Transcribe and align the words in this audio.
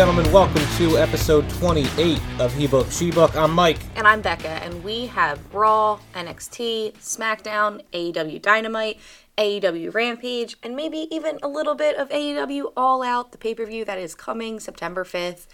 gentlemen, 0.00 0.32
welcome 0.32 0.62
to 0.78 0.96
episode 0.96 1.46
28 1.50 2.18
of 2.38 2.54
He 2.54 2.66
Book, 2.66 2.90
She 2.90 3.10
Book. 3.10 3.36
I'm 3.36 3.50
Mike. 3.50 3.76
And 3.96 4.08
I'm 4.08 4.22
Becca, 4.22 4.48
and 4.48 4.82
we 4.82 5.04
have 5.08 5.38
Raw, 5.54 5.98
NXT, 6.14 6.94
SmackDown, 6.94 7.82
AEW 7.92 8.40
Dynamite, 8.40 8.98
AEW 9.36 9.92
Rampage, 9.92 10.56
and 10.62 10.74
maybe 10.74 11.06
even 11.10 11.38
a 11.42 11.48
little 11.48 11.74
bit 11.74 11.96
of 11.96 12.08
AEW 12.08 12.72
All 12.78 13.02
Out, 13.02 13.32
the 13.32 13.36
pay 13.36 13.54
per 13.54 13.66
view 13.66 13.84
that 13.84 13.98
is 13.98 14.14
coming 14.14 14.58
September 14.58 15.04
5th, 15.04 15.46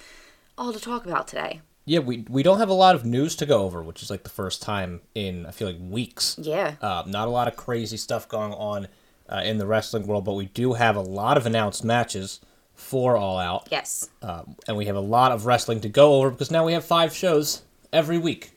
all 0.56 0.72
to 0.72 0.78
talk 0.78 1.06
about 1.06 1.26
today. 1.26 1.60
Yeah, 1.84 1.98
we, 1.98 2.24
we 2.28 2.44
don't 2.44 2.58
have 2.58 2.68
a 2.68 2.72
lot 2.72 2.94
of 2.94 3.04
news 3.04 3.34
to 3.36 3.46
go 3.46 3.64
over, 3.64 3.82
which 3.82 4.00
is 4.00 4.10
like 4.10 4.22
the 4.22 4.30
first 4.30 4.62
time 4.62 5.00
in, 5.16 5.44
I 5.44 5.50
feel 5.50 5.66
like, 5.66 5.80
weeks. 5.80 6.36
Yeah. 6.40 6.76
Uh, 6.80 7.02
not 7.04 7.26
a 7.26 7.32
lot 7.32 7.48
of 7.48 7.56
crazy 7.56 7.96
stuff 7.96 8.28
going 8.28 8.52
on 8.52 8.86
uh, 9.28 9.42
in 9.44 9.58
the 9.58 9.66
wrestling 9.66 10.06
world, 10.06 10.24
but 10.24 10.34
we 10.34 10.46
do 10.46 10.74
have 10.74 10.94
a 10.94 11.00
lot 11.00 11.36
of 11.36 11.46
announced 11.46 11.82
matches 11.82 12.38
for 12.76 13.16
All 13.16 13.38
Out. 13.38 13.68
Yes. 13.70 14.08
Um, 14.22 14.56
and 14.68 14.76
we 14.76 14.86
have 14.86 14.96
a 14.96 15.00
lot 15.00 15.32
of 15.32 15.44
wrestling 15.46 15.80
to 15.80 15.88
go 15.88 16.14
over 16.14 16.30
because 16.30 16.50
now 16.50 16.64
we 16.64 16.72
have 16.74 16.84
five 16.84 17.14
shows 17.14 17.62
every 17.92 18.18
week. 18.18 18.52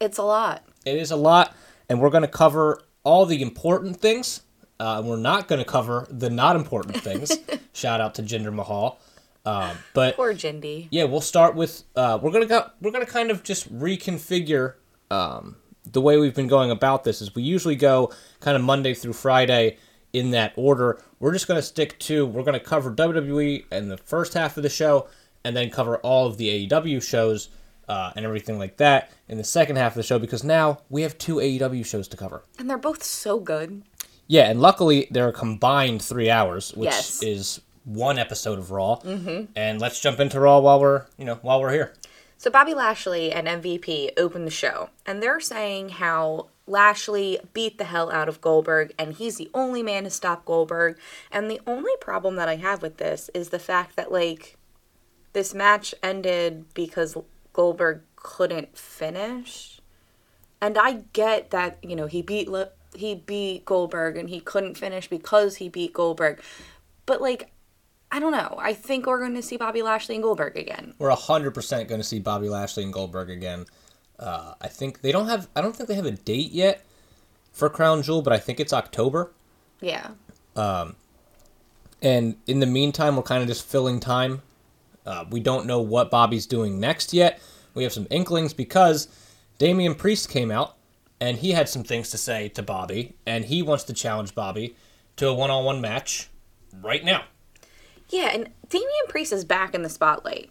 It's 0.00 0.18
a 0.18 0.22
lot. 0.22 0.64
It 0.86 0.96
is 0.96 1.10
a 1.10 1.16
lot, 1.16 1.54
and 1.88 2.00
we're 2.00 2.10
going 2.10 2.22
to 2.22 2.28
cover 2.28 2.82
all 3.04 3.26
the 3.26 3.42
important 3.42 3.98
things. 4.00 4.40
Uh, 4.80 4.96
and 4.98 5.08
we're 5.08 5.16
not 5.16 5.46
going 5.46 5.60
to 5.60 5.64
cover 5.64 6.06
the 6.10 6.28
not 6.30 6.56
important 6.56 6.96
things. 6.96 7.32
Shout 7.72 8.00
out 8.00 8.14
to 8.16 8.22
Jinder 8.22 8.52
Mahal. 8.52 8.98
Um, 9.46 9.76
but 9.92 10.16
Poor 10.16 10.32
Jindy. 10.34 10.88
yeah, 10.90 11.04
we'll 11.04 11.20
start 11.20 11.54
with 11.54 11.82
uh, 11.94 12.18
we're 12.20 12.30
gonna 12.30 12.46
go, 12.46 12.66
we're 12.80 12.90
gonna 12.92 13.04
kind 13.04 13.30
of 13.30 13.42
just 13.42 13.70
reconfigure 13.78 14.74
um, 15.10 15.56
the 15.90 16.00
way 16.00 16.16
we've 16.16 16.34
been 16.34 16.46
going 16.48 16.70
about 16.70 17.04
this. 17.04 17.20
Is 17.20 17.34
we 17.34 17.42
usually 17.42 17.76
go 17.76 18.10
kind 18.40 18.56
of 18.56 18.62
Monday 18.62 18.94
through 18.94 19.12
Friday 19.12 19.76
in 20.14 20.30
that 20.30 20.54
order. 20.56 21.02
We're 21.24 21.32
just 21.32 21.48
gonna 21.48 21.62
stick 21.62 21.98
to 22.00 22.26
we're 22.26 22.42
gonna 22.42 22.60
cover 22.60 22.92
WWE 22.94 23.64
in 23.72 23.88
the 23.88 23.96
first 23.96 24.34
half 24.34 24.58
of 24.58 24.62
the 24.62 24.68
show, 24.68 25.08
and 25.42 25.56
then 25.56 25.70
cover 25.70 25.96
all 26.00 26.26
of 26.26 26.36
the 26.36 26.68
AEW 26.68 27.02
shows 27.02 27.48
uh, 27.88 28.12
and 28.14 28.26
everything 28.26 28.58
like 28.58 28.76
that 28.76 29.10
in 29.26 29.38
the 29.38 29.42
second 29.44 29.76
half 29.76 29.92
of 29.92 29.96
the 29.96 30.02
show 30.02 30.18
because 30.18 30.44
now 30.44 30.80
we 30.90 31.00
have 31.00 31.16
two 31.16 31.36
AEW 31.36 31.86
shows 31.86 32.08
to 32.08 32.18
cover. 32.18 32.42
And 32.58 32.68
they're 32.68 32.76
both 32.76 33.02
so 33.02 33.40
good. 33.40 33.84
Yeah, 34.26 34.50
and 34.50 34.60
luckily 34.60 35.08
they're 35.10 35.30
a 35.30 35.32
combined 35.32 36.02
three 36.02 36.28
hours, 36.28 36.74
which 36.74 36.90
Yes. 36.90 37.22
is 37.22 37.62
one 37.86 38.18
episode 38.18 38.58
of 38.58 38.70
Raw. 38.70 38.96
Mm-hmm. 38.96 39.44
And 39.56 39.80
let's 39.80 40.00
jump 40.00 40.20
into 40.20 40.38
Raw 40.38 40.58
while 40.58 40.78
we're 40.78 41.06
you 41.16 41.24
know 41.24 41.36
while 41.40 41.58
we're 41.58 41.72
here. 41.72 41.94
So 42.36 42.50
Bobby 42.50 42.74
Lashley 42.74 43.32
and 43.32 43.48
MVP 43.48 44.10
opened 44.18 44.46
the 44.46 44.50
show, 44.50 44.90
and 45.06 45.22
they're 45.22 45.40
saying 45.40 45.88
how 45.88 46.48
Lashley 46.66 47.38
beat 47.52 47.78
the 47.78 47.84
hell 47.84 48.10
out 48.10 48.28
of 48.28 48.40
Goldberg, 48.40 48.92
and 48.98 49.12
he's 49.12 49.36
the 49.36 49.50
only 49.52 49.82
man 49.82 50.04
to 50.04 50.10
stop 50.10 50.44
Goldberg. 50.44 50.98
And 51.30 51.50
the 51.50 51.60
only 51.66 51.92
problem 52.00 52.36
that 52.36 52.48
I 52.48 52.56
have 52.56 52.80
with 52.80 52.96
this 52.96 53.30
is 53.34 53.50
the 53.50 53.58
fact 53.58 53.96
that 53.96 54.10
like 54.10 54.56
this 55.34 55.52
match 55.52 55.94
ended 56.02 56.64
because 56.74 57.16
Goldberg 57.52 58.02
couldn't 58.16 58.78
finish. 58.78 59.80
And 60.60 60.78
I 60.78 61.04
get 61.12 61.50
that 61.50 61.78
you 61.82 61.94
know 61.96 62.06
he 62.06 62.22
beat 62.22 62.48
Le- 62.48 62.70
he 62.94 63.14
beat 63.14 63.64
Goldberg 63.64 64.16
and 64.16 64.30
he 64.30 64.40
couldn't 64.40 64.78
finish 64.78 65.08
because 65.08 65.56
he 65.56 65.68
beat 65.68 65.92
Goldberg, 65.92 66.40
but 67.06 67.20
like. 67.20 67.50
I 68.12 68.20
don't 68.20 68.30
know. 68.30 68.54
I 68.60 68.74
think 68.74 69.06
we're 69.06 69.18
going 69.18 69.34
to 69.34 69.42
see 69.42 69.56
Bobby 69.56 69.82
Lashley 69.82 70.14
and 70.14 70.22
Goldberg 70.22 70.56
again. 70.56 70.94
We're 70.98 71.10
hundred 71.10 71.50
percent 71.50 71.88
going 71.88 72.00
to 72.00 72.06
see 72.06 72.20
Bobby 72.20 72.48
Lashley 72.48 72.84
and 72.84 72.92
Goldberg 72.92 73.28
again. 73.28 73.66
Uh, 74.18 74.54
I 74.60 74.68
think 74.68 75.00
they 75.00 75.12
don't 75.12 75.28
have. 75.28 75.48
I 75.56 75.60
don't 75.60 75.74
think 75.74 75.88
they 75.88 75.94
have 75.96 76.06
a 76.06 76.12
date 76.12 76.52
yet 76.52 76.84
for 77.52 77.68
Crown 77.68 78.02
Jewel, 78.02 78.22
but 78.22 78.32
I 78.32 78.38
think 78.38 78.60
it's 78.60 78.72
October. 78.72 79.32
Yeah. 79.80 80.10
Um, 80.56 80.96
And 82.02 82.36
in 82.46 82.60
the 82.60 82.66
meantime, 82.66 83.16
we're 83.16 83.22
kind 83.22 83.42
of 83.42 83.48
just 83.48 83.66
filling 83.66 83.98
time. 83.98 84.42
Uh, 85.06 85.24
we 85.30 85.40
don't 85.40 85.66
know 85.66 85.80
what 85.80 86.10
Bobby's 86.10 86.46
doing 86.46 86.78
next 86.78 87.12
yet. 87.12 87.40
We 87.74 87.82
have 87.82 87.92
some 87.92 88.06
inklings 88.10 88.52
because 88.52 89.08
Damian 89.58 89.94
Priest 89.94 90.28
came 90.28 90.50
out 90.50 90.76
and 91.20 91.38
he 91.38 91.52
had 91.52 91.68
some 91.68 91.82
things 91.82 92.10
to 92.10 92.18
say 92.18 92.48
to 92.50 92.62
Bobby, 92.62 93.14
and 93.24 93.44
he 93.46 93.62
wants 93.62 93.84
to 93.84 93.92
challenge 93.92 94.34
Bobby 94.34 94.76
to 95.16 95.28
a 95.28 95.34
one-on-one 95.34 95.80
match 95.80 96.28
right 96.82 97.04
now. 97.04 97.24
Yeah, 98.10 98.30
and 98.32 98.48
Damian 98.68 99.06
Priest 99.08 99.32
is 99.32 99.44
back 99.44 99.74
in 99.74 99.82
the 99.82 99.88
spotlight. 99.88 100.50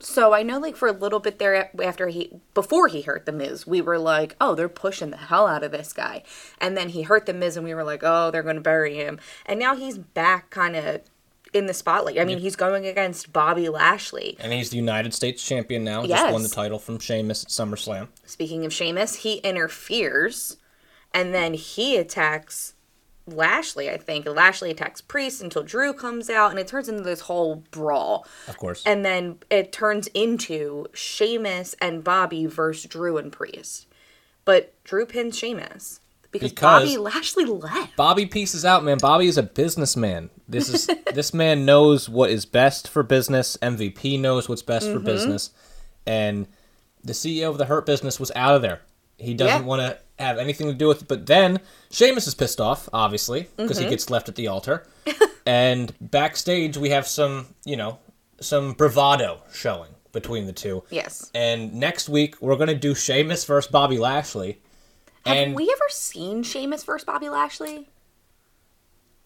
So 0.00 0.32
I 0.32 0.42
know, 0.42 0.58
like 0.58 0.76
for 0.76 0.88
a 0.88 0.92
little 0.92 1.18
bit 1.18 1.38
there 1.38 1.70
after 1.82 2.08
he 2.08 2.40
before 2.54 2.88
he 2.88 3.02
hurt 3.02 3.26
the 3.26 3.32
Miz, 3.32 3.66
we 3.66 3.80
were 3.80 3.98
like, 3.98 4.36
"Oh, 4.40 4.54
they're 4.54 4.68
pushing 4.68 5.10
the 5.10 5.16
hell 5.16 5.46
out 5.46 5.64
of 5.64 5.72
this 5.72 5.92
guy," 5.92 6.22
and 6.60 6.76
then 6.76 6.90
he 6.90 7.02
hurt 7.02 7.26
the 7.26 7.34
Miz, 7.34 7.56
and 7.56 7.64
we 7.64 7.74
were 7.74 7.84
like, 7.84 8.02
"Oh, 8.04 8.30
they're 8.30 8.44
going 8.44 8.56
to 8.56 8.62
bury 8.62 8.94
him." 8.94 9.18
And 9.44 9.58
now 9.58 9.74
he's 9.74 9.98
back, 9.98 10.50
kind 10.50 10.76
of 10.76 11.00
in 11.52 11.66
the 11.66 11.74
spotlight. 11.74 12.18
I 12.18 12.24
mean, 12.24 12.38
he's 12.38 12.56
going 12.56 12.86
against 12.86 13.32
Bobby 13.32 13.68
Lashley. 13.68 14.36
And 14.38 14.52
he's 14.52 14.70
the 14.70 14.76
United 14.76 15.14
States 15.14 15.42
champion 15.42 15.82
now. 15.82 16.06
Just 16.06 16.32
won 16.32 16.42
the 16.42 16.48
title 16.48 16.78
from 16.78 16.98
Sheamus 16.98 17.44
at 17.44 17.50
SummerSlam. 17.50 18.08
Speaking 18.24 18.64
of 18.64 18.72
Sheamus, 18.72 19.16
he 19.16 19.36
interferes, 19.38 20.58
and 21.12 21.34
then 21.34 21.54
he 21.54 21.96
attacks 21.96 22.74
Lashley. 23.32 23.90
I 23.90 23.96
think 23.96 24.26
Lashley 24.26 24.70
attacks 24.70 25.00
Priest 25.00 25.40
until 25.42 25.62
Drew 25.62 25.92
comes 25.92 26.28
out, 26.30 26.50
and 26.50 26.58
it 26.58 26.66
turns 26.68 26.88
into 26.88 27.02
this 27.02 27.20
whole 27.20 27.64
brawl. 27.70 28.26
Of 28.46 28.56
course. 28.58 28.82
And 28.86 29.04
then 29.04 29.38
it 29.50 29.72
turns 29.72 30.06
into 30.08 30.86
Sheamus 30.94 31.74
and 31.80 32.02
Bobby 32.04 32.46
versus 32.46 32.86
Drew 32.90 33.16
and 33.18 33.32
Priest. 33.32 33.86
But 34.44 34.72
Drew 34.84 35.04
pins 35.06 35.36
Sheamus 35.38 36.00
because, 36.30 36.50
Because- 36.52 36.82
Bobby 36.84 36.96
Lashley 36.96 37.44
left. 37.44 37.96
Bobby 37.96 38.26
pieces 38.26 38.64
out, 38.64 38.82
man. 38.84 38.98
Bobby 38.98 39.26
is 39.26 39.38
a 39.38 39.42
businessman. 39.42 40.30
This 40.48 40.68
is 40.68 40.86
this 41.14 41.34
man 41.34 41.64
knows 41.64 42.08
what 42.08 42.30
is 42.30 42.44
best 42.46 42.88
for 42.88 43.02
business. 43.02 43.56
MVP 43.62 44.18
knows 44.20 44.48
what's 44.48 44.62
best 44.62 44.86
Mm-hmm. 44.86 44.98
for 44.98 45.04
business, 45.04 45.50
and 46.06 46.46
the 47.04 47.12
CEO 47.12 47.48
of 47.50 47.58
the 47.58 47.66
Hurt 47.66 47.84
Business 47.86 48.18
was 48.18 48.32
out 48.34 48.54
of 48.54 48.62
there. 48.62 48.80
He 49.18 49.34
doesn't 49.34 49.62
Yeah. 49.62 49.66
want 49.66 49.82
to 49.82 49.98
have 50.22 50.38
anything 50.38 50.66
to 50.68 50.74
do 50.74 50.88
with 50.88 51.02
it. 51.02 51.08
But 51.08 51.26
then 51.26 51.60
Sheamus 51.90 52.26
is 52.26 52.34
pissed 52.34 52.60
off, 52.60 52.88
obviously, 52.92 53.48
because 53.56 53.76
Mm-hmm. 53.76 53.84
he 53.84 53.90
gets 53.90 54.10
left 54.10 54.28
at 54.28 54.34
the 54.36 54.46
altar. 54.48 54.86
and 55.46 55.92
backstage, 56.00 56.76
we 56.76 56.90
have 56.90 57.06
some, 57.06 57.54
you 57.64 57.76
know, 57.76 57.98
some 58.40 58.72
bravado 58.72 59.42
showing 59.52 59.90
between 60.12 60.46
the 60.46 60.52
two. 60.52 60.84
Yes. 60.90 61.30
And 61.34 61.74
next 61.74 62.08
week 62.08 62.40
we're 62.40 62.56
gonna 62.56 62.74
do 62.74 62.94
Sheamus 62.94 63.44
versus 63.44 63.70
Bobby 63.70 63.98
Lashley. 63.98 64.60
Have 65.26 65.36
and 65.36 65.54
we 65.54 65.64
ever 65.70 65.88
seen 65.90 66.42
Sheamus 66.42 66.84
versus 66.84 67.04
Bobby 67.04 67.28
Lashley? 67.28 67.88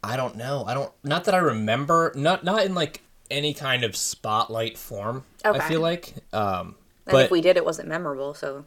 I 0.03 0.17
don't 0.17 0.37
know. 0.37 0.65
I 0.67 0.75
don't. 0.75 0.93
Not 1.05 1.25
that 1.25 1.35
I 1.35 1.39
remember. 1.39 2.13
Not 2.17 2.43
not 2.45 2.65
in 2.65 2.75
like 2.75 3.03
any 3.31 3.55
kind 3.55 3.85
of 3.85 3.95
spotlight 3.97 4.77
form. 4.77 5.25
I 5.45 5.59
feel 5.69 5.81
like. 5.81 6.15
Um, 6.33 6.75
And 7.07 7.13
but 7.13 7.25
if 7.27 7.31
we 7.31 7.41
did, 7.41 7.57
it 7.57 7.65
wasn't 7.65 7.89
memorable. 7.89 8.35
So 8.35 8.65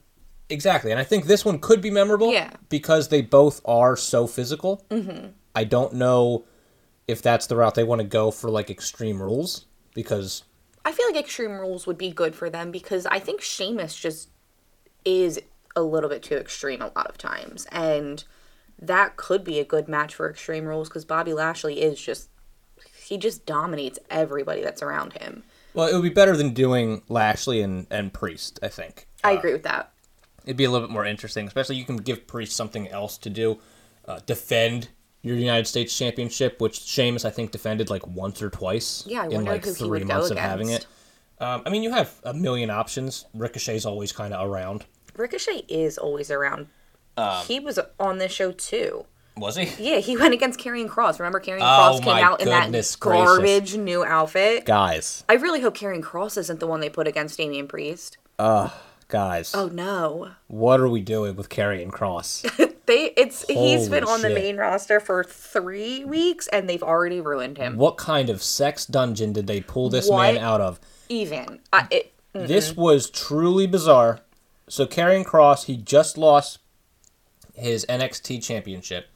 exactly, 0.49 0.91
and 0.91 0.99
I 0.99 1.03
think 1.03 1.25
this 1.25 1.43
one 1.45 1.59
could 1.59 1.81
be 1.81 1.91
memorable. 1.91 2.31
Yeah. 2.31 2.51
Because 2.69 3.09
they 3.09 3.21
both 3.21 3.61
are 3.65 3.95
so 3.95 4.27
physical. 4.27 4.85
Mm-hmm. 4.89 5.27
I 5.55 5.63
don't 5.63 5.93
know 5.93 6.45
if 7.07 7.21
that's 7.21 7.47
the 7.47 7.55
route 7.55 7.75
they 7.75 7.83
want 7.83 8.01
to 8.01 8.07
go 8.07 8.31
for 8.31 8.49
like 8.49 8.69
extreme 8.69 9.21
rules 9.21 9.65
because 9.93 10.43
I 10.85 10.91
feel 10.91 11.07
like 11.07 11.15
Extreme 11.15 11.53
Rules 11.53 11.87
would 11.87 11.97
be 11.97 12.11
good 12.11 12.35
for 12.35 12.49
them 12.49 12.69
because 12.69 13.07
I 13.07 13.17
think 13.17 13.41
Sheamus 13.41 13.95
just 13.95 14.29
is 15.03 15.41
a 15.75 15.81
little 15.81 16.09
bit 16.09 16.21
too 16.21 16.35
extreme 16.35 16.81
a 16.81 16.91
lot 16.95 17.07
of 17.07 17.17
times. 17.17 17.65
And 17.71 18.23
that 18.79 19.17
could 19.17 19.43
be 19.43 19.59
a 19.59 19.65
good 19.65 19.87
match 19.87 20.13
for 20.13 20.29
Extreme 20.29 20.65
Rules 20.65 20.87
because 20.87 21.03
Bobby 21.03 21.33
Lashley 21.33 21.81
is 21.81 21.99
just, 21.99 22.29
he 23.03 23.17
just 23.17 23.47
dominates 23.47 23.97
everybody 24.11 24.61
that's 24.61 24.83
around 24.83 25.13
him. 25.13 25.43
well, 25.73 25.87
it 25.87 25.93
would 25.93 26.03
be 26.03 26.09
better 26.09 26.37
than 26.37 26.53
doing 26.53 27.01
Lashley 27.09 27.61
and 27.61 27.87
and 27.89 28.13
Priest. 28.13 28.59
I 28.61 28.67
think. 28.67 29.07
I 29.23 29.31
agree 29.31 29.53
with 29.53 29.63
that. 29.63 29.91
It'd 30.45 30.57
be 30.57 30.63
a 30.63 30.71
little 30.71 30.87
bit 30.87 30.93
more 30.93 31.05
interesting. 31.05 31.47
Especially 31.47 31.75
you 31.75 31.85
can 31.85 31.97
give 31.97 32.27
Priest 32.27 32.55
something 32.55 32.87
else 32.87 33.17
to 33.19 33.29
do, 33.29 33.59
uh, 34.07 34.19
defend 34.25 34.89
your 35.21 35.35
United 35.35 35.65
States 35.65 35.97
Championship, 35.97 36.61
which 36.61 36.81
Sheamus 36.81 37.25
I 37.25 37.31
think 37.31 37.51
defended 37.51 37.89
like 37.89 38.05
once 38.07 38.41
or 38.41 38.49
twice. 38.49 39.03
Yeah, 39.07 39.23
I 39.23 39.25
in 39.25 39.31
wonder 39.31 39.51
like 39.51 39.65
who 39.65 39.71
he 39.71 39.75
three 39.75 39.89
would 39.89 40.07
go 40.07 40.13
months 40.13 40.29
of 40.29 40.37
having 40.37 40.69
it. 40.69 40.85
against. 40.85 40.87
Um, 41.39 41.63
I 41.65 41.69
mean, 41.69 41.83
you 41.83 41.91
have 41.91 42.13
a 42.23 42.33
million 42.33 42.69
options. 42.69 43.25
Ricochet's 43.33 43.85
always 43.85 44.11
kind 44.11 44.33
of 44.33 44.47
around. 44.49 44.85
Ricochet 45.17 45.63
is 45.67 45.97
always 45.97 46.29
around. 46.31 46.67
he 47.47 47.59
was 47.59 47.79
on 47.99 48.19
this 48.19 48.31
show 48.31 48.51
too. 48.51 49.05
Was 49.37 49.57
he? 49.57 49.65
Yeah, 49.83 49.97
he 49.99 50.15
went 50.15 50.33
against 50.33 50.59
Karrion 50.59 50.87
Kross. 50.87 51.19
Remember 51.19 51.41
Karrion 51.41 51.57
Oh 51.57 51.99
Cross 51.99 51.99
came 52.01 52.23
out 52.23 52.39
in 52.39 52.47
that 52.47 52.71
gracious. 52.71 52.95
garbage 52.95 53.75
new 53.75 54.05
outfit? 54.05 54.63
Guys, 54.65 55.25
I 55.27 55.33
really 55.33 55.59
hope 55.59 55.75
Karrion 55.75 56.01
Kross 56.01 56.37
isn't 56.37 56.59
the 56.61 56.67
one 56.67 56.79
they 56.79 56.89
put 56.89 57.05
against 57.07 57.37
Damian 57.37 57.67
Priest. 57.67 58.17
Guys, 59.07 59.53
Oh 59.53 59.67
no. 59.67 60.31
what 60.47 60.79
are 60.79 60.89
we 60.89 61.01
doing 61.01 61.35
with 61.35 61.49
Karrion 61.49 61.89
Kross? 61.91 62.43
They 62.87 63.05
it's 63.17 63.43
he's 63.47 63.89
been 63.89 64.03
Holy 64.03 64.13
on 64.13 64.21
the 64.21 64.29
main 64.29 64.57
roster 64.57 64.99
for 64.99 65.23
three 65.23 66.05
weeks 66.05 66.47
and 66.49 66.69
they've 66.69 66.83
already 66.83 67.19
ruined 67.19 67.57
him. 67.57 67.77
what 67.77 67.97
kind 67.97 68.29
of 68.29 68.43
sex 68.43 68.85
dungeon 68.85 69.33
did 69.33 69.47
they 69.47 69.59
pull 69.61 69.89
this 69.89 70.07
What? 70.07 70.21
man 70.35 70.37
out 70.37 70.61
of? 70.61 70.79
Even 71.09 71.61
I, 71.73 71.87
it, 71.89 72.13
This 72.33 72.75
was 72.77 73.09
truly 73.09 73.65
bizarre. 73.65 74.19
So 74.69 74.85
Karrion 74.85 75.25
Kross, 75.25 75.65
he 75.65 75.77
just 75.77 76.15
lost 76.15 76.59
his 77.55 77.87
NXT 77.89 78.43
championship 78.43 79.07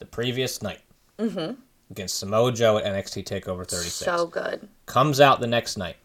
the 0.00 0.06
previous 0.06 0.60
night 0.60 0.80
Mhm. 1.16 1.58
against 1.92 2.18
Samoa 2.18 2.50
Joe 2.50 2.78
at 2.78 2.84
NXT 2.84 3.22
Takeover 3.22 3.64
36. 3.64 3.94
so 3.94 4.26
good. 4.26 4.68
Comes 4.86 5.20
out 5.20 5.38
the 5.38 5.46
next 5.46 5.76
night, 5.76 5.98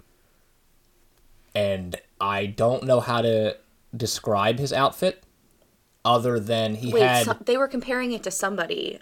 and 1.55 1.95
I 2.19 2.45
don't 2.45 2.83
know 2.83 2.99
how 2.99 3.21
to 3.21 3.57
describe 3.95 4.59
his 4.59 4.71
outfit 4.71 5.23
other 6.05 6.39
than 6.39 6.75
he 6.75 6.93
Wait, 6.93 7.01
had 7.01 7.25
so, 7.25 7.37
they 7.45 7.57
were 7.57 7.67
comparing 7.67 8.11
it 8.11 8.23
to 8.23 8.31
somebody. 8.31 8.99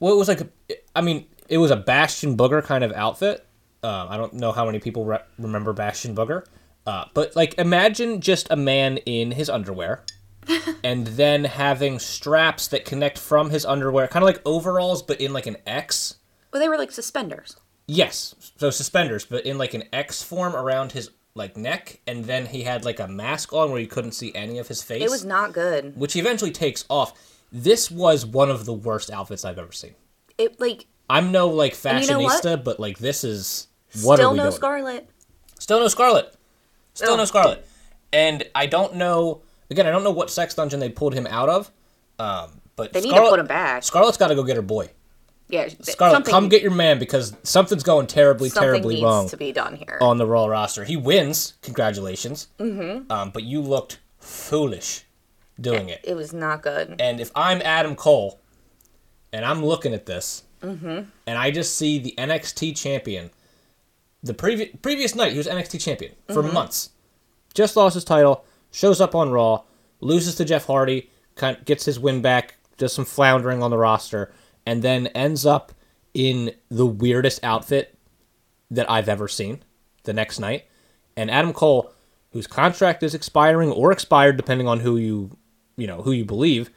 well 0.00 0.12
it 0.12 0.16
was 0.16 0.28
like 0.28 0.40
a, 0.40 0.48
I 0.94 1.00
mean 1.00 1.26
it 1.48 1.58
was 1.58 1.70
a 1.70 1.76
Bastion 1.76 2.36
Booger 2.36 2.62
kind 2.62 2.84
of 2.84 2.92
outfit. 2.92 3.46
Uh, 3.82 4.06
I 4.08 4.16
don't 4.16 4.32
know 4.34 4.50
how 4.52 4.64
many 4.64 4.78
people 4.78 5.04
re- 5.04 5.18
remember 5.38 5.72
Bastion 5.72 6.16
Booger, 6.16 6.44
uh, 6.86 7.04
but 7.12 7.36
like 7.36 7.58
imagine 7.58 8.20
just 8.20 8.50
a 8.50 8.56
man 8.56 8.98
in 8.98 9.32
his 9.32 9.50
underwear. 9.50 10.04
and 10.84 11.06
then 11.06 11.44
having 11.44 11.98
straps 11.98 12.68
that 12.68 12.84
connect 12.84 13.18
from 13.18 13.48
his 13.48 13.64
underwear, 13.64 14.06
kind 14.06 14.22
of 14.22 14.26
like 14.26 14.42
overalls, 14.44 15.02
but 15.02 15.18
in 15.18 15.32
like 15.32 15.46
an 15.46 15.56
X. 15.66 16.16
Well, 16.52 16.60
they 16.60 16.68
were 16.68 16.76
like 16.76 16.92
suspenders. 16.92 17.56
Yes, 17.86 18.34
so 18.58 18.70
suspenders, 18.70 19.24
but 19.24 19.46
in 19.46 19.58
like 19.58 19.74
an 19.74 19.84
X 19.92 20.22
form 20.22 20.54
around 20.54 20.92
his 20.92 21.10
like 21.34 21.56
neck, 21.56 22.00
and 22.06 22.24
then 22.24 22.46
he 22.46 22.62
had 22.62 22.84
like 22.84 23.00
a 23.00 23.08
mask 23.08 23.52
on 23.52 23.70
where 23.70 23.80
you 23.80 23.86
couldn't 23.88 24.12
see 24.12 24.32
any 24.34 24.58
of 24.58 24.68
his 24.68 24.82
face, 24.82 25.02
It 25.02 25.10
was 25.10 25.24
not 25.24 25.52
good. 25.52 25.96
which 25.96 26.12
he 26.12 26.20
eventually 26.20 26.52
takes 26.52 26.84
off. 26.88 27.12
This 27.50 27.90
was 27.90 28.24
one 28.24 28.50
of 28.50 28.64
the 28.64 28.72
worst 28.72 29.10
outfits 29.10 29.44
I've 29.44 29.58
ever 29.58 29.72
seen. 29.72 29.94
It 30.38 30.60
like 30.60 30.86
I'm 31.10 31.32
no 31.32 31.48
like 31.48 31.76
And 31.84 32.04
you 32.04 32.10
know 32.10 32.18
fashionista, 32.20 32.62
but 32.62 32.78
like 32.78 32.98
this 32.98 33.24
is 33.24 33.66
what 34.02 34.14
are 34.14 34.22
still 34.22 34.30
we 34.32 34.36
no 34.38 34.42
doing? 34.44 34.54
Scarlett. 34.54 35.10
Still 35.58 35.80
no 35.80 35.88
Scarlett. 35.88 36.34
Still 36.94 37.14
Oh. 37.14 37.16
no 37.16 37.24
Scarlett. 37.24 37.66
And 38.12 38.44
I 38.54 38.66
don't 38.66 38.94
know. 38.94 39.42
Again, 39.70 39.86
I 39.86 39.90
don't 39.90 40.04
know 40.04 40.10
what 40.12 40.30
sex 40.30 40.54
dungeon 40.54 40.78
they 40.78 40.88
pulled 40.88 41.14
him 41.14 41.26
out 41.28 41.48
of. 41.48 41.70
Um, 42.18 42.60
but 42.76 42.92
They 42.92 43.00
need 43.00 43.12
to 43.14 43.20
put 43.28 43.40
him 43.40 43.46
back. 43.46 43.82
Scarlett's 43.82 44.16
got 44.16 44.28
to 44.28 44.34
go 44.36 44.44
get 44.44 44.54
her 44.56 44.62
boy. 44.62 44.90
Yeah, 45.54 45.68
Scarlett, 45.80 46.24
come 46.24 46.48
get 46.48 46.62
your 46.62 46.72
man 46.72 46.98
because 46.98 47.36
something's 47.42 47.82
going 47.82 48.06
terribly, 48.06 48.48
something 48.48 48.68
terribly 48.72 48.94
needs 48.96 49.04
wrong 49.04 49.28
to 49.28 49.36
be 49.36 49.52
done 49.52 49.76
here. 49.76 49.98
on 50.00 50.18
the 50.18 50.26
Raw 50.26 50.46
roster. 50.46 50.84
He 50.84 50.96
wins. 50.96 51.54
Congratulations. 51.62 52.48
Mm-hmm. 52.58 53.10
Um, 53.10 53.30
but 53.30 53.44
you 53.44 53.60
looked 53.60 54.00
foolish 54.18 55.04
doing 55.60 55.88
it. 55.88 56.00
it 56.02 56.14
was 56.14 56.32
not 56.32 56.62
good. 56.62 56.96
And 56.98 57.20
if 57.20 57.30
I'm 57.34 57.62
Adam 57.62 57.94
Cole, 57.94 58.40
and 59.32 59.44
I'm 59.44 59.64
looking 59.64 59.94
at 59.94 60.06
this, 60.06 60.42
and 60.62 61.08
I 61.26 61.50
just 61.50 61.76
see 61.76 61.98
the 61.98 62.14
NXT 62.16 62.76
champion, 62.76 63.30
the 64.22 64.34
previous 64.34 64.70
previous 64.80 65.14
night 65.14 65.32
he 65.32 65.38
was 65.38 65.46
NXT 65.46 65.80
champion 65.80 66.12
for 66.32 66.42
months, 66.42 66.90
just 67.52 67.76
lost 67.76 67.94
his 67.94 68.04
title, 68.04 68.44
shows 68.70 69.00
up 69.00 69.14
on 69.14 69.30
Raw, 69.30 69.62
loses 70.00 70.34
to 70.36 70.44
Jeff 70.44 70.66
Hardy, 70.66 71.10
kind 71.36 71.62
gets 71.64 71.84
his 71.84 72.00
win 72.00 72.22
back, 72.22 72.56
does 72.78 72.92
some 72.92 73.04
floundering 73.04 73.62
on 73.62 73.70
the 73.70 73.76
roster, 73.78 74.32
and 74.66 74.82
then 74.82 75.08
ends 75.08 75.44
up 75.44 75.72
in 76.12 76.52
the 76.70 76.86
weirdest 76.86 77.42
outfit 77.42 77.98
that 78.70 78.90
I've 78.90 79.08
ever 79.08 79.28
seen 79.28 79.62
the 80.04 80.12
next 80.12 80.38
night. 80.38 80.64
And 81.16 81.30
Adam 81.30 81.52
Cole, 81.52 81.92
whose 82.32 82.46
contract 82.46 83.02
is 83.02 83.14
expiring 83.14 83.70
or 83.70 83.92
expired 83.92 84.36
depending 84.36 84.68
on 84.68 84.80
who 84.80 84.96
you 84.96 85.36
you 85.76 85.86
know 85.86 86.02
who 86.02 86.12
you 86.12 86.24
believe 86.24 86.70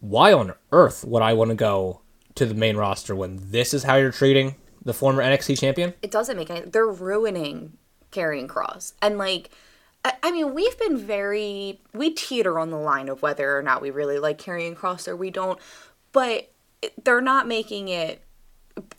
why 0.00 0.32
on 0.32 0.52
earth 0.70 1.04
would 1.04 1.22
i 1.22 1.32
want 1.32 1.48
to 1.48 1.54
go 1.54 2.00
to 2.36 2.46
the 2.46 2.54
main 2.54 2.76
roster 2.76 3.16
when 3.16 3.38
this 3.50 3.74
is 3.74 3.82
how 3.82 3.96
you're 3.96 4.12
treating 4.12 4.54
the 4.84 4.94
former 4.94 5.22
nxt 5.22 5.58
champion 5.58 5.94
it 6.02 6.10
doesn't 6.10 6.36
make 6.36 6.50
any. 6.50 6.60
They're 6.60 6.86
ruining 6.86 7.78
Karrion 8.10 8.46
Kross, 8.46 8.94
and 9.02 9.18
like, 9.18 9.50
I, 10.04 10.30
mean, 10.30 10.54
we've 10.54 10.78
been 10.78 10.96
very 10.96 11.80
we 11.92 12.10
teeter 12.10 12.58
on 12.58 12.70
the 12.70 12.78
line 12.78 13.08
of 13.08 13.22
whether 13.22 13.56
or 13.56 13.62
not 13.62 13.82
we 13.82 13.90
really 13.90 14.18
like 14.18 14.38
Karrion 14.38 14.76
Kross 14.76 15.06
or 15.06 15.16
we 15.16 15.30
don't, 15.30 15.58
but 16.12 16.50
they're 17.04 17.20
not 17.20 17.46
making 17.46 17.88
it 17.88 18.22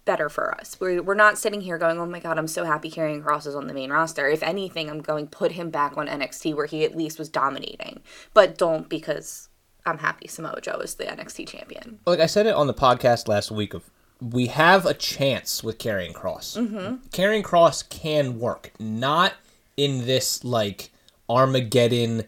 better 0.06 0.30
for 0.30 0.54
us. 0.56 0.78
We're, 0.80 1.02
we're 1.02 1.14
not 1.14 1.38
sitting 1.38 1.62
here 1.62 1.78
going, 1.78 2.00
oh 2.00 2.06
my 2.06 2.20
god, 2.20 2.38
I'm 2.38 2.48
so 2.48 2.66
happy 2.66 2.92
Karrion 2.92 3.24
Kross 3.24 3.48
is 3.48 3.56
on 3.56 3.68
the 3.68 3.74
main 3.74 3.92
roster. 3.92 4.28
If 4.28 4.44
anything, 4.44 4.90
I'm 4.90 5.02
going 5.02 5.28
put 5.28 5.54
him 5.54 5.70
back 5.70 5.98
on 5.98 6.08
NXT 6.08 6.56
where 6.56 6.66
he 6.66 6.84
at 6.84 6.96
least 6.96 7.18
was 7.18 7.30
dominating, 7.30 8.02
but 8.34 8.58
don't 8.58 8.90
because 8.90 9.50
I'm 9.86 10.00
happy 10.00 10.28
Samoa 10.28 10.62
Joe 10.62 10.80
is 10.80 10.96
the 10.96 11.06
NXT 11.06 11.48
champion. 11.48 12.00
like 12.06 12.20
i 12.20 12.26
said 12.26 12.46
it 12.46 12.54
on 12.54 12.68
the 12.68 12.74
podcast 12.74 13.28
last 13.28 13.52
week 13.52 13.74
of 13.74 13.90
we 14.22 14.48
have 14.48 14.86
a 14.86 14.94
chance 14.94 15.64
with 15.64 15.78
Karrion 15.78 16.14
Kross 16.14 16.58
mm-hmm. 16.58 16.96
Karrion 17.10 17.44
Kross 17.44 17.88
can 17.88 18.40
work 18.40 18.72
not 18.80 19.34
in 19.78 20.06
this 20.06 20.44
like 20.44 20.92
armageddon 21.30 22.26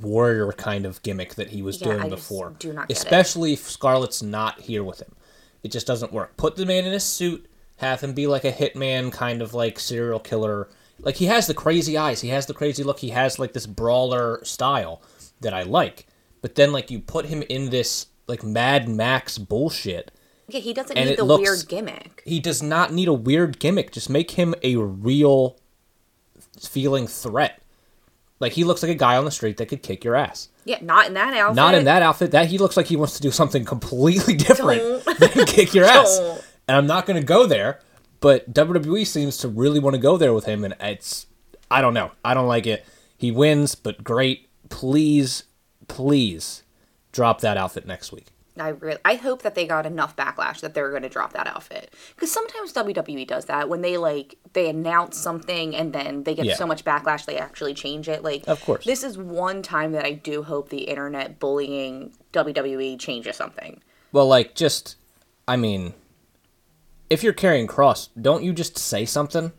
warrior 0.00 0.50
kind 0.52 0.86
of 0.86 1.02
gimmick 1.02 1.34
that 1.34 1.48
he 1.50 1.62
was 1.62 1.80
Yeah, 1.80 1.88
I 1.88 1.90
doing 1.98 2.10
just 2.10 2.28
before 2.28 2.54
do 2.58 2.72
not 2.72 2.88
get 2.88 2.96
it. 2.96 3.02
especially 3.02 3.52
if 3.52 3.68
scarlett's 3.70 4.22
not 4.22 4.60
here 4.60 4.82
with 4.84 5.00
him 5.00 5.14
it 5.62 5.70
just 5.72 5.86
doesn't 5.86 6.12
work 6.12 6.36
put 6.36 6.56
the 6.56 6.64
man 6.66 6.84
in 6.84 6.92
a 6.92 7.00
suit 7.00 7.46
have 7.76 8.00
him 8.00 8.12
be 8.14 8.26
like 8.26 8.44
a 8.44 8.52
hitman 8.52 9.12
kind 9.12 9.42
of 9.42 9.54
like 9.54 9.78
serial 9.78 10.18
killer 10.20 10.68
like 11.00 11.16
he 11.16 11.26
has 11.26 11.46
the 11.46 11.54
crazy 11.54 11.96
eyes 11.98 12.20
he 12.20 12.28
has 12.28 12.46
the 12.46 12.54
crazy 12.54 12.82
look 12.82 13.00
he 13.00 13.10
has 13.10 13.38
like 13.38 13.52
this 13.52 13.66
brawler 13.66 14.40
style 14.44 15.02
that 15.40 15.52
i 15.52 15.62
like 15.62 16.06
but 16.40 16.54
then 16.54 16.72
like 16.72 16.90
you 16.90 16.98
put 17.00 17.26
him 17.26 17.42
in 17.48 17.70
this 17.70 18.06
like 18.28 18.42
mad 18.44 18.88
max 18.88 19.36
bullshit 19.38 20.10
Yeah, 20.48 20.60
he 20.60 20.72
doesn't 20.72 20.96
need 20.96 21.16
the 21.18 21.24
looks- 21.24 21.42
weird 21.48 21.68
gimmick. 21.68 22.22
he 22.24 22.38
does 22.40 22.62
not 22.62 22.92
need 22.92 23.08
a 23.08 23.12
weird 23.12 23.58
gimmick. 23.58 23.90
Just 23.92 24.08
make 24.10 24.32
him 24.32 24.54
a 24.62 24.76
real 24.76 25.56
feeling 26.60 27.06
threat. 27.06 27.61
Like 28.42 28.52
he 28.52 28.64
looks 28.64 28.82
like 28.82 28.90
a 28.90 28.96
guy 28.96 29.16
on 29.16 29.24
the 29.24 29.30
street 29.30 29.56
that 29.58 29.66
could 29.66 29.84
kick 29.84 30.02
your 30.02 30.16
ass. 30.16 30.48
Yeah, 30.64 30.78
not 30.82 31.06
in 31.06 31.14
that 31.14 31.32
outfit. 31.32 31.54
Not 31.54 31.74
in 31.74 31.84
that 31.84 32.02
outfit. 32.02 32.32
That 32.32 32.48
he 32.48 32.58
looks 32.58 32.76
like 32.76 32.86
he 32.86 32.96
wants 32.96 33.14
to 33.14 33.22
do 33.22 33.30
something 33.30 33.64
completely 33.64 34.34
different 34.48 35.04
than 35.20 35.46
kick 35.46 35.72
your 35.74 35.84
ass. 35.84 36.18
And 36.66 36.76
I'm 36.76 36.88
not 36.88 37.06
going 37.06 37.20
to 37.20 37.24
go 37.24 37.46
there. 37.46 37.78
But 38.18 38.52
WWE 38.52 39.06
seems 39.06 39.36
to 39.38 39.48
really 39.48 39.78
want 39.78 39.94
to 39.94 40.00
go 40.00 40.16
there 40.16 40.34
with 40.34 40.44
him, 40.44 40.64
and 40.64 40.74
it's 40.80 41.26
I 41.70 41.80
don't 41.80 41.94
know. 41.94 42.10
I 42.24 42.34
don't 42.34 42.48
like 42.48 42.66
it. 42.66 42.84
He 43.16 43.30
wins, 43.30 43.76
but 43.76 44.02
great. 44.02 44.48
Please, 44.68 45.44
please, 45.86 46.64
drop 47.12 47.40
that 47.42 47.56
outfit 47.56 47.86
next 47.86 48.10
week. 48.10 48.26
I 48.58 48.68
really, 48.68 48.98
I 49.04 49.14
hope 49.14 49.42
that 49.42 49.54
they 49.54 49.66
got 49.66 49.86
enough 49.86 50.14
backlash 50.14 50.60
that 50.60 50.74
they're 50.74 50.90
going 50.90 51.02
to 51.02 51.08
drop 51.08 51.32
that 51.32 51.46
outfit. 51.46 51.92
Because 52.14 52.30
sometimes 52.30 52.72
WWE 52.74 53.26
does 53.26 53.46
that 53.46 53.68
when 53.68 53.80
they 53.80 53.96
like 53.96 54.36
they 54.52 54.68
announce 54.68 55.16
something 55.16 55.74
and 55.74 55.92
then 55.94 56.24
they 56.24 56.34
get 56.34 56.44
Yeah. 56.44 56.56
so 56.56 56.66
much 56.66 56.84
backlash 56.84 57.24
they 57.24 57.38
actually 57.38 57.72
change 57.72 58.08
it. 58.08 58.22
Like, 58.22 58.46
Of 58.46 58.60
course. 58.62 58.84
this 58.84 59.02
is 59.02 59.16
one 59.16 59.62
time 59.62 59.92
that 59.92 60.04
I 60.04 60.12
do 60.12 60.42
hope 60.42 60.68
the 60.68 60.82
internet 60.82 61.38
bullying 61.38 62.12
WWE 62.34 62.98
changes 62.98 63.36
something. 63.36 63.80
Well, 64.12 64.26
like, 64.26 64.54
just, 64.54 64.96
I 65.48 65.56
mean, 65.56 65.94
if 67.08 67.22
you're 67.22 67.32
Karrion 67.32 67.66
Kross, 67.66 68.10
don't 68.20 68.42
you 68.44 68.52
just 68.52 68.76
say 68.76 69.06
something? 69.06 69.52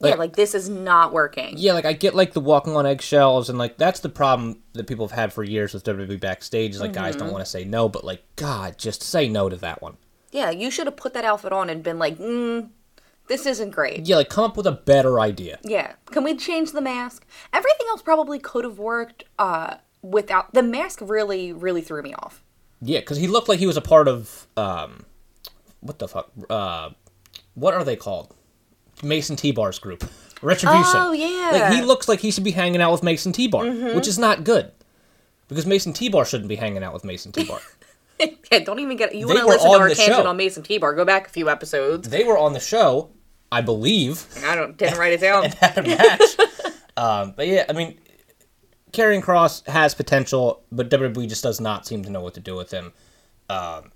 Yeah, 0.00 0.10
Like- 0.10 0.18
like 0.18 0.36
this 0.36 0.54
is 0.54 0.68
not 0.68 1.12
working. 1.12 1.54
Yeah, 1.56 1.72
like 1.72 1.84
I 1.84 1.92
get 1.92 2.14
like 2.14 2.32
the 2.32 2.40
walking 2.40 2.76
on 2.76 2.86
eggshells, 2.86 3.48
and 3.48 3.58
like 3.58 3.76
that's 3.78 4.00
the 4.00 4.08
problem 4.08 4.62
that 4.74 4.86
people 4.86 5.06
have 5.08 5.16
had 5.18 5.32
for 5.32 5.42
years 5.42 5.74
with 5.74 5.84
WWE 5.84 6.20
backstage. 6.20 6.74
Is 6.74 6.80
like 6.80 6.92
guys 6.92 7.14
Mm-hmm. 7.16 7.24
don't 7.24 7.32
want 7.32 7.44
to 7.44 7.50
say 7.50 7.64
no, 7.64 7.88
but 7.88 8.04
like 8.04 8.22
God, 8.36 8.78
just 8.78 9.02
say 9.02 9.28
no 9.28 9.48
to 9.48 9.56
that 9.56 9.82
one. 9.82 9.96
Yeah, 10.30 10.50
you 10.50 10.70
should 10.70 10.86
have 10.86 10.96
put 10.96 11.14
that 11.14 11.24
outfit 11.24 11.52
on 11.52 11.70
and 11.70 11.82
been 11.82 11.98
like, 11.98 12.18
mm, 12.18 12.68
this 13.28 13.46
isn't 13.46 13.70
great. 13.70 14.06
Yeah, 14.06 14.16
like 14.16 14.28
come 14.28 14.44
up 14.44 14.56
with 14.56 14.66
a 14.66 14.72
better 14.72 15.18
idea. 15.20 15.58
Yeah. 15.64 15.94
Can 16.06 16.22
we 16.22 16.36
change 16.36 16.72
the 16.72 16.80
mask? 16.82 17.26
Everything 17.52 17.86
else 17.88 18.02
probably 18.02 18.38
could 18.38 18.64
have 18.64 18.78
worked 18.78 19.24
uh, 19.38 19.76
without 20.02 20.52
the 20.54 20.62
mask. 20.62 21.00
Really, 21.02 21.52
really 21.52 21.80
threw 21.80 22.02
me 22.02 22.14
off. 22.14 22.44
Yeah, 22.80 23.00
because 23.00 23.16
he 23.16 23.26
looked 23.26 23.48
like 23.48 23.58
he 23.58 23.66
was 23.66 23.76
a 23.76 23.80
part 23.82 24.06
of 24.06 24.46
um, 24.56 25.06
what 25.80 25.98
the 25.98 26.08
fuck? 26.08 26.30
Uh, 26.48 26.90
what 27.54 27.74
are 27.74 27.84
they 27.84 27.96
called? 27.96 28.34
Mason 29.02 29.36
T 29.36 29.50
Bar's 29.52 29.78
group, 29.78 30.04
Retribution. 30.42 30.84
Oh, 30.94 31.12
yeah. 31.12 31.50
like 31.52 31.72
he 31.74 31.82
looks 31.82 32.08
like 32.08 32.20
he 32.20 32.30
should 32.30 32.44
be 32.44 32.50
hanging 32.52 32.80
out 32.80 32.92
with 32.92 33.02
Mason 33.02 33.32
T 33.32 33.48
Bar, 33.48 33.66
which 33.94 34.06
is 34.08 34.18
not 34.18 34.44
good. 34.44 34.72
Because 35.48 35.66
Mason 35.66 35.92
T 35.92 36.08
Bar 36.08 36.24
shouldn't 36.24 36.48
be 36.48 36.56
hanging 36.56 36.82
out 36.82 36.92
with 36.92 37.04
Mason 37.04 37.32
T 37.32 37.44
Bar. 37.44 37.60
Yeah, 38.50 38.58
don't 38.58 38.80
even 38.80 38.96
get. 38.96 39.14
You 39.14 39.28
They 39.28 39.34
want 39.34 39.38
to 39.38 39.46
were 39.46 39.52
listen 39.52 39.68
to 39.68 39.74
on 39.76 39.80
our 39.80 39.88
the 39.90 39.94
tangent 39.94 40.16
show. 40.24 40.26
on 40.28 40.36
Mason 40.36 40.64
T-Bar? 40.64 40.92
Go 40.94 41.04
back 41.04 41.28
a 41.28 41.30
few 41.30 41.48
episodes. 41.48 42.08
they 42.08 42.24
were 42.24 42.36
on 42.36 42.52
the 42.52 42.58
show, 42.58 43.10
I 43.52 43.60
believe. 43.60 44.26
I 44.44 44.56
don't 44.56 44.76
didn't 44.76 44.98
write 44.98 45.12
it 45.12 45.20
down. 45.20 45.44
had 45.60 45.78
a 45.78 45.82
match. 45.84 46.20
um, 46.96 47.32
but 47.36 47.46
yeah, 47.46 47.64
I 47.68 47.74
mean, 47.74 47.96
Karrion 48.92 49.22
Kross 49.22 49.64
has 49.68 49.94
potential, 49.94 50.64
but 50.72 50.90
WWE 50.90 51.28
just 51.28 51.44
does 51.44 51.60
not 51.60 51.86
seem 51.86 52.02
to 52.02 52.10
know 52.10 52.20
what 52.20 52.34
to 52.34 52.40
do 52.40 52.56
with 52.56 52.72
him. 52.72 52.92
Um, 53.48 53.92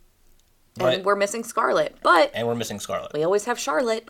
but 0.76 0.94
and 0.94 1.04
we're 1.04 1.16
missing 1.16 1.42
Scarlett, 1.42 1.96
but 2.04 2.30
and 2.32 2.46
we're 2.46 2.54
missing 2.54 2.78
Scarlett. 2.78 3.12
we 3.14 3.24
always 3.24 3.44
have 3.46 3.58
Charlotte. 3.58 4.08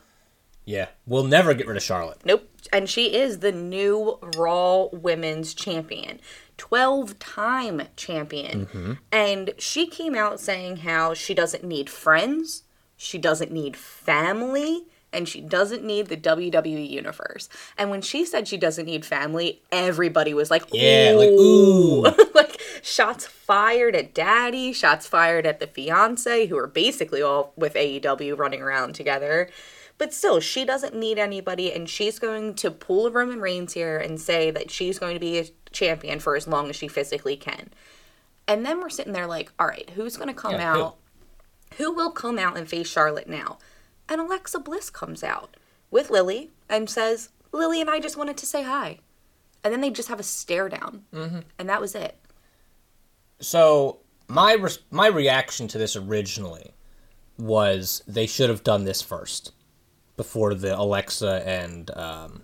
Yeah, 0.64 0.88
we'll 1.06 1.24
never 1.24 1.54
get 1.54 1.66
rid 1.66 1.76
of 1.76 1.82
Charlotte. 1.82 2.18
Nope. 2.24 2.48
And 2.72 2.88
she 2.88 3.14
is 3.14 3.40
the 3.40 3.52
new 3.52 4.18
Raw 4.36 4.86
Women's 4.92 5.54
Champion, 5.54 6.20
12 6.56 7.18
time 7.18 7.82
champion. 7.96 8.66
Mm-hmm. 8.66 8.92
And 9.10 9.54
she 9.58 9.86
came 9.86 10.14
out 10.14 10.40
saying 10.40 10.78
how 10.78 11.14
she 11.14 11.34
doesn't 11.34 11.64
need 11.64 11.90
friends, 11.90 12.62
she 12.96 13.18
doesn't 13.18 13.50
need 13.50 13.76
family, 13.76 14.84
and 15.12 15.28
she 15.28 15.40
doesn't 15.40 15.84
need 15.84 16.06
the 16.06 16.16
WWE 16.16 16.88
universe. 16.88 17.48
And 17.76 17.90
when 17.90 18.00
she 18.00 18.24
said 18.24 18.48
she 18.48 18.56
doesn't 18.56 18.86
need 18.86 19.04
family, 19.04 19.62
everybody 19.70 20.32
was 20.32 20.50
like, 20.50 20.64
Yeah, 20.72 21.14
like, 21.16 21.28
ooh. 21.28 22.02
like 22.34 22.60
shots 22.82 23.26
fired 23.26 23.94
at 23.94 24.14
daddy, 24.14 24.72
shots 24.72 25.06
fired 25.06 25.46
at 25.46 25.60
the 25.60 25.66
fiance, 25.66 26.46
who 26.46 26.56
are 26.56 26.66
basically 26.66 27.20
all 27.20 27.52
with 27.56 27.74
AEW 27.74 28.38
running 28.38 28.62
around 28.62 28.94
together. 28.94 29.50
But 29.98 30.12
still, 30.12 30.40
she 30.40 30.64
doesn't 30.64 30.94
need 30.94 31.18
anybody, 31.18 31.72
and 31.72 31.88
she's 31.88 32.18
going 32.18 32.54
to 32.54 32.70
pull 32.70 33.10
Roman 33.10 33.40
Reigns 33.40 33.74
here 33.74 33.98
and 33.98 34.20
say 34.20 34.50
that 34.50 34.70
she's 34.70 34.98
going 34.98 35.14
to 35.14 35.20
be 35.20 35.38
a 35.38 35.46
champion 35.70 36.18
for 36.18 36.34
as 36.34 36.48
long 36.48 36.70
as 36.70 36.76
she 36.76 36.88
physically 36.88 37.36
can. 37.36 37.70
And 38.48 38.66
then 38.66 38.80
we're 38.80 38.90
sitting 38.90 39.12
there 39.12 39.26
like, 39.26 39.52
all 39.58 39.66
right, 39.66 39.88
who's 39.90 40.16
going 40.16 40.28
to 40.28 40.34
come 40.34 40.52
Yeah, 40.52 40.74
out? 40.74 40.96
Who 41.76 41.92
will 41.92 42.10
come 42.10 42.38
out 42.38 42.56
and 42.56 42.68
face 42.68 42.88
Charlotte 42.88 43.28
now? 43.28 43.58
And 44.08 44.20
Alexa 44.20 44.58
Bliss 44.58 44.90
comes 44.90 45.22
out 45.22 45.56
with 45.90 46.10
Lily 46.10 46.50
and 46.68 46.90
says, 46.90 47.30
Lily 47.52 47.80
and 47.80 47.88
I 47.88 48.00
just 48.00 48.16
wanted 48.16 48.36
to 48.38 48.46
say 48.46 48.62
hi. 48.62 48.98
And 49.62 49.72
then 49.72 49.80
they 49.80 49.90
just 49.90 50.08
have 50.08 50.20
a 50.20 50.24
stare 50.24 50.68
down. 50.68 51.04
Mm-hmm. 51.14 51.40
And 51.58 51.68
that 51.68 51.80
was 51.80 51.94
it. 51.94 52.18
So 53.40 53.98
my 54.28 54.54
res- 54.54 54.80
my 54.90 55.06
reaction 55.06 55.68
to 55.68 55.78
this 55.78 55.94
originally 55.94 56.72
was 57.38 58.02
they 58.06 58.26
should 58.26 58.50
have 58.50 58.64
done 58.64 58.84
this 58.84 59.02
first 59.02 59.52
before 60.22 60.54
the 60.54 60.78
Alexa 60.78 61.42
and 61.46 61.90
um, 61.96 62.42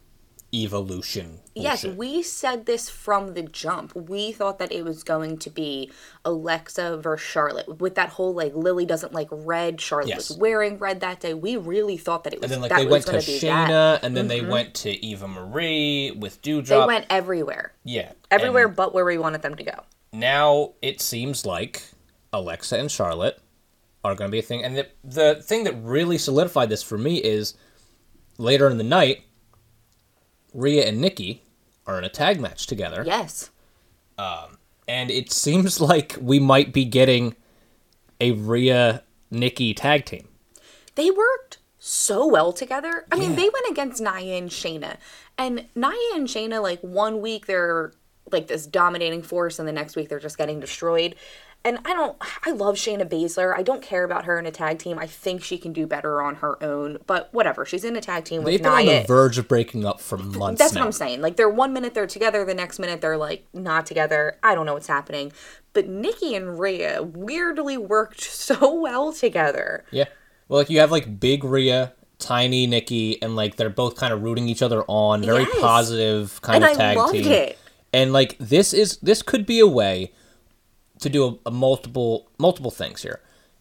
evolution. 0.53 1.39
Yes, 1.55 1.83
bullshit. 1.83 1.99
we 1.99 2.23
said 2.23 2.67
this 2.67 2.89
from 2.89 3.35
the 3.35 3.43
jump. 3.43 3.95
We 3.95 4.33
thought 4.33 4.59
that 4.59 4.73
it 4.73 4.85
was 4.85 5.05
going 5.05 5.39
to 5.39 5.51
be 5.51 5.91
Alexa 6.25 6.99
versus 6.99 7.25
Charlotte 7.27 7.81
with 7.81 7.95
that 7.95 8.11
whole 8.11 8.35
like 8.35 8.55
Lily 8.55 8.85
doesn't 8.87 9.13
like 9.13 9.29
red. 9.31 9.81
Charlotte 9.81 10.09
Yes. 10.09 10.29
was 10.31 10.39
wearing 10.39 10.79
red 10.79 11.01
that 11.01 11.21
day. 11.21 11.35
We 11.35 11.57
really 11.57 11.97
thought 11.97 12.25
that 12.25 12.33
it 12.35 12.41
was 12.41 12.51
and 12.51 12.53
then 12.55 12.61
like 12.63 12.71
that 12.71 12.79
they 12.79 12.87
went 12.87 13.05
to 13.07 13.13
going 13.13 13.23
to 13.25 13.27
be 13.31 13.39
Shayna. 13.39 13.69
Mm-hmm. 13.69 14.07
and 14.07 14.17
then 14.17 14.29
they 14.29 14.41
went 14.41 14.75
to 14.75 14.91
Eva 15.05 15.29
Marie 15.29 16.11
with 16.19 16.43
Doudrop. 16.43 16.67
They 16.67 16.87
went 16.87 17.07
everywhere, 17.11 17.73
yeah, 17.85 18.13
everywhere 18.31 18.67
and 18.67 18.77
but 18.77 18.93
where 18.95 19.05
we 19.05 19.19
wanted 19.19 19.43
them 19.43 19.55
to 19.57 19.63
go. 19.65 19.85
now 20.13 20.73
it 20.83 21.01
seems 21.01 21.45
like 21.47 21.83
Alexa 22.33 22.77
and 22.77 22.91
Charlotte 22.91 23.39
are 24.05 24.15
going 24.15 24.31
to 24.31 24.33
be 24.33 24.39
a 24.39 24.43
thing. 24.43 24.63
And 24.65 24.77
the 24.77 24.87
the 25.05 25.35
thing 25.43 25.65
that 25.65 25.75
really 25.83 26.19
solidified 26.19 26.69
this 26.71 26.83
for 26.83 26.97
me 26.97 27.17
is 27.19 27.55
later 28.39 28.69
in 28.71 28.79
the 28.79 28.85
night, 28.85 29.23
Rhea 30.55 30.87
and 30.87 31.01
Nikki 31.01 31.43
are 31.87 31.99
in 31.99 32.05
a 32.05 32.09
tag 32.09 32.41
match 32.41 32.67
together. 32.67 33.03
Yes, 33.07 33.51
um, 34.17 34.59
and 34.87 35.11
it 35.11 35.31
seems 35.33 35.81
like 35.91 36.17
we 36.21 36.39
might 36.39 36.73
be 36.73 36.85
getting 36.85 37.37
a 38.21 38.33
Rhea 38.33 39.03
Nikki 39.31 39.75
tag 39.75 40.05
team. 40.07 40.29
they 40.95 41.11
worked 41.11 41.59
so 41.79 42.27
well 42.27 42.53
together. 42.53 43.07
I 43.13 43.17
mean, 43.17 43.37
they 43.37 43.49
went 43.49 43.67
against 43.71 44.01
Nia 44.01 44.37
and 44.37 44.51
Shayna, 44.51 44.97
and 45.39 45.67
Nia 45.75 45.93
and 46.15 46.27
Shayna 46.27 46.61
like 46.63 46.81
one 46.81 47.21
week 47.21 47.47
they're 47.47 47.93
like 48.31 48.47
this 48.49 48.67
dominating 48.67 49.23
force, 49.23 49.59
and 49.59 49.67
the 49.69 49.73
next 49.73 49.97
week 49.97 50.09
they're 50.09 50.19
just 50.19 50.37
getting 50.39 50.61
destroyed. 50.61 51.15
And 51.65 51.79
I 51.85 51.93
don't, 51.93 52.17
I 52.47 52.53
love 52.53 52.77
Shayna 52.77 53.07
Baszler. 53.07 53.55
I 53.55 53.63
don't 53.63 53.83
care 53.83 54.05
about 54.05 54.25
her 54.25 54.39
in 54.39 54.47
a 54.47 54.51
tag 54.51 54.79
team. 54.79 54.99
I 54.99 55.07
think 55.07 55.43
she 55.43 55.59
can 55.59 55.73
do 55.73 55.87
better 55.87 56.23
on 56.23 56.37
her 56.37 56.63
own, 56.63 56.99
but 57.07 57.29
whatever. 57.35 57.67
She's 57.67 57.85
in 57.85 57.97
a 57.97 58.01
tag 58.01 58.25
team 58.25 58.43
with 58.43 58.53
They've 58.55 58.63
been 58.63 58.73
on 58.73 58.87
the 58.87 59.05
verge 59.07 59.39
of 59.39 59.49
breaking 59.49 59.85
up 59.85 60.01
for 60.01 60.17
months 60.17 60.61
That's 60.61 60.73
now. 60.75 60.81
what 60.81 60.87
I'm 60.87 60.93
saying. 60.93 61.21
Like 61.21 61.37
they're 61.37 61.49
one 61.51 61.73
minute 61.73 61.95
they're 61.95 62.07
together, 62.07 62.45
the 62.45 62.55
next 62.55 62.79
minute 62.79 63.01
they're 63.01 63.17
like 63.19 63.45
not 63.53 63.87
together. 63.87 64.39
I 64.43 64.55
don't 64.55 64.67
know 64.67 64.75
what's 64.75 64.87
happening. 64.87 65.33
But 65.73 65.89
Nikki 65.89 66.35
and 66.35 66.59
Rhea 66.59 67.03
weirdly 67.03 67.77
worked 67.77 68.21
so 68.23 68.73
well 68.81 69.13
together. 69.13 69.85
Yeah. 69.91 70.05
Well, 70.49 70.61
like 70.61 70.71
you 70.71 70.79
have 70.81 70.93
like 70.93 71.19
big 71.21 71.43
Rhea, 71.45 71.93
tiny 72.19 72.67
Nikki, 72.69 73.21
and 73.21 73.35
like 73.37 73.57
they're 73.57 73.69
both 73.69 73.97
kind 73.97 74.15
of 74.15 74.23
rooting 74.23 74.49
each 74.49 74.63
other 74.63 74.85
on. 74.87 75.23
Very 75.23 75.43
Yes. 75.43 75.61
positive 75.61 76.41
kind 76.41 76.63
And 76.65 76.73
of 76.73 76.79
tag 76.79 76.99
team. 77.13 77.31
it. 77.33 77.59
And 77.93 78.13
like 78.13 78.37
this 78.39 78.73
is 78.73 78.97
this 78.99 79.23
could 79.23 79.45
be 79.45 79.59
a 79.59 79.67
way 79.67 80.13
to 81.01 81.09
do 81.09 81.27
a, 81.27 81.49
a 81.49 81.51
multiple 81.51 82.31
multiple 82.39 82.71
things 82.71 83.03
here. 83.03 83.21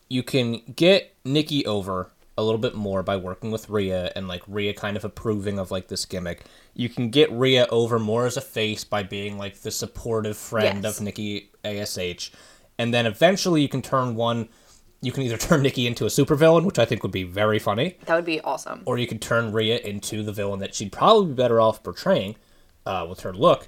You 0.10 0.24
can 0.24 0.62
get 0.76 1.14
Nikki 1.26 1.66
over 1.66 2.12
a 2.38 2.44
little 2.44 2.60
bit 2.60 2.76
more 2.76 3.02
by 3.04 3.18
working 3.18 3.50
with 3.52 3.68
Rhea 3.70 4.12
and 4.16 4.28
like 4.28 4.44
Rhea 4.48 4.74
kind 4.74 4.96
of 4.96 5.04
approving 5.04 5.58
of 5.60 5.72
like 5.72 5.88
this 5.88 6.06
gimmick. 6.06 6.44
You 6.76 6.88
can 6.88 7.10
get 7.10 7.32
Rhea 7.32 7.68
over 7.72 7.98
more 8.00 8.26
as 8.28 8.38
a 8.38 8.42
face 8.42 8.84
by 8.84 9.02
being 9.04 9.38
like 9.38 9.62
the 9.62 9.72
supportive 9.72 10.38
friend 10.38 10.84
Yes. 10.84 10.98
of 11.00 11.04
Nikki 11.04 11.50
ASH. 11.66 12.32
And 12.78 12.94
then 12.94 13.06
eventually 13.08 13.62
you 13.64 13.68
can 13.70 13.82
turn 13.82 14.16
one 14.16 14.50
you 15.02 15.12
can 15.12 15.24
either 15.24 15.38
turn 15.48 15.62
Nikki 15.62 15.86
into 15.88 16.06
a 16.06 16.10
supervillain, 16.10 16.64
which 16.66 16.80
I 16.80 16.86
think 16.86 17.04
would 17.04 17.12
be 17.12 17.24
very 17.24 17.60
funny, 17.60 17.98
That 18.06 18.16
would 18.16 18.26
be 18.26 18.40
awesome. 18.42 18.82
or 18.86 18.98
you 18.98 19.06
could 19.08 19.22
turn 19.22 19.52
Rhea 19.52 19.78
into 19.80 20.24
the 20.24 20.32
villain 20.32 20.60
that 20.60 20.74
she'd 20.74 20.92
probably 20.92 21.28
be 21.28 21.34
better 21.34 21.60
off 21.62 21.84
portraying 21.84 22.36
uh, 22.86 23.06
with 23.10 23.20
her 23.22 23.34
look. 23.34 23.68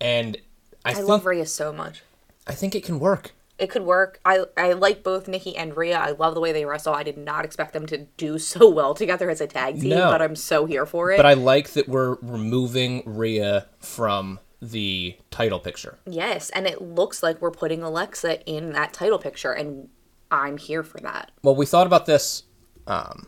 And 0.00 0.36
I, 0.84 0.90
I 0.90 0.94
think 0.94 1.08
love 1.08 1.26
Rhea 1.26 1.44
so 1.46 1.72
much. 1.72 2.02
I 2.46 2.54
think 2.54 2.74
it 2.74 2.84
can 2.84 2.98
work. 2.98 3.32
It 3.58 3.70
could 3.70 3.82
work. 3.82 4.18
I 4.24 4.44
I 4.56 4.72
like 4.72 5.02
both 5.04 5.28
Nikki 5.28 5.56
and 5.56 5.76
Rhea. 5.76 5.96
I 5.98 6.10
love 6.12 6.34
the 6.34 6.40
way 6.40 6.52
they 6.52 6.64
wrestle. 6.64 6.94
I 6.94 7.02
did 7.04 7.16
not 7.18 7.44
expect 7.44 7.72
them 7.72 7.86
to 7.86 7.98
do 8.16 8.38
so 8.52 8.68
well 8.68 8.94
together 8.94 9.30
as 9.30 9.40
a 9.40 9.46
tag 9.46 9.80
team, 9.80 9.90
No. 9.90 10.10
but 10.10 10.20
I'm 10.22 10.34
so 10.36 10.66
here 10.66 10.86
for 10.86 11.12
it. 11.12 11.16
But 11.16 11.26
I 11.26 11.34
like 11.34 11.70
that 11.70 11.88
we're 11.88 12.16
removing 12.22 13.02
Rhea 13.06 13.66
from 13.78 14.40
the 14.60 15.16
title 15.32 15.58
picture. 15.58 15.98
yes, 16.06 16.48
and 16.50 16.66
it 16.68 16.80
looks 16.80 17.20
like 17.22 17.40
we're 17.42 17.50
putting 17.50 17.82
Alexa 17.82 18.42
in 18.48 18.72
that 18.72 18.92
title 18.92 19.18
picture, 19.18 19.52
and 19.52 19.88
I'm 20.30 20.56
here 20.56 20.84
for 20.84 20.98
that. 21.00 21.32
Well, 21.42 21.56
we 21.56 21.66
thought 21.66 21.86
about 21.88 22.06
this 22.06 22.44
um, 22.86 23.26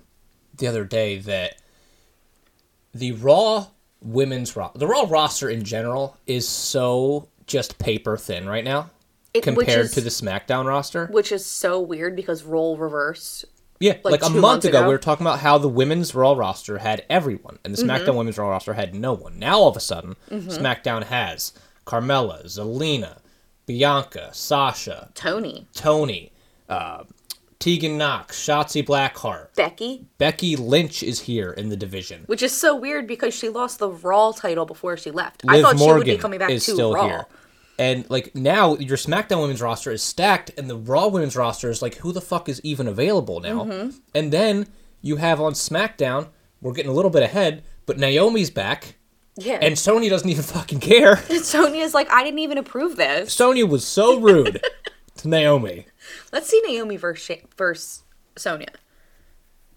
the 0.57 0.69
other 0.69 0.85
day 0.85 1.19
that 1.19 1.57
the 2.93 3.13
Raw 3.13 3.67
women's 4.01 4.55
Raw, 4.57 4.71
the 4.77 4.87
Raw 4.87 5.07
roster 5.09 5.49
in 5.51 5.65
general 5.65 6.17
is 6.27 6.49
so 6.49 7.29
just 7.47 7.79
paper 7.79 8.17
thin 8.17 8.49
right 8.49 8.65
now 8.65 8.91
It, 9.35 9.43
compared 9.43 9.87
is, 9.87 9.93
to 9.93 10.01
the 10.01 10.11
SmackDown 10.11 10.65
roster. 10.67 11.07
which 11.09 11.33
is 11.33 11.45
so 11.45 11.81
weird 11.81 12.15
because 12.15 12.45
role 12.45 12.77
reverse. 12.79 13.45
Yeah, 13.81 13.99
like, 14.05 14.25
a 14.25 14.31
month 14.31 14.65
ago, 14.65 14.79
ago. 14.79 14.87
we 14.89 14.95
were 14.95 14.99
talking 14.99 15.27
about 15.27 15.41
how 15.41 15.59
the 15.59 15.69
women's 15.69 16.15
Raw 16.15 16.33
roster 16.35 16.79
had 16.79 17.05
everyone, 17.11 17.59
and 17.65 17.75
the 17.75 17.83
Mm-hmm. 17.83 17.91
SmackDown 17.91 18.17
women's 18.17 18.39
Raw 18.39 18.49
roster 18.49 18.75
had 18.75 18.95
no 18.95 19.13
one. 19.13 19.39
Now 19.39 19.59
all 19.59 19.69
of 19.69 19.77
a 19.77 19.81
sudden, 19.81 20.15
SmackDown 20.31 21.03
has 21.05 21.53
Carmella, 21.85 22.45
Zelina, 22.47 23.19
Bianca, 23.67 24.31
Sasha, 24.33 25.11
Tony, 25.15 25.67
Tony, 25.75 26.31
uh, 26.69 27.03
Tegan 27.59 27.99
Nox, 27.99 28.41
Shotzi 28.41 28.85
Blackheart, 28.87 29.55
Becky, 29.57 30.07
Becky 30.19 30.55
Lynch 30.55 31.03
is 31.03 31.21
here 31.23 31.51
in 31.51 31.69
the 31.71 31.77
division. 31.77 32.23
which 32.27 32.43
is 32.43 32.53
so 32.53 32.77
weird 32.77 33.07
because 33.09 33.35
she 33.35 33.49
lost 33.49 33.81
the 33.81 33.91
Raw 33.91 34.31
title 34.33 34.67
before 34.67 34.97
she 34.97 35.11
left. 35.11 35.43
I 35.49 35.61
thought 35.61 35.77
Morgan 35.77 36.05
she 36.07 36.11
would 36.13 36.17
be 36.19 36.23
coming 36.23 36.39
back 36.39 36.51
is 36.51 36.65
to 36.67 36.73
still 36.73 36.95
Raw. 36.95 37.07
here. 37.09 37.27
And 37.79 38.09
like 38.09 38.35
now, 38.35 38.77
your 38.77 38.97
SmackDown 38.97 39.41
women's 39.41 39.61
roster 39.61 39.91
is 39.91 40.03
stacked, 40.03 40.51
and 40.57 40.71
the 40.71 40.77
Raw 40.77 41.09
women's 41.09 41.37
roster 41.37 41.71
is 41.71 41.83
like, 41.83 41.97
who 41.97 42.13
the 42.13 42.21
fuck 42.21 42.49
is 42.49 42.61
even 42.63 42.87
available 42.87 43.41
now? 43.41 43.65
Mm-hmm. 43.65 43.97
And 44.15 44.33
then 44.33 44.69
you 45.03 45.17
have 45.17 45.41
on 45.41 45.53
SmackDown, 45.53 46.29
we're 46.61 46.73
getting 46.73 46.91
a 46.91 46.95
little 46.95 47.11
bit 47.11 47.23
ahead, 47.23 47.65
but 47.85 47.99
Naomi's 47.99 48.51
back, 48.51 48.97
Yeah, 49.37 49.59
and 49.61 49.79
Sonya 49.79 50.09
doesn't 50.09 50.29
even 50.29 50.45
fucking 50.45 50.81
care. 50.81 51.17
Sonya's 51.43 51.95
like, 51.95 52.11
I 52.11 52.23
didn't 52.23 52.39
even 52.39 52.59
approve 52.59 52.97
this. 52.97 53.33
Sonya 53.33 53.67
was 53.67 53.85
so 53.85 54.21
rude 54.21 54.63
to 55.17 55.29
Naomi. 55.29 55.87
Let's 56.33 56.49
see 56.49 56.63
Naomi 56.67 56.97
versus 56.97 57.39
versus 57.57 58.05
Sonya. 58.37 58.69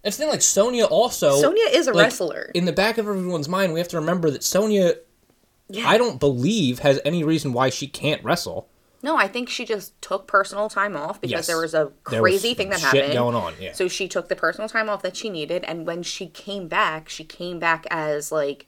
It's 0.04 0.16
the 0.16 0.24
thing, 0.24 0.32
like 0.32 0.42
Sonya 0.42 0.86
also. 0.86 1.42
Sonya 1.42 1.66
is 1.72 1.88
a 1.88 1.92
like, 1.92 2.06
wrestler. 2.06 2.51
In 2.54 2.66
the 2.66 2.72
back 2.72 2.98
of 2.98 3.08
everyone's 3.08 3.50
mind, 3.50 3.74
we 3.74 3.80
have 3.80 3.89
to 3.89 4.00
remember 4.00 4.30
that 4.30 4.44
Sonya, 4.44 4.94
Yeah. 5.69 5.88
I 5.88 5.97
don't 5.97 6.19
believe, 6.19 6.79
has 6.79 7.00
any 7.03 7.24
reason 7.24 7.53
why 7.53 7.69
she 7.69 7.88
can't 7.88 8.24
wrestle. 8.24 8.67
No, 9.03 9.15
I 9.15 9.27
think 9.27 9.47
she 9.50 9.63
just 9.65 10.00
took 10.01 10.25
personal 10.27 10.69
time 10.69 10.95
off 10.95 11.21
because 11.21 11.31
Yes. 11.31 11.47
there 11.47 11.59
was 11.59 11.74
a 11.74 11.91
There 12.09 12.21
was 12.21 12.31
crazy 12.41 12.53
thing 12.55 12.69
that 12.69 12.79
shit 12.79 12.93
happened 12.93 13.13
going 13.13 13.36
on, 13.36 13.53
yeah. 13.59 13.74
So 13.74 13.88
she 13.88 14.07
took 14.07 14.27
the 14.27 14.36
personal 14.36 14.67
time 14.67 14.89
off 14.89 15.01
that 15.03 15.15
she 15.15 15.29
needed, 15.29 15.63
and 15.65 15.86
when 15.86 16.01
she 16.03 16.27
came 16.27 16.67
back, 16.67 17.07
she 17.09 17.24
came 17.24 17.59
back 17.59 17.86
as 17.91 18.31
like 18.31 18.65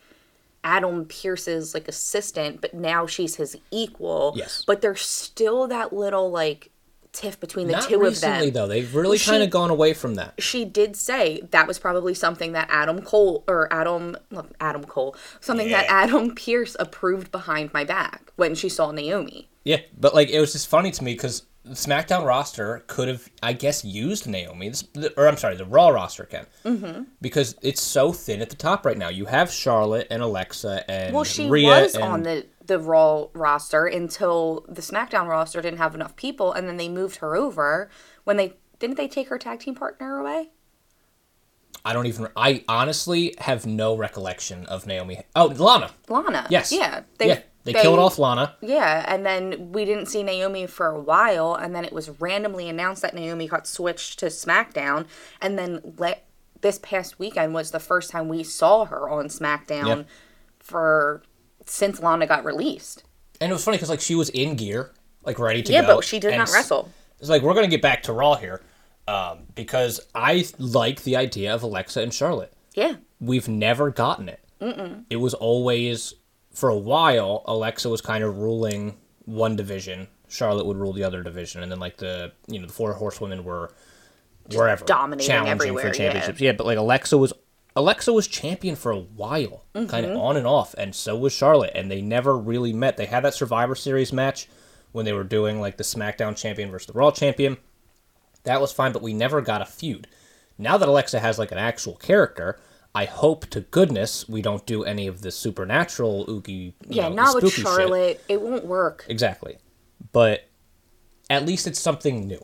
Adam 0.64 1.06
Pearce's 1.06 1.74
like 1.74 1.88
assistant, 1.88 2.62
but 2.62 2.74
now 2.74 3.08
she's 3.08 3.36
his 3.38 3.58
equal. 3.72 4.34
Yes. 4.36 4.64
But 4.68 4.82
there's 4.82 5.02
still 5.02 5.68
that 5.68 5.94
little 5.94 6.30
like 6.30 6.70
tiff 7.12 7.40
between 7.40 7.68
the 7.68 7.74
Not 7.74 7.84
two 7.90 8.00
recently 8.00 8.08
of 8.08 8.22
them. 8.22 8.32
Recently, 8.32 8.50
though. 8.52 8.68
They've 8.68 8.96
really 8.96 9.18
She- 9.18 9.32
kind 9.32 9.44
of 9.44 9.50
gone 9.50 9.70
away 9.70 9.94
from 9.94 10.16
that. 10.16 10.34
She 10.40 10.66
did 10.66 10.96
say 10.96 11.42
that 11.52 11.68
was 11.68 11.80
probably 11.80 12.14
something 12.14 12.52
that 12.54 12.68
Adam 12.72 13.02
Cole 13.02 13.44
or 13.48 13.72
Adam 13.74 14.18
look, 14.32 14.52
Adam 14.60 14.84
Cole 14.84 15.16
something 15.40 15.70
that 15.70 15.86
Adam 15.90 16.36
Pearce 16.36 16.76
approved 16.80 17.32
behind 17.32 17.74
my 17.74 17.84
back 17.84 18.32
when 18.36 18.56
she 18.56 18.70
saw 18.70 18.92
Naomi. 18.92 19.50
Yeah, 19.64 19.82
but 19.98 20.14
like 20.16 20.30
it 20.30 20.40
was 20.40 20.54
just 20.54 20.68
funny 20.68 20.92
to 20.92 21.04
me 21.04 21.14
because 21.14 21.44
the 21.64 21.76
SmackDown 21.76 22.26
roster 22.26 22.84
could 22.88 23.08
have, 23.08 23.30
I 23.44 23.54
guess, 23.54 23.84
used 23.84 24.28
Naomi, 24.28 24.72
or 25.18 25.28
I'm 25.28 25.38
sorry, 25.38 25.56
the 25.56 25.66
Raw 25.66 25.90
roster 25.90 26.24
can, 26.24 26.46
mm-hmm. 26.66 27.04
because 27.22 27.56
it's 27.62 27.82
so 27.82 28.12
thin 28.12 28.42
at 28.42 28.50
the 28.50 28.56
top 28.56 28.86
right 28.86 28.98
now. 28.98 29.10
You 29.10 29.26
have 29.26 29.52
Charlotte 29.52 30.08
and 30.10 30.24
Alexa 30.24 30.90
and 30.90 31.14
Well, 31.14 31.26
she 31.26 31.50
Rhea 31.50 31.68
was 31.68 31.96
and, 31.96 32.04
on 32.04 32.24
the 32.24 32.46
the 32.70 32.80
Raw 32.80 33.28
roster 33.34 33.86
until 33.86 34.66
the 34.70 34.82
SmackDown 34.82 35.28
roster 35.28 35.62
didn't 35.62 35.80
have 35.80 35.96
enough 35.96 36.16
people, 36.16 36.54
and 36.54 36.68
then 36.68 36.78
they 36.78 36.88
moved 36.88 37.18
her 37.18 37.36
over 37.36 37.90
when 38.24 38.38
they 38.38 38.54
didn't 38.80 38.96
they 38.96 39.10
take 39.10 39.28
her 39.28 39.38
tag 39.38 39.60
team 39.60 39.76
partner 39.76 40.18
away. 40.18 40.52
I 41.84 41.94
don't 41.94 42.06
even. 42.06 42.28
I 42.36 42.64
honestly 42.68 43.36
have 43.40 43.66
no 43.66 43.96
recollection 43.96 44.66
of 44.68 44.86
Naomi. 44.86 45.22
Oh, 45.36 45.48
Lana. 45.48 45.92
Lana. 46.08 46.48
Yes. 46.50 46.72
Yeah. 46.72 47.02
yeah, 47.20 47.40
they, 47.64 47.74
killed 47.74 48.00
off 48.00 48.20
Lana. 48.20 48.56
Yeah, 48.62 49.04
and 49.08 49.26
then 49.26 49.72
we 49.72 49.86
didn't 49.86 50.08
see 50.08 50.24
Naomi 50.24 50.68
for 50.68 50.88
a 50.88 51.00
while, 51.00 51.56
and 51.56 51.74
then 51.76 51.84
it 51.84 51.94
was 51.94 52.10
randomly 52.22 52.70
announced 52.70 53.02
that 53.02 53.16
Naomi 53.16 53.48
got 53.48 53.66
switched 53.66 54.20
to 54.20 54.28
SmackDown, 54.28 55.08
and 55.42 55.58
then 55.58 55.96
let 55.98 56.26
this 56.62 56.80
past 56.80 57.18
weekend 57.18 57.54
was 57.54 57.72
the 57.72 57.80
first 57.80 58.12
time 58.12 58.28
we 58.28 58.44
saw 58.44 58.86
her 58.86 59.10
on 59.10 59.26
SmackDown 59.26 60.06
for 60.60 61.24
since 61.70 62.00
Lana 62.02 62.28
got 62.28 62.44
released. 62.46 63.04
And 63.42 63.50
it 63.52 63.54
was 63.54 63.64
funny 63.64 63.78
because 63.78 63.90
like 63.90 64.02
she 64.02 64.16
was 64.16 64.30
in 64.30 64.56
gear, 64.56 64.92
like 65.24 65.40
ready 65.40 65.62
to 65.64 65.72
Yeah, 65.72 65.82
go. 65.82 65.96
but 65.98 66.06
she 66.06 66.20
did 66.20 66.36
not 66.38 66.50
wrestle. 66.52 66.90
It's 67.20 67.30
like 67.30 67.42
we're 67.42 67.54
gonna 67.54 67.68
get 67.68 67.82
back 67.82 68.04
to 68.04 68.14
Raw 68.14 68.36
here, 68.36 68.62
um, 69.08 69.40
because 69.56 70.00
I 70.16 70.46
like 70.58 71.04
the 71.04 71.16
idea 71.16 71.54
of 71.54 71.64
Alexa 71.64 72.02
and 72.02 72.14
Charlotte. 72.14 72.54
Yeah. 72.74 72.96
We've 73.20 73.48
never 73.48 73.90
gotten 73.92 74.30
it. 74.30 74.40
Mm-mm. 74.62 75.04
It 75.10 75.18
was 75.18 75.34
always 75.34 76.14
for 76.54 76.70
a 76.70 76.78
while. 76.78 77.44
Alexa 77.46 77.90
was 77.90 78.02
kind 78.02 78.24
of 78.24 78.38
ruling 78.38 78.98
one 79.26 79.56
division. 79.56 80.08
Charlotte 80.28 80.66
would 80.66 80.78
rule 80.78 80.94
the 80.94 81.04
other 81.04 81.24
division, 81.24 81.64
and 81.64 81.72
then 81.72 81.80
like 81.80 81.98
the 81.98 82.32
you 82.48 82.60
know 82.60 82.68
the 82.68 82.74
four 82.74 82.94
horsewomen 82.94 83.44
were 83.44 83.72
wherever 84.54 84.84
dominating 84.86 85.28
challenging 85.28 85.52
everywhere, 85.52 85.94
for 85.94 86.02
yeah. 86.02 86.32
Yeah. 86.38 86.52
but 86.54 86.66
like 86.66 86.78
Alexa 86.78 87.18
was 87.18 87.34
Alexa 87.76 88.12
was 88.12 88.28
champion 88.28 88.76
for 88.76 88.92
a 88.92 89.00
while, 89.00 89.64
kind 89.74 89.90
Mm-hmm. 89.90 90.12
of 90.12 90.18
on 90.18 90.38
and 90.38 90.48
off, 90.48 90.74
and 90.78 90.94
so 90.94 91.16
was 91.18 91.34
Charlotte, 91.34 91.72
and 91.76 91.90
they 91.90 92.02
never 92.02 92.38
really 92.38 92.74
met. 92.74 92.98
They 92.98 93.06
had 93.06 93.24
that 93.24 93.34
Survivor 93.36 93.76
Series 93.76 94.12
match 94.12 94.48
when 94.92 95.06
they 95.06 95.14
were 95.14 95.24
doing 95.24 95.62
like 95.62 95.78
the 95.78 95.84
SmackDown 95.84 96.36
champion 96.36 96.72
versus 96.72 96.88
the 96.88 96.94
Raw 96.94 97.12
champion. 97.12 97.58
That 98.44 98.60
was 98.60 98.72
fine, 98.72 98.92
but 98.92 99.02
we 99.04 99.14
never 99.14 99.42
got 99.42 99.62
a 99.62 99.66
feud. 99.66 100.08
Now 100.58 100.78
that 100.78 100.90
Alexa 100.90 101.20
has 101.20 101.38
like 101.38 101.52
an 101.52 101.58
actual 101.58 101.96
character, 101.96 102.60
I 102.96 103.06
hope 103.06 103.46
to 103.52 103.62
goodness 103.62 104.28
we 104.28 104.42
don't 104.42 104.66
do 104.66 104.84
any 104.84 105.06
of 105.08 105.22
the 105.22 105.32
supernatural 105.32 106.26
oogie. 106.28 106.74
Yeah, 106.88 107.10
know, 107.10 107.16
not 107.16 107.36
with 107.36 107.44
spooky 107.44 107.56
shit. 107.62 107.66
Charlotte. 107.66 108.24
It 108.28 108.42
won't 108.42 108.66
work. 108.66 109.06
Exactly, 109.08 109.58
but 110.12 110.50
at 111.30 111.46
least 111.46 111.68
it's 111.68 111.80
something 111.80 112.28
new, 112.28 112.44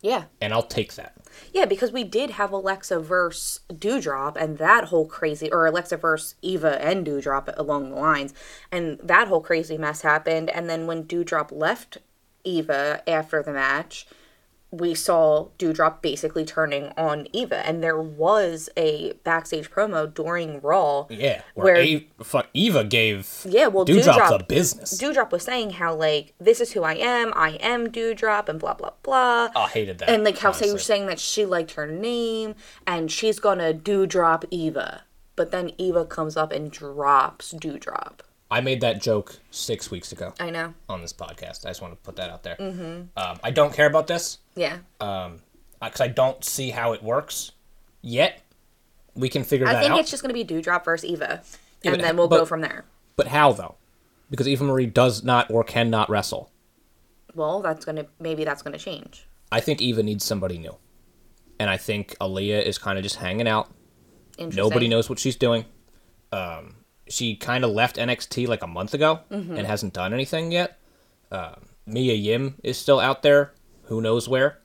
Yeah. 0.00 0.24
and 0.40 0.52
I'll 0.54 0.62
take 0.62 0.94
that. 0.94 1.16
Yeah, 1.52 1.64
because 1.64 1.92
we 1.92 2.04
did 2.04 2.30
have 2.30 2.52
Alexa 2.52 3.00
verse 3.00 3.60
Doudrop 3.68 4.36
and 4.36 4.58
that 4.58 4.84
whole 4.84 5.06
crazy, 5.06 5.50
or 5.50 5.66
Alexa 5.66 5.96
verse 5.96 6.34
Eva 6.42 6.82
and 6.84 7.06
Doudrop 7.06 7.52
along 7.56 7.90
the 7.90 7.96
lines, 7.96 8.32
and 8.70 8.98
that 9.02 9.28
whole 9.28 9.40
crazy 9.40 9.76
mess 9.76 10.02
happened. 10.02 10.50
And 10.50 10.68
then 10.68 10.86
when 10.86 11.04
Doudrop 11.04 11.50
left 11.52 11.98
Eva 12.44 13.02
after 13.08 13.42
the 13.42 13.52
match, 13.52 14.06
we 14.72 14.94
saw 14.94 15.48
Doudrop 15.58 16.00
basically 16.00 16.44
turning 16.44 16.92
on 16.96 17.26
Eva, 17.32 17.66
and 17.66 17.82
there 17.82 18.00
was 18.00 18.68
a 18.76 19.12
backstage 19.24 19.70
promo 19.70 20.12
during 20.12 20.60
Raw. 20.60 21.06
Yeah, 21.10 21.42
where, 21.54 21.74
Where- 21.74 21.76
A- 21.82 22.06
fuck, 22.22 22.46
Eva 22.54 22.84
gave 22.84 23.44
Yeah, 23.44 23.66
well, 23.66 23.84
Doudrop, 23.84 24.04
Doudrop- 24.14 24.38
the 24.38 24.44
business. 24.44 25.00
Doudrop 25.00 25.32
was 25.32 25.42
saying 25.42 25.70
how 25.70 25.94
like 25.94 26.34
this 26.38 26.60
is 26.60 26.72
who 26.72 26.82
I 26.84 26.94
am, 26.94 27.32
I 27.34 27.50
am 27.60 27.88
Doudrop, 27.88 28.48
and 28.48 28.60
blah 28.60 28.74
blah 28.74 28.92
blah. 29.02 29.48
Oh, 29.56 29.62
I 29.62 29.68
hated 29.68 29.98
that. 29.98 30.08
and 30.08 30.22
like 30.24 30.38
how 30.38 30.52
say 30.52 30.66
honestly. 30.66 30.72
was 30.74 30.84
saying 30.84 31.06
that 31.06 31.18
she 31.18 31.44
liked 31.44 31.72
her 31.72 31.86
name 31.86 32.54
and 32.86 33.10
she's 33.10 33.40
gonna 33.40 33.72
dewdrop 33.72 34.44
Eva. 34.50 35.02
But 35.36 35.50
then 35.52 35.72
Eva 35.78 36.04
comes 36.04 36.36
up 36.36 36.52
and 36.52 36.70
drops 36.70 37.50
dewdrop. 37.52 38.22
I 38.50 38.60
made 38.60 38.80
that 38.80 39.00
joke 39.00 39.36
six 39.50 39.90
weeks 39.90 40.10
ago 40.12 40.34
I 40.40 40.50
know. 40.50 40.74
on 40.88 41.00
this 41.02 41.12
podcast. 41.12 41.64
I 41.64 41.70
just 41.70 41.80
want 41.80 41.92
to 41.94 41.96
put 42.02 42.16
that 42.16 42.30
out 42.30 42.42
there. 42.42 42.56
Mm-hmm. 42.56 43.02
Um, 43.16 43.38
I 43.44 43.50
don't 43.50 43.72
care 43.72 43.86
about 43.86 44.06
this 44.08 44.38
Yeah. 44.56 44.78
because 44.98 46.00
I 46.00 46.08
don't 46.08 46.44
see 46.44 46.70
how 46.70 46.92
it 46.92 47.02
works 47.02 47.52
yet. 48.02 48.40
We 49.14 49.28
can 49.28 49.44
figure 49.44 49.66
I 49.68 49.72
that 49.72 49.78
out. 49.78 49.84
I 49.84 49.88
think 49.88 50.00
it's 50.00 50.10
just 50.10 50.22
gonna 50.22 50.34
be 50.34 50.44
dewdrop 50.44 50.84
versus 50.84 51.08
Eva. 51.08 51.42
Yeah, 51.82 51.92
and 51.92 52.00
but- 52.00 52.04
then 52.06 52.16
we'll 52.16 52.28
go 52.28 52.44
from 52.44 52.60
there. 52.60 52.84
But 53.16 53.28
how 53.28 53.52
though? 53.52 53.76
Because 54.30 54.48
Eva 54.48 54.64
Marie 54.64 54.86
does 54.86 55.22
not 55.24 55.50
or 55.50 55.62
cannot 55.64 56.08
wrestle. 56.08 56.50
Well, 57.34 57.60
that's 57.60 57.84
gonna 57.84 58.06
maybe 58.18 58.44
that's 58.44 58.62
gonna 58.62 58.78
change. 58.78 59.26
I 59.52 59.60
think 59.60 59.80
Eva 59.82 60.02
needs 60.02 60.24
somebody 60.24 60.58
new, 60.58 60.76
and 61.58 61.68
I 61.68 61.76
think 61.76 62.16
Aliyah 62.20 62.62
is 62.64 62.78
kind 62.78 62.96
of 62.98 63.02
just 63.02 63.16
hanging 63.16 63.48
out. 63.48 63.68
Interesting. 64.38 64.62
Nobody 64.62 64.88
knows 64.88 65.08
what 65.10 65.18
she's 65.18 65.36
doing. 65.36 65.64
Um, 66.32 66.76
she 67.10 67.36
kind 67.36 67.64
of 67.64 67.70
left 67.72 67.96
NXT 67.96 68.48
like 68.48 68.62
a 68.62 68.66
month 68.66 68.94
ago 68.94 69.20
Mm-hmm. 69.30 69.56
and 69.56 69.66
hasn't 69.66 69.92
done 69.92 70.14
anything 70.14 70.50
yet. 70.52 70.78
Um, 71.30 71.66
Mia 71.86 72.14
Yim 72.14 72.54
is 72.64 72.78
still 72.78 73.00
out 73.00 73.22
there, 73.22 73.52
who 73.84 74.00
knows 74.00 74.28
where. 74.28 74.58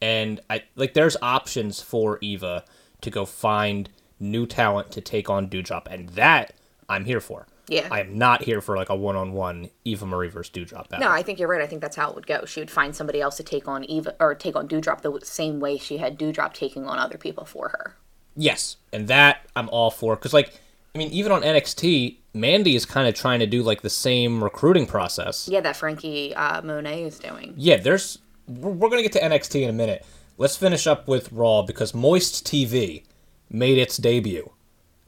And 0.00 0.40
I 0.50 0.62
like 0.74 0.94
there's 0.94 1.16
options 1.22 1.80
for 1.80 2.18
Eva 2.22 2.64
to 3.02 3.10
go 3.10 3.24
find 3.26 3.88
new 4.18 4.46
talent 4.46 4.90
to 4.92 5.00
take 5.00 5.28
on 5.30 5.48
Doudrop, 5.48 5.86
and 5.90 6.08
that 6.10 6.54
I'm 6.88 7.04
here 7.04 7.20
for. 7.20 7.46
Yeah. 7.68 7.86
I 7.90 8.00
am 8.00 8.18
not 8.18 8.42
here 8.42 8.60
for 8.60 8.76
like 8.76 8.88
a 8.88 8.96
one-on-one 8.96 9.70
Eva 9.84 10.04
Marie 10.04 10.28
versus 10.28 10.52
Doudrop 10.52 10.88
battle. 10.88 11.06
No, 11.06 11.10
I 11.12 11.22
think 11.22 11.38
you're 11.38 11.48
right. 11.48 11.62
I 11.62 11.66
think 11.66 11.80
that's 11.80 11.94
how 11.96 12.10
it 12.10 12.14
would 12.16 12.26
go. 12.26 12.44
She 12.44 12.58
would 12.60 12.70
find 12.70 12.94
somebody 12.94 13.20
else 13.20 13.36
to 13.36 13.44
take 13.44 13.68
on 13.68 13.84
Eva 13.84 14.14
or 14.18 14.34
take 14.34 14.56
on 14.56 14.66
Doudrop 14.68 15.00
the 15.02 15.20
same 15.24 15.60
way 15.60 15.78
she 15.78 15.98
had 15.98 16.18
Doudrop 16.18 16.52
taking 16.52 16.86
on 16.86 16.98
other 16.98 17.16
people 17.18 17.44
for 17.44 17.68
her. 17.68 17.96
Yes, 18.36 18.76
and 18.92 19.06
that 19.08 19.46
I'm 19.54 19.68
all 19.68 19.90
for 19.90 20.16
because, 20.16 20.32
like, 20.34 20.52
I 20.94 20.98
mean, 20.98 21.10
even 21.10 21.32
on 21.32 21.42
NXT, 21.42 22.18
Mandy 22.34 22.76
is 22.76 22.84
kind 22.84 23.08
of 23.08 23.14
trying 23.14 23.40
to 23.40 23.46
do 23.46 23.62
like 23.62 23.82
the 23.82 23.90
same 23.90 24.42
recruiting 24.44 24.86
process. 24.86 25.48
Yeah, 25.48 25.60
that 25.60 25.76
Franky 25.76 26.34
uh, 26.34 26.60
Monet 26.62 27.04
is 27.04 27.18
doing. 27.18 27.54
Yeah, 27.56 27.78
there's. 27.78 28.18
We're, 28.46 28.72
we're 28.72 28.90
gonna 28.90 29.02
get 29.02 29.12
to 29.12 29.20
NXT 29.20 29.62
in 29.62 29.70
a 29.70 29.72
minute. 29.72 30.04
Let's 30.38 30.56
finish 30.56 30.86
up 30.86 31.08
with 31.08 31.32
Raw 31.32 31.62
because 31.62 31.94
Moist 31.94 32.46
TV 32.46 33.04
made 33.48 33.78
its 33.78 33.96
debut, 33.96 34.50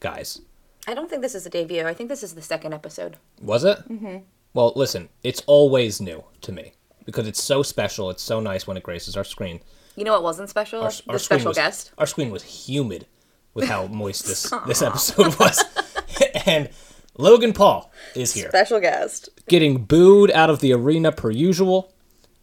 guys. 0.00 0.40
I 0.86 0.94
don't 0.94 1.08
think 1.08 1.22
this 1.22 1.34
is 1.34 1.46
a 1.46 1.50
debut. 1.50 1.86
I 1.86 1.94
think 1.94 2.08
this 2.08 2.22
is 2.22 2.34
the 2.34 2.42
second 2.42 2.74
episode. 2.74 3.16
Was 3.40 3.64
it? 3.64 3.78
Mm-hmm. 3.88 4.18
Well, 4.52 4.72
listen, 4.76 5.08
it's 5.22 5.42
always 5.46 6.00
new 6.00 6.24
to 6.42 6.52
me 6.52 6.74
because 7.04 7.26
it's 7.26 7.42
so 7.42 7.62
special. 7.62 8.10
It's 8.10 8.22
so 8.22 8.40
nice 8.40 8.66
when 8.66 8.76
it 8.76 8.82
graces 8.82 9.16
our 9.16 9.24
screen. 9.24 9.60
You 9.96 10.04
know 10.04 10.12
what 10.12 10.22
wasn't 10.22 10.48
special? 10.50 10.82
Our, 10.82 10.90
the 10.90 11.12
our 11.12 11.18
screen 11.18 11.40
special 11.40 11.48
was, 11.50 11.56
guest. 11.56 11.92
Our 11.98 12.06
screen 12.06 12.30
was 12.30 12.42
humid 12.42 13.06
with 13.54 13.66
how 13.68 13.86
moist 13.86 14.26
this 14.26 14.52
this 14.66 14.82
episode 14.82 15.38
was, 15.38 15.64
and 16.46 16.68
Logan 17.16 17.52
Paul 17.52 17.90
is 18.14 18.34
here. 18.34 18.48
Special 18.48 18.80
guest. 18.80 19.28
getting 19.48 19.84
booed 19.84 20.30
out 20.32 20.50
of 20.50 20.60
the 20.60 20.72
arena 20.72 21.12
per 21.12 21.30
usual. 21.30 21.92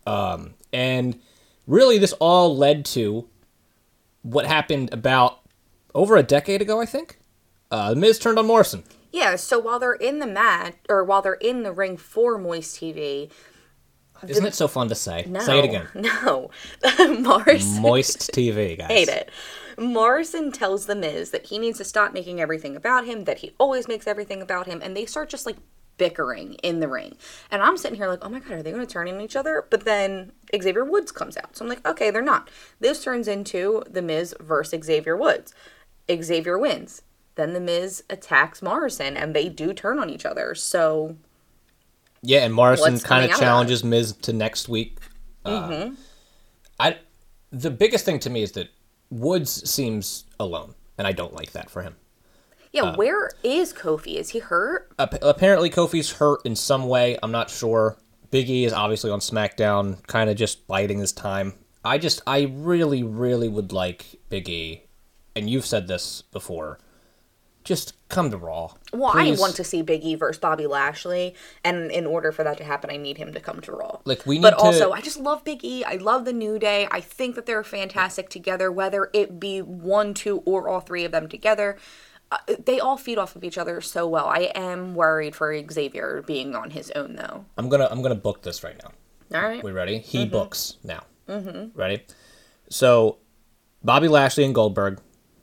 Um, 0.08 0.54
and 0.74 1.20
really, 1.68 1.98
this 1.98 2.14
all 2.14 2.58
led 2.58 2.86
to 2.86 3.28
what 4.24 4.46
happened 4.46 4.92
about 4.94 5.40
over 5.94 6.16
a 6.16 6.24
decade 6.24 6.62
ago, 6.62 6.80
I 6.82 6.86
think. 6.86 7.20
Uh, 7.70 7.92
the 7.92 7.96
Miz 7.98 8.18
turned 8.20 8.40
on 8.40 8.48
Morrison. 8.48 8.84
Yeah, 9.12 9.36
so 9.36 9.60
while 9.60 9.78
they're 9.80 9.94
in 9.94 10.20
the 10.20 10.28
mat 10.28 10.76
or 10.90 11.04
while 11.04 11.22
they're 11.22 11.34
in 11.34 11.64
the 11.64 11.72
ring 11.74 11.98
for 11.98 12.38
Moist 12.38 12.78
TV, 12.78 13.30
Isn't 14.28 14.46
it 14.46 14.54
so 14.56 14.68
fun 14.70 14.88
to 14.90 14.96
say? 14.96 15.26
no, 15.28 15.40
Say 15.42 15.60
it 15.60 15.66
again. 15.66 15.88
No, 15.96 16.50
Morrison 17.20 17.82
Moist 17.82 18.32
TV, 18.32 18.78
guys. 18.78 18.88
hate 18.88 19.10
it. 19.10 19.30
Morrison 19.82 20.52
tells 20.52 20.86
the 20.86 20.96
Miz 20.96 21.32
that 21.32 21.48
he 21.48 21.58
needs 21.58 21.78
to 21.80 21.84
stop 21.84 22.14
making 22.14 22.40
everything 22.40 22.76
about 22.76 23.06
him, 23.06 23.26
that 23.26 23.40
he 23.40 23.54
always 23.58 23.88
makes 23.88 24.08
everything 24.08 24.42
about 24.42 24.68
him, 24.68 24.80
and 24.84 24.96
they 24.96 25.06
start 25.06 25.30
just 25.30 25.46
like 25.46 25.58
bickering 25.98 26.54
in 26.64 26.80
the 26.80 26.88
ring. 26.88 27.16
And 27.52 27.62
I'm 27.62 27.78
sitting 27.78 27.98
here 27.98 28.08
like, 28.08 28.24
oh 28.24 28.30
my 28.30 28.40
god, 28.40 28.52
are 28.52 28.64
they 28.64 28.72
going 28.72 28.86
to 28.86 28.92
turn 28.92 29.08
on 29.08 29.22
each 29.22 29.36
other? 29.36 29.66
But 29.70 29.86
then 29.86 30.32
Xavier 30.60 30.86
Woods 30.86 31.12
comes 31.12 31.38
out. 31.38 31.56
So 31.56 31.66
I'm 31.66 31.70
like, 31.70 31.86
okay, 31.86 32.12
they're 32.12 32.22
not. 32.22 32.50
This 32.80 33.04
turns 33.04 33.28
into 33.28 33.84
the 33.90 34.02
Miz 34.02 34.34
versus 34.40 34.84
Xavier 34.86 35.18
Woods. 35.18 35.54
Xavier 36.12 36.58
wins. 36.58 37.02
Then 37.36 37.54
the 37.54 37.60
Miz 37.60 38.04
attacks 38.10 38.62
Morrison, 38.62 39.16
and 39.16 39.36
they 39.36 39.48
do 39.50 39.74
turn 39.74 40.00
on 40.00 40.10
each 40.10 40.26
other. 40.26 40.56
So 40.56 41.18
Yeah, 42.22 42.46
and 42.46 42.54
Morrison 42.54 43.00
kind 43.00 43.26
of 43.26 43.32
out 43.32 43.34
of 43.34 43.40
that? 43.40 43.46
challenges 43.46 43.84
Miz 43.84 44.14
to 44.14 44.34
next 44.34 44.70
week. 44.70 45.00
Mm-hmm. 45.46 45.94
Uh, 45.94 45.96
I 46.80 46.98
the 47.52 47.72
biggest 47.72 48.06
thing 48.06 48.20
to 48.20 48.30
me 48.30 48.44
is 48.44 48.54
that 48.54 48.70
Woods 49.12 49.70
seems 49.70 50.24
alone, 50.40 50.74
and 50.98 51.06
I 51.06 51.12
don't 51.12 51.34
like 51.36 51.52
that 51.52 51.70
for 51.70 51.84
him. 51.84 51.96
yeah, 52.72 52.84
Uh, 52.84 52.96
where 52.96 53.30
is 53.44 53.74
Kofi? 53.74 54.16
Is 54.16 54.30
he 54.30 54.40
hurt? 54.40 54.92
Ap- 54.98 55.22
apparently 55.22 55.70
Kofi's 55.70 56.14
hurt 56.14 56.40
in 56.46 56.56
some 56.56 56.88
way. 56.88 57.20
I'm 57.22 57.32
not 57.32 57.50
sure. 57.50 57.98
Big 58.32 58.50
E 58.50 58.64
is 58.66 58.72
obviously 58.74 59.12
on 59.12 59.20
SmackDown, 59.20 60.02
kind 60.08 60.30
of 60.30 60.38
just 60.38 60.66
biding 60.68 61.00
his 61.00 61.12
time. 61.12 61.54
I 61.84 61.98
just, 61.98 62.22
I 62.26 62.44
really, 62.54 63.04
really 63.04 63.50
would 63.50 63.74
like 63.74 64.06
Big 64.30 64.48
E, 64.48 64.84
and 65.36 65.50
you've 65.50 65.66
said 65.66 65.88
this 65.88 66.22
before. 66.32 66.80
Just 67.64 67.94
come 68.10 68.32
to 68.32 68.38
Raw. 68.38 68.74
Well, 68.92 69.12
Please. 69.12 69.38
I 69.38 69.42
want 69.42 69.56
to 69.56 69.64
see 69.64 69.82
Big 69.84 70.04
E 70.04 70.16
versus 70.16 70.40
Bobby 70.40 70.66
Lashley, 70.66 71.36
and 71.64 71.92
in 71.92 72.08
order 72.08 72.32
for 72.32 72.44
that 72.44 72.58
to 72.58 72.64
happen, 72.64 72.90
I 72.90 72.98
need 72.98 73.18
him 73.18 73.34
to 73.34 73.40
come 73.40 73.62
to 73.62 73.72
Raw. 73.72 74.00
Like, 74.04 74.26
we 74.26 74.40
but 74.40 74.52
need 74.54 74.58
to- 74.58 74.64
also, 74.64 74.92
I 74.92 75.02
just 75.02 75.20
love 75.20 75.44
Big 75.44 75.64
E. 75.64 75.84
I 75.84 75.96
love 75.96 76.26
the 76.26 76.34
New 76.34 76.58
Day. 76.58 76.88
I 76.90 77.02
think 77.02 77.36
that 77.36 77.46
they're 77.46 77.64
fantastic 77.64 78.30
together. 78.30 78.72
Whether 78.72 79.10
it 79.14 79.40
be 79.40 79.62
one, 79.62 80.14
two, 80.16 80.42
or 80.46 80.68
all 80.68 80.80
three 80.80 81.06
of 81.06 81.12
them 81.12 81.30
together, 81.30 81.78
uh, 82.32 82.38
they 82.66 82.80
all 82.80 82.98
feed 82.98 83.18
off 83.20 83.36
of 83.36 83.44
each 83.44 83.58
other 83.60 83.80
so 83.80 84.08
well. 84.08 84.26
I 84.26 84.52
am 84.56 84.96
worried 84.96 85.36
for 85.36 85.56
Xavier 85.72 86.24
being 86.26 86.56
on 86.56 86.72
his 86.72 86.90
own, 86.92 87.16
though. 87.16 87.46
I'm 87.58 87.70
gonna, 87.70 87.88
I'm 87.92 88.02
gonna 88.02 88.16
book 88.16 88.42
this 88.42 88.64
right 88.64 88.76
now. 88.84 88.92
All 89.40 89.48
right. 89.48 89.64
We 89.64 89.72
ready? 89.72 90.00
He 90.00 90.26
books 90.26 90.78
now. 90.84 91.04
Mm-hmm. 91.30 91.78
Ready? 91.80 92.04
So, 92.70 93.18
Bobby 93.84 94.08
Lashley 94.08 94.46
and 94.46 94.56
Goldberg 94.56 95.00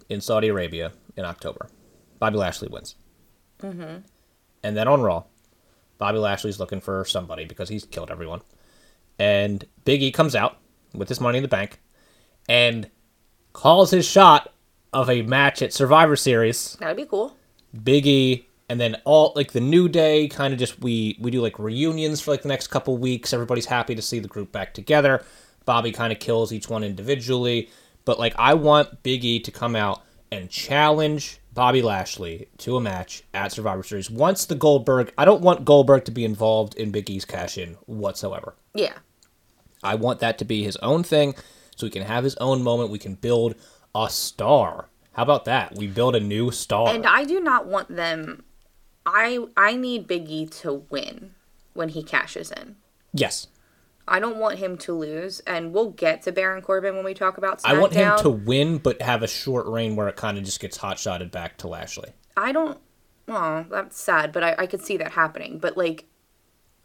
in 0.08 0.20
Saudi 0.20 0.48
Arabia 0.48 0.92
in 1.16 1.24
October. 1.24 1.68
Bobby 2.18 2.36
Lashley 2.36 2.68
wins. 2.68 2.94
Mm-hmm. 3.60 3.98
And 4.62 4.76
then 4.76 4.88
on 4.88 5.02
Raw, 5.02 5.24
Bobby 5.98 6.18
Lashley's 6.18 6.60
looking 6.60 6.80
for 6.80 7.04
somebody 7.04 7.44
because 7.44 7.68
he's 7.68 7.84
killed 7.84 8.10
everyone. 8.10 8.40
And 9.18 9.64
Big 9.84 10.02
E 10.02 10.12
comes 10.12 10.34
out 10.34 10.58
with 10.94 11.08
his 11.08 11.20
money 11.20 11.38
in 11.38 11.42
the 11.42 11.48
bank 11.48 11.80
and 12.48 12.88
calls 13.52 13.90
his 13.90 14.06
shot 14.06 14.52
of 14.92 15.10
a 15.10 15.22
match 15.22 15.60
at 15.62 15.72
Survivor 15.72 16.16
Series. 16.16 16.76
That'd 16.80 16.96
be 16.96 17.04
cool. 17.04 17.36
Big 17.82 18.06
E, 18.06 18.46
and 18.68 18.80
then 18.80 18.96
all 19.04 19.32
like 19.36 19.52
the 19.52 19.60
New 19.60 19.88
Day 19.88 20.28
kind 20.28 20.52
of 20.52 20.58
just 20.58 20.80
we 20.80 21.18
we 21.20 21.30
do 21.30 21.40
like 21.40 21.58
reunions 21.58 22.20
for 22.20 22.30
like 22.30 22.42
the 22.42 22.48
next 22.48 22.68
couple 22.68 22.96
weeks. 22.96 23.32
Everybody's 23.32 23.66
happy 23.66 23.94
to 23.94 24.02
see 24.02 24.18
the 24.18 24.28
group 24.28 24.52
back 24.52 24.74
together. 24.74 25.24
Bobby 25.64 25.92
kind 25.92 26.12
of 26.12 26.18
kills 26.18 26.52
each 26.52 26.68
one 26.68 26.82
individually, 26.84 27.68
but 28.04 28.18
like 28.18 28.34
I 28.38 28.54
want 28.54 29.02
Big 29.02 29.24
E 29.24 29.40
to 29.40 29.50
come 29.50 29.76
out 29.76 30.02
and 30.30 30.48
challenge 30.48 31.40
Bobby 31.58 31.82
Lashley 31.82 32.46
to 32.58 32.76
a 32.76 32.80
match 32.80 33.24
at 33.34 33.50
Survivor 33.50 33.82
Series. 33.82 34.08
Once 34.08 34.46
the 34.46 34.54
Goldberg, 34.54 35.12
I 35.18 35.24
don't 35.24 35.42
want 35.42 35.64
Goldberg 35.64 36.04
to 36.04 36.12
be 36.12 36.24
involved 36.24 36.76
in 36.76 36.92
Big 36.92 37.10
E's 37.10 37.24
cash 37.24 37.58
in 37.58 37.74
whatsoever. 37.86 38.54
Yeah. 38.74 38.98
I 39.82 39.96
want 39.96 40.20
that 40.20 40.38
to 40.38 40.44
be 40.44 40.62
his 40.62 40.76
own 40.76 41.02
thing 41.02 41.34
so 41.74 41.84
he 41.84 41.90
can 41.90 42.02
have 42.04 42.22
his 42.22 42.36
own 42.36 42.62
moment. 42.62 42.90
We 42.90 43.00
can 43.00 43.16
build 43.16 43.56
a 43.92 44.08
star. 44.08 44.88
How 45.14 45.24
about 45.24 45.46
that? 45.46 45.74
We 45.74 45.88
build 45.88 46.14
a 46.14 46.20
new 46.20 46.52
star. 46.52 46.90
And 46.94 47.04
I 47.04 47.24
do 47.24 47.40
not 47.40 47.66
want 47.66 47.88
them. 47.88 48.44
I 49.04 49.40
I 49.56 49.74
need 49.74 50.06
Big 50.06 50.30
E 50.30 50.46
to 50.46 50.84
win 50.90 51.34
when 51.74 51.88
he 51.88 52.04
cashes 52.04 52.52
in. 52.52 52.76
yes. 53.12 53.48
I 54.10 54.18
don't 54.20 54.36
want 54.38 54.58
him 54.58 54.76
to 54.78 54.92
lose, 54.92 55.40
and 55.40 55.72
we'll 55.72 55.90
get 55.90 56.22
to 56.22 56.32
Baron 56.32 56.62
Corbin 56.62 56.96
when 56.96 57.04
we 57.04 57.14
talk 57.14 57.38
about 57.38 57.60
SmackDown. 57.62 57.70
I 57.70 57.78
want 57.78 57.92
him 57.94 58.18
to 58.18 58.30
win, 58.30 58.78
but 58.78 59.00
have 59.02 59.22
a 59.22 59.28
short 59.28 59.66
reign 59.66 59.96
where 59.96 60.08
it 60.08 60.16
kind 60.16 60.38
of 60.38 60.44
just 60.44 60.60
gets 60.60 60.76
hot 60.78 60.98
shotted 60.98 61.30
back 61.30 61.56
to 61.58 61.68
Lashley. 61.68 62.10
I 62.36 62.52
don't. 62.52 62.78
Well, 63.26 63.66
that's 63.70 64.00
sad, 64.00 64.32
but 64.32 64.42
I, 64.42 64.54
I 64.58 64.66
could 64.66 64.82
see 64.82 64.96
that 64.96 65.12
happening. 65.12 65.58
But 65.58 65.76
like, 65.76 66.06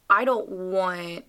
I 0.10 0.26
don't 0.26 0.50
want 0.50 1.26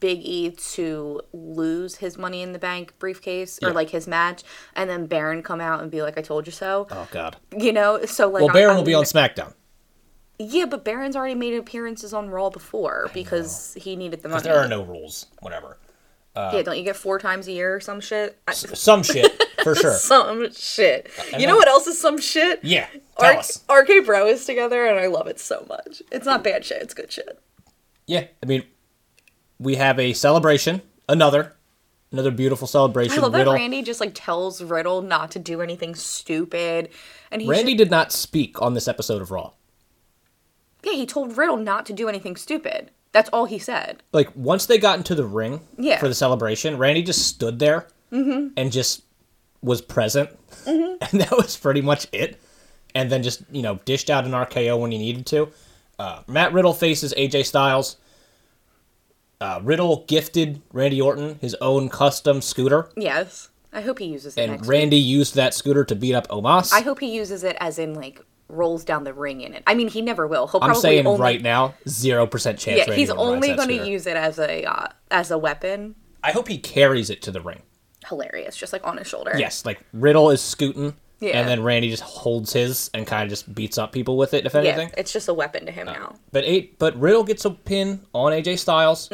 Big 0.00 0.18
E 0.22 0.50
to 0.50 1.20
lose 1.32 1.96
his 1.96 2.18
Money 2.18 2.42
in 2.42 2.52
the 2.52 2.58
Bank 2.58 2.94
briefcase 2.98 3.58
or 3.62 3.68
Yeah. 3.68 3.74
like 3.74 3.90
his 3.90 4.06
match, 4.08 4.42
and 4.74 4.88
then 4.90 5.06
Baron 5.06 5.42
come 5.42 5.60
out 5.60 5.82
and 5.82 5.90
be 5.90 6.02
like, 6.02 6.18
"I 6.18 6.22
told 6.22 6.46
you 6.46 6.52
so." 6.52 6.86
Oh 6.90 7.08
God. 7.10 7.36
You 7.56 7.72
know, 7.72 8.04
so 8.04 8.28
like. 8.28 8.42
Well, 8.42 8.52
Baron 8.52 8.70
I'm 8.72 8.76
will 8.78 8.84
be 8.84 8.94
on 8.94 9.04
SmackDown. 9.04 9.54
Yeah, 10.50 10.64
but 10.66 10.84
Baron's 10.84 11.16
already 11.16 11.34
made 11.34 11.54
appearances 11.54 12.12
on 12.14 12.30
Raw 12.30 12.50
before 12.50 13.10
because 13.14 13.74
he 13.80 13.96
needed 13.96 14.22
the 14.22 14.28
money. 14.28 14.42
There 14.42 14.58
are 14.58 14.68
no 14.68 14.82
rules. 14.82 15.26
Whatever. 15.40 15.78
yeah, 16.34 16.62
don't 16.62 16.78
you 16.78 16.84
get 16.84 16.96
four 16.96 17.18
times 17.18 17.46
a 17.48 17.52
year 17.52 17.74
or 17.76 17.80
some 17.80 18.00
shit? 18.00 18.38
I- 18.48 18.52
Some 18.52 19.02
shit 19.02 19.42
for 19.62 19.74
sure. 19.74 19.92
some 19.98 20.50
shit. 20.52 21.10
You 21.38 21.46
know 21.46 21.56
what 21.56 21.68
else 21.68 21.86
is 21.86 22.00
some 22.00 22.18
shit? 22.18 22.60
Yeah. 22.64 22.86
Tell 23.18 23.38
us. 23.38 23.62
RK 23.70 24.06
Bro 24.06 24.28
is 24.28 24.44
together, 24.46 24.86
and 24.86 24.98
I 24.98 25.06
love 25.08 25.26
it 25.26 25.38
so 25.38 25.64
much. 25.68 26.02
It's 26.10 26.24
not 26.26 26.42
bad 26.42 26.64
shit. 26.64 26.80
It's 26.82 26.94
good 26.94 27.12
shit. 27.12 27.38
Yeah. 28.06 28.26
I 28.42 28.46
mean, 28.46 28.64
we 29.58 29.76
have 29.76 29.98
a 29.98 30.12
celebration. 30.14 30.82
Another. 31.08 31.54
Another 32.10 32.30
beautiful 32.30 32.66
celebration. 32.66 33.18
I 33.18 33.22
love 33.22 33.32
Riddle. 33.34 33.52
that 33.54 33.58
Randy 33.58 33.82
just 33.82 34.00
like 34.00 34.12
tells 34.14 34.62
Riddle 34.62 35.00
not 35.02 35.30
to 35.32 35.38
do 35.38 35.60
anything 35.62 35.94
stupid, 35.94 36.88
and 37.30 37.40
he 37.42 37.48
Randy 37.48 37.72
should- 37.72 37.78
did 37.78 37.90
not 37.90 38.12
speak 38.12 38.60
on 38.60 38.74
this 38.74 38.86
episode 38.88 39.22
of 39.22 39.30
Raw. 39.30 39.52
Yeah 40.84 40.92
he 40.92 41.06
told 41.06 41.36
Riddle 41.36 41.56
not 41.56 41.86
to 41.86 41.92
do 41.92 42.08
anything 42.08 42.36
stupid. 42.36 42.90
That's 43.12 43.28
all 43.30 43.44
he 43.44 43.58
said. 43.58 44.02
Like 44.12 44.30
once 44.34 44.66
they 44.66 44.78
got 44.78 44.96
into 44.98 45.14
the 45.14 45.26
ring 45.26 45.60
Yeah. 45.78 45.98
for 45.98 46.08
the 46.08 46.14
celebration, 46.14 46.78
Randy 46.78 47.02
just 47.02 47.26
stood 47.28 47.58
there 47.58 47.86
and 48.10 48.70
just 48.72 49.02
was 49.62 49.80
present, 49.80 50.28
and 50.66 50.98
that 51.12 51.30
was 51.36 51.56
pretty 51.56 51.80
much 51.82 52.06
it. 52.12 52.40
And 52.94 53.10
then 53.10 53.22
just 53.22 53.42
you 53.50 53.62
know 53.62 53.76
dished 53.84 54.10
out 54.10 54.24
an 54.26 54.32
RKO 54.32 54.78
when 54.80 54.92
he 54.92 54.98
needed 54.98 55.26
to. 55.26 55.48
Uh, 55.98 56.22
Matt 56.26 56.52
Riddle 56.52 56.72
faces 56.74 57.14
AJ 57.16 57.46
Styles. 57.46 57.96
Uh, 59.40 59.60
Riddle 59.62 60.04
gifted 60.06 60.62
Randy 60.72 61.00
Orton 61.00 61.38
his 61.40 61.54
own 61.60 61.88
custom 61.88 62.40
scooter, 62.40 62.90
Yes, 62.96 63.48
I 63.72 63.80
hope 63.80 63.98
he 63.98 64.04
uses 64.06 64.36
it 64.36 64.48
and 64.48 64.64
Randy 64.66 64.98
week. 64.98 65.06
used 65.06 65.34
that 65.34 65.52
scooter 65.52 65.84
to 65.84 65.96
beat 65.96 66.14
up 66.14 66.28
Omos. 66.28 66.72
I 66.72 66.80
hope 66.80 67.00
he 67.00 67.12
uses 67.12 67.42
it 67.42 67.56
as 67.58 67.78
in 67.78 67.94
like 67.94 68.20
rolls 68.52 68.84
down 68.84 69.04
the 69.04 69.14
ring 69.14 69.40
in 69.40 69.54
it. 69.54 69.62
I 69.66 69.74
mean, 69.74 69.88
he 69.88 70.02
never 70.02 70.26
will. 70.28 70.46
He'll 70.46 70.62
I'm 70.62 70.74
saying 70.74 71.06
only, 71.06 71.20
right 71.20 71.42
now, 71.42 71.74
zero 71.88 72.26
percent 72.26 72.58
chance. 72.58 72.78
Yeah, 72.78 72.84
Randy 72.84 72.96
he's 73.00 73.10
only 73.10 73.54
going 73.54 73.68
to 73.68 73.88
use 73.88 74.06
it 74.06 74.16
as 74.16 74.38
a 74.38 74.64
uh, 74.64 74.88
as 75.10 75.30
a 75.30 75.38
weapon. 75.38 75.94
I 76.22 76.30
hope 76.30 76.46
he 76.48 76.58
carries 76.58 77.10
it 77.10 77.22
to 77.22 77.30
the 77.32 77.40
ring. 77.40 77.62
Hilarious, 78.08 78.56
just 78.56 78.72
like 78.72 78.86
on 78.86 78.96
his 78.98 79.06
shoulder. 79.08 79.32
Yes, 79.36 79.64
like 79.64 79.80
Riddle 79.92 80.30
is 80.30 80.40
scooting, 80.40 80.94
Yeah. 81.20 81.38
and 81.38 81.48
then 81.48 81.62
Randy 81.62 81.88
just 81.88 82.02
holds 82.02 82.52
his 82.52 82.90
and 82.94 83.06
kind 83.06 83.22
of 83.24 83.30
just 83.30 83.52
beats 83.54 83.78
up 83.78 83.92
people 83.92 84.16
with 84.16 84.34
it. 84.34 84.44
If 84.44 84.54
yeah, 84.54 84.60
anything, 84.60 84.90
it's 84.96 85.12
just 85.12 85.28
a 85.28 85.34
weapon 85.34 85.66
to 85.66 85.72
him 85.72 85.86
now. 85.86 86.16
but 86.30 86.44
eight, 86.44 86.78
but 86.78 86.96
Riddle 87.00 87.24
gets 87.24 87.44
a 87.44 87.50
pin 87.50 88.00
on 88.12 88.32
AJ 88.32 88.58
Styles. 88.58 89.10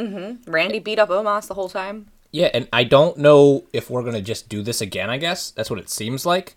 Randy 0.47 0.79
beat 0.79 0.99
up 0.99 1.09
Omos 1.11 1.47
the 1.49 1.55
whole 1.55 1.69
time. 1.69 2.09
Yeah, 2.33 2.51
and 2.53 2.69
I 2.73 2.85
don't 2.85 3.17
know 3.19 3.65
if 3.73 3.89
we're 3.89 4.03
gonna 4.03 4.21
just 4.23 4.49
do 4.49 4.63
this 4.63 4.81
again. 4.81 5.09
I 5.11 5.17
guess 5.19 5.51
that's 5.51 5.71
what 5.71 5.79
it 5.79 5.89
seems 5.89 6.27
like. 6.27 6.57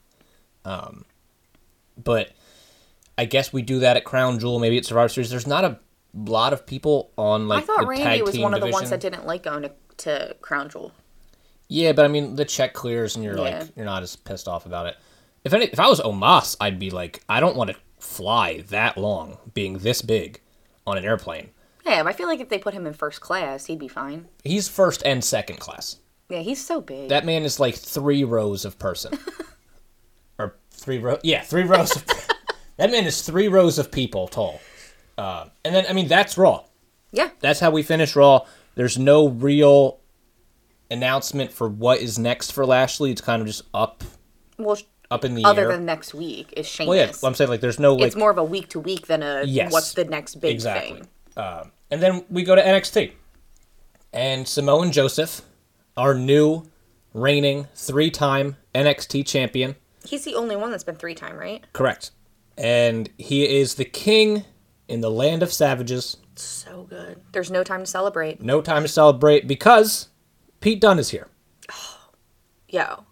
Um, 0.65 1.05
but 2.01 2.31
I 3.17 3.25
guess 3.25 3.51
we 3.53 3.61
do 3.61 3.79
that 3.79 3.97
at 3.97 4.03
Crown 4.03 4.39
Jewel, 4.39 4.59
maybe 4.59 4.77
at 4.77 4.85
Survivor 4.85 5.09
Series. 5.09 5.29
There's 5.29 5.47
not 5.47 5.63
a 5.65 5.79
lot 6.13 6.53
of 6.53 6.65
people 6.65 7.11
on 7.17 7.47
like 7.47 7.63
I 7.63 7.67
thought 7.67 7.81
the 7.81 7.87
Randy 7.87 8.21
was 8.21 8.37
one 8.37 8.53
of 8.53 8.61
the 8.61 8.67
ones 8.67 8.89
that 8.89 8.99
didn't 8.99 9.25
like 9.25 9.43
going 9.43 9.63
to, 9.63 9.71
to 9.97 10.35
Crown 10.41 10.69
Jewel. 10.69 10.91
Yeah, 11.67 11.93
but 11.93 12.03
I 12.05 12.07
mean, 12.09 12.35
the 12.35 12.43
check 12.45 12.73
clears, 12.73 13.15
and 13.15 13.23
you're 13.23 13.35
Yeah. 13.37 13.59
like, 13.59 13.75
you're 13.77 13.85
not 13.85 14.03
as 14.03 14.15
pissed 14.15 14.47
off 14.47 14.65
about 14.65 14.87
it. 14.87 14.97
If 15.45 15.53
any, 15.53 15.65
if 15.65 15.79
I 15.79 15.87
was 15.87 16.01
Omos, 16.01 16.57
I'd 16.59 16.79
be 16.79 16.89
like, 16.89 17.23
I 17.29 17.39
don't 17.39 17.55
want 17.55 17.69
to 17.71 17.77
fly 17.99 18.61
that 18.69 18.97
long, 18.97 19.37
being 19.53 19.77
this 19.79 20.01
big, 20.01 20.41
on 20.85 20.97
an 20.97 21.05
airplane. 21.05 21.49
Yeah, 21.85 22.03
I 22.05 22.13
feel 22.13 22.27
like 22.27 22.39
if 22.41 22.49
they 22.49 22.59
put 22.59 22.73
him 22.73 22.85
in 22.85 22.93
first 22.93 23.21
class, 23.21 23.65
he'd 23.67 23.79
be 23.79 23.87
fine. 23.87 24.27
He's 24.43 24.67
first 24.67 25.01
and 25.05 25.23
second 25.23 25.59
class. 25.59 25.97
Yeah, 26.29 26.39
he's 26.39 26.63
so 26.63 26.79
big. 26.81 27.09
That 27.09 27.25
man 27.25 27.43
is 27.43 27.59
like 27.59 27.75
three 27.75 28.23
rows 28.23 28.65
of 28.65 28.77
person, 28.77 29.17
or 30.37 30.55
three 30.71 30.99
rows. 30.99 31.19
Yeah, 31.23 31.41
three 31.41 31.63
rows. 31.63 31.95
Of, 31.95 32.05
that 32.81 32.91
man 32.91 33.05
is 33.05 33.21
three 33.21 33.47
rows 33.47 33.77
of 33.79 33.91
people 33.91 34.27
tall. 34.27 34.59
Uh, 35.17 35.45
and 35.63 35.75
then, 35.75 35.85
I 35.87 35.93
mean, 35.93 36.07
that's 36.07 36.37
Raw. 36.37 36.63
yeah, 37.11 37.29
That's 37.39 37.59
how 37.59 37.69
we 37.71 37.83
finish 37.83 38.15
Raw. 38.15 38.45
There's 38.75 38.97
no 38.97 39.27
real 39.27 39.99
announcement 40.89 41.51
for 41.51 41.69
what 41.69 41.99
is 41.99 42.17
next 42.17 42.51
for 42.51 42.65
Lashley. 42.65 43.11
It's 43.11 43.21
kind 43.21 43.41
of 43.41 43.47
just 43.47 43.63
up, 43.73 44.03
well, 44.57 44.77
up 45.09 45.23
in 45.25 45.35
the 45.35 45.43
other 45.45 45.63
air. 45.63 45.77
than 45.77 45.85
next 45.85 46.13
week 46.13 46.53
is 46.57 46.67
Sheamus. 46.67 46.87
Well, 46.89 46.97
yeah, 46.97 47.11
I'm 47.23 47.35
saying 47.35 47.49
like 47.49 47.61
there's 47.61 47.79
no 47.79 47.93
like 47.95 48.07
it's 48.07 48.15
more 48.15 48.31
of 48.31 48.37
a 48.37 48.43
week 48.43 48.69
to 48.69 48.79
week 48.79 49.07
than 49.07 49.21
a 49.23 49.43
Yes, 49.43 49.71
what's 49.71 49.93
the 49.93 50.05
next 50.05 50.35
big 50.35 50.55
exactly. 50.55 51.01
thing. 51.01 51.07
Um, 51.37 51.71
and 51.91 52.01
then 52.01 52.25
we 52.29 52.43
go 52.43 52.55
to 52.55 52.61
NXT, 52.63 53.11
and 54.13 54.47
Samoan 54.47 54.91
Joseph, 54.91 55.41
our 55.97 56.13
new 56.13 56.63
reigning 57.13 57.67
three-time 57.75 58.55
NXT 58.73 59.25
champion, 59.27 59.75
He's 60.05 60.23
the 60.25 60.33
only 60.35 60.55
one 60.55 60.71
that's 60.71 60.83
been 60.83 60.95
three 60.95 61.13
time, 61.13 61.37
right? 61.37 61.63
correct, 61.73 62.11
and 62.61 63.09
he 63.17 63.59
is 63.59 63.75
the 63.75 63.85
king 63.85 64.45
in 64.87 65.01
the 65.01 65.09
land 65.09 65.41
of 65.41 65.51
savages. 65.51 66.17
So 66.35 66.83
good. 66.83 67.19
There's 67.31 67.49
no 67.49 67.63
time 67.63 67.81
to 67.81 67.85
celebrate. 67.87 68.39
No 68.41 68.61
time 68.61 68.83
to 68.83 68.87
celebrate 68.87 69.47
because 69.47 70.09
Pete 70.59 70.79
Dunne 70.79 70.99
is 70.99 71.09
here. 71.09 71.27
Oh, 71.71 71.97
Yo, 72.69 73.05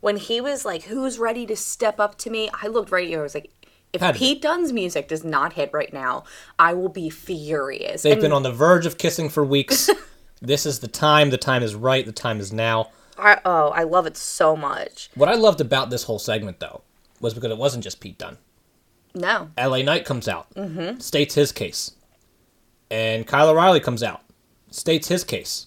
when 0.00 0.16
he 0.16 0.40
was 0.40 0.64
like, 0.64 0.84
"Who's 0.84 1.18
ready 1.18 1.46
to 1.46 1.56
step 1.56 2.00
up 2.00 2.16
to 2.18 2.30
me?" 2.30 2.50
I 2.62 2.68
looked 2.68 2.90
right 2.90 3.04
at 3.04 3.10
you. 3.10 3.20
I 3.20 3.22
was 3.22 3.34
like, 3.34 3.50
"If 3.92 4.00
Had. 4.00 4.16
Pete 4.16 4.40
Dunne's 4.40 4.72
music 4.72 5.08
does 5.08 5.24
not 5.24 5.52
hit 5.52 5.70
right 5.72 5.92
now, 5.92 6.24
I 6.58 6.72
will 6.72 6.88
be 6.88 7.10
furious." 7.10 8.02
They've 8.02 8.14
And 8.14 8.22
been 8.22 8.32
on 8.32 8.42
the 8.42 8.52
verge 8.52 8.86
of 8.86 8.98
kissing 8.98 9.28
for 9.28 9.44
weeks. 9.44 9.90
this 10.40 10.64
is 10.64 10.80
the 10.80 10.88
time. 10.88 11.30
The 11.30 11.38
time 11.38 11.62
is 11.62 11.74
right. 11.74 12.04
The 12.04 12.12
time 12.12 12.40
is 12.40 12.52
now. 12.52 12.90
I, 13.18 13.40
oh, 13.44 13.68
I 13.68 13.84
love 13.84 14.06
it 14.06 14.16
so 14.16 14.56
much. 14.56 15.10
What 15.14 15.28
I 15.28 15.34
loved 15.34 15.60
about 15.60 15.90
this 15.90 16.02
whole 16.04 16.18
segment, 16.18 16.60
though, 16.60 16.82
was 17.20 17.32
because 17.32 17.50
it 17.50 17.56
wasn't 17.58 17.84
just 17.84 18.00
Pete 18.00 18.18
Dunne. 18.18 18.38
No, 19.16 19.50
LA 19.58 19.78
Knight 19.82 20.04
comes 20.04 20.28
out, 20.28 20.46
states 21.02 21.34
his 21.34 21.50
case. 21.50 21.92
And 22.90 23.26
Kyle 23.26 23.48
O'Reilly 23.48 23.80
comes 23.80 24.02
out, 24.02 24.20
states 24.70 25.08
his 25.08 25.24
case. 25.24 25.66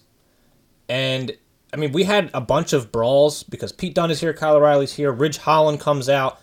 And, 0.88 1.36
I 1.72 1.76
mean, 1.76 1.92
we 1.92 2.04
had 2.04 2.30
a 2.32 2.40
bunch 2.40 2.72
of 2.72 2.90
brawls 2.90 3.42
because 3.42 3.72
Pete 3.72 3.94
Dunne 3.94 4.10
is 4.10 4.20
here, 4.20 4.32
Kyle 4.32 4.56
O'Reilly's 4.56 4.92
here, 4.92 5.12
Ridge 5.12 5.36
Holland 5.38 5.80
comes 5.80 6.08
out, 6.08 6.40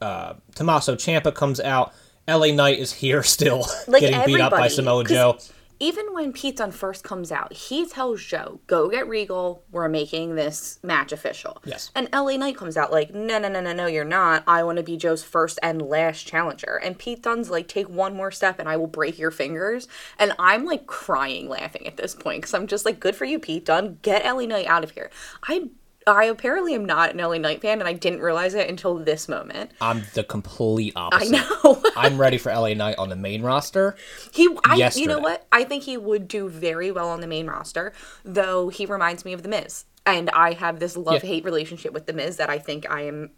uh, 0.00 0.34
Tommaso 0.54 0.96
Ciampa 0.96 1.34
comes 1.34 1.60
out, 1.60 1.94
LA 2.28 2.48
Knight 2.48 2.78
is 2.78 2.92
here 2.92 3.22
still, 3.34 3.66
like 3.86 4.00
getting 4.00 4.24
beat 4.26 4.40
up 4.40 4.50
by 4.50 4.66
everybody, 4.66 4.74
Samoa 4.74 5.04
Joe. 5.04 5.38
Even 5.80 6.12
when 6.12 6.32
Pete 6.32 6.56
Dunne 6.56 6.72
first 6.72 7.04
comes 7.04 7.30
out, 7.30 7.52
he 7.52 7.86
tells 7.86 8.22
Joe, 8.22 8.60
"Go 8.66 8.88
get 8.88 9.08
Regal. 9.08 9.62
We're 9.70 9.88
making 9.88 10.34
this 10.34 10.78
match 10.82 11.12
official." 11.12 11.62
Yes. 11.64 11.90
And 11.94 12.08
LA 12.12 12.36
Knight 12.36 12.56
comes 12.56 12.76
out 12.76 12.90
like, 12.90 13.14
"No, 13.14 13.38
no, 13.38 13.48
no, 13.48 13.60
no, 13.60 13.72
no, 13.72 13.86
you're 13.86 14.04
not. 14.04 14.42
I 14.46 14.62
want 14.64 14.78
to 14.78 14.82
be 14.82 14.96
Joe's 14.96 15.22
first 15.22 15.58
and 15.62 15.80
last 15.80 16.26
challenger." 16.26 16.76
And 16.82 16.98
Pete 16.98 17.22
Dunne's 17.22 17.50
like, 17.50 17.68
"Take 17.68 17.88
one 17.88 18.16
more 18.16 18.30
step, 18.30 18.58
and 18.58 18.68
I 18.68 18.76
will 18.76 18.86
break 18.86 19.18
your 19.18 19.30
fingers." 19.30 19.88
And 20.18 20.32
I'm 20.38 20.64
like 20.64 20.86
crying, 20.86 21.48
laughing 21.48 21.86
at 21.86 21.96
this 21.96 22.14
point 22.14 22.42
because 22.42 22.54
I'm 22.54 22.66
just 22.66 22.84
like, 22.84 22.98
"Good 23.00 23.14
for 23.14 23.24
you, 23.24 23.38
Pete 23.38 23.64
Dunne. 23.64 23.98
Get 24.02 24.24
LA 24.24 24.46
Knight 24.46 24.66
out 24.66 24.84
of 24.84 24.92
here." 24.92 25.10
I. 25.46 25.68
I 26.08 26.24
apparently 26.24 26.74
am 26.74 26.84
not 26.84 27.10
an 27.10 27.18
LA 27.18 27.38
Knight 27.38 27.60
fan, 27.60 27.80
and 27.80 27.88
I 27.88 27.92
didn't 27.92 28.20
realize 28.20 28.54
it 28.54 28.68
until 28.68 28.96
this 28.96 29.28
moment. 29.28 29.70
I'm 29.80 30.02
the 30.14 30.24
complete 30.24 30.94
opposite. 30.96 31.34
I 31.34 31.38
know. 31.38 31.82
I'm 31.96 32.18
ready 32.18 32.38
for 32.38 32.52
LA 32.52 32.74
Knight 32.74 32.96
on 32.98 33.08
the 33.08 33.16
main 33.16 33.42
roster. 33.42 33.96
He, 34.32 34.48
I, 34.64 34.90
you 34.94 35.06
know 35.06 35.18
what? 35.18 35.46
I 35.52 35.64
think 35.64 35.84
he 35.84 35.96
would 35.96 36.28
do 36.28 36.48
very 36.48 36.90
well 36.90 37.08
on 37.08 37.20
the 37.20 37.26
main 37.26 37.46
roster, 37.46 37.92
though 38.24 38.68
he 38.68 38.86
reminds 38.86 39.24
me 39.24 39.32
of 39.32 39.42
The 39.42 39.48
Miz. 39.48 39.84
And 40.06 40.30
I 40.30 40.54
have 40.54 40.80
this 40.80 40.96
love 40.96 41.22
hate 41.22 41.44
relationship 41.44 41.92
with 41.92 42.06
The 42.06 42.14
Miz 42.14 42.38
that 42.38 42.48
I 42.48 42.58
think 42.58 42.90
I 42.90 43.02
am 43.02 43.30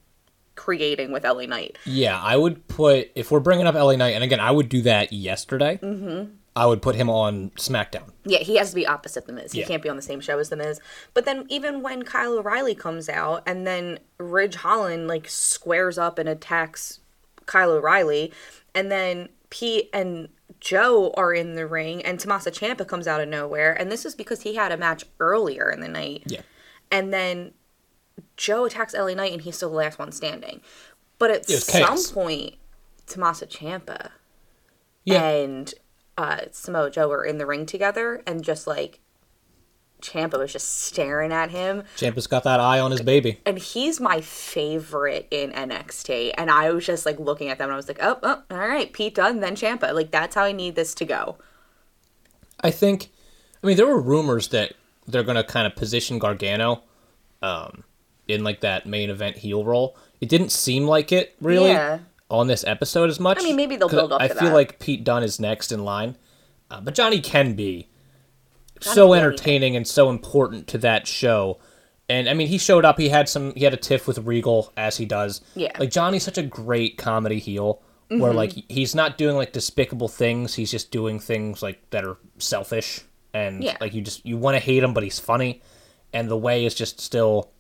creating 0.55 1.11
with 1.11 1.25
LA 1.25 1.47
Knight. 1.47 1.79
Yeah, 1.85 2.21
I 2.21 2.37
would 2.37 2.69
put 2.69 3.11
if 3.15 3.31
we're 3.31 3.41
bringing 3.41 3.67
up 3.67 3.75
LA 3.75 3.97
Knight, 3.97 4.15
and 4.15 4.23
again, 4.23 4.41
I 4.41 4.51
would 4.51 4.69
do 4.69 4.83
that 4.83 5.13
yesterday. 5.13 5.79
Mm-hmm. 5.83 6.35
I 6.57 6.67
would 6.67 6.83
put 6.83 6.97
him 6.97 7.09
on 7.09 7.51
SmackDown. 7.51 8.11
Yeah, 8.25 8.39
he 8.41 8.57
has 8.57 8.71
to 8.71 8.75
be 8.75 8.87
opposite 8.87 9.27
the 9.27 9.33
Miz. 9.33 9.53
He 9.53 9.61
Yeah. 9.61 9.67
can't 9.67 9.83
be 9.83 9.89
on 9.89 9.97
the 9.97 10.03
same 10.03 10.21
show 10.21 10.39
as 10.39 10.49
the 10.49 10.57
Miz. 10.57 10.81
But 11.15 11.25
then 11.25 11.47
even 11.49 11.81
when 11.83 12.03
Kyle 12.03 12.39
O'Reilly 12.39 12.75
comes 12.75 13.09
out 13.09 13.43
and 13.47 13.67
then 13.67 14.01
Ridge 14.19 14.57
Holland 14.57 15.07
like 15.07 15.29
squares 15.29 15.97
up 15.97 16.19
and 16.19 16.29
attacks 16.29 16.99
Kyle 17.47 17.71
O'Reilly, 17.71 18.33
and 18.75 18.91
then 18.91 19.29
Pete 19.51 19.89
and 19.93 20.29
Joe 20.59 21.13
are 21.17 21.33
in 21.33 21.55
the 21.55 21.67
ring 21.67 22.05
and 22.05 22.19
Tommaso 22.21 22.51
Ciampa 22.51 22.87
comes 22.87 23.07
out 23.07 23.21
of 23.21 23.29
nowhere, 23.29 23.73
and 23.73 23.91
this 23.91 24.05
is 24.05 24.15
because 24.15 24.43
he 24.43 24.57
had 24.57 24.73
a 24.73 24.77
match 24.77 25.05
earlier 25.21 25.71
in 25.71 25.81
the 25.81 25.89
night. 25.89 26.25
Yeah. 26.27 26.43
And 26.91 27.13
then 27.15 27.55
Joe 28.37 28.65
attacks 28.65 28.93
LA 28.95 29.15
Knight 29.15 29.33
and 29.33 29.43
he's 29.43 29.57
still 29.57 29.71
the 29.71 29.77
last 29.77 29.99
one 30.01 30.11
standing. 30.13 30.61
But 31.19 31.31
at 31.31 31.49
some 31.49 31.81
chaos. 31.85 32.11
point, 32.11 32.55
Tommaso 33.07 33.47
Ciampa 33.47 34.11
Yeah. 35.05 35.23
and 35.29 35.73
uh, 36.21 36.41
Samoa 36.53 36.91
Joe 36.91 37.09
were 37.09 37.25
in 37.25 37.39
the 37.39 37.47
ring 37.47 37.65
together, 37.65 38.23
and 38.27 38.45
just 38.45 38.67
like 38.67 39.01
Ciampa 40.03 40.39
was 40.39 40.53
just 40.53 40.83
staring 40.83 41.33
at 41.33 41.51
him, 41.51 41.85
Ciampa's 41.97 42.27
got 42.27 42.45
that 42.45 42.61
eye 42.61 42.79
on 42.79 42.91
his 42.91 43.01
baby. 43.01 43.41
and 43.47 43.59
he's 43.59 44.01
my 44.01 44.21
favorite 44.21 45.27
in 45.31 45.51
NXT. 45.51 46.33
And 46.37 46.51
I 46.51 46.73
was 46.73 46.85
just 46.85 47.07
like 47.07 47.19
looking 47.19 47.49
at 47.49 47.59
them, 47.59 47.69
and 47.69 47.73
I 47.73 47.77
was 47.77 47.89
like, 47.89 47.99
oh, 48.03 48.19
oh 48.23 48.43
all 48.51 48.59
right, 48.59 48.93
Pete 48.93 49.15
Dunne, 49.15 49.41
then 49.41 49.57
Ciampa. 49.57 49.95
Like 49.95 50.11
that's 50.11 50.35
how 50.35 50.45
I 50.45 50.53
need 50.53 50.75
this 50.75 50.95
to 50.97 51.05
go. 51.05 51.39
I 52.63 52.71
think, 52.71 53.11
I 53.63 53.67
mean, 53.67 53.79
there 53.79 53.87
were 53.87 54.01
rumors 54.01 54.49
that 54.49 54.75
they're 55.07 55.23
going 55.23 55.37
to 55.37 55.45
kind 55.45 55.67
of 55.67 55.75
position 55.75 56.19
Gargano 56.19 56.83
um, 57.41 57.85
in 58.29 58.45
like 58.45 58.61
that 58.61 58.85
main 58.85 59.09
event 59.09 59.39
heel 59.39 59.65
role. 59.65 59.97
It 60.21 60.29
didn't 60.29 60.53
seem 60.53 60.85
like 60.85 61.13
it 61.13 61.35
really 61.41 61.71
Yeah. 61.71 62.01
On 62.31 62.47
this 62.47 62.65
episode 62.65 63.11
as 63.11 63.19
much. 63.19 63.39
I 63.41 63.43
mean, 63.43 63.57
maybe 63.57 63.77
they'll 63.77 63.89
build 63.89 64.13
up 64.13 64.21
I 64.21 64.29
feel 64.29 64.49
that. 64.49 64.55
like 64.55 64.79
Pete 64.79 65.03
Dunne 65.05 65.23
is 65.25 65.41
next 65.41 65.73
in 65.73 65.85
line, 65.85 66.17
uh, 66.71 66.81
but 66.81 66.95
Johnny 66.95 67.21
can 67.21 67.55
be 67.55 67.89
Johnny 68.81 68.95
so 68.95 69.07
can 69.09 69.13
be 69.15 69.19
entertaining 69.19 69.77
and 69.77 69.87
so 69.87 70.09
important 70.11 70.67
to 70.69 70.79
that 70.79 71.07
show. 71.07 71.59
And 72.09 72.29
I 72.29 72.35
mean, 72.35 72.49
he 72.49 72.59
showed 72.59 72.85
up. 72.85 72.99
He 72.99 73.09
had 73.09 73.29
some. 73.29 73.53
He 73.55 73.65
had 73.65 73.75
a 73.75 73.77
tiff 73.77 74.07
with 74.09 74.19
Regal, 74.19 74.73
as 74.77 74.97
he 74.97 75.07
does. 75.07 75.41
Yeah. 75.55 75.69
Mm-hmm. 75.73 75.81
Like 75.81 75.91
Johnny's 75.91 76.23
such 76.23 76.39
a 76.39 76.43
great 76.43 76.97
comedy 76.99 77.39
heel, 77.39 77.83
where 78.09 78.33
like 78.33 78.53
he's 78.69 78.95
not 78.95 79.17
doing 79.19 79.37
like 79.37 79.53
despicable 79.53 80.09
things. 80.09 80.55
He's 80.55 80.71
just 80.71 80.91
doing 80.91 81.21
things 81.21 81.63
like 81.63 81.89
that 81.91 82.05
are 82.05 82.17
selfish 82.39 83.03
and 83.33 83.63
Yeah. 83.63 83.77
like 83.81 83.95
you 83.95 84.01
just 84.03 84.27
you 84.27 84.37
want 84.37 84.57
to 84.57 84.59
hate 84.61 84.83
him, 84.83 84.93
but 84.93 85.03
he's 85.05 85.21
funny, 85.21 85.63
and 86.13 86.29
the 86.29 86.37
way 86.37 86.65
is 86.65 86.75
just 86.75 87.01
still 87.01 87.53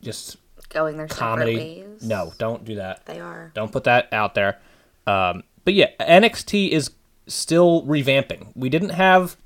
just 0.00 0.36
Going 0.72 0.96
their 0.96 1.08
separate 1.08 1.20
comedy. 1.20 1.56
ways. 1.56 2.02
No, 2.02 2.32
don't 2.38 2.64
do 2.64 2.76
that. 2.76 3.04
they 3.06 3.20
are. 3.20 3.50
Don't 3.54 3.70
put 3.72 3.84
that 3.84 4.12
out 4.12 4.34
there. 4.34 4.58
Um, 5.06 5.42
but 5.64 5.74
yeah, 5.74 5.88
NXT 6.00 6.70
is 6.70 6.90
still 7.26 7.82
revamping. 7.82 8.48
We 8.54 8.68
didn't 8.68 8.90
have 8.90 9.36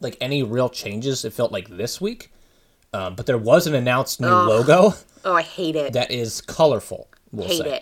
like 0.00 0.16
any 0.20 0.42
real 0.42 0.68
changes. 0.68 1.24
It 1.24 1.32
felt 1.32 1.52
like 1.52 1.68
this 1.68 2.00
week, 2.00 2.32
um, 2.92 3.14
but 3.14 3.26
there 3.26 3.38
was 3.38 3.66
an 3.66 3.74
announced 3.74 4.20
new 4.20 4.28
logo 4.28 4.94
Oh, 5.24 5.34
I 5.34 5.42
hate 5.42 5.76
it. 5.76 5.92
that 5.94 6.10
is 6.10 6.40
colorful. 6.40 7.08
We'll 7.32 7.46
hate 7.48 7.62
say. 7.62 7.76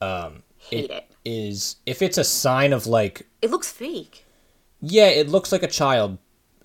it. 0.00 0.04
Um, 0.04 0.42
hate 0.58 0.90
it, 0.90 1.10
Is 1.24 1.76
if 1.86 2.02
it's 2.02 2.18
a 2.18 2.24
sign 2.24 2.72
of 2.72 2.86
like 2.86 3.26
it. 3.40 3.50
looks 3.50 3.70
fake. 3.70 4.24
yeah, 4.80 5.06
it 5.06 5.28
looks 5.28 5.52
like 5.52 5.62
a 5.62 5.68
child 5.68 6.18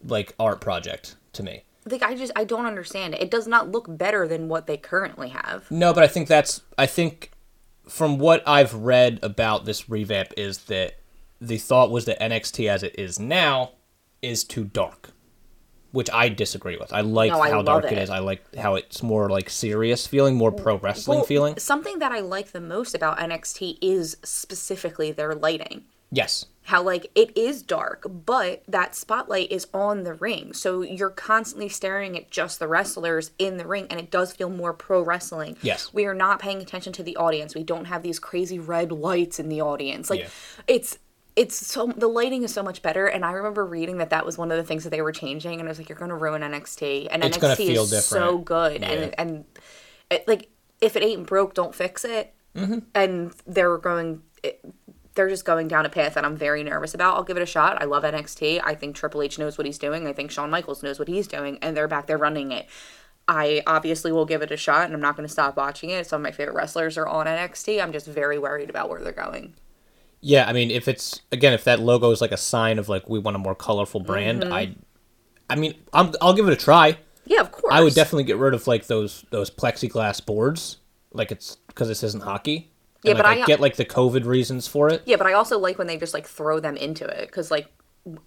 like 0.03 0.33
art 0.39 0.61
project 0.61 1.15
to 1.33 1.43
me. 1.43 1.63
Like 1.89 2.03
I 2.03 2.15
just 2.15 2.31
I 2.35 2.43
don't 2.43 2.65
understand 2.65 3.13
it. 3.15 3.21
It 3.21 3.31
does 3.31 3.47
not 3.47 3.69
look 3.71 3.85
better 3.89 4.27
than 4.27 4.47
what 4.49 4.67
they 4.67 4.77
currently 4.77 5.29
have. 5.29 5.69
No, 5.71 5.93
but 5.93 6.03
I 6.03 6.07
think 6.07 6.27
that's 6.27 6.61
I 6.77 6.85
think 6.85 7.31
from 7.87 8.17
what 8.17 8.43
I've 8.47 8.73
read 8.73 9.19
about 9.23 9.65
this 9.65 9.89
revamp 9.89 10.33
is 10.37 10.59
that 10.65 10.99
the 11.39 11.57
thought 11.57 11.91
was 11.91 12.05
that 12.05 12.19
NXT 12.19 12.69
as 12.69 12.83
it 12.83 12.97
is 12.97 13.19
now 13.19 13.71
is 14.21 14.43
too 14.43 14.63
dark. 14.65 15.11
Which 15.91 16.09
I 16.11 16.27
disagree 16.29 16.75
with. 16.77 16.91
I 16.91 17.01
like 17.01 17.31
No, 17.31 17.39
I 17.39 17.49
how 17.49 17.61
dark 17.61 17.85
it 17.85 17.93
it. 17.93 17.97
is. 17.99 18.09
I 18.09 18.19
like 18.19 18.55
how 18.55 18.75
it's 18.75 19.01
more 19.01 19.29
like 19.29 19.49
serious 19.49 20.05
feeling, 20.05 20.35
more 20.35 20.51
pro 20.51 20.77
wrestling 20.77 21.19
Well, 21.19 21.25
feeling. 21.25 21.57
Something 21.57 21.99
that 21.99 22.11
I 22.11 22.19
like 22.19 22.51
the 22.51 22.59
most 22.59 22.93
about 22.93 23.17
NXT 23.17 23.77
is 23.81 24.17
specifically 24.23 25.11
their 25.13 25.33
lighting. 25.33 25.85
Yes. 26.11 26.45
How 26.67 26.83
like 26.83 27.09
it 27.15 27.35
is 27.37 27.63
dark, 27.63 28.05
but 28.25 28.61
that 28.67 28.93
spotlight 28.93 29.49
is 29.53 29.67
on 29.73 30.03
the 30.03 30.13
ring. 30.15 30.51
So 30.51 30.81
you're 30.81 31.09
constantly 31.09 31.69
staring 31.69 32.17
at 32.17 32.29
just 32.29 32.59
the 32.59 32.67
wrestlers 32.67 33.31
in 33.39 33.55
the 33.55 33.65
ring 33.65 33.87
and 33.89 34.01
it 34.01 34.11
does 34.11 34.33
feel 34.33 34.49
more 34.49 34.73
pro 34.73 35.01
wrestling. 35.01 35.55
Yes. 35.61 35.93
We 35.93 36.05
are 36.05 36.13
not 36.13 36.39
paying 36.39 36.61
attention 36.61 36.91
to 36.93 37.03
the 37.03 37.15
audience. 37.15 37.55
We 37.55 37.63
don't 37.63 37.85
have 37.85 38.03
these 38.03 38.19
crazy 38.19 38.59
red 38.59 38.91
lights 38.91 39.39
in 39.39 39.47
the 39.47 39.61
audience. 39.61 40.09
Like 40.09 40.19
Yeah. 40.19 40.27
it's 40.67 40.99
it's 41.37 41.55
so 41.55 41.87
the 41.95 42.07
lighting 42.09 42.43
is 42.43 42.53
so 42.53 42.63
much 42.63 42.81
better 42.81 43.05
and 43.07 43.23
I 43.23 43.31
remember 43.31 43.65
reading 43.65 43.99
that 43.99 44.09
that 44.09 44.25
was 44.25 44.37
one 44.37 44.51
of 44.51 44.57
the 44.57 44.63
things 44.65 44.83
that 44.83 44.89
they 44.89 45.01
were 45.01 45.13
changing 45.13 45.61
and 45.61 45.69
I 45.69 45.71
was 45.71 45.77
like 45.77 45.87
you're 45.87 45.97
going 45.97 46.09
to 46.09 46.15
ruin 46.15 46.41
NXT 46.41 47.07
and 47.11 47.23
It's 47.23 47.37
NXT 47.37 47.69
is 47.77 48.05
so 48.05 48.39
good 48.39 48.81
Yeah. 48.81 48.89
and 48.91 49.15
and 49.17 49.45
it, 50.11 50.27
like 50.27 50.49
if 50.81 50.97
it 50.97 51.03
ain't 51.03 51.27
broke 51.27 51.53
don't 51.53 51.73
fix 51.73 52.03
it 52.03 52.33
Mm-hmm. 52.55 52.79
and 52.93 53.33
they're 53.45 53.77
going 53.77 54.23
it, 54.43 54.59
they're 55.17 55.27
just 55.27 55.43
going 55.43 55.67
down 55.67 55.85
a 55.85 55.89
path 55.89 56.13
that 56.13 56.23
I'm 56.23 56.37
very 56.37 56.63
nervous 56.63 56.93
about. 56.93 57.15
I'll 57.15 57.23
give 57.23 57.35
it 57.35 57.43
a 57.43 57.47
shot. 57.47 57.81
I 57.81 57.85
love 57.85 58.03
NXT. 58.03 58.61
I 58.63 58.73
think 58.75 58.95
Triple 58.95 59.21
H 59.21 59.37
knows 59.37 59.57
what 59.57 59.65
he's 59.67 59.77
doing. 59.77 60.07
I 60.07 60.13
think 60.13 60.31
Shawn 60.31 60.49
Michaels 60.49 60.81
knows 60.81 60.99
what 60.99 61.09
he's 61.09 61.27
doing, 61.27 61.59
and 61.61 61.75
they're 61.75 61.89
back 61.89 62.07
there 62.07 62.17
running 62.17 62.51
it. 62.53 62.67
I 63.27 63.61
obviously 63.67 64.13
will 64.13 64.25
give 64.25 64.41
it 64.41 64.51
a 64.51 64.57
shot, 64.57 64.85
and 64.85 64.93
I'm 64.93 65.01
not 65.01 65.17
going 65.17 65.27
to 65.27 65.31
stop 65.31 65.57
watching 65.57 65.89
it. 65.89 66.07
Some 66.07 66.21
of 66.21 66.23
my 66.23 66.31
favorite 66.31 66.55
wrestlers 66.55 66.97
are 66.97 67.07
on 67.07 67.25
NXT. 67.25 67.83
I'm 67.83 67.91
just 67.91 68.07
very 68.07 68.39
worried 68.39 68.69
about 68.69 68.89
where 68.89 69.01
they're 69.01 69.11
going. 69.11 69.53
Yeah, 70.21 70.47
I 70.47 70.53
mean, 70.53 70.71
if 70.71 70.87
it's 70.87 71.21
again, 71.31 71.53
if 71.53 71.63
that 71.65 71.79
logo 71.79 72.09
is 72.11 72.21
like 72.21 72.31
a 72.31 72.37
sign 72.37 72.79
of 72.79 72.87
like 72.87 73.09
we 73.09 73.19
want 73.19 73.35
a 73.35 73.39
more 73.39 73.55
colorful 73.55 73.99
brand, 73.99 74.43
Mm-hmm. 74.43 74.53
I, 74.53 74.75
I 75.49 75.55
mean, 75.55 75.75
I'm, 75.93 76.13
I'll 76.21 76.33
give 76.33 76.47
it 76.47 76.53
a 76.53 76.57
try. 76.57 76.97
Yeah, 77.25 77.41
of 77.41 77.51
course. 77.51 77.73
I 77.73 77.81
would 77.81 77.93
definitely 77.93 78.23
get 78.23 78.37
rid 78.37 78.53
of 78.53 78.65
like 78.67 78.87
those 78.87 79.25
those 79.29 79.49
plexiglass 79.49 80.25
boards, 80.25 80.77
like 81.11 81.31
it's 81.31 81.57
because 81.67 81.87
this 81.87 82.03
isn't 82.03 82.23
hockey. 82.23 82.71
Yeah, 83.03 83.11
And, 83.11 83.17
but 83.19 83.25
like, 83.25 83.39
I- 83.39 83.45
get 83.45 83.59
like 83.59 83.75
the 83.75 83.85
COVID 83.85 84.25
reasons 84.25 84.67
for 84.67 84.89
it. 84.89 85.03
Yeah, 85.05 85.17
but 85.17 85.27
I 85.27 85.33
also 85.33 85.59
like 85.59 85.77
when 85.77 85.87
they 85.87 85.97
just 85.97 86.13
like 86.13 86.27
throw 86.27 86.59
them 86.59 86.75
into 86.77 87.05
it 87.05 87.27
because 87.27 87.51
like 87.51 87.67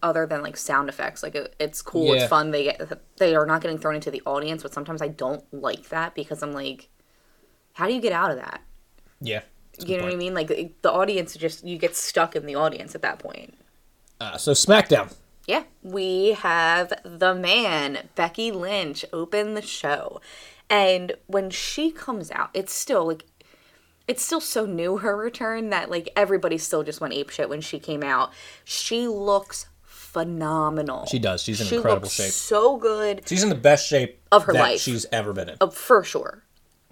other 0.03 0.27
than 0.27 0.43
like 0.43 0.57
sound 0.57 0.89
effects, 0.89 1.23
like 1.23 1.35
it, 1.35 1.55
it's 1.59 1.81
cool, 1.83 2.15
Yeah. 2.15 2.23
it's 2.23 2.29
fun. 2.31 2.51
They 2.51 2.65
get 2.65 3.17
they 3.19 3.35
are 3.35 3.47
not 3.47 3.63
getting 3.63 3.79
thrown 3.79 3.95
into 3.95 4.11
the 4.11 4.23
audience, 4.27 4.63
but 4.63 4.73
sometimes 4.75 5.01
I 5.03 5.09
don't 5.09 5.43
like 5.53 5.89
that 5.89 6.15
because 6.15 6.43
I'm 6.43 6.53
like, 6.53 6.89
how 7.75 7.87
do 7.87 7.95
you 7.95 8.01
get 8.01 8.13
out 8.13 8.31
of 8.31 8.37
that? 8.37 8.61
Yeah, 9.21 9.43
You 9.79 9.97
know 9.99 10.05
what 10.05 10.13
I 10.13 10.17
mean? 10.17 10.35
Like 10.35 10.49
the 10.83 10.91
audience 10.93 11.35
just 11.37 11.65
you 11.65 11.79
get 11.79 11.97
stuck 11.97 12.37
in 12.37 12.47
the 12.47 12.55
audience 12.55 12.95
at 12.95 13.03
that 13.03 13.19
point. 13.19 13.55
Uh, 14.21 14.37
so 14.37 14.53
SmackDown. 14.53 15.13
Yeah, 15.47 15.65
we 15.83 16.33
have 16.33 16.93
the 17.03 17.35
man 17.35 18.09
Becky 18.15 18.53
Lynch 18.53 19.05
open 19.13 19.55
the 19.55 19.63
show, 19.63 20.21
and 20.69 21.15
when 21.27 21.51
she 21.51 21.91
comes 21.91 22.31
out, 22.31 22.51
it's 22.55 22.73
still 22.73 23.07
like 23.07 23.25
it's 24.09 24.25
still 24.25 24.41
so 24.41 24.67
new 24.67 24.99
her 24.99 25.17
return 25.17 25.71
that 25.71 25.91
like 25.91 26.09
everybody 26.17 26.59
still 26.59 26.83
just 26.83 27.01
went 27.01 27.15
ape 27.15 27.31
shit 27.31 27.49
when 27.49 27.61
she 27.61 27.79
came 27.79 28.03
out. 28.03 28.33
She 28.65 29.07
looks 29.07 29.67
phenomenal. 29.83 31.07
She 31.07 31.19
does. 31.19 31.43
She's 31.43 31.61
in 31.61 31.67
she 31.69 31.77
incredible 31.77 32.03
looks 32.03 32.15
shape. 32.15 32.33
So 32.33 32.77
good 32.77 33.23
She's 33.27 33.43
in 33.43 33.49
the 33.49 33.55
best 33.55 33.87
shape 33.87 34.21
Of 34.33 34.45
her 34.45 34.53
that 34.53 34.61
life. 34.61 34.81
she's 34.81 35.07
ever 35.13 35.33
been 35.33 35.51
in. 35.51 35.71
for 35.71 36.03
sure. 36.03 36.43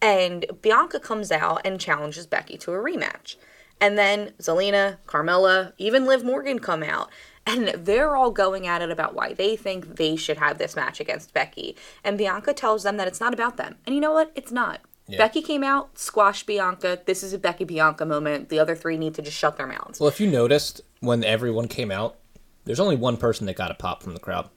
And 0.01 0.47
Bianca 0.62 1.01
comes 1.01 1.33
out 1.33 1.62
and 1.64 1.81
challenges 1.81 2.27
Becky 2.27 2.57
to 2.59 2.73
a 2.73 2.77
rematch. 2.77 3.35
And 3.81 3.99
then 3.99 4.33
Zelina, 4.40 4.99
Carmella, 5.07 5.73
even 5.79 6.07
Liv 6.07 6.25
Morgan 6.25 6.59
come 6.61 6.83
out. 6.83 7.11
And 7.47 7.68
they're 7.68 8.14
all 8.14 8.31
going 8.31 8.66
at 8.66 8.83
it 8.83 8.90
about 8.90 9.14
why 9.14 9.33
they 9.33 9.57
think 9.57 9.97
they 9.97 10.16
should 10.16 10.37
have 10.37 10.59
this 10.59 10.77
match 10.77 11.01
against 11.01 11.33
Becky. 11.33 11.75
And 12.05 12.18
Bianca 12.18 12.53
tells 12.53 12.83
them 12.83 12.99
that 12.99 13.09
it's 13.09 13.21
not 13.21 13.33
about 13.33 13.57
them. 13.57 13.77
And 13.87 13.94
you 13.94 14.01
know 14.01 14.12
what? 14.12 14.31
It's 14.35 14.53
not. 14.53 14.81
Becky 15.16 15.40
came 15.42 15.64
out, 15.64 15.99
squashed 15.99 16.47
Bianca. 16.47 17.01
This 17.07 17.23
is 17.23 17.33
a 17.33 17.38
Becky 17.38 17.64
Bianca 17.64 18.05
moment. 18.05 18.49
The 18.51 18.59
other 18.59 18.77
three 18.77 18.99
need 18.99 19.14
to 19.14 19.23
just 19.23 19.37
shut 19.38 19.57
their 19.57 19.66
mouths. 19.66 19.99
Well, 20.01 20.09
if 20.09 20.21
you 20.21 20.27
noticed 20.31 20.83
when 21.01 21.25
everyone 21.25 21.68
came 21.68 21.90
out, 21.90 22.16
there's 22.64 22.81
only 22.81 22.97
one 22.97 23.16
person 23.16 23.47
that 23.47 23.57
got 23.57 23.71
a 23.71 23.75
pop 23.75 24.03
from 24.03 24.12
the 24.14 24.21
crowd. 24.21 24.51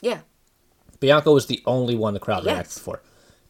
Yeah. 0.00 0.20
Bianca 1.00 1.30
was 1.30 1.46
the 1.46 1.62
only 1.66 1.94
one 1.94 2.14
the 2.14 2.20
crowd 2.20 2.44
Yes. 2.44 2.54
reacted 2.54 2.82
for, 2.82 3.02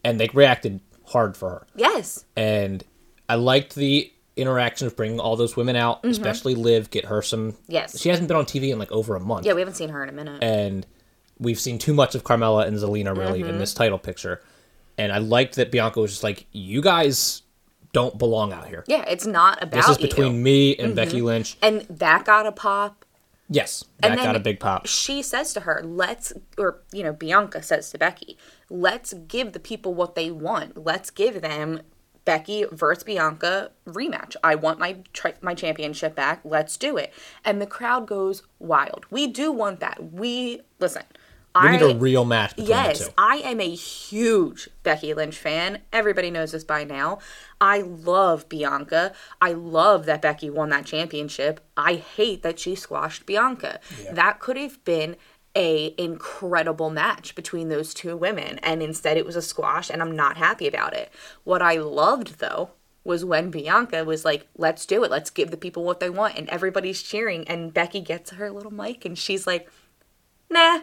and 0.05 0.21
they 0.21 0.29
reacted 0.35 0.81
hard 1.07 1.37
for 1.37 1.49
her. 1.51 1.67
Yes. 1.75 2.25
And 2.37 2.85
I 3.29 3.37
liked 3.37 3.75
the 3.75 4.12
interaction 4.37 4.87
of 4.87 4.97
bringing 4.97 5.21
all 5.21 5.37
those 5.37 5.57
women 5.57 5.77
out, 5.77 6.05
especially 6.05 6.55
Liv, 6.55 6.91
get 6.91 7.07
her 7.07 7.21
some. 7.23 7.53
Mm-hmm. 7.53 7.73
Yes. 7.73 7.99
She 8.01 8.09
hasn't 8.09 8.29
been 8.29 8.37
on 8.37 8.45
TV 8.47 8.71
in 8.71 8.79
like 8.79 8.91
over 8.93 9.15
a 9.15 9.21
month. 9.21 9.45
Yeah, 9.47 9.53
we 9.55 9.61
haven't 9.61 9.75
seen 9.77 9.91
her 9.91 10.03
in 10.03 10.09
a 10.09 10.12
minute. 10.12 10.43
and 10.43 10.87
we've 11.38 11.59
seen 11.61 11.79
too 11.79 11.93
much 11.93 12.15
of 12.15 12.23
Carmella 12.25 12.67
and 12.67 12.77
Zelina 12.77 13.17
really 13.17 13.41
Mm-hmm. 13.41 13.51
in 13.51 13.59
this 13.59 13.75
title 13.75 13.99
picture. 13.99 14.41
And 14.98 15.12
I 15.12 15.18
liked 15.18 15.57
that 15.57 15.70
Bianca 15.70 16.00
was 16.00 16.12
just 16.12 16.22
like, 16.22 16.46
"You 16.52 16.83
guys 16.83 17.42
don't 17.92 18.18
belong 18.18 18.52
out 18.52 18.68
here. 18.68 18.85
yeah, 18.87 19.05
it's 19.07 19.26
not 19.26 19.62
about 19.62 19.76
This 19.76 19.88
is 19.88 20.00
you. 20.00 20.09
between 20.09 20.42
me 20.42 20.76
and 20.76 20.88
mm-hmm. 20.88 20.96
Becky 20.96 21.22
Lynch." 21.22 21.57
And 21.62 21.83
that 21.83 22.24
got 22.24 22.46
a 22.46 22.52
pop. 22.52 23.05
Yes, 23.48 23.85
that 23.98 24.16
got 24.16 24.35
a 24.35 24.40
big 24.40 24.61
pop. 24.61 24.87
She 24.87 25.20
says 25.20 25.52
to 25.52 25.61
her, 25.61 25.83
let's, 25.85 26.33
or, 26.57 26.78
you 26.90 27.02
know, 27.02 27.12
Bianca 27.12 27.62
says 27.62 27.90
to 27.90 27.98
Becky, 27.98 28.38
let's 28.70 29.12
give 29.12 29.52
the 29.52 29.61
people 29.61 29.92
what 29.92 30.14
they 30.14 30.31
want. 30.31 30.83
Let's 30.83 31.11
give 31.11 31.42
them 31.42 31.83
Becky 32.24 32.64
versus 32.70 33.05
Bianca 33.05 33.70
rematch. 33.87 34.37
I 34.42 34.55
want 34.55 34.78
my 34.78 34.98
tri- 35.12 35.35
my 35.42 35.55
championship 35.55 36.14
back. 36.14 36.40
Let's 36.44 36.76
do 36.76 36.96
it. 36.96 37.12
And 37.44 37.61
the 37.61 37.66
crowd 37.66 38.07
goes 38.07 38.42
wild. 38.59 39.05
We 39.11 39.26
do 39.26 39.52
want 39.52 39.81
that. 39.81 40.12
We 40.12 40.61
listen. 40.78 41.02
We 41.55 41.61
I 41.69 41.73
need 41.73 41.83
a 41.83 41.95
real 41.99 42.25
match 42.25 42.55
Yes. 42.57 43.11
I 43.19 43.37
am 43.45 43.61
a 43.61 43.75
huge 43.75 44.71
Becky 44.83 45.12
Lynch 45.12 45.37
fan. 45.37 45.81
Everybody 45.93 46.31
knows 46.31 46.53
this 46.53 46.65
by 46.65 46.85
now. 46.85 47.19
I 47.61 47.81
love 47.81 48.49
Bianca. 48.49 49.12
I 49.41 49.53
love 49.53 50.07
that 50.07 50.23
Becky 50.23 50.49
won 50.49 50.71
that 50.71 50.87
championship. 50.87 51.61
I 51.77 51.95
hate 51.95 52.43
that 52.43 52.59
she 52.59 52.75
squashed 52.75 53.27
Bianca. 53.27 53.81
That 54.11 54.41
could 54.41 54.57
have 54.57 54.83
been 54.85 55.17
a 55.55 55.95
incredible 55.99 56.88
match 56.88 57.35
between 57.35 57.69
those 57.69 57.93
two 57.93 58.17
women 58.17 58.59
and 58.61 58.83
instead 58.83 59.19
it 59.19 59.27
was 59.27 59.37
a 59.37 59.43
squash 59.43 59.91
and 59.91 60.01
I'm 60.01 60.17
not 60.17 60.38
happy 60.38 60.67
about 60.67 60.95
it. 60.95 61.12
What 61.45 61.61
I 61.61 61.77
loved 61.77 62.38
though 62.38 62.71
was 63.05 63.25
when 63.25 63.51
Bianca 63.51 64.05
was 64.05 64.25
like, 64.25 64.47
"Let's 64.57 64.87
do 64.87 65.05
it. 65.05 65.11
Let's 65.11 65.29
give 65.29 65.51
the 65.51 65.57
people 65.57 65.85
what 65.85 66.01
they 66.01 66.09
want." 66.09 66.37
And 66.38 66.49
everybody's 66.49 67.03
cheering 67.03 67.47
and 67.49 67.75
Becky 67.75 68.01
gets 68.01 68.31
her 68.31 68.51
little 68.51 68.73
mic 68.73 69.05
and 69.05 69.19
she's 69.19 69.47
like, 69.47 69.69
"Nah." 70.49 70.83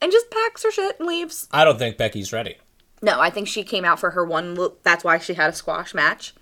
And 0.00 0.12
just 0.12 0.30
packs 0.30 0.62
her 0.64 0.70
shit 0.70 0.98
and 0.98 1.08
leaves. 1.08 1.48
I 1.50 1.64
don't 1.64 1.78
think 1.78 1.96
Becky's 1.96 2.32
ready. 2.32 2.56
No, 3.04 3.20
I 3.20 3.30
think 3.30 3.48
she 3.48 3.64
came 3.64 3.84
out 3.84 4.00
for 4.00 4.10
her 4.10 4.24
one. 4.24 4.56
That's 4.82 5.04
why 5.04 5.18
she 5.18 5.34
had 5.34 5.50
a 5.50 5.54
squash 5.54 5.94
match. 5.94 6.34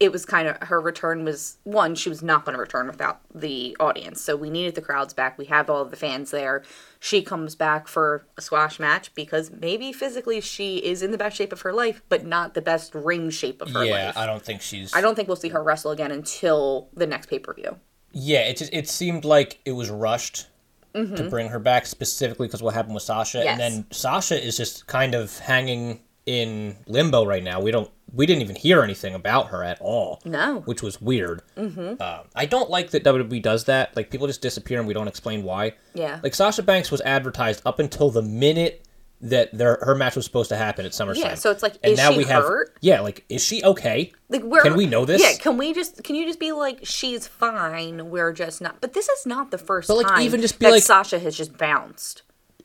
It 0.00 0.12
was 0.12 0.26
kind 0.26 0.48
of 0.48 0.56
her 0.68 0.80
return 0.80 1.24
was 1.24 1.56
one. 1.64 1.94
She 1.94 2.10
was 2.10 2.22
not 2.22 2.44
going 2.44 2.54
to 2.54 2.60
return 2.60 2.86
without 2.86 3.20
the 3.34 3.74
audience, 3.80 4.20
so 4.20 4.36
we 4.36 4.50
needed 4.50 4.74
the 4.74 4.82
crowds 4.82 5.14
back. 5.14 5.38
We 5.38 5.46
have 5.46 5.70
all 5.70 5.84
the 5.86 5.96
fans 5.96 6.30
there. 6.30 6.62
She 7.00 7.22
comes 7.22 7.54
back 7.54 7.88
for 7.88 8.26
a 8.36 8.42
squash 8.42 8.78
match 8.78 9.14
because 9.14 9.50
maybe 9.50 9.92
physically 9.92 10.42
she 10.42 10.76
is 10.78 11.02
in 11.02 11.10
the 11.10 11.18
best 11.18 11.36
shape 11.36 11.52
of 11.52 11.62
her 11.62 11.72
life, 11.72 12.02
but 12.10 12.26
not 12.26 12.52
the 12.52 12.60
best 12.60 12.94
ring 12.94 13.30
shape 13.30 13.62
of 13.62 13.70
her 13.70 13.84
yeah, 13.84 14.06
life. 14.06 14.16
I 14.18 14.26
don't 14.26 14.42
think 14.42 14.60
she's. 14.60 14.94
I 14.94 15.00
don't 15.00 15.14
think 15.14 15.28
we'll 15.28 15.36
see 15.36 15.48
her 15.50 15.62
wrestle 15.62 15.90
again 15.90 16.10
until 16.10 16.88
the 16.92 17.06
next 17.06 17.28
pay 17.28 17.38
per 17.38 17.54
view. 17.54 17.78
Yeah, 18.12 18.40
it 18.40 18.58
just 18.58 18.72
it 18.74 18.88
seemed 18.88 19.24
like 19.24 19.60
it 19.64 19.72
was 19.72 19.88
rushed 19.90 20.48
to 20.94 21.26
bring 21.30 21.48
her 21.48 21.58
back 21.58 21.86
specifically 21.86 22.46
because 22.46 22.62
what 22.62 22.74
happened 22.74 22.94
with 22.94 23.02
Sasha, 23.04 23.38
Mm-hmm. 23.38 23.44
Yes. 23.46 23.60
and 23.60 23.60
then 23.60 23.86
Sasha 23.90 24.42
is 24.44 24.56
just 24.56 24.86
kind 24.86 25.14
of 25.14 25.38
hanging 25.38 26.00
in 26.26 26.76
limbo 26.86 27.24
right 27.24 27.42
now. 27.42 27.60
We 27.60 27.70
don't 27.70 27.90
we 28.14 28.26
didn't 28.26 28.42
even 28.42 28.56
hear 28.56 28.82
anything 28.82 29.14
about 29.14 29.48
her 29.48 29.64
at 29.64 29.80
all. 29.80 30.20
No. 30.26 30.60
which 30.66 30.82
was 30.82 31.00
weird. 31.00 31.40
Mm-hmm. 31.56 32.00
Um, 32.02 32.20
I 32.36 32.44
don't 32.44 32.68
like 32.68 32.90
that 32.90 33.02
WWE 33.04 33.40
does 33.42 33.64
that. 33.64 33.96
Like 33.96 34.10
people 34.10 34.26
just 34.26 34.42
disappear 34.42 34.78
and 34.78 34.86
we 34.86 34.92
don't 34.92 35.08
explain 35.08 35.42
why. 35.44 35.72
Yeah. 35.94 36.20
Like 36.22 36.34
Sasha 36.34 36.62
Banks 36.62 36.90
was 36.90 37.00
advertised 37.00 37.62
up 37.64 37.78
until 37.78 38.10
the 38.10 38.20
minute 38.22 38.86
that 39.22 39.56
their 39.56 39.78
her 39.82 39.94
match 39.94 40.16
was 40.16 40.24
supposed 40.24 40.48
to 40.48 40.56
happen 40.56 40.84
at 40.84 40.92
SummerSlam. 40.92 41.16
Yeah, 41.18 41.34
so 41.34 41.50
it's 41.50 41.62
like, 41.62 41.76
and 41.82 41.92
is 41.92 42.00
she 42.00 42.22
hurt? 42.24 42.76
Yeah, 42.80 43.00
like 43.00 43.24
is 43.28 43.42
she 43.42 43.62
okay? 43.62 44.12
Like 44.28 44.42
where 44.42 44.62
Can 44.62 44.76
we 44.76 44.86
know 44.86 45.04
this? 45.04 45.22
Yeah, 45.22 45.34
can 45.38 45.56
we 45.56 45.72
just 45.72 46.02
can 46.02 46.16
you 46.16 46.26
just 46.26 46.40
be 46.40 46.52
like 46.52 46.80
she's 46.82 47.26
fine? 47.28 48.10
We're 48.10 48.32
just 48.32 48.60
not. 48.60 48.80
But 48.80 48.92
this 48.94 49.08
is 49.08 49.24
not 49.24 49.50
the 49.50 49.58
first 49.58 49.88
But, 49.88 49.96
like, 49.98 50.06
time 50.08 50.22
even 50.22 50.40
just 50.40 50.58
be 50.58 50.66
that 50.66 50.72
like- 50.72 50.82
Sasha 50.82 51.18
has 51.20 51.36
just 51.36 51.56
bounced. 51.56 52.22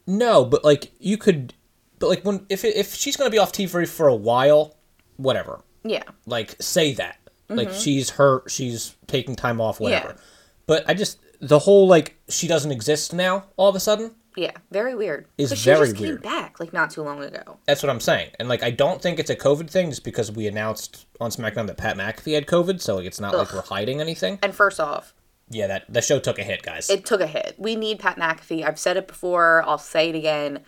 No, 0.08 0.46
but 0.46 0.63
like 0.63 0.91
you 1.00 1.17
could, 1.17 1.54
but 2.00 2.08
like 2.08 2.24
when 2.24 2.46
if 2.50 2.65
if 2.65 2.96
she's 2.96 3.15
gonna 3.15 3.30
be 3.30 3.38
off 3.38 3.52
TV 3.52 3.88
for 3.88 4.08
a 4.08 4.15
while, 4.15 4.78
whatever. 5.17 5.62
Yeah, 5.84 6.04
Like 6.26 6.56
say 6.60 6.93
that. 6.93 7.17
Like 7.50 7.72
she's 7.72 8.10
hurt, 8.10 8.52
she's 8.52 8.96
taking 9.08 9.36
time 9.36 9.62
off, 9.62 9.80
whatever. 9.80 10.10
Mm-hmm. 10.10 10.17
Yeah. 10.17 10.24
But 10.65 10.84
I 10.89 10.93
just 10.96 11.20
the 11.39 11.60
whole 11.60 11.88
like 11.88 12.17
she 12.28 12.48
doesn't 12.48 12.72
exist 12.72 13.13
now 13.13 13.46
all 13.56 13.70
of 13.70 13.76
a 13.76 13.80
sudden. 13.80 14.15
Yeah, 14.38 14.52
very 14.71 14.95
weird. 14.95 15.26
Is 15.38 15.50
'Cause 15.50 15.63
very 15.63 15.88
she 15.88 15.91
just 15.93 16.02
weird. 16.02 16.21
came 16.23 16.32
back 16.32 16.60
like 16.60 16.71
not 16.71 16.91
too 16.91 17.02
long 17.02 17.21
ago. 17.23 17.58
That's 17.65 17.84
what 17.84 17.89
I'm 17.89 18.00
saying. 18.00 18.30
And 18.39 18.47
like 18.47 18.63
I 18.63 18.71
don't 18.71 19.02
think 19.02 19.19
it's 19.19 19.30
a 19.30 19.36
COVID 19.36 19.69
thing 19.69 19.89
just 19.89 20.04
because 20.06 20.32
we 20.32 20.47
announced 20.47 21.06
on 21.19 21.32
SmackDown 21.32 21.67
that 21.67 21.78
Pat 21.78 21.97
McAfee 21.97 22.36
had 22.36 22.45
COVID, 22.45 22.80
so 22.80 22.95
like 22.95 23.06
it's 23.06 23.19
not 23.19 23.36
like 23.36 23.52
we're 23.54 23.62
hiding 23.63 24.00
anything. 24.00 24.39
And 24.41 24.54
first 24.56 24.80
off, 24.80 25.13
Yeah, 25.50 25.67
that 25.67 25.84
the 25.89 26.02
show 26.02 26.19
took 26.19 26.39
a 26.39 26.43
hit, 26.43 26.62
guys. 26.62 26.89
it 26.89 27.06
took 27.06 27.19
a 27.21 27.28
hit. 27.28 27.56
We 27.58 27.76
need 27.76 28.00
Pat 28.00 28.17
McAfee. 28.17 28.65
I've 28.65 28.80
said 28.80 28.95
it 28.97 29.08
before. 29.08 29.63
I'll 29.65 29.78
say 29.78 30.10
it 30.10 30.15
again. 30.15 30.60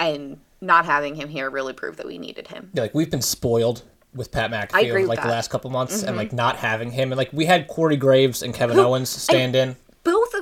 And 0.00 0.38
not 0.60 0.84
having 0.86 1.14
him 1.16 1.28
here 1.28 1.50
really 1.50 1.72
proved 1.72 1.98
that 1.98 2.06
we 2.06 2.18
needed 2.18 2.48
him. 2.48 2.70
Yeah, 2.74 2.82
like 2.82 2.94
we've 2.94 3.10
been 3.10 3.22
spoiled 3.22 3.82
with 4.14 4.30
Pat 4.30 4.50
McAfee 4.50 4.74
I 4.86 4.90
over, 4.90 5.06
like 5.06 5.18
the. 5.18 5.22
Mm-hmm. 5.22 5.30
last 5.30 5.50
couple 5.50 5.70
months 5.70 6.02
and 6.02 6.16
like 6.16 6.32
not 6.32 6.56
having 6.56 6.90
him 6.92 7.10
and 7.12 7.16
like 7.18 7.32
we 7.32 7.44
had 7.46 7.68
Corey 7.68 7.96
Graves 7.96 8.42
and 8.42 8.54
Kevin 8.54 8.78
Owens 8.78 9.08
stand 9.10 9.54
in. 9.56 9.76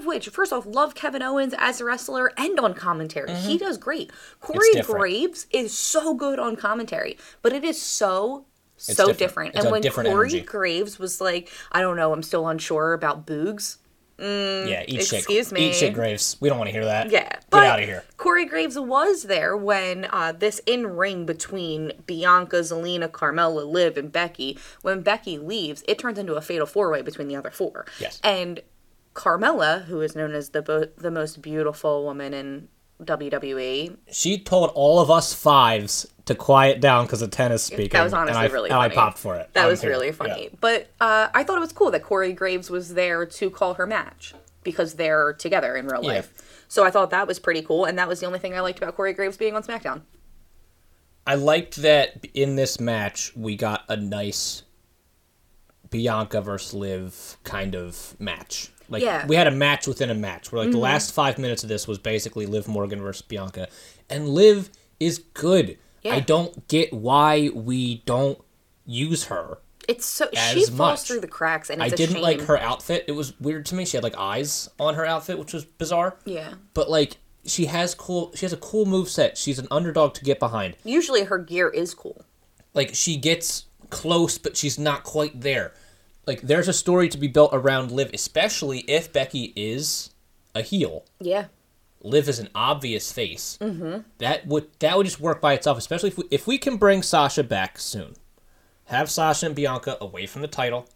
Of 0.07 0.09
which, 0.09 0.29
first 0.29 0.53
off, 0.53 0.65
love 0.67 0.95
Kevin 0.95 1.21
Owens 1.21 1.53
as 1.59 1.81
a 1.81 1.85
wrestler 1.85 2.31
and 2.37 2.59
on 2.61 2.75
commentary. 2.75 3.33
He 3.35 3.59
does 3.59 3.77
great. 3.77 4.13
Corey 4.41 4.59
Mm-hmm. 4.77 4.93
Graves 4.93 5.47
is 5.51 5.77
so 5.77 6.15
good 6.15 6.39
on 6.39 6.55
commentary, 6.55 7.19
but 7.43 7.53
it 7.53 7.65
is 7.65 7.81
so 7.83 8.45
so 8.77 9.07
different. 9.07 9.19
different. 9.19 9.55
It's 9.57 9.65
and 9.65 9.73
when 9.73 9.81
different 9.83 10.11
Corey 10.11 10.29
energy. 10.29 10.41
Graves 10.43 10.99
was 10.99 11.21
like, 11.21 11.51
I 11.73 11.81
don't 11.81 11.97
know, 11.97 12.13
I'm 12.13 12.23
still 12.23 12.47
unsure 12.47 12.93
about 12.93 13.27
Boogs. 13.27 13.79
yeah, 14.19 14.85
eat 14.87 15.03
shit. 15.03 15.09
Mm, 15.09 15.19
excuse 15.19 15.53
me. 15.53 15.71
Eat 15.71 15.75
shit, 15.75 15.93
Graves. 15.95 16.37
We 16.41 16.49
don't 16.49 16.59
want 16.59 16.69
to 16.69 16.73
hear 16.73 16.85
that. 16.85 17.11
Yeah, 17.11 17.23
Get 17.29 17.45
but 17.51 17.67
out 17.67 17.81
of 17.81 17.85
here. 17.87 18.05
Corey 18.17 18.45
Graves 18.45 18.79
was 18.79 19.25
there 19.25 19.57
when 19.57 20.07
uh, 20.11 20.33
this 20.33 20.61
in 20.67 20.87
ring 20.87 21.27
between 21.27 21.93
Bianca, 22.07 22.57
Zelina, 22.61 23.09
Carmella, 23.09 23.67
Liv, 23.67 23.97
and 23.97 24.13
Becky. 24.13 24.59
When 24.83 25.01
Becky 25.03 25.39
leaves, 25.39 25.83
it 25.89 25.99
turns 25.99 26.19
into 26.19 26.35
a 26.35 26.41
fatal 26.41 26.67
four 26.67 26.91
way 26.93 27.03
between 27.03 27.29
the 27.29 27.37
other 27.37 27.51
four. 27.51 27.87
Yes. 27.99 28.21
and 28.23 28.61
Carmella, 29.17 29.85
who 29.87 30.01
is 30.03 30.15
known 30.15 30.35
as 30.35 30.51
the 30.51 30.61
bo- 30.63 30.89
the 30.99 31.11
most 31.11 31.41
beautiful 31.43 32.05
woman 32.05 32.35
in 32.35 32.69
WWE, 33.03 33.97
She 34.13 34.39
told 34.39 34.71
all 34.75 35.01
of 35.01 35.11
us 35.11 35.33
fives 35.35 36.07
to 36.27 36.35
quiet 36.35 36.81
down 36.81 37.05
because 37.07 37.23
of 37.23 37.31
tennis 37.31 37.63
speaking. 37.63 37.91
that 37.91 38.03
was 38.05 38.13
honestly 38.13 38.37
and 38.45 38.51
I, 38.51 38.53
really 38.53 38.71
and 38.71 38.77
funny. 38.79 38.93
I 38.93 38.95
popped 38.95 39.19
for 39.19 39.37
it. 39.37 39.51
That 39.55 39.67
was 39.67 39.81
here. 39.81 39.91
really 39.91 40.07
Yeah. 40.09 40.13
funny. 40.13 40.51
But 40.61 40.89
uh, 41.01 41.29
I 41.35 41.45
thought 41.45 41.57
it 41.57 41.61
was 41.61 41.73
cool 41.73 41.91
that 41.93 42.03
Corey 42.03 42.33
Graves 42.33 42.69
was 42.71 42.95
there 42.95 43.25
to 43.27 43.51
call 43.51 43.75
her 43.75 43.87
match 43.87 44.35
because 44.65 44.95
they're 44.95 45.33
together 45.33 45.77
in 45.77 45.87
real 45.87 46.03
Yeah. 46.03 46.15
life. 46.15 46.65
So 46.69 46.85
I 46.85 46.91
thought 46.91 47.11
that 47.11 47.27
was 47.29 47.39
pretty 47.39 47.63
cool, 47.63 47.85
and 47.85 47.97
that 47.99 48.09
was 48.09 48.21
the 48.21 48.27
only 48.27 48.39
thing 48.41 48.55
I 48.55 48.61
liked 48.61 48.79
about 48.79 48.97
Corey 48.97 49.13
Graves 49.13 49.37
being 49.37 49.55
on 49.55 49.63
SmackDown. 49.63 50.03
I 51.27 51.35
liked 51.37 51.77
that 51.77 52.25
in 52.35 52.57
this 52.57 52.79
match 52.81 53.33
we 53.37 53.57
got 53.57 53.85
a 53.89 53.97
nice 53.97 54.63
Bianca 55.91 56.41
versus 56.41 56.75
Liv 56.75 57.37
kind 57.45 57.75
of 57.75 58.17
match. 58.19 58.71
Like 58.89 59.03
Yeah. 59.03 59.27
we 59.27 59.37
had 59.37 59.47
a 59.47 59.51
match 59.51 59.87
within 59.87 60.11
a 60.11 60.15
match. 60.15 60.51
Where 60.53 60.61
like 60.61 60.67
Mm-hmm. 60.69 60.73
the 60.73 60.79
last 60.83 61.13
five 61.13 61.39
minutes 61.39 61.63
of 61.63 61.69
this 61.69 61.87
was 61.89 61.99
basically 61.99 62.47
Liv 62.47 62.69
Morgan 62.69 63.01
versus 63.01 63.23
Bianca, 63.23 63.69
and 64.11 64.29
Liv 64.29 64.71
is 65.01 65.19
good. 65.35 65.79
Yeah. 66.03 66.15
I 66.15 66.21
don't 66.21 66.67
get 66.69 66.93
why 66.93 67.51
we 67.53 68.03
don't 68.07 68.39
use 68.85 69.25
her. 69.25 69.59
It's 69.89 70.05
so 70.07 70.29
she 70.33 70.65
falls 70.65 70.77
much. 70.79 71.03
through 71.07 71.21
the 71.21 71.29
cracks, 71.29 71.71
and 71.71 71.81
I 71.83 71.89
didn't 71.89 72.15
shame. 72.15 72.23
like 72.23 72.41
her 72.43 72.59
outfit. 72.59 73.05
It 73.07 73.13
was 73.13 73.39
weird 73.41 73.67
to 73.67 73.75
me. 73.77 73.85
She 73.85 73.97
had 73.97 74.03
like 74.05 74.17
eyes 74.19 74.69
on 74.81 74.95
her 74.95 75.05
outfit, 75.07 75.39
which 75.39 75.53
was 75.53 75.65
bizarre. 75.65 76.17
Yeah. 76.25 76.55
But 76.75 76.91
like 76.91 77.19
she 77.45 77.67
has 77.67 77.95
cool. 77.95 78.33
She 78.35 78.45
has 78.45 78.53
a 78.53 78.57
cool 78.57 78.85
move 78.87 79.09
set. 79.09 79.39
She's 79.39 79.59
an 79.61 79.69
underdog 79.71 80.15
to 80.15 80.25
get 80.25 80.41
behind. 80.41 80.77
Usually 80.85 81.25
her 81.25 81.39
gear 81.39 81.69
is 81.69 81.95
cool. 81.95 82.25
like 82.75 82.95
she 82.95 83.17
gets 83.17 83.67
close 83.89 84.37
but 84.39 84.57
she's 84.57 84.79
not 84.81 85.05
quite 85.05 85.41
there 85.43 85.73
like 86.27 86.41
there's 86.43 86.69
a 86.69 86.73
story 86.73 87.09
to 87.09 87.19
be 87.19 87.29
built 87.29 87.51
around 87.53 87.91
liv 87.91 88.11
especially 88.15 88.81
if 88.81 89.13
becky 89.13 89.53
is 89.57 90.11
a 90.55 90.63
heel 90.63 91.05
Yeah. 91.21 91.47
liv 92.01 92.29
is 92.29 92.39
an 92.39 92.49
obvious 92.55 93.13
face 93.13 93.59
mm-hmm. 93.61 94.01
that 94.19 94.47
would 94.47 94.69
that 94.81 94.97
would 94.97 95.07
just 95.07 95.21
work 95.21 95.41
by 95.41 95.53
itself 95.55 95.79
especially 95.79 96.09
if 96.11 96.19
we, 96.19 96.25
if 96.31 96.47
we 96.47 96.59
can 96.59 96.77
bring 96.77 97.03
sasha 97.03 97.43
back 97.45 97.79
soon 97.79 98.15
have 98.87 99.11
sasha 99.11 99.47
and 99.47 99.55
bianca 99.55 99.97
away 100.01 100.27
from 100.27 100.43
the 100.43 100.49
title 100.49 100.89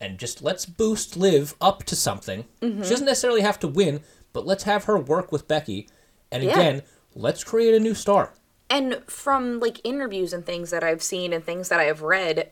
and 0.00 0.18
just 0.18 0.42
let's 0.42 0.66
boost 0.66 1.16
liv 1.16 1.54
up 1.60 1.84
to 1.84 1.96
something 1.96 2.44
Mm-hmm. 2.60 2.82
she 2.82 2.90
doesn't 2.90 3.06
necessarily 3.06 3.42
have 3.42 3.58
to 3.60 3.68
win 3.68 4.00
but 4.32 4.46
let's 4.46 4.64
have 4.64 4.84
her 4.84 4.98
work 4.98 5.30
with 5.32 5.46
becky 5.48 5.88
and 6.32 6.42
Yeah. 6.42 6.50
again 6.52 6.82
let's 7.14 7.44
create 7.44 7.74
a 7.74 7.80
new 7.80 7.94
star 7.94 8.32
And 8.70 9.02
from 9.06 9.60
like 9.60 9.80
interviews 9.84 10.32
and 10.32 10.44
things 10.44 10.70
that 10.70 10.82
I've 10.82 11.02
seen 11.02 11.32
and 11.32 11.44
things 11.44 11.68
that 11.68 11.78
I 11.78 11.84
have 11.84 12.02
read, 12.02 12.50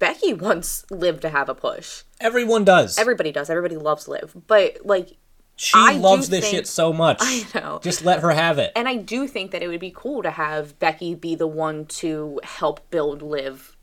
Becky 0.00 0.32
wants 0.34 0.84
Liv 0.90 1.20
to 1.20 1.28
have 1.28 1.48
a 1.48 1.54
push. 1.54 2.02
everyone 2.20 2.64
does 2.64 2.98
Everybody 2.98 3.30
does. 3.30 3.48
Everybody 3.48 3.76
loves 3.76 4.08
Liv. 4.08 4.34
But 4.48 4.78
like 4.84 5.16
She 5.54 5.74
I 5.76 5.92
loves 5.92 6.28
this 6.30 6.40
think- 6.40 6.56
shit 6.56 6.66
so 6.66 6.92
much. 6.92 7.18
I 7.20 7.46
know. 7.54 7.78
Just 7.82 8.04
let 8.04 8.18
her 8.20 8.30
have 8.32 8.58
it. 8.58 8.72
and 8.74 8.88
I 8.88 8.96
do 8.96 9.28
think 9.28 9.52
that 9.52 9.62
it 9.62 9.68
would 9.68 9.78
be 9.80 9.92
cool 9.94 10.22
to 10.24 10.30
have 10.32 10.76
Becky 10.80 11.14
be 11.14 11.36
the 11.36 11.46
one 11.46 11.84
to 12.02 12.40
help 12.42 12.90
build 12.90 13.22
Liv 13.22 13.76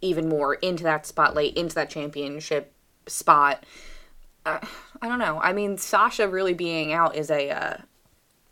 even 0.00 0.28
more 0.28 0.54
into 0.54 0.82
that 0.84 1.06
spotlight, 1.06 1.54
into 1.56 1.74
that 1.76 1.90
championship 1.90 2.72
spot. 3.06 3.64
Uh, 4.46 4.60
I 5.02 5.08
don't 5.08 5.18
know. 5.18 5.38
I 5.40 5.52
mean, 5.52 5.76
Sasha 5.76 6.28
really 6.28 6.54
being 6.54 6.92
out 6.92 7.14
is 7.16 7.30
a 7.30 7.50
uh, 7.50 7.76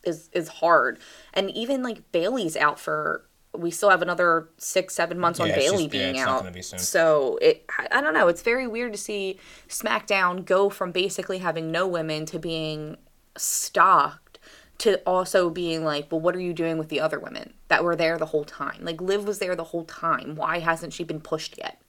is 0.04 0.28
is 0.32 0.48
hard, 0.48 0.98
and 1.32 1.50
even 1.52 1.82
like 1.82 2.10
Bayley's 2.12 2.56
out 2.56 2.78
for. 2.78 3.24
We 3.55 3.70
still 3.70 3.88
have 3.90 4.03
another 4.03 4.49
six, 4.59 4.94
seven 4.94 5.18
months 5.18 5.40
on 5.40 5.49
Bayley 5.49 5.84
yeah, 5.84 5.88
being 5.88 6.16
not 6.16 6.44
out. 6.47 6.53
be. 6.53 6.61
So 6.62 7.38
it, 7.40 7.64
I- 7.78 7.88
I 7.99 8.01
don't 8.01 8.12
know. 8.14 8.28
It's 8.28 8.42
very 8.42 8.66
weird 8.66 8.92
to 8.92 8.99
see 8.99 9.38
SmackDown 9.68 10.44
go 10.44 10.68
from 10.68 10.92
basically 10.92 11.38
having 11.38 11.70
no 11.70 11.86
women 11.86 12.26
to 12.26 12.38
being 12.38 12.97
stocked 13.36 14.38
to 14.78 14.99
also 15.07 15.49
being 15.49 15.84
like, 15.84 16.11
well, 16.12 16.20
what 16.20 16.36
are 16.36 16.40
you 16.40 16.53
doing 16.53 16.76
with 16.76 16.88
the 16.90 17.01
other 17.01 17.18
women 17.18 17.55
that 17.68 17.82
were 17.82 17.97
there 17.97 18.18
the 18.18 18.26
whole 18.26 18.44
time? 18.44 18.78
Like 18.82 19.01
Liv 19.01 19.26
was 19.26 19.38
there 19.38 19.57
the 19.57 19.64
whole 19.64 19.84
time. 19.84 20.34
Why 20.36 20.59
hasn't 20.59 20.92
she 20.92 21.05
been 21.05 21.20
pushed 21.20 21.57
yet? 21.57 21.80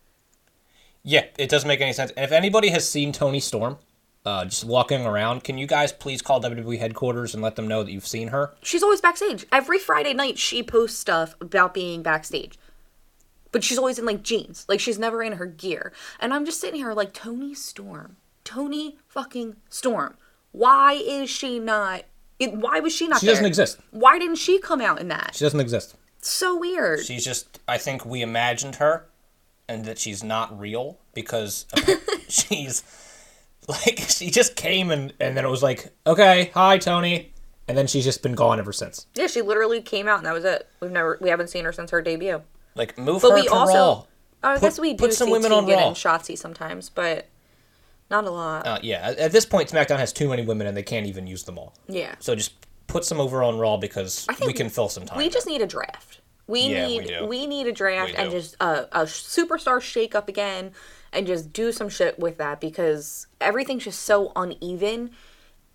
Yeah, 1.03 1.25
it 1.37 1.49
doesn't 1.49 1.67
make 1.67 1.81
any 1.81 1.93
sense. 1.93 2.11
And 2.11 2.23
if 2.23 2.31
anybody 2.31 2.69
has 2.69 2.89
seen 2.89 3.11
Toni 3.11 3.39
Storm, 3.39 3.77
uh, 4.27 4.43
just 4.45 4.65
walking 4.65 5.05
around, 5.05 5.43
can 5.45 5.57
you 5.57 5.65
guys 5.65 5.91
please 5.93 6.21
call 6.21 6.41
WWE 6.41 6.77
headquarters 6.79 7.33
and 7.33 7.41
let 7.41 7.55
them 7.55 7.67
know 7.67 7.81
that 7.83 7.91
you've 7.91 8.05
seen 8.07 8.27
her? 8.27 8.53
She's 8.61 8.83
always 8.83 8.99
backstage. 8.99 9.45
Every 9.51 9.79
Friday 9.79 10.13
night, 10.13 10.37
she 10.37 10.61
posts 10.63 10.99
stuff 10.99 11.35
about 11.39 11.73
being 11.73 12.03
backstage. 12.03 12.57
But 13.53 13.63
she's 13.63 13.77
always 13.77 13.97
in 13.97 14.05
like 14.05 14.23
jeans. 14.23 14.65
Like 14.67 14.81
she's 14.81 14.99
never 14.99 15.23
in 15.23 15.33
her 15.33 15.45
gear. 15.45 15.93
And 16.19 16.33
I'm 16.33 16.45
just 16.45 16.59
sitting 16.59 16.79
here 16.81 16.93
like, 16.93 17.13
Toni 17.13 17.53
Storm. 17.53 18.17
Tony 18.43 18.97
fucking 19.07 19.55
Storm. 19.69 20.17
Why 20.51 20.93
is 20.93 21.29
she 21.29 21.57
not? 21.59 22.03
It, 22.39 22.53
why 22.53 22.79
was 22.81 22.93
she 22.93 23.07
not 23.07 23.21
She 23.21 23.25
there? 23.27 23.35
doesn't 23.35 23.45
exist. 23.47 23.79
Why 23.91 24.19
didn't 24.19 24.35
she 24.35 24.59
come 24.59 24.81
out 24.81 24.99
in 24.99 25.07
that? 25.07 25.35
She 25.35 25.45
doesn't 25.45 25.59
exist. 25.59 25.95
so 26.21 26.57
weird. 26.59 27.05
She's 27.05 27.23
just, 27.23 27.59
I 27.67 27.77
think 27.77 28.05
we 28.05 28.21
imagined 28.21 28.75
her 28.75 29.07
and 29.69 29.85
that 29.85 29.97
she's 29.97 30.23
not 30.23 30.57
real 30.59 30.97
because 31.13 31.65
she's 32.27 32.83
like, 33.85 33.99
she 34.07 34.29
just 34.29 34.55
came 34.55 34.91
and, 34.91 35.13
and 35.19 35.35
then 35.35 35.45
it 35.45 35.49
was 35.49 35.61
like, 35.63 35.91
okay, 36.05 36.51
hi, 36.53 36.77
Toni. 36.77 37.33
And 37.67 37.77
then 37.77 37.85
she's 37.87 38.05
just 38.05 38.23
been 38.23 38.33
gone 38.35 38.59
ever 38.59 38.71
since. 38.71 39.07
yeah, 39.13 39.27
she 39.27 39.41
literally 39.41 39.81
came 39.81 40.07
out 40.07 40.17
and 40.19 40.25
that 40.25 40.33
was 40.33 40.45
it. 40.45 40.69
We've 40.79 40.91
never, 40.91 41.17
we 41.21 41.29
haven't 41.29 41.49
seen 41.49 41.65
her 41.65 41.73
since 41.73 41.91
her 41.91 42.01
debut. 42.01 42.41
Like, 42.75 42.97
move 42.97 43.21
But 43.21 43.31
her 43.31 43.35
we 43.35 43.43
to 43.47 43.51
also, 43.53 43.73
Raw. 43.73 44.03
I 44.43 44.53
Put- 44.53 44.61
guess 44.61 44.79
we 44.79 44.93
do 44.93 44.99
put 45.05 45.13
some 45.13 45.27
see 45.27 45.31
women 45.33 45.51
on 45.51 45.65
Tegan 45.65 45.79
Raw. 45.79 45.87
and 45.87 45.95
Shotzi 45.97 46.37
sometimes, 46.37 46.89
but 46.89 47.27
not 48.09 48.23
a 48.23 48.29
lot. 48.29 48.65
Uh, 48.65 48.79
yeah, 48.81 49.09
at- 49.09 49.17
at 49.17 49.31
this 49.33 49.45
point, 49.45 49.69
SmackDown 49.69 49.97
has 49.97 50.13
too 50.13 50.29
many 50.29 50.45
women 50.45 50.65
and 50.67 50.77
they 50.77 50.83
can't 50.83 51.05
even 51.07 51.27
use 51.27 51.43
them 51.43 51.57
all. 51.57 51.73
yeah. 51.89 52.15
So 52.19 52.35
just 52.35 52.53
put 52.87 53.03
some 53.03 53.19
over 53.19 53.43
on 53.43 53.59
Raw 53.59 53.75
because 53.75 54.25
we 54.45 54.53
can 54.53 54.69
fill 54.69 54.87
some 54.87 55.05
time. 55.05 55.17
We 55.17 55.27
just 55.27 55.45
need 55.45 55.61
a 55.61 55.67
draft. 55.67 56.21
We 56.47 56.61
Yeah, 56.67 56.87
we 56.87 56.99
need 56.99 57.07
do. 57.07 57.25
we, 57.25 57.45
need 57.47 57.67
a 57.67 57.73
draft 57.73 58.11
We 58.11 58.15
and 58.15 58.31
just 58.31 58.55
a, 58.61 59.01
a 59.01 59.03
superstar 59.03 59.81
shake 59.81 60.15
up 60.15 60.29
again 60.29 60.71
and 61.13 61.25
just 61.27 61.53
do 61.53 61.71
some 61.71 61.89
shit 61.89 62.17
with 62.19 62.37
that 62.37 62.59
because 62.61 63.27
everything's 63.41 63.83
just 63.85 64.01
so 64.01 64.31
uneven, 64.35 65.11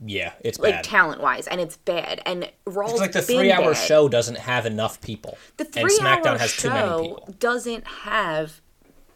yeah, 0.04 0.32
it's 0.40 0.58
like 0.58 0.82
talent 0.82 1.20
wise, 1.22 1.46
and 1.46 1.60
it's 1.60 1.76
bad. 1.76 2.20
And 2.26 2.50
Raw's 2.66 2.92
It's 2.92 3.00
like 3.00 3.12
the 3.12 3.22
three-hour 3.22 3.72
bad. 3.72 3.76
show 3.76 4.08
doesn't 4.08 4.38
have 4.38 4.66
enough 4.66 5.00
people, 5.00 5.38
The 5.58 5.64
and 5.64 5.72
three 5.74 5.98
SmackDown 5.98 6.26
hour 6.26 6.38
has 6.38 6.56
too 6.56 6.68
many 6.70 6.80
show 6.80 7.02
people. 7.02 7.34
doesn't 7.38 7.86
have 7.86 8.60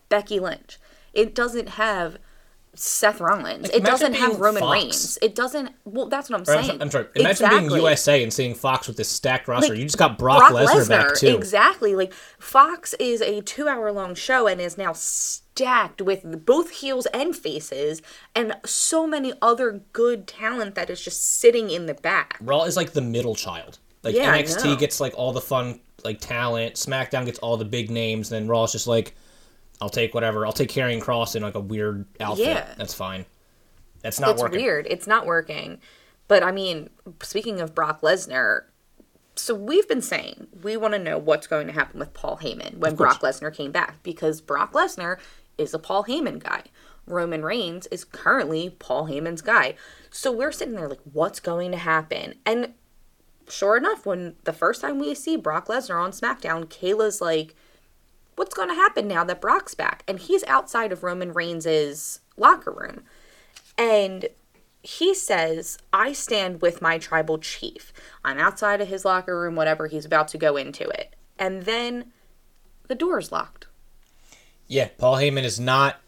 Becky 0.08 0.38
Lynch. 0.38 0.78
It 1.12 1.34
doesn't 1.34 1.70
have 1.70 2.18
Seth 2.78 3.20
Rollins. 3.20 3.68
it 3.70 3.84
doesn't 3.84 4.14
have 4.14 4.38
Roman 4.38 4.60
Fox. 4.60 4.72
Reigns. 4.72 5.18
It 5.22 5.34
doesn't. 5.34 5.70
Well, 5.84 6.06
that's 6.06 6.30
what 6.30 6.38
I'm 6.38 6.44
saying. 6.44 6.80
I'm 6.80 6.90
sorry. 6.90 7.06
Imagine 7.14 7.48
being 7.50 7.70
USA 7.70 8.22
and 8.22 8.32
seeing 8.32 8.54
Fox 8.54 8.86
with 8.86 8.96
this 8.96 9.08
stacked 9.08 9.48
roster. 9.48 9.70
Like, 9.72 9.78
you 9.78 9.84
just 9.84 9.98
got 9.98 10.18
Brock, 10.18 10.52
Lesnar 10.52 10.88
back 10.88 11.14
too. 11.14 11.34
Exactly. 11.34 11.94
Like 11.94 12.12
Fox 12.38 12.94
is 12.94 13.20
a 13.20 13.40
two 13.40 13.68
hour 13.68 13.90
long 13.92 14.14
show 14.14 14.46
and 14.46 14.60
is 14.60 14.76
now 14.78 14.92
stacked 14.92 16.02
with 16.02 16.44
both 16.44 16.70
heels 16.70 17.06
and 17.06 17.34
faces 17.34 18.02
and 18.34 18.54
so 18.64 19.06
many 19.06 19.32
other 19.40 19.82
good 19.92 20.26
talent 20.26 20.74
that 20.74 20.90
is 20.90 21.00
just 21.00 21.38
sitting 21.40 21.70
in 21.70 21.86
the 21.86 21.94
back. 21.94 22.36
Raw 22.40 22.64
is 22.64 22.76
like 22.76 22.92
the 22.92 23.00
middle 23.00 23.34
child. 23.34 23.78
Like 24.02 24.14
Yeah, 24.14 24.36
NXT 24.36 24.78
gets 24.78 25.00
like 25.00 25.14
all 25.16 25.32
the 25.32 25.40
fun 25.40 25.80
like 26.04 26.20
talent. 26.20 26.74
SmackDown 26.74 27.24
gets 27.24 27.38
all 27.40 27.56
the 27.56 27.64
big 27.64 27.90
names. 27.90 28.28
Then 28.28 28.46
Raw's 28.46 28.72
just 28.72 28.86
like, 28.86 29.14
I'll 29.80 29.88
take 29.88 30.14
whatever. 30.14 30.46
I'll 30.46 30.52
take 30.52 30.70
Karrion 30.70 31.02
Kross 31.02 31.36
in 31.36 31.42
like 31.42 31.54
a 31.54 31.60
weird 31.60 32.06
outfit. 32.20 32.46
Yeah. 32.46 32.74
That's 32.76 32.94
fine. 32.94 33.26
That's 34.02 34.20
not 34.20 34.30
it's 34.30 34.42
working. 34.42 34.60
weird. 34.60 34.86
It's 34.88 35.06
not 35.06 35.26
working. 35.26 35.80
But 36.28 36.42
I 36.42 36.52
mean, 36.52 36.90
speaking 37.22 37.60
of 37.60 37.74
Brock 37.74 38.00
Lesnar, 38.00 38.62
so 39.36 39.54
we've 39.54 39.86
been 39.86 40.02
saying 40.02 40.48
we 40.62 40.76
want 40.76 40.94
to 40.94 40.98
know 40.98 41.18
what's 41.18 41.46
going 41.46 41.66
to 41.66 41.72
happen 41.72 42.00
with 42.00 42.14
Paul 42.14 42.38
Heyman 42.38 42.78
when. 42.78 42.94
Brock 42.94 43.20
Lesnar 43.20 43.54
came 43.54 43.72
back 43.72 44.02
because 44.02 44.40
Brock 44.40 44.72
Lesnar 44.72 45.18
is 45.58 45.74
a 45.74 45.78
Paul 45.78 46.04
Heyman 46.04 46.42
guy. 46.42 46.64
Roman 47.06 47.44
Reigns 47.44 47.86
is 47.88 48.04
currently 48.04 48.70
Paul 48.78 49.06
Heyman's 49.06 49.42
guy. 49.42 49.74
So 50.10 50.32
we're 50.32 50.52
sitting 50.52 50.74
there 50.74 50.88
like, 50.88 51.00
what's 51.12 51.38
going 51.38 51.70
to 51.70 51.78
happen? 51.78 52.34
And 52.44 52.74
sure 53.48 53.76
enough, 53.76 54.04
when 54.04 54.34
the 54.44 54.52
first 54.52 54.80
time 54.80 54.98
we 54.98 55.14
see 55.14 55.36
Brock 55.36 55.68
Lesnar 55.68 56.02
on 56.02 56.10
SmackDown, 56.10 56.66
Kayla's 56.66 57.20
like, 57.20 57.54
what's 58.36 58.54
going 58.54 58.68
to 58.68 58.74
happen 58.74 59.08
now 59.08 59.24
that 59.24 59.40
Brock's 59.40 59.74
back? 59.74 60.04
And 60.06 60.18
he's 60.18 60.44
outside 60.44 60.92
of 60.92 61.02
Roman 61.02 61.32
Reigns' 61.32 62.20
locker 62.36 62.70
room. 62.70 63.02
And 63.76 64.28
he 64.82 65.14
says, 65.14 65.78
I 65.92 66.12
stand 66.12 66.62
with 66.62 66.80
my 66.80 66.98
tribal 66.98 67.38
chief. 67.38 67.92
I'm 68.24 68.38
outside 68.38 68.80
of 68.80 68.88
his 68.88 69.04
locker 69.04 69.38
room, 69.38 69.56
whatever, 69.56 69.88
he's 69.88 70.04
about 70.04 70.28
to 70.28 70.38
go 70.38 70.56
into 70.56 70.84
it. 70.88 71.16
And 71.38 71.62
then 71.62 72.12
the 72.86 72.94
door's 72.94 73.32
locked. 73.32 73.66
Yeah, 74.68 74.88
Paul 74.96 75.16
Heyman 75.16 75.44
is 75.44 75.58
not 75.60 76.00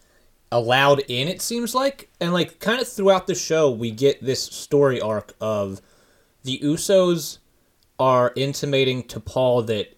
allowed 0.51 0.99
in, 1.07 1.27
it 1.27 1.41
seems 1.41 1.75
like. 1.75 2.09
And, 2.19 2.33
like, 2.33 2.59
kind 2.59 2.81
of 2.81 2.87
throughout 2.87 3.27
the 3.27 3.35
show, 3.35 3.69
we 3.69 3.91
get 3.91 4.23
this 4.23 4.43
story 4.43 4.99
arc 4.99 5.33
of 5.39 5.81
the 6.43 6.59
Usos 6.59 7.39
are 7.99 8.31
intimating 8.35 9.03
to 9.03 9.19
Paul 9.19 9.63
that, 9.63 9.97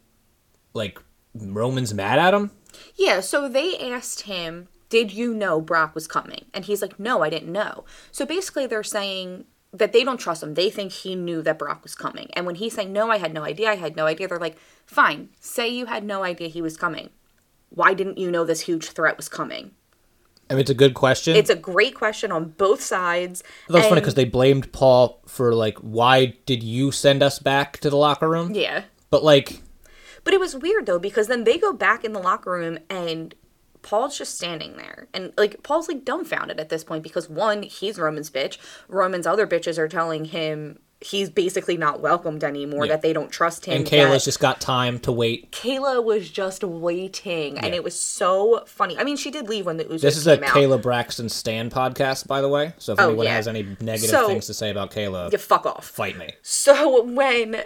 like, 0.74 1.00
Roman's 1.34 1.94
mad 1.94 2.20
at 2.20 2.34
him. 2.34 2.52
Yeah, 2.96 3.20
so 3.20 3.48
they 3.48 3.78
asked 3.78 4.22
him, 4.22 4.68
Did 4.90 5.12
you 5.12 5.34
know 5.34 5.62
Brock 5.62 5.96
was 5.96 6.08
coming? 6.08 6.46
And 6.54 6.66
he's 6.66 6.82
like, 6.82 7.00
No, 7.00 7.24
I 7.24 7.30
didn't 7.30 7.52
know. 7.52 7.86
So 8.12 8.26
basically, 8.26 8.68
they're 8.68 8.84
saying 8.84 9.46
that 9.74 9.94
they 9.94 10.04
don't 10.04 10.20
trust 10.20 10.44
him. 10.44 10.54
They 10.54 10.70
think 10.70 10.92
he 10.92 11.16
knew 11.16 11.42
that 11.42 11.60
Brock 11.60 11.84
was 11.84 11.96
coming. 11.96 12.30
And 12.34 12.46
when 12.46 12.56
he's 12.56 12.74
saying, 12.74 12.92
No, 12.92 13.10
I 13.10 13.18
had 13.18 13.34
no 13.34 13.44
idea, 13.44 13.70
I 13.70 13.76
had 13.76 13.96
no 13.96 14.06
idea, 14.06 14.28
they're 14.28 14.40
like, 14.40 14.58
Fine, 14.86 15.30
say 15.40 15.70
you 15.70 15.86
had 15.86 16.04
no 16.04 16.24
idea 16.24 16.48
he 16.48 16.62
was 16.62 16.78
coming. 16.78 17.10
Why 17.70 17.94
didn't 17.94 18.18
you 18.18 18.30
know 18.30 18.44
this 18.44 18.62
huge 18.62 18.90
threat 18.90 19.16
was 19.16 19.30
coming? 19.30 19.72
I 20.50 20.56
mean, 20.56 20.62
it's 20.62 20.70
a 20.70 20.74
good 20.76 20.94
question. 20.94 21.38
It's 21.38 21.50
a 21.50 21.56
great 21.56 21.96
question 21.96 22.30
on 22.30 22.50
both 22.50 22.82
sides. 22.82 23.42
That's 23.70 23.88
funny 23.88 24.02
because 24.02 24.16
they 24.16 24.26
blamed 24.26 24.74
Paul 24.74 25.22
for, 25.26 25.56
like, 25.56 25.78
why 25.78 26.36
did 26.46 26.62
you 26.62 26.92
send 26.92 27.24
us 27.24 27.40
back 27.40 27.78
to 27.78 27.90
the 27.90 27.96
locker 27.96 28.28
room? 28.28 28.54
Yeah. 28.54 28.84
But, 29.10 29.24
like, 29.24 29.62
But 30.24 30.34
it 30.34 30.40
was 30.40 30.56
weird 30.56 30.86
though 30.86 31.00
because 31.00 31.28
then 31.28 31.44
they 31.44 31.58
go 31.58 31.74
back 31.74 32.04
in 32.04 32.14
the 32.14 32.20
locker 32.20 32.52
room 32.52 32.78
and 32.90 33.34
Paul's 33.82 34.18
just 34.18 34.36
standing 34.36 34.78
there. 34.78 35.08
And 35.14 35.34
like 35.38 35.64
Paul's 35.64 35.88
like 35.88 36.06
dumbfounded 36.06 36.60
at 36.60 36.70
this 36.70 36.84
point 36.84 37.02
because 37.04 37.28
one, 37.30 37.64
he's 37.64 37.98
Roman's 37.98 38.30
bitch. 38.30 38.58
Roman's 38.88 39.26
other 39.26 39.48
bitches 39.48 39.78
are 39.80 39.88
telling 39.88 40.26
him 40.26 40.80
he's 41.04 41.32
basically 41.32 41.78
not 41.78 42.00
welcomed 42.00 42.44
anymore, 42.44 42.86
Yeah. 42.86 42.92
that 42.92 43.02
they 43.02 43.12
don't 43.12 43.32
trust 43.32 43.66
him. 43.66 43.76
and 43.78 43.88
Kayla's 43.88 44.24
just 44.24 44.40
got 44.40 44.62
time 44.62 45.00
to 45.00 45.12
wait. 45.12 45.52
Kayla 45.52 46.04
was 46.04 46.30
just 46.30 46.64
waiting 46.64 47.58
and 47.58 47.74
it 47.74 47.84
was 47.84 48.00
so 48.00 48.64
funny. 48.68 48.96
I 49.00 49.04
mean, 49.04 49.18
she 49.18 49.32
did 49.32 49.50
leave 49.50 49.66
when 49.66 49.78
the 49.78 49.86
Usos 49.86 50.02
This 50.02 50.16
is 50.16 50.28
a 50.28 50.34
out. 50.34 50.50
Kayla 50.52 50.80
Braxton 50.80 51.28
Stan 51.30 51.72
podcast, 51.72 52.28
by 52.28 52.40
the 52.40 52.50
way. 52.50 52.74
So 52.78 52.94
if 52.94 53.00
Oh, 53.00 53.08
anyone 53.08 53.26
yeah. 53.26 53.34
has 53.34 53.48
any 53.48 53.64
negative 53.82 54.12
So- 54.12 54.28
things 54.28 54.46
to 54.46 54.54
say 54.54 54.70
about 54.70 54.92
Kayla, 54.92 55.32
Yeah, 55.32 55.40
fuck 55.40 55.66
off. 55.66 55.88
fight 55.88 56.20
me. 56.20 56.34
So 56.44 57.02
when 57.02 57.64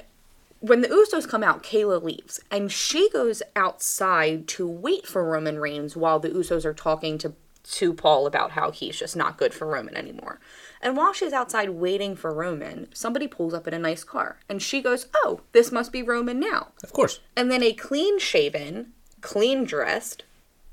when 0.67 0.81
the 0.81 0.87
Usos 0.87 1.27
come 1.27 1.43
out, 1.43 1.63
Kayla 1.63 2.01
leaves 2.01 2.39
and 2.49 2.71
she 2.71 3.09
goes 3.11 3.43
outside 3.55 4.47
to 4.49 4.67
wait 4.67 5.05
for 5.05 5.23
Roman 5.23 5.59
Reigns 5.59 5.95
while 5.95 6.19
the 6.19 6.29
Usos 6.29 6.65
are 6.65 6.73
talking 6.73 7.17
to 7.19 7.33
to 7.71 7.93
Paul 7.93 8.27
about 8.27 8.51
how 8.51 8.69
he's 8.69 8.99
just 8.99 9.15
not 9.15 9.37
good 9.37 9.51
for 9.51 9.65
Roman 9.65 9.95
anymore. 9.95 10.39
And 10.81 10.95
while 10.95 11.13
she's 11.13 11.33
outside 11.33 11.71
waiting 11.71 12.15
for 12.15 12.31
Roman, 12.31 12.87
somebody 12.93 13.27
pulls 13.27 13.55
up 13.55 13.67
in 13.67 13.73
a 13.73 13.79
nice 13.79 14.03
car 14.03 14.37
and 14.47 14.61
she 14.61 14.81
goes, 14.81 15.07
"Oh, 15.15 15.41
this 15.51 15.71
must 15.71 15.91
be 15.91 16.03
Roman 16.03 16.39
now." 16.39 16.73
Of 16.83 16.93
course. 16.93 17.21
And 17.35 17.49
then 17.51 17.63
a 17.63 17.73
clean 17.73 18.19
shaven, 18.19 18.93
clean 19.21 19.63
dressed 19.63 20.23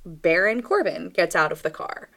Baron 0.05 0.63
Corbin 0.63 1.11
gets 1.11 1.35
out 1.35 1.53
of 1.53 1.63
the 1.63 1.71
car. 1.71 2.09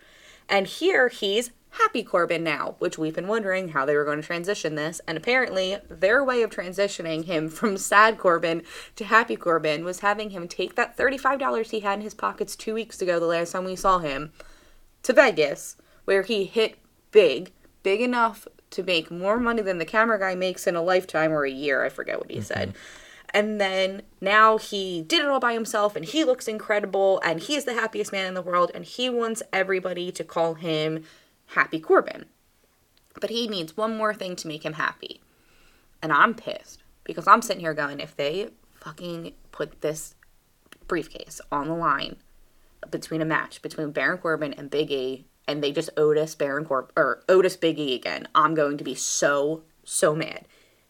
And 0.49 0.67
here 0.67 1.07
he's 1.07 1.51
Happy 1.77 2.03
Corbin 2.03 2.43
now, 2.43 2.75
which 2.79 2.97
we've 2.97 3.15
been 3.15 3.27
wondering 3.27 3.69
how 3.69 3.85
they 3.85 3.95
were 3.95 4.05
going 4.05 4.21
to 4.21 4.25
transition 4.25 4.75
this. 4.75 5.01
And 5.07 5.17
apparently, 5.17 5.77
their 5.89 6.23
way 6.23 6.41
of 6.41 6.49
transitioning 6.49 7.25
him 7.25 7.49
from 7.49 7.77
Sad 7.77 8.17
Corbin 8.17 8.63
to 8.95 9.03
Happy 9.03 9.35
Corbin 9.35 9.83
was 9.83 9.99
having 9.99 10.29
him 10.29 10.47
take 10.47 10.75
that 10.75 10.97
$35 10.97 11.69
he 11.71 11.81
had 11.81 11.99
in 11.99 12.01
his 12.01 12.13
pockets 12.13 12.55
two 12.55 12.73
weeks 12.73 13.01
ago, 13.01 13.19
the 13.19 13.25
last 13.25 13.51
time 13.51 13.65
we 13.65 13.75
saw 13.75 13.99
him, 13.99 14.31
to 15.03 15.11
Vegas, 15.11 15.75
where 16.05 16.23
he 16.23 16.45
hit 16.45 16.77
big, 17.11 17.51
big 17.83 17.99
enough 17.99 18.47
to 18.71 18.83
make 18.83 19.11
more 19.11 19.39
money 19.39 19.61
than 19.61 19.77
the 19.77 19.85
camera 19.85 20.19
guy 20.19 20.35
makes 20.35 20.67
in 20.67 20.75
a 20.75 20.81
lifetime 20.81 21.31
or 21.31 21.43
a 21.43 21.51
year. 21.51 21.83
I 21.83 21.89
forget 21.89 22.19
what 22.19 22.31
he 22.31 22.37
mm-hmm. 22.37 22.45
said. 22.45 22.73
And 23.31 23.59
then 23.59 24.03
now 24.21 24.57
he 24.57 25.01
did 25.01 25.19
it 25.19 25.27
all 25.27 25.41
by 25.41 25.53
himself 25.53 25.97
and 25.97 26.05
he 26.05 26.23
looks 26.23 26.47
incredible 26.47 27.19
and 27.23 27.41
he's 27.41 27.65
the 27.65 27.73
happiest 27.73 28.13
man 28.13 28.27
in 28.27 28.33
the 28.33 28.41
world 28.41 28.71
and 28.73 28.85
he 28.85 29.09
wants 29.09 29.43
everybody 29.51 30.09
to 30.13 30.23
call 30.23 30.53
him 30.53 31.03
Happy 31.47 31.79
Corbin. 31.79 32.25
But 33.19 33.29
he 33.29 33.47
needs 33.47 33.77
one 33.77 33.95
more 33.97 34.13
thing 34.13 34.35
to 34.37 34.47
make 34.47 34.63
him 34.65 34.73
happy. 34.73 35.21
And 36.01 36.11
I'm 36.11 36.33
pissed 36.33 36.83
because 37.03 37.27
I'm 37.27 37.41
sitting 37.41 37.61
here 37.61 37.73
going, 37.73 37.99
if 37.99 38.15
they 38.15 38.49
fucking 38.73 39.33
put 39.51 39.81
this 39.81 40.15
briefcase 40.87 41.41
on 41.51 41.67
the 41.67 41.73
line 41.75 42.17
between 42.91 43.21
a 43.21 43.25
match 43.25 43.61
between 43.61 43.91
Baron 43.91 44.19
Corbin 44.19 44.53
and 44.53 44.69
Big 44.69 44.91
E, 44.91 45.25
and 45.47 45.63
they 45.63 45.71
just 45.71 45.89
Otis 45.97 46.35
Baron 46.35 46.65
Corb 46.65 46.91
or 46.95 47.23
Otis 47.29 47.55
Big 47.57 47.79
E 47.79 47.95
again, 47.95 48.27
I'm 48.35 48.53
going 48.53 48.77
to 48.77 48.83
be 48.83 48.95
so 48.95 49.63
so 49.83 50.15
mad. 50.15 50.47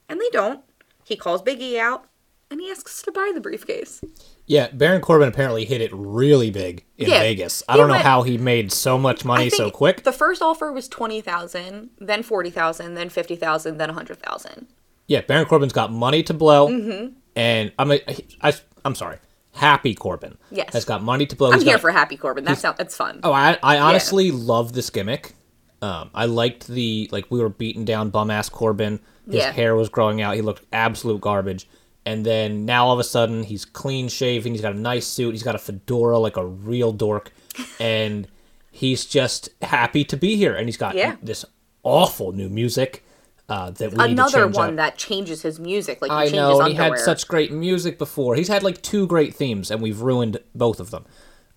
And 0.09 0.19
they 0.19 0.29
don't. 0.31 0.61
He 1.03 1.15
calls 1.15 1.41
Big 1.41 1.61
E 1.61 1.79
out. 1.79 2.07
and 2.49 2.59
he 2.61 2.69
asks 2.71 3.01
to 3.03 3.11
buy 3.11 3.31
the 3.33 3.41
briefcase. 3.41 4.01
Yeah, 4.47 4.67
Baron 4.71 5.01
Corbin 5.01 5.27
apparently 5.27 5.65
hit 5.65 5.81
it 5.81 5.89
really 5.93 6.51
big 6.51 6.85
in 6.97 7.09
Yeah, 7.09 7.19
Vegas. 7.19 7.63
I 7.67 7.77
don't 7.77 7.87
know 7.87 7.93
went- 7.95 8.05
how 8.05 8.21
he 8.21 8.37
made 8.37 8.71
so 8.71 8.97
much 8.97 9.25
money 9.25 9.49
so 9.49 9.71
quick. 9.71 10.03
The 10.03 10.11
first 10.11 10.41
offer 10.41 10.71
was 10.71 10.87
twenty 10.87 11.19
thousand, 11.21 11.89
then 11.99 12.21
forty 12.21 12.51
thousand, 12.51 12.93
then 12.93 13.09
fifty 13.09 13.35
thousand, 13.35 13.77
then 13.77 13.89
a 13.89 13.93
hundred 13.93 14.19
thousand. 14.19 14.67
Yeah, 15.07 15.21
Baron 15.21 15.45
Corbin's 15.45 15.73
got 15.73 15.91
money 15.91 16.21
to 16.23 16.33
blow, 16.33 16.67
Mm-hmm. 16.67 17.13
and 17.35 17.71
I'm 17.79 17.91
a, 17.91 18.01
I, 18.41 18.53
I'm 18.83 18.93
sorry, 18.95 19.17
Happy 19.53 19.93
Corbin 19.95 20.37
Yes. 20.51 20.73
has 20.73 20.85
got 20.85 21.01
money 21.01 21.25
to 21.27 21.35
blow. 21.35 21.47
I'm 21.49 21.55
He's 21.55 21.63
here 21.63 21.73
got- 21.75 21.81
for 21.81 21.91
Happy 21.91 22.17
Corbin. 22.17 22.43
That 22.45 22.57
sounds 22.59 22.77
that's 22.77 22.95
fun. 22.95 23.21
Oh, 23.23 23.31
I, 23.33 23.57
I 23.63 23.79
honestly 23.79 24.29
love 24.31 24.73
this 24.73 24.89
gimmick. 24.91 25.33
Um, 25.81 26.09
I 26.13 26.25
liked 26.25 26.67
the 26.67 27.09
like 27.11 27.29
we 27.31 27.39
were 27.39 27.49
beating 27.49 27.83
down 27.85 28.09
bum 28.11 28.29
ass 28.29 28.49
Corbin. 28.49 28.99
His 29.25 29.35
Yeah. 29.37 29.51
hair 29.51 29.75
was 29.75 29.89
growing 29.89 30.21
out. 30.21 30.35
He 30.35 30.41
looked 30.43 30.63
absolute 30.71 31.19
garbage. 31.21 31.67
And 32.05 32.25
then 32.25 32.65
now 32.65 32.85
all 32.87 32.93
of 32.93 32.99
a 32.99 33.03
sudden 33.03 33.43
he's 33.43 33.65
clean 33.65 34.07
shaven. 34.09 34.51
He's 34.53 34.61
got 34.61 34.73
a 34.73 34.79
nice 34.79 35.07
suit. 35.07 35.31
He's 35.31 35.43
got 35.43 35.55
a 35.55 35.59
fedora 35.59 36.19
like 36.19 36.37
a 36.37 36.45
real 36.45 36.91
dork, 36.91 37.31
and 37.79 38.27
he's 38.71 39.05
just 39.05 39.49
happy 39.61 40.03
to 40.05 40.17
be 40.17 40.35
here. 40.35 40.53
And 40.55 40.67
he's 40.67 40.77
got 40.77 40.95
Yeah. 40.95 41.15
this 41.23 41.43
awful 41.83 42.31
new 42.31 42.49
music 42.49 43.03
uh, 43.49 43.69
that 43.71 43.93
we 43.93 44.03
Another 44.03 44.47
one 44.47 44.71
up. 44.71 44.75
that 44.77 44.97
changes 44.97 45.41
his 45.43 45.59
music, 45.59 46.01
like 46.01 46.09
he 46.11 46.35
I 46.35 46.35
know, 46.35 46.59
and 46.61 46.69
he 46.69 46.75
had 46.75 46.97
such 46.99 47.27
great 47.27 47.51
music 47.51 47.97
before. 47.99 48.35
He's 48.35 48.47
had 48.47 48.63
like 48.63 48.81
two 48.81 49.05
great 49.07 49.35
themes, 49.35 49.69
and 49.71 49.81
we've 49.81 50.01
ruined 50.01 50.37
both 50.55 50.79
of 50.79 50.89
them. 50.91 51.05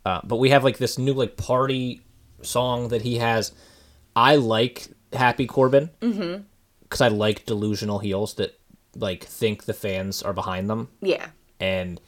Uh, 0.04 0.20
but 0.24 0.36
we 0.36 0.50
have 0.50 0.64
like 0.64 0.78
this 0.78 0.96
new 0.98 1.12
like 1.14 1.36
party 1.36 2.00
song 2.42 2.88
that 2.88 3.02
he 3.02 3.16
has. 3.18 3.52
I 4.14 4.36
like 4.36 4.88
Happy 5.12 5.46
Corbin 5.46 5.90
because 6.82 7.00
I 7.00 7.08
like 7.08 7.44
delusional 7.46 7.98
heels 8.00 8.34
that 8.34 8.58
like 8.94 9.24
think 9.24 9.64
the 9.64 9.74
fans 9.74 10.22
are 10.22 10.32
behind 10.32 10.68
them, 10.68 10.88
yeah. 11.00 11.28
and 11.60 12.00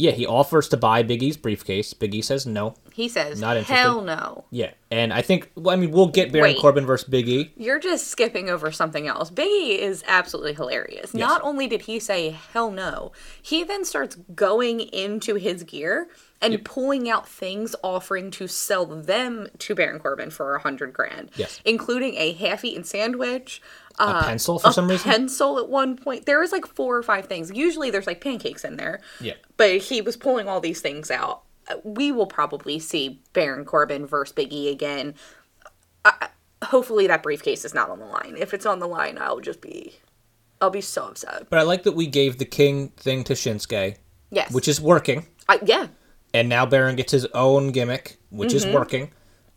yeah, 0.00 0.12
he 0.12 0.26
offers 0.26 0.68
to 0.68 0.76
buy 0.76 1.02
Big 1.02 1.24
E's 1.24 1.36
briefcase. 1.36 1.92
Biggie 1.92 2.22
says 2.22 2.46
no. 2.46 2.74
He 2.92 3.08
says, 3.08 3.40
Not 3.40 3.56
interested. 3.56 3.74
"Hell 3.74 4.00
no." 4.00 4.44
Yeah, 4.50 4.70
and 4.92 5.12
I 5.12 5.22
think 5.22 5.50
well, 5.56 5.74
I 5.74 5.76
mean 5.76 5.90
we'll 5.90 6.06
get 6.06 6.30
Baron 6.30 6.52
Wait. 6.52 6.60
Corbin 6.60 6.86
versus 6.86 7.08
Big 7.08 7.28
E. 7.28 7.52
You're 7.56 7.80
just 7.80 8.06
skipping 8.06 8.48
over 8.48 8.70
something 8.70 9.08
else. 9.08 9.28
Biggie 9.28 9.76
is 9.76 10.04
absolutely 10.06 10.54
hilarious. 10.54 11.14
Not 11.14 11.42
only 11.42 11.66
did 11.66 11.82
he 11.82 11.98
say 11.98 12.30
hell 12.30 12.70
no, 12.70 13.10
he 13.42 13.64
then 13.64 13.84
starts 13.84 14.14
going 14.34 14.80
into 14.80 15.34
his 15.34 15.64
gear 15.64 16.08
and 16.40 16.64
pulling 16.64 17.10
out 17.10 17.28
things 17.28 17.74
offering 17.82 18.30
to 18.32 18.46
sell 18.46 18.86
them 18.86 19.48
to 19.58 19.74
Baron 19.74 19.98
Corbin 19.98 20.30
for 20.30 20.54
a 20.54 20.60
hundred 20.60 20.92
grand. 20.92 21.30
Yes. 21.36 21.60
Including 21.64 22.14
a 22.16 22.32
half-eaten 22.32 22.84
sandwich, 22.84 23.60
A 23.98 24.22
pencil 24.22 24.58
for 24.60 24.72
some 24.72 24.88
reason. 24.88 25.10
pencil 25.10 25.58
at 25.58 25.68
one 25.68 25.96
point. 25.96 26.26
There 26.26 26.40
was 26.40 26.52
like 26.52 26.66
four 26.66 26.96
or 26.96 27.02
five 27.02 27.26
things. 27.26 27.50
Usually 27.52 27.90
there's 27.90 28.06
like 28.06 28.20
pancakes 28.20 28.64
in 28.64 28.76
there. 28.76 29.00
Yeah. 29.20 29.34
But 29.56 29.78
he 29.78 30.00
was 30.00 30.16
pulling 30.16 30.48
all 30.48 30.60
these 30.60 30.80
things 30.80 31.10
out. 31.10 31.42
Uh, 31.68 31.76
We 31.82 32.12
will 32.12 32.26
probably 32.26 32.78
see 32.78 33.20
Baron 33.32 33.64
Corbin 33.64 34.06
versus 34.06 34.32
Biggie 34.34 34.70
again. 34.70 35.14
I, 36.04 36.28
hopefully 36.62 37.06
that 37.08 37.22
briefcase 37.24 37.64
is 37.64 37.74
not 37.74 37.90
on 37.90 37.98
the 37.98 38.06
line. 38.06 38.36
If 38.38 38.54
it's 38.54 38.64
on 38.66 38.78
the 38.78 38.86
line, 38.88 39.18
I'll 39.20 39.40
just 39.40 39.60
be, 39.60 39.96
I'll 40.60 40.70
be 40.70 40.80
so 40.80 41.06
upset. 41.08 41.48
But 41.50 41.58
I 41.58 41.62
like 41.62 41.82
that 41.82 41.92
we 41.96 42.06
gave 42.06 42.38
the 42.38 42.44
King 42.44 42.90
thing 42.90 43.24
to 43.24 43.32
Shinsuke, 43.34 43.96
Yes. 44.30 44.52
which 44.52 44.68
is 44.68 44.80
working. 44.80 45.26
I, 45.48 45.58
yeah. 45.64 45.88
And 46.34 46.48
now 46.48 46.66
Baron 46.66 46.96
gets 46.96 47.12
his 47.12 47.26
own 47.34 47.70
gimmick, 47.72 48.18
which 48.30 48.50
Mm-hmm. 48.50 48.68
is 48.68 48.74
working. 48.74 49.10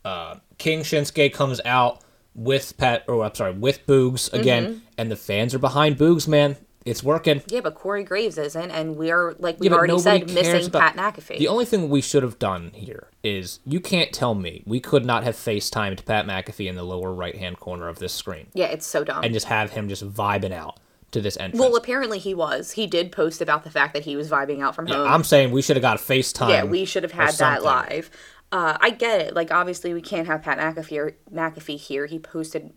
Uh, 0.04 0.36
King 0.58 0.80
Shinsuke 0.80 1.32
comes 1.32 1.60
out 1.64 2.00
with 2.34 2.76
Pat, 2.78 3.04
or 3.08 3.24
I'm 3.24 3.34
sorry, 3.34 3.52
with 3.52 3.86
Boogs 3.86 4.32
again, 4.32 4.64
Mm-hmm. 4.66 4.78
and 4.98 5.10
the 5.10 5.16
fans 5.16 5.54
are 5.54 5.58
behind 5.58 5.98
Boogs. 5.98 6.26
Man, 6.26 6.56
it's 6.84 7.02
working. 7.04 7.42
Yeah, 7.46 7.60
but 7.60 7.74
Corey 7.76 8.02
Graves 8.02 8.36
isn't, 8.38 8.70
and 8.72 8.96
we're 8.96 9.34
like 9.38 9.60
we 9.60 9.68
Yeah, 9.68 9.74
already 9.74 9.98
said, 10.00 10.32
missing 10.32 10.66
about- 10.66 10.96
Pat 10.96 11.14
McAfee. 11.14 11.38
The 11.38 11.46
only 11.48 11.64
thing 11.64 11.88
we 11.88 12.00
should 12.00 12.22
have 12.24 12.38
done 12.40 12.72
here 12.74 13.08
is 13.22 13.60
you 13.64 13.78
can't 13.78 14.12
tell 14.12 14.34
me 14.34 14.64
we 14.66 14.80
could 14.80 15.04
not 15.04 15.22
have 15.22 15.36
FaceTimed 15.36 16.04
Pat 16.04 16.26
McAfee 16.26 16.68
in 16.68 16.74
the 16.74 16.82
lower 16.82 17.12
right 17.12 17.36
hand 17.36 17.60
corner 17.60 17.86
of 17.86 18.00
this 18.00 18.12
screen 18.12 18.48
yeah, 18.52 18.66
it's 18.66 18.84
so 18.84 19.04
dumb. 19.04 19.22
and 19.22 19.32
just 19.32 19.46
have 19.46 19.70
him 19.70 19.88
just 19.88 20.04
vibing 20.12 20.50
out 20.52 20.80
to 21.12 21.20
this 21.20 21.36
entrance. 21.38 21.60
well, 21.60 21.76
apparently 21.76 22.18
he 22.18 22.34
was. 22.34 22.72
He 22.72 22.86
did 22.86 23.12
post 23.12 23.40
about 23.40 23.64
the 23.64 23.70
fact 23.70 23.94
that 23.94 24.04
he 24.04 24.16
was 24.16 24.28
vibing 24.28 24.60
out 24.62 24.74
from 24.74 24.88
Yeah, 24.88 24.96
home. 24.96 25.06
I'm 25.08 25.24
saying 25.24 25.50
we 25.52 25.62
should 25.62 25.76
have 25.76 25.82
got 25.82 26.00
a 26.00 26.02
FaceTime. 26.02 26.48
Yeah, 26.50 26.64
we 26.64 26.84
should 26.84 27.02
have 27.04 27.12
had 27.12 27.34
that 27.34 27.62
live. 27.62 28.10
Uh, 28.50 28.76
I 28.80 28.90
get 28.90 29.20
it. 29.20 29.34
Like, 29.34 29.50
obviously, 29.50 29.94
we 29.94 30.02
can't 30.02 30.26
have 30.26 30.42
Pat 30.42 30.58
McAfee, 30.58 31.14
McAfee 31.32 31.78
here. 31.78 32.04
He 32.06 32.18
posted 32.18 32.72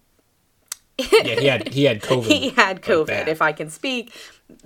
Yeah, 0.97 1.21
he 1.39 1.47
had 1.47 1.73
he 1.73 1.83
had 1.85 2.01
COVID. 2.03 2.25
he 2.25 2.49
had 2.51 2.81
COVID. 2.81 3.07
bad. 3.07 3.27
if 3.27 3.41
I 3.41 3.51
can 3.51 3.69
speak, 3.69 4.13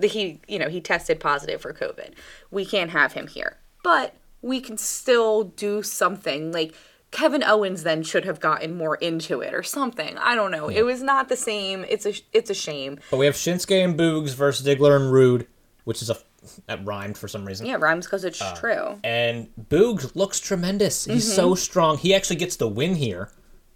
he 0.01 0.39
you 0.47 0.59
know 0.59 0.69
he 0.69 0.81
tested 0.81 1.19
positive 1.19 1.61
for 1.61 1.73
COVID. 1.73 2.13
We 2.51 2.65
can't 2.65 2.91
have 2.91 3.13
him 3.13 3.27
here, 3.27 3.57
but 3.83 4.13
we 4.41 4.61
can 4.61 4.77
still 4.77 5.43
do 5.45 5.81
something. 5.81 6.51
Like 6.51 6.73
Kevin 7.11 7.43
Owens 7.43 7.83
then 7.83 8.03
should 8.03 8.25
have 8.25 8.39
gotten 8.39 8.77
more 8.77 8.95
into 8.97 9.41
it 9.41 9.53
or 9.53 9.63
something. 9.63 10.17
I 10.17 10.35
don't 10.35 10.51
know. 10.51 10.69
It 10.69 10.83
was 10.83 11.01
not 11.01 11.27
the 11.29 11.35
same. 11.35 11.85
It's 11.89 12.05
a 12.05 12.13
it's 12.33 12.49
a 12.49 12.53
shame. 12.53 12.99
But 13.09 13.17
we 13.17 13.25
have 13.25 13.35
Shinsuke 13.35 13.83
and 13.83 13.97
Boogs 13.99 14.35
versus 14.35 14.65
Ziggler 14.65 14.95
and 14.95 15.11
Roode, 15.11 15.47
which 15.85 16.01
is 16.01 16.09
a 16.09 16.17
that 16.67 16.85
rhymed 16.85 17.17
for 17.17 17.27
some 17.27 17.45
reason. 17.45 17.65
Yeah, 17.65 17.75
rhymes 17.75 18.05
because 18.05 18.23
it's 18.23 18.41
Uh, 18.41 18.55
true. 18.55 18.99
And 19.03 19.49
Boogs 19.69 20.15
looks 20.15 20.39
tremendous. 20.39 21.05
He's 21.05 21.25
Mm-hmm. 21.25 21.35
so 21.35 21.55
strong. 21.55 21.97
He 21.97 22.13
actually 22.13 22.37
gets 22.37 22.55
the 22.55 22.67
win 22.67 22.95
here 22.95 23.29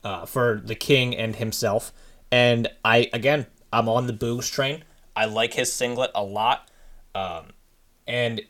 uh, 0.04 0.26
for 0.26 0.62
the 0.64 0.76
King 0.76 1.16
and 1.16 1.36
himself. 1.36 1.92
And 2.32 2.68
I 2.86 3.10
again, 3.14 3.48
I'm 3.74 3.90
on 3.90 4.08
the 4.08 4.14
Boogs 4.14 4.50
train. 4.52 4.84
I 5.16 5.26
like 5.26 5.56
his 5.56 5.74
singlet 5.74 6.12
a 6.16 6.24
lot. 6.24 6.70
Um, 7.16 7.48
and 8.08 8.40
it- 8.40 8.48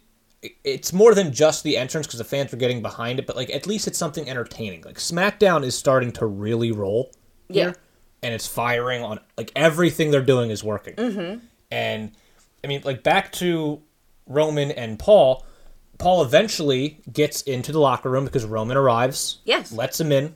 it's 0.63 0.91
more 0.93 1.13
than 1.15 1.31
just 1.31 1.63
the 1.63 1.77
entrance 1.77 2.05
because 2.07 2.17
the 2.19 2.23
fans 2.25 2.53
are 2.53 2.57
getting 2.57 2.81
behind 2.81 3.19
it, 3.19 3.25
but 3.27 3.35
like 3.35 3.49
at 3.49 3.65
least 3.67 3.87
it's 3.87 3.97
something 3.97 4.29
entertaining. 4.29 4.81
Like 4.83 4.97
SmackDown 4.97 5.63
is 5.63 5.77
starting 5.77 6.11
to 6.13 6.25
really 6.25 6.71
roll 6.71 7.11
Yeah. 7.49 7.63
here, 7.63 7.75
and 8.21 8.33
it's 8.33 8.47
firing 8.47 9.03
on 9.03 9.19
like 9.37 9.51
everything 9.55 10.11
they're 10.11 10.21
doing 10.21 10.49
is 10.49 10.63
working. 10.63 10.95
Mm-hmm. 10.95 11.45
And 11.71 12.11
I 12.63 12.67
mean, 12.67 12.81
like 12.83 13.03
back 13.03 13.31
to 13.33 13.81
Roman 14.27 14.71
and 14.71 14.99
Paul. 14.99 15.45
Paul 15.99 16.23
eventually 16.23 16.99
gets 17.13 17.43
into 17.43 17.71
the 17.71 17.79
locker 17.79 18.09
room 18.09 18.25
because 18.25 18.43
Roman 18.45 18.75
arrives. 18.75 19.39
Yes. 19.45 19.71
lets 19.71 20.01
him 20.01 20.11
in, 20.11 20.35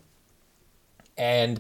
and 1.18 1.60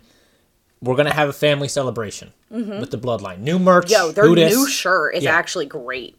we're 0.81 0.95
gonna 0.95 1.13
have 1.13 1.29
a 1.29 1.33
family 1.33 1.67
celebration 1.67 2.31
with 2.49 2.91
the 2.91 2.97
Bloodline. 2.97 3.39
New 3.39 3.59
merch. 3.59 3.85
Mm-hmm. 3.91 4.05
Yo, 4.07 4.11
their 4.11 4.29
new 4.49 4.67
shirt 4.69 5.15
is 5.15 5.23
Yeah. 5.23 5.35
actually 5.35 5.65
great. 5.65 6.15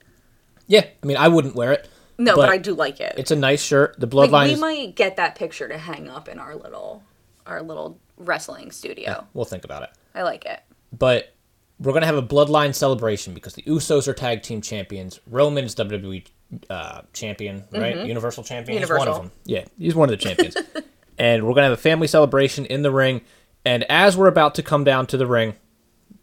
Yeah, 0.66 0.84
I 1.02 1.06
mean, 1.06 1.16
I 1.16 1.28
wouldn't 1.28 1.54
wear 1.54 1.72
it. 1.72 1.88
No, 2.18 2.34
but, 2.36 2.48
I 2.48 2.58
do 2.58 2.74
like 2.74 3.00
it. 3.00 3.14
It's 3.16 3.30
a 3.30 3.36
nice 3.36 3.62
shirt. 3.62 3.94
The 3.98 4.06
Like, 4.06 4.30
Bloodline 4.30 4.46
we 4.46 4.52
is. 4.54 4.60
might 4.60 4.94
get 4.96 5.16
that 5.16 5.36
picture 5.36 5.68
to 5.68 5.78
hang 5.78 6.08
up 6.08 6.28
in 6.28 6.38
our 6.38 6.54
little 6.56 7.02
our 7.46 7.62
little 7.62 7.98
wrestling 8.18 8.70
studio. 8.72 9.26
We'll 9.34 9.44
think 9.44 9.64
about 9.64 9.84
it. 9.84 9.90
I 10.14 10.22
like 10.22 10.44
it. 10.44 10.60
but 10.92 11.32
we're 11.80 11.92
gonna 11.92 12.06
have 12.06 12.16
a 12.16 12.22
bloodline 12.22 12.74
celebration 12.74 13.34
because 13.34 13.54
the 13.54 13.62
Usos 13.62 14.08
are 14.08 14.12
tag 14.14 14.42
team 14.42 14.60
champions. 14.60 15.20
Roman's 15.30 15.76
WWE 15.76 16.26
uh, 16.68 17.02
champion, 17.12 17.62
right? 17.72 18.04
Universal 18.04 18.42
champion. 18.42 18.78
He's 18.80 18.88
one 18.90 19.06
of 19.06 19.14
Mm-hmm. 19.14 19.14
Universal. 19.14 19.22
them. 19.22 19.32
Yeah, 19.44 19.64
he's 19.78 19.94
one 19.94 20.08
of 20.12 20.18
the 20.18 20.24
champions. 20.24 20.56
and 21.18 21.46
we're 21.46 21.54
gonna 21.54 21.68
have 21.68 21.78
a 21.78 21.80
family 21.80 22.08
celebration 22.08 22.66
in 22.66 22.82
the 22.82 22.90
ring. 22.90 23.20
And 23.64 23.84
as 23.88 24.16
we're 24.16 24.26
about 24.28 24.56
to 24.56 24.62
come 24.64 24.82
down 24.82 25.06
to 25.08 25.16
the 25.16 25.26
ring, 25.26 25.54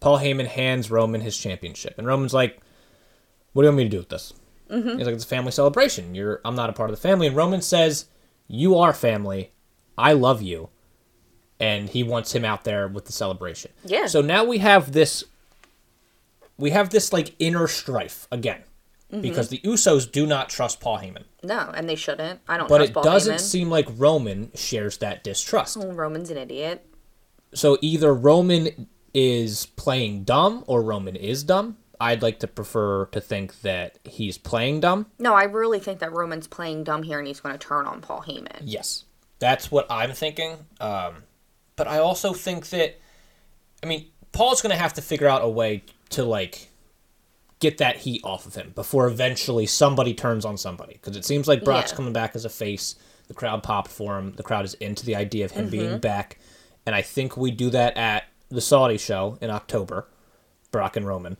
Paul 0.01 0.19
Heyman 0.19 0.47
hands 0.47 0.91
Roman 0.91 1.21
his 1.21 1.37
championship, 1.37 1.95
and 1.97 2.05
Roman's 2.05 2.33
like, 2.33 2.59
"What 3.53 3.61
do 3.63 3.67
you 3.67 3.69
want 3.69 3.77
me 3.77 3.83
to 3.85 3.89
do 3.89 3.97
with 3.99 4.09
this?" 4.09 4.33
Mm-hmm. 4.69 4.97
He's 4.97 5.05
like, 5.05 5.15
"It's 5.15 5.23
a 5.25 5.27
family 5.27 5.51
celebration. 5.51 6.15
You're, 6.15 6.41
I'm 6.45 6.55
not 6.55 6.69
a 6.69 6.73
part 6.73 6.89
of 6.89 6.95
the 6.95 7.01
family." 7.01 7.27
And 7.27 7.35
Roman 7.35 7.61
says, 7.61 8.05
"You 8.47 8.77
are 8.77 8.93
family. 8.93 9.51
I 9.97 10.13
love 10.13 10.41
you." 10.41 10.69
And 11.59 11.89
he 11.89 12.03
wants 12.03 12.33
him 12.35 12.43
out 12.43 12.63
there 12.65 12.87
with 12.87 13.05
the 13.05 13.11
celebration. 13.13 13.71
Yeah. 13.85 14.07
So 14.07 14.21
now 14.21 14.43
we 14.43 14.57
have 14.59 14.91
this 14.91 15.23
we 16.57 16.71
have 16.71 16.89
this 16.89 17.11
like 17.13 17.35
inner 17.39 17.67
strife 17.67 18.27
again 18.31 18.63
Mm-hmm. 19.11 19.21
because 19.21 19.49
the 19.49 19.59
Usos 19.59 20.11
do 20.11 20.25
not 20.25 20.49
trust 20.49 20.79
Paul 20.81 20.97
Heyman, 20.97 21.25
No, 21.43 21.71
and 21.75 21.87
they 21.87 21.93
shouldn't. 21.95 22.39
I 22.49 22.57
don't 22.57 22.67
but 22.67 22.81
it 22.81 22.91
Paul 22.91 23.03
doesn't 23.03 23.35
Heyman. 23.35 23.39
seem 23.39 23.69
like 23.69 23.87
Roman 23.97 24.49
shares 24.55 24.97
that 24.97 25.23
distrust. 25.23 25.77
Well, 25.77 25.91
Roman's 25.93 26.31
an 26.31 26.37
idiot. 26.39 26.83
So 27.53 27.77
either 27.81 28.11
Roman 28.15 28.87
is 29.13 29.67
playing 29.75 30.23
dumb 30.23 30.63
or 30.65 30.81
Roman 30.81 31.15
is 31.15 31.43
dumb. 31.43 31.77
I'd 31.99 32.21
like 32.21 32.39
to 32.39 32.47
prefer 32.47 33.05
to 33.07 33.21
think 33.21 33.61
that 33.61 33.99
he's 34.03 34.37
playing 34.37 34.81
dumb. 34.81 35.07
No, 35.19 35.33
I 35.33 35.43
really 35.43 35.79
think 35.79 35.99
that 35.99 36.11
Roman's 36.11 36.47
playing 36.47 36.83
dumb 36.83 37.03
here 37.03 37.19
and 37.19 37.27
he's 37.27 37.39
going 37.39 37.57
to 37.57 37.59
turn 37.59 37.85
on 37.85 38.01
Paul 38.01 38.21
Heyman. 38.27 38.61
Yes, 38.63 39.05
that's 39.39 39.71
what 39.71 39.85
I'm 39.89 40.11
thinking. 40.13 40.57
Um, 40.79 41.23
but 41.75 41.87
I 41.87 41.99
also 41.99 42.33
think 42.33 42.69
that, 42.69 42.99
I 43.83 43.85
mean, 43.85 44.07
Paul's 44.31 44.61
going 44.61 44.71
to 44.75 44.81
have 44.81 44.93
to 44.93 45.01
figure 45.01 45.27
out 45.27 45.43
a 45.43 45.49
way 45.49 45.83
to 46.09 46.23
like 46.23 46.67
get 47.59 47.77
that 47.77 47.97
heat 47.97 48.21
off 48.23 48.45
of 48.45 48.55
him 48.55 48.71
before 48.75 49.07
eventually 49.07 49.65
somebody 49.65 50.13
turns 50.13 50.43
on 50.45 50.57
somebody. 50.57 50.93
Because 50.93 51.15
it 51.15 51.23
seems 51.25 51.47
like 51.47 51.63
Brock's 51.63 51.91
Yeah. 51.91 51.97
coming 51.97 52.13
back 52.13 52.35
as 52.35 52.45
a 52.45 52.49
face. 52.49 52.95
The 53.27 53.33
crowd 53.33 53.63
popped 53.63 53.89
for 53.89 54.17
him. 54.19 54.33
The 54.33 54.43
crowd 54.43 54.65
is 54.65 54.73
into 54.75 55.05
the 55.05 55.15
idea 55.15 55.45
of 55.45 55.51
him 55.51 55.69
being 55.69 55.97
back, 55.97 56.37
and 56.85 56.93
I 56.93 57.01
think 57.01 57.35
we 57.35 57.49
do 57.49 57.71
that 57.71 57.97
at 57.97 58.25
the 58.49 58.61
Saudi 58.61 58.97
show 58.99 59.37
in 59.41 59.49
October. 59.49 60.07
Brock 60.71 60.95
and 60.95 61.07
Roman. 61.07 61.37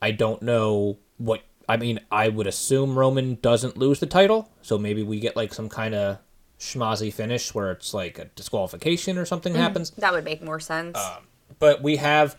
I 0.00 0.12
don't 0.12 0.42
know 0.42 0.98
what 1.16 1.42
I 1.68 1.76
mean, 1.76 2.00
I 2.10 2.28
would 2.28 2.46
assume 2.46 2.98
Roman 2.98 3.38
doesn't 3.42 3.76
lose 3.76 4.00
the 4.00 4.06
title, 4.06 4.50
so 4.62 4.78
maybe 4.78 5.02
we 5.02 5.20
get 5.20 5.36
like 5.36 5.52
some 5.52 5.68
kind 5.68 5.94
of 5.94 6.18
schmozzy 6.58 7.12
finish 7.12 7.54
where 7.54 7.70
it's 7.70 7.92
like 7.92 8.18
a 8.18 8.24
disqualification 8.24 9.18
or 9.18 9.26
something 9.26 9.52
mm-hmm. 9.52 9.62
happens. 9.62 9.90
That 9.90 10.12
would 10.12 10.24
make 10.24 10.42
more 10.42 10.60
sense. 10.60 10.98
Um, 10.98 11.26
but 11.58 11.82
we 11.82 11.96
have 11.96 12.36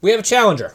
we 0.00 0.10
have 0.10 0.20
a 0.20 0.24
challenger, 0.24 0.74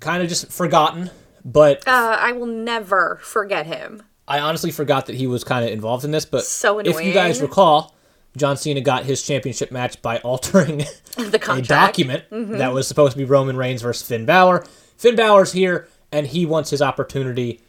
kind 0.00 0.22
of 0.22 0.28
just 0.28 0.50
forgotten. 0.50 1.10
But 1.44 1.86
uh, 1.86 2.16
I 2.20 2.32
will 2.32 2.46
never 2.46 3.18
forget 3.22 3.66
him. 3.66 4.02
I 4.28 4.38
honestly 4.38 4.70
forgot 4.70 5.06
that 5.06 5.16
he 5.16 5.26
was 5.26 5.44
kind 5.44 5.64
of 5.64 5.72
involved 5.72 6.04
in 6.04 6.10
this. 6.10 6.24
But 6.24 6.44
So 6.44 6.78
if 6.78 7.04
you 7.04 7.12
guys 7.12 7.42
recall, 7.42 7.94
John 8.36 8.56
Cena 8.56 8.80
got 8.80 9.04
his 9.04 9.22
championship 9.22 9.72
match 9.72 10.00
by 10.00 10.18
altering 10.18 10.78
The 11.16 11.36
a 11.36 11.38
contract. 11.38 11.68
document 11.68 12.24
mm-hmm. 12.30 12.58
that 12.58 12.72
was 12.72 12.88
supposed 12.88 13.12
to 13.12 13.18
be 13.18 13.24
Roman 13.24 13.56
Reigns 13.56 13.82
versus 13.82 14.06
Finn 14.06 14.24
Balor. 14.24 14.64
Finn 14.96 15.16
Balor's 15.16 15.52
here, 15.52 15.88
and 16.10 16.26
he 16.28 16.46
wants 16.46 16.70
his 16.70 16.82
opportunity 16.82 17.60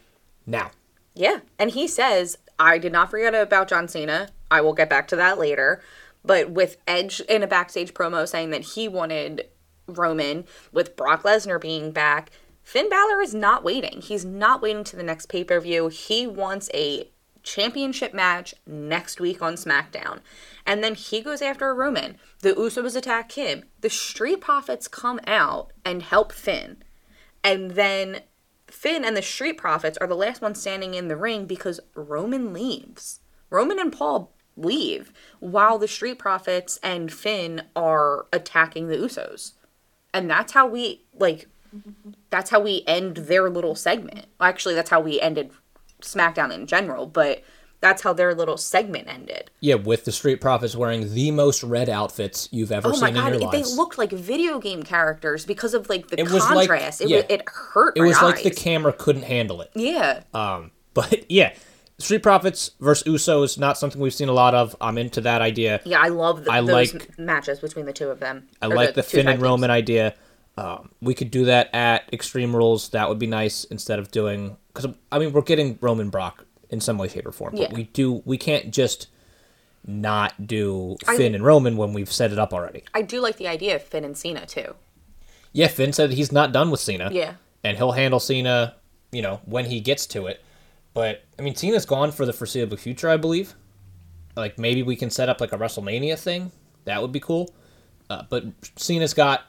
now. 0.46 0.72
Yeah. 1.14 1.40
And 1.60 1.72
he 1.72 1.88
says, 1.88 2.38
I 2.60 2.78
did 2.78 2.92
not 2.92 3.10
forget 3.10 3.34
about 3.34 3.70
John 3.70 3.88
Cena. 3.88 4.30
I 4.50 4.62
will 4.62 4.74
get 4.74 4.90
back 4.90 5.08
to 5.10 5.16
that 5.16 5.40
later. 5.40 5.82
But 6.26 6.52
with 6.52 6.78
Edge 6.88 7.20
in 7.22 7.44
a 7.44 7.48
backstage 7.48 7.94
promo 7.94 8.28
saying 8.28 8.52
that 8.52 8.62
he 8.62 8.88
wanted 8.88 9.48
Roman, 9.88 10.46
with 10.72 10.96
Brock 10.96 11.24
Lesnar 11.24 11.60
being 11.60 11.92
back, 11.92 12.32
Finn 12.64 12.90
Balor 12.90 13.22
is 13.22 13.36
not 13.36 13.64
waiting. 13.64 14.02
He's 14.02 14.24
not 14.24 14.62
waiting 14.62 14.86
to 14.86 14.96
the 14.96 15.04
next 15.04 15.28
pay 15.28 15.44
per 15.44 15.60
view. 15.60 15.90
He 15.90 16.26
wants 16.26 16.70
a 16.74 17.10
championship 17.44 18.14
match 18.14 18.56
next 18.66 19.20
week 19.20 19.42
on 19.42 19.56
SmackDown. 19.56 20.22
And 20.66 20.82
then 20.82 20.96
he 20.96 21.22
goes 21.22 21.42
after 21.42 21.76
Roman. 21.76 22.18
The 22.40 22.54
Usos 22.54 22.96
attack 22.96 23.34
him. 23.34 23.66
The 23.82 23.90
Street 23.90 24.40
Profits 24.40 24.88
come 24.88 25.20
out 25.28 25.74
and 25.84 26.02
help 26.02 26.32
Finn. 26.32 26.83
And 27.44 27.72
then 27.72 28.22
Finn 28.68 29.04
and 29.04 29.16
the 29.16 29.22
Street 29.22 29.58
Profits 29.58 29.98
are 30.00 30.08
the 30.08 30.16
last 30.16 30.42
ones 30.42 30.60
standing 30.60 30.94
in 30.94 31.08
the 31.08 31.18
ring 31.18 31.46
because 31.46 31.80
Roman 31.96 32.54
leaves. 32.54 33.20
Roman 33.50 33.80
and 33.80 33.92
Paul 33.92 34.34
leave 34.56 35.12
while 35.40 35.78
the 35.78 35.88
Street 35.88 36.20
Profits 36.20 36.80
and 36.84 37.12
Finn 37.12 37.64
are 37.76 38.26
attacking 38.32 38.88
the 38.88 38.98
Usos. 38.98 39.54
And 40.14 40.30
that's 40.30 40.54
how 40.54 40.68
we 40.68 41.04
like 41.14 41.48
that's 42.30 42.52
how 42.52 42.60
we 42.60 42.84
end 42.86 43.18
their 43.18 43.50
little 43.50 43.76
segment. 43.76 44.28
Actually, 44.40 44.76
that's 44.76 44.92
how 44.92 45.00
we 45.00 45.20
ended 45.20 45.52
SmackDown 46.02 46.54
in 46.54 46.68
general, 46.68 47.08
but 47.08 47.44
that's 47.84 48.02
how 48.02 48.14
their 48.14 48.34
little 48.34 48.58
segment 48.58 49.08
ended. 49.08 49.52
Yeah, 49.60 49.76
with 49.76 50.06
the 50.06 50.12
Street 50.12 50.42
Profits 50.42 50.76
wearing 50.76 51.14
the 51.14 51.30
most 51.30 51.62
red 51.64 51.90
outfits 51.90 52.50
you've 52.52 52.72
ever 52.72 52.88
Oh 52.90 52.92
seen 52.94 53.02
my 53.02 53.10
in 53.10 53.14
god, 53.16 53.34
your 53.34 53.42
it- 53.44 53.52
they 53.52 53.64
looked 53.76 53.98
like 54.00 54.12
video 54.12 54.58
game 54.58 54.82
characters 54.82 55.46
because 55.46 55.74
of 55.76 55.90
like 55.90 56.08
the 56.08 56.20
It 56.20 56.24
was 56.24 56.34
like- 56.50 56.70
contrast. 56.70 57.02
it, 57.02 57.10
was, 57.12 57.26
it 57.30 57.44
hurt. 57.48 57.96
it 57.98 58.02
was 58.02 58.20
like 58.22 58.42
the 58.42 58.50
camera 58.50 58.94
couldn't 58.94 59.24
handle 59.24 59.62
it. 59.62 59.70
yeah. 59.76 60.24
Um, 60.34 60.72
but 60.96 61.30
yeah, 61.30 61.54
Street 62.00 62.24
Profits 62.24 62.72
versus 62.80 63.04
Usos 63.08 63.60
not 63.60 63.78
something 63.78 64.02
we've 64.02 64.14
seen 64.14 64.30
a 64.30 64.34
lot 64.34 64.56
of. 64.56 64.76
I'm 64.82 64.98
into 64.98 65.22
that 65.22 65.42
idea. 65.42 65.80
Yeah, 65.86 66.00
I 66.02 66.08
love 66.08 66.46
the, 66.46 66.52
I 66.52 66.62
those 66.62 66.94
like- 66.94 67.10
m- 67.20 67.26
matches 67.26 67.60
between 67.60 67.86
the 67.86 67.94
two 67.94 68.10
of 68.10 68.20
them. 68.20 68.48
I 68.62 68.68
like 68.68 68.96
the, 68.96 69.04
two 69.04 69.18
Finn 69.18 69.28
and 69.28 69.36
teams. 69.36 69.44
Roman 69.44 69.70
idea. 69.70 70.16
Um, 70.58 70.90
we 71.02 71.14
could 71.16 71.32
do 71.32 71.46
that 71.46 71.74
at 71.74 72.04
Extreme 72.14 72.56
Rules. 72.56 72.90
That 72.90 73.10
would 73.10 73.18
be 73.20 73.26
nice 73.28 73.64
instead 73.66 73.98
of 74.00 74.12
doing 74.12 74.56
because 74.74 74.88
I 75.12 75.20
mean 75.20 75.34
we're 75.34 75.42
getting 75.42 75.78
Roman 75.82 76.10
Brock 76.10 76.46
in 76.74 76.82
some 76.82 76.98
way, 76.98 77.08
shape, 77.08 77.26
or 77.26 77.32
form. 77.32 77.54
But 77.56 77.72
we 77.74 77.84
do 77.84 78.22
we 78.26 78.38
can't 78.38 78.72
just 78.72 79.08
not 79.86 80.48
do 80.48 80.98
I- 81.08 81.16
Finn 81.18 81.36
and 81.36 81.44
Roman 81.46 81.78
when 81.78 81.94
we've 81.94 82.12
set 82.12 82.32
it 82.32 82.40
up 82.40 82.54
already. 82.54 82.84
I 82.94 83.02
do 83.02 83.22
like 83.22 83.38
the 83.38 83.48
idea 83.48 83.76
of 83.76 83.84
Finn 83.84 84.04
and 84.04 84.18
Cena 84.18 84.46
too. 84.46 84.76
Yeah, 85.52 85.68
Finn 85.68 85.94
said 85.94 86.12
he's 86.12 86.32
not 86.32 86.52
done 86.52 86.72
with 86.72 86.80
Cena. 86.80 87.10
Yeah. 87.12 87.34
and 87.64 87.78
he'll 87.78 87.92
handle 87.94 88.20
Cena, 88.20 88.76
you 89.12 89.22
know, 89.22 89.40
when 89.46 89.66
he 89.66 89.80
gets 89.80 90.06
to 90.08 90.28
it. 90.28 90.42
But 90.94 91.24
I 91.40 91.42
mean, 91.44 91.56
Cena's 91.56 91.86
gone 91.86 92.12
for 92.12 92.26
the 92.26 92.34
foreseeable 92.34 92.78
future, 92.78 93.10
I 93.10 93.18
believe. 93.18 93.56
Like 94.36 94.58
maybe 94.58 94.84
we 94.84 94.96
can 94.96 95.10
set 95.10 95.30
up 95.30 95.40
like 95.42 95.54
a 95.54 95.58
WrestleMania 95.58 96.18
thing. 96.20 96.52
That 96.86 97.02
would 97.02 97.12
be 97.12 97.20
cool. 97.20 97.54
Uh, 98.10 98.24
but 98.30 98.44
Cena's 98.78 99.14
got 99.14 99.44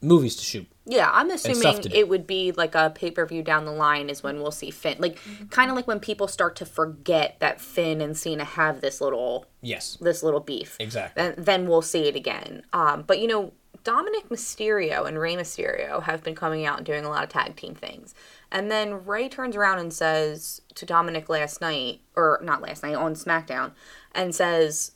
movies 0.00 0.36
to 0.36 0.44
shoot. 0.44 0.66
Yeah, 0.88 1.10
I'm 1.12 1.30
assuming 1.30 1.82
to 1.82 1.96
it 1.96 2.08
would 2.08 2.26
be 2.26 2.52
like 2.52 2.74
a 2.74 2.90
pay 2.90 3.10
per 3.10 3.26
view 3.26 3.42
down 3.42 3.66
the 3.66 3.72
line 3.72 4.08
is 4.08 4.22
when 4.22 4.40
we'll 4.40 4.50
see 4.50 4.70
Finn. 4.70 4.96
Like 4.98 5.18
kind 5.50 5.70
of 5.70 5.76
like 5.76 5.86
when 5.86 6.00
people 6.00 6.26
start 6.28 6.56
to 6.56 6.64
forget 6.66 7.36
that 7.40 7.60
Finn 7.60 8.00
and 8.00 8.16
Cena 8.16 8.44
have 8.44 8.80
this 8.80 9.00
little 9.00 9.46
Yes. 9.60 9.98
this 10.00 10.22
little 10.22 10.40
beef. 10.40 10.76
Exactly. 10.80 11.22
Then 11.22 11.34
then 11.36 11.68
we'll 11.68 11.82
see 11.82 12.08
it 12.08 12.16
again. 12.16 12.62
Um, 12.72 13.02
but 13.06 13.20
you 13.20 13.26
know, 13.26 13.52
Dominic 13.84 14.28
Mysterio 14.28 15.06
and 15.06 15.18
Rey 15.18 15.36
Mysterio 15.36 16.02
have 16.02 16.22
been 16.22 16.34
coming 16.34 16.64
out 16.66 16.78
and 16.78 16.86
doing 16.86 17.04
a 17.04 17.08
lot 17.10 17.22
of 17.22 17.28
tag 17.28 17.56
team 17.56 17.74
things. 17.74 18.14
And 18.50 18.70
then 18.70 19.04
Rey 19.04 19.28
turns 19.28 19.56
around 19.56 19.78
and 19.78 19.92
says 19.92 20.62
to 20.74 20.86
Dominic 20.86 21.28
last 21.28 21.60
night, 21.60 22.00
or 22.16 22.40
not 22.42 22.62
last 22.62 22.82
night, 22.82 22.94
on 22.94 23.14
SmackDown, 23.14 23.72
and 24.12 24.34
says, 24.34 24.92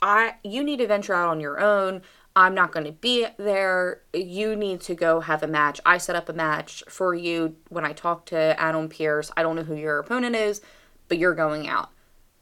I 0.00 0.34
you 0.42 0.64
need 0.64 0.78
to 0.78 0.86
venture 0.86 1.14
out 1.14 1.28
on 1.28 1.40
your 1.40 1.60
own. 1.60 2.02
I'm 2.34 2.54
not 2.54 2.72
going 2.72 2.86
to 2.86 2.92
be 2.92 3.26
there. 3.36 4.00
You 4.14 4.56
need 4.56 4.80
to 4.82 4.94
go 4.94 5.20
have 5.20 5.42
a 5.42 5.46
match. 5.46 5.80
I 5.84 5.98
set 5.98 6.16
up 6.16 6.28
a 6.28 6.32
match 6.32 6.82
for 6.88 7.14
you 7.14 7.56
when 7.68 7.84
I 7.84 7.92
talked 7.92 8.28
to 8.28 8.58
Adam 8.58 8.88
Pearce. 8.88 9.30
I 9.36 9.42
don't 9.42 9.56
know 9.56 9.64
who 9.64 9.74
your 9.74 9.98
opponent 9.98 10.34
is, 10.34 10.60
but 11.08 11.18
you're 11.18 11.34
going 11.34 11.68
out. 11.68 11.90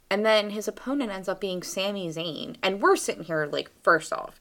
And 0.08 0.24
then 0.24 0.50
his 0.50 0.68
opponent 0.68 1.10
ends 1.10 1.28
up 1.28 1.40
being 1.40 1.62
Sami 1.62 2.08
Zayn. 2.08 2.56
And 2.62 2.80
we're 2.80 2.96
sitting 2.96 3.24
here 3.24 3.48
like, 3.50 3.70
first 3.82 4.12
off, 4.12 4.40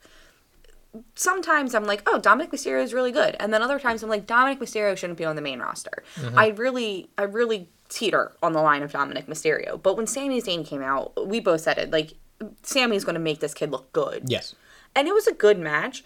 sometimes 1.16 1.76
I'm 1.76 1.86
like, 1.86 2.02
oh, 2.08 2.20
Dominic 2.20 2.52
Mysterio 2.52 2.84
is 2.84 2.94
really 2.94 3.12
good. 3.12 3.36
And 3.40 3.54
then 3.54 3.62
other 3.62 3.80
times 3.80 4.02
I'm 4.02 4.10
like, 4.10 4.26
Dominic 4.26 4.60
Mysterio 4.60 4.98
shouldn't 4.98 5.20
be 5.20 5.26
on 5.26 5.36
the 5.36 5.42
main 5.42 5.60
roster. 5.60 6.04
Mm-hmm. 6.16 6.40
I 6.40 6.48
really, 6.50 7.10
I 7.18 7.24
really 7.24 7.70
teeter 7.90 8.34
on 8.42 8.54
the 8.54 8.62
line 8.62 8.84
of 8.84 8.92
Dominic 8.92 9.28
Mysterio. 9.28 9.82
But 9.82 9.98
when 9.98 10.08
Sami 10.08 10.42
Zayn 10.42 10.66
came 10.66 10.82
out, 10.82 11.28
we 11.28 11.40
both 11.40 11.62
said 11.62 11.78
it, 11.78 11.92
like, 11.92 12.14
Sami's 12.64 13.04
going 13.04 13.16
to 13.16 13.20
make 13.20 13.40
this 13.40 13.54
kid 13.54 13.72
look 13.72 13.92
good. 13.94 14.24
Yes. 14.28 14.56
And 14.96 15.08
it 15.08 15.14
was 15.14 15.28
a 15.28 15.34
good 15.34 15.60
match. 15.60 16.04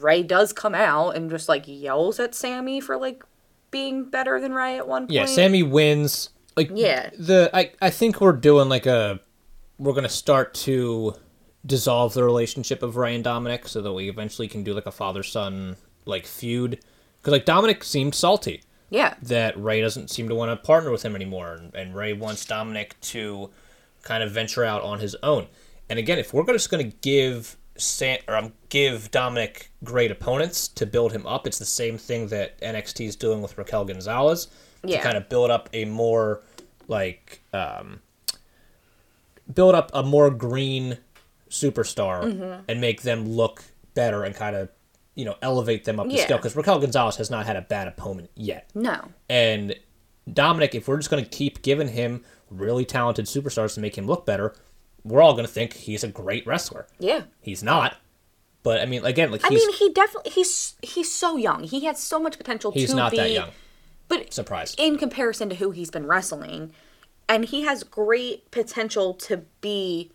Rey 0.00 0.22
does 0.22 0.52
come 0.52 0.74
out 0.74 1.10
and 1.16 1.28
just 1.30 1.48
like 1.48 1.64
yells 1.66 2.18
at 2.20 2.34
Sami 2.34 2.80
for 2.80 2.96
like 2.96 3.22
being 3.70 4.04
better 4.08 4.40
than 4.40 4.52
Rey 4.54 4.76
at 4.76 4.86
one 4.88 5.02
point. 5.02 5.12
Yeah, 5.12 5.26
Sami 5.26 5.62
wins. 5.62 6.30
Like 6.56 6.70
Yeah. 6.72 7.10
the 7.18 7.50
I 7.52 7.72
I 7.82 7.90
think 7.90 8.20
we're 8.20 8.32
doing 8.32 8.68
like 8.68 8.86
a 8.86 9.20
we're 9.78 9.92
gonna 9.92 10.08
start 10.08 10.54
to 10.54 11.14
dissolve 11.66 12.14
the 12.14 12.22
relationship 12.22 12.82
of 12.82 12.96
Rey 12.96 13.14
and 13.14 13.24
Dominic 13.24 13.66
so 13.66 13.82
that 13.82 13.92
we 13.92 14.08
eventually 14.08 14.46
can 14.48 14.62
do 14.62 14.72
like 14.74 14.86
a 14.86 14.92
father 14.92 15.22
son 15.22 15.76
like 16.04 16.26
feud 16.26 16.78
because 17.20 17.32
like 17.32 17.44
Dominic 17.44 17.82
seemed 17.84 18.14
salty. 18.14 18.62
Yeah. 18.90 19.14
that 19.22 19.58
Rey 19.58 19.80
doesn't 19.80 20.08
seem 20.10 20.28
to 20.28 20.36
want 20.36 20.50
to 20.52 20.56
partner 20.64 20.92
with 20.92 21.02
him 21.04 21.16
anymore, 21.16 21.54
and, 21.54 21.74
and 21.74 21.96
Rey 21.96 22.12
wants 22.12 22.44
Dominic 22.44 23.00
to 23.00 23.50
kind 24.02 24.22
of 24.22 24.30
venture 24.30 24.62
out 24.62 24.82
on 24.82 25.00
his 25.00 25.16
own. 25.20 25.48
And 25.88 25.98
again, 25.98 26.18
if 26.20 26.32
we're 26.32 26.44
just 26.46 26.70
going 26.70 26.88
to 26.88 26.96
give 26.98 27.56
San, 27.76 28.18
or 28.28 28.36
um, 28.36 28.52
give 28.68 29.10
Dominic 29.10 29.70
great 29.82 30.10
opponents 30.10 30.68
to 30.68 30.86
build 30.86 31.12
him 31.12 31.26
up, 31.26 31.46
it's 31.46 31.58
the 31.58 31.64
same 31.64 31.98
thing 31.98 32.28
that 32.28 32.60
NXT 32.60 33.06
is 33.06 33.16
doing 33.16 33.42
with 33.42 33.58
Raquel 33.58 33.84
Gonzalez 33.84 34.48
Yeah. 34.84 34.98
to 34.98 35.02
kind 35.02 35.16
of 35.16 35.28
build 35.28 35.50
up 35.50 35.68
a 35.72 35.84
more 35.84 36.42
like 36.88 37.42
um, 37.52 38.00
build 39.52 39.74
up 39.74 39.90
a 39.94 40.02
more 40.02 40.30
green 40.30 40.98
superstar 41.50 42.22
Mm-hmm. 42.22 42.62
and 42.68 42.80
make 42.80 43.02
them 43.02 43.28
look 43.28 43.62
better 43.94 44.24
and 44.24 44.34
kind 44.34 44.56
of 44.56 44.68
you 45.14 45.24
know 45.24 45.36
elevate 45.42 45.84
them 45.84 46.00
up 46.00 46.08
the 46.08 46.18
scale 46.18 46.36
because 46.38 46.56
Raquel 46.56 46.80
Gonzalez 46.80 47.16
has 47.16 47.30
not 47.30 47.46
had 47.46 47.56
a 47.56 47.62
bad 47.62 47.86
opponent 47.88 48.30
yet. 48.34 48.68
No. 48.74 49.00
And 49.28 49.76
Dominic, 50.32 50.74
if 50.74 50.88
we're 50.88 50.96
just 50.96 51.10
going 51.10 51.22
to 51.22 51.28
keep 51.30 51.62
giving 51.62 51.88
him 51.88 52.24
really 52.50 52.84
talented 52.84 53.26
superstars 53.26 53.74
to 53.74 53.80
make 53.80 53.96
him 53.96 54.06
look 54.06 54.24
better, 54.26 54.54
we're 55.04 55.22
all 55.22 55.34
going 55.34 55.46
to 55.46 55.52
think 55.52 55.74
he's 55.74 56.02
a 56.02 56.08
great 56.08 56.46
wrestler. 56.46 56.86
Yeah. 56.98 57.22
He's 57.40 57.62
not. 57.62 57.96
But 58.62 58.80
I 58.80 58.86
mean, 58.86 59.04
again, 59.04 59.30
like 59.30 59.42
I 59.44 59.50
mean, 59.50 59.72
he 59.74 59.92
definitely 59.92 60.32
he's 60.32 60.74
he's 60.80 61.12
so 61.12 61.36
young. 61.36 61.64
He 61.64 61.84
has 61.84 62.02
so 62.02 62.18
much 62.18 62.38
potential 62.38 62.72
he's 62.72 62.90
to 62.90 62.96
not 62.96 63.10
be 63.10 63.18
that 63.18 63.30
young. 63.30 63.50
But 64.08 64.32
Surprised. 64.32 64.80
in 64.80 64.96
comparison 64.96 65.50
to 65.50 65.56
who 65.56 65.70
he's 65.70 65.90
been 65.90 66.06
wrestling, 66.06 66.72
and 67.28 67.44
he 67.44 67.62
has 67.62 67.82
great 67.84 68.50
potential 68.50 69.12
to 69.14 69.42
be 69.60 70.10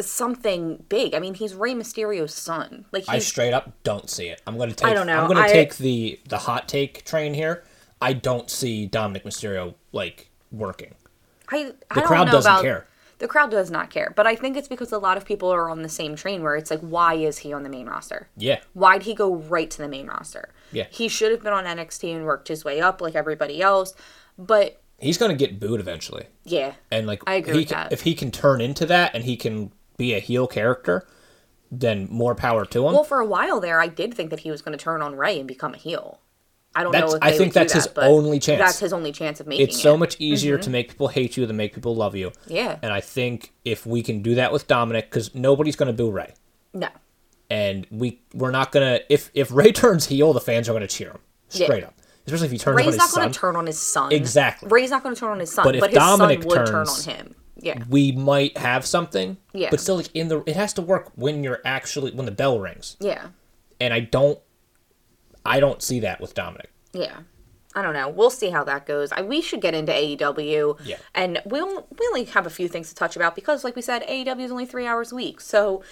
something 0.00 0.84
big. 0.88 1.14
I 1.14 1.18
mean, 1.18 1.34
he's 1.34 1.54
Rey 1.54 1.74
Mysterio's 1.74 2.34
son. 2.34 2.86
Like 2.90 3.04
I 3.08 3.18
straight 3.18 3.52
up 3.52 3.72
don't 3.82 4.08
see 4.08 4.28
it. 4.28 4.40
I'm 4.46 4.56
going 4.56 4.70
to 4.70 4.74
take. 4.74 4.88
I 4.88 4.94
don't 4.94 5.06
know. 5.06 5.20
I'm 5.20 5.26
going 5.26 5.38
I- 5.38 5.52
take 5.52 5.76
the 5.76 6.18
the 6.28 6.38
hot 6.38 6.68
take 6.68 7.04
train 7.04 7.34
here. 7.34 7.64
I 8.00 8.14
don't 8.14 8.50
see 8.50 8.86
Dominic 8.86 9.24
Mysterio 9.24 9.74
like 9.92 10.28
working. 10.50 10.94
I, 11.50 11.72
I 11.90 11.94
The 12.00 12.02
crowd 12.06 12.30
doesn't 12.30 12.50
about, 12.50 12.62
care. 12.62 12.86
The 13.22 13.28
crowd 13.28 13.52
does 13.52 13.70
not 13.70 13.88
care, 13.88 14.12
but 14.16 14.26
I 14.26 14.34
think 14.34 14.56
it's 14.56 14.66
because 14.66 14.90
a 14.90 14.98
lot 14.98 15.16
of 15.16 15.24
people 15.24 15.48
are 15.48 15.70
on 15.70 15.82
the 15.82 15.88
same 15.88 16.16
train 16.16 16.42
where 16.42 16.56
it's 16.56 16.72
like, 16.72 16.80
why 16.80 17.14
is 17.14 17.38
he 17.38 17.52
on 17.52 17.62
the 17.62 17.68
main 17.68 17.86
roster? 17.86 18.28
Yeah. 18.36 18.58
Why'd 18.74 19.04
he 19.04 19.14
go 19.14 19.36
right 19.36 19.70
to 19.70 19.78
the 19.78 19.86
main 19.86 20.08
roster? 20.08 20.48
Yeah. 20.72 20.86
He 20.90 21.06
should 21.06 21.30
have 21.30 21.40
been 21.40 21.52
on 21.52 21.64
NXT 21.64 22.16
and 22.16 22.24
worked 22.26 22.48
his 22.48 22.64
way 22.64 22.80
up 22.80 23.00
like 23.00 23.14
everybody 23.14 23.62
else. 23.62 23.94
But 24.36 24.82
He's 24.98 25.18
going 25.18 25.30
to 25.30 25.36
get 25.36 25.60
booed 25.60 25.78
eventually. 25.78 26.26
yeah, 26.44 26.72
And 26.90 27.06
like 27.06 27.22
I 27.28 27.34
agree 27.34 27.52
he 27.52 27.58
with 27.60 27.68
can, 27.68 27.76
that. 27.84 27.92
if 27.92 28.00
he 28.02 28.14
can 28.16 28.32
turn 28.32 28.60
into 28.60 28.86
that 28.86 29.14
and 29.14 29.22
he 29.22 29.36
can 29.36 29.70
be 29.96 30.14
a 30.14 30.18
heel 30.18 30.48
character, 30.48 31.06
then 31.70 32.08
more 32.10 32.34
power 32.34 32.64
to 32.66 32.78
him. 32.88 32.92
well, 32.94 33.04
for 33.04 33.20
a 33.20 33.26
while 33.26 33.60
there, 33.60 33.80
I 33.80 33.86
did 33.86 34.14
think 34.14 34.30
that 34.30 34.40
he 34.40 34.50
was 34.50 34.62
going 34.62 34.76
to 34.76 34.82
turn 34.82 35.00
on 35.00 35.14
Rey 35.14 35.38
and 35.38 35.46
become 35.46 35.74
a 35.74 35.78
heel. 35.78 36.18
I 36.74 36.82
don't 36.82 36.92
That's- 36.92 37.12
know. 37.12 37.18
I 37.20 37.32
think 37.36 37.52
that's 37.52 37.72
his 37.72 37.84
that, 37.84 37.94
but 37.94 38.04
only 38.04 38.38
chance. 38.38 38.58
That's 38.58 38.78
his 38.80 38.92
only 38.92 39.12
chance 39.12 39.40
of 39.40 39.46
making 39.46 39.66
it. 39.66 39.68
It's 39.68 39.78
it. 39.78 39.82
so 39.82 39.96
much 39.96 40.16
easier 40.18 40.56
mm-hmm. 40.56 40.62
to 40.64 40.70
make 40.70 40.88
people 40.88 41.08
hate 41.08 41.36
you 41.36 41.44
than 41.46 41.56
make 41.56 41.74
people 41.74 41.94
love 41.94 42.16
you. 42.16 42.32
Yeah. 42.46 42.78
And 42.82 42.92
I 42.92 43.00
think 43.00 43.52
if 43.64 43.84
we 43.84 44.02
can 44.02 44.22
do 44.22 44.34
that 44.36 44.52
with 44.52 44.66
Dominic, 44.66 45.10
because 45.10 45.34
nobody's 45.34 45.76
going 45.76 45.88
to 45.88 45.92
boo 45.92 46.10
Rey, 46.10 46.32
No. 46.72 46.88
and 47.50 47.86
we 47.90 48.22
we're 48.34 48.50
not 48.50 48.72
gonna 48.72 49.00
if 49.08 49.30
if 49.34 49.50
Rey 49.52 49.72
turns 49.82 50.06
heel, 50.06 50.32
the 50.32 50.40
fans 50.40 50.68
are 50.68 50.72
going 50.72 50.80
to 50.80 50.88
cheer 50.88 51.10
him 51.10 51.18
Yeah. 51.50 51.66
straight 51.66 51.84
up. 51.84 51.94
Especially 52.26 52.46
if 52.46 52.52
he 52.52 52.58
turns 52.58 52.74
on 52.74 52.76
Rey's 52.76 52.94
his 52.94 52.96
not 52.98 53.10
going 53.12 53.32
to 53.32 53.38
turn 53.38 53.56
on 53.56 53.66
his 53.66 53.78
son. 53.80 54.12
Exactly. 54.12 54.68
Rey's 54.68 54.90
not 54.90 55.02
going 55.02 55.14
to 55.14 55.18
turn 55.20 55.30
on 55.30 55.40
his 55.40 55.52
son, 55.52 55.64
But 55.64 55.80
but, 55.80 55.90
if 55.90 55.90
his 55.90 55.98
Dominic 55.98 56.42
son 56.42 56.48
would 56.48 56.66
turn 56.66 56.86
on 56.86 57.02
him. 57.02 57.34
Yeah. 57.56 57.82
we 57.88 58.12
might 58.12 58.56
have 58.58 58.86
something. 58.86 59.36
Yeah. 59.52 59.68
But 59.70 59.80
still, 59.80 59.96
like 59.96 60.08
in 60.14 60.28
the 60.28 60.42
it 60.46 60.56
has 60.56 60.72
to 60.74 60.82
work 60.82 61.12
when 61.16 61.44
you're 61.44 61.60
actually 61.64 62.12
when 62.12 62.26
the 62.26 62.32
bell 62.32 62.58
rings, 62.58 62.96
Yeah. 63.00 63.26
and 63.80 63.92
I 63.92 64.00
don't, 64.00 64.38
I 65.44 65.60
don't 65.60 65.82
see 65.82 66.00
that 66.00 66.20
with 66.20 66.34
Dominic. 66.34 66.70
Yeah. 66.92 67.20
I 67.74 67.82
don't 67.82 67.94
know. 67.94 68.08
We'll 68.08 68.30
see 68.30 68.50
how 68.50 68.64
that 68.64 68.86
goes. 68.86 69.12
I, 69.12 69.22
we 69.22 69.40
should 69.40 69.60
get 69.60 69.74
into 69.74 69.92
AEW. 69.92 70.78
Yeah. 70.84 70.96
And 71.14 71.40
we'll 71.44 71.86
we 71.98 72.06
only 72.08 72.24
have 72.24 72.46
a 72.46 72.50
few 72.50 72.68
things 72.68 72.90
to 72.90 72.94
touch 72.94 73.16
about 73.16 73.34
because, 73.34 73.64
like 73.64 73.76
we 73.76 73.82
said, 73.82 74.02
AEW 74.06 74.40
is 74.40 74.50
only 74.50 74.66
three 74.66 74.86
hours 74.86 75.12
a 75.12 75.14
week. 75.14 75.40
So 75.40 75.82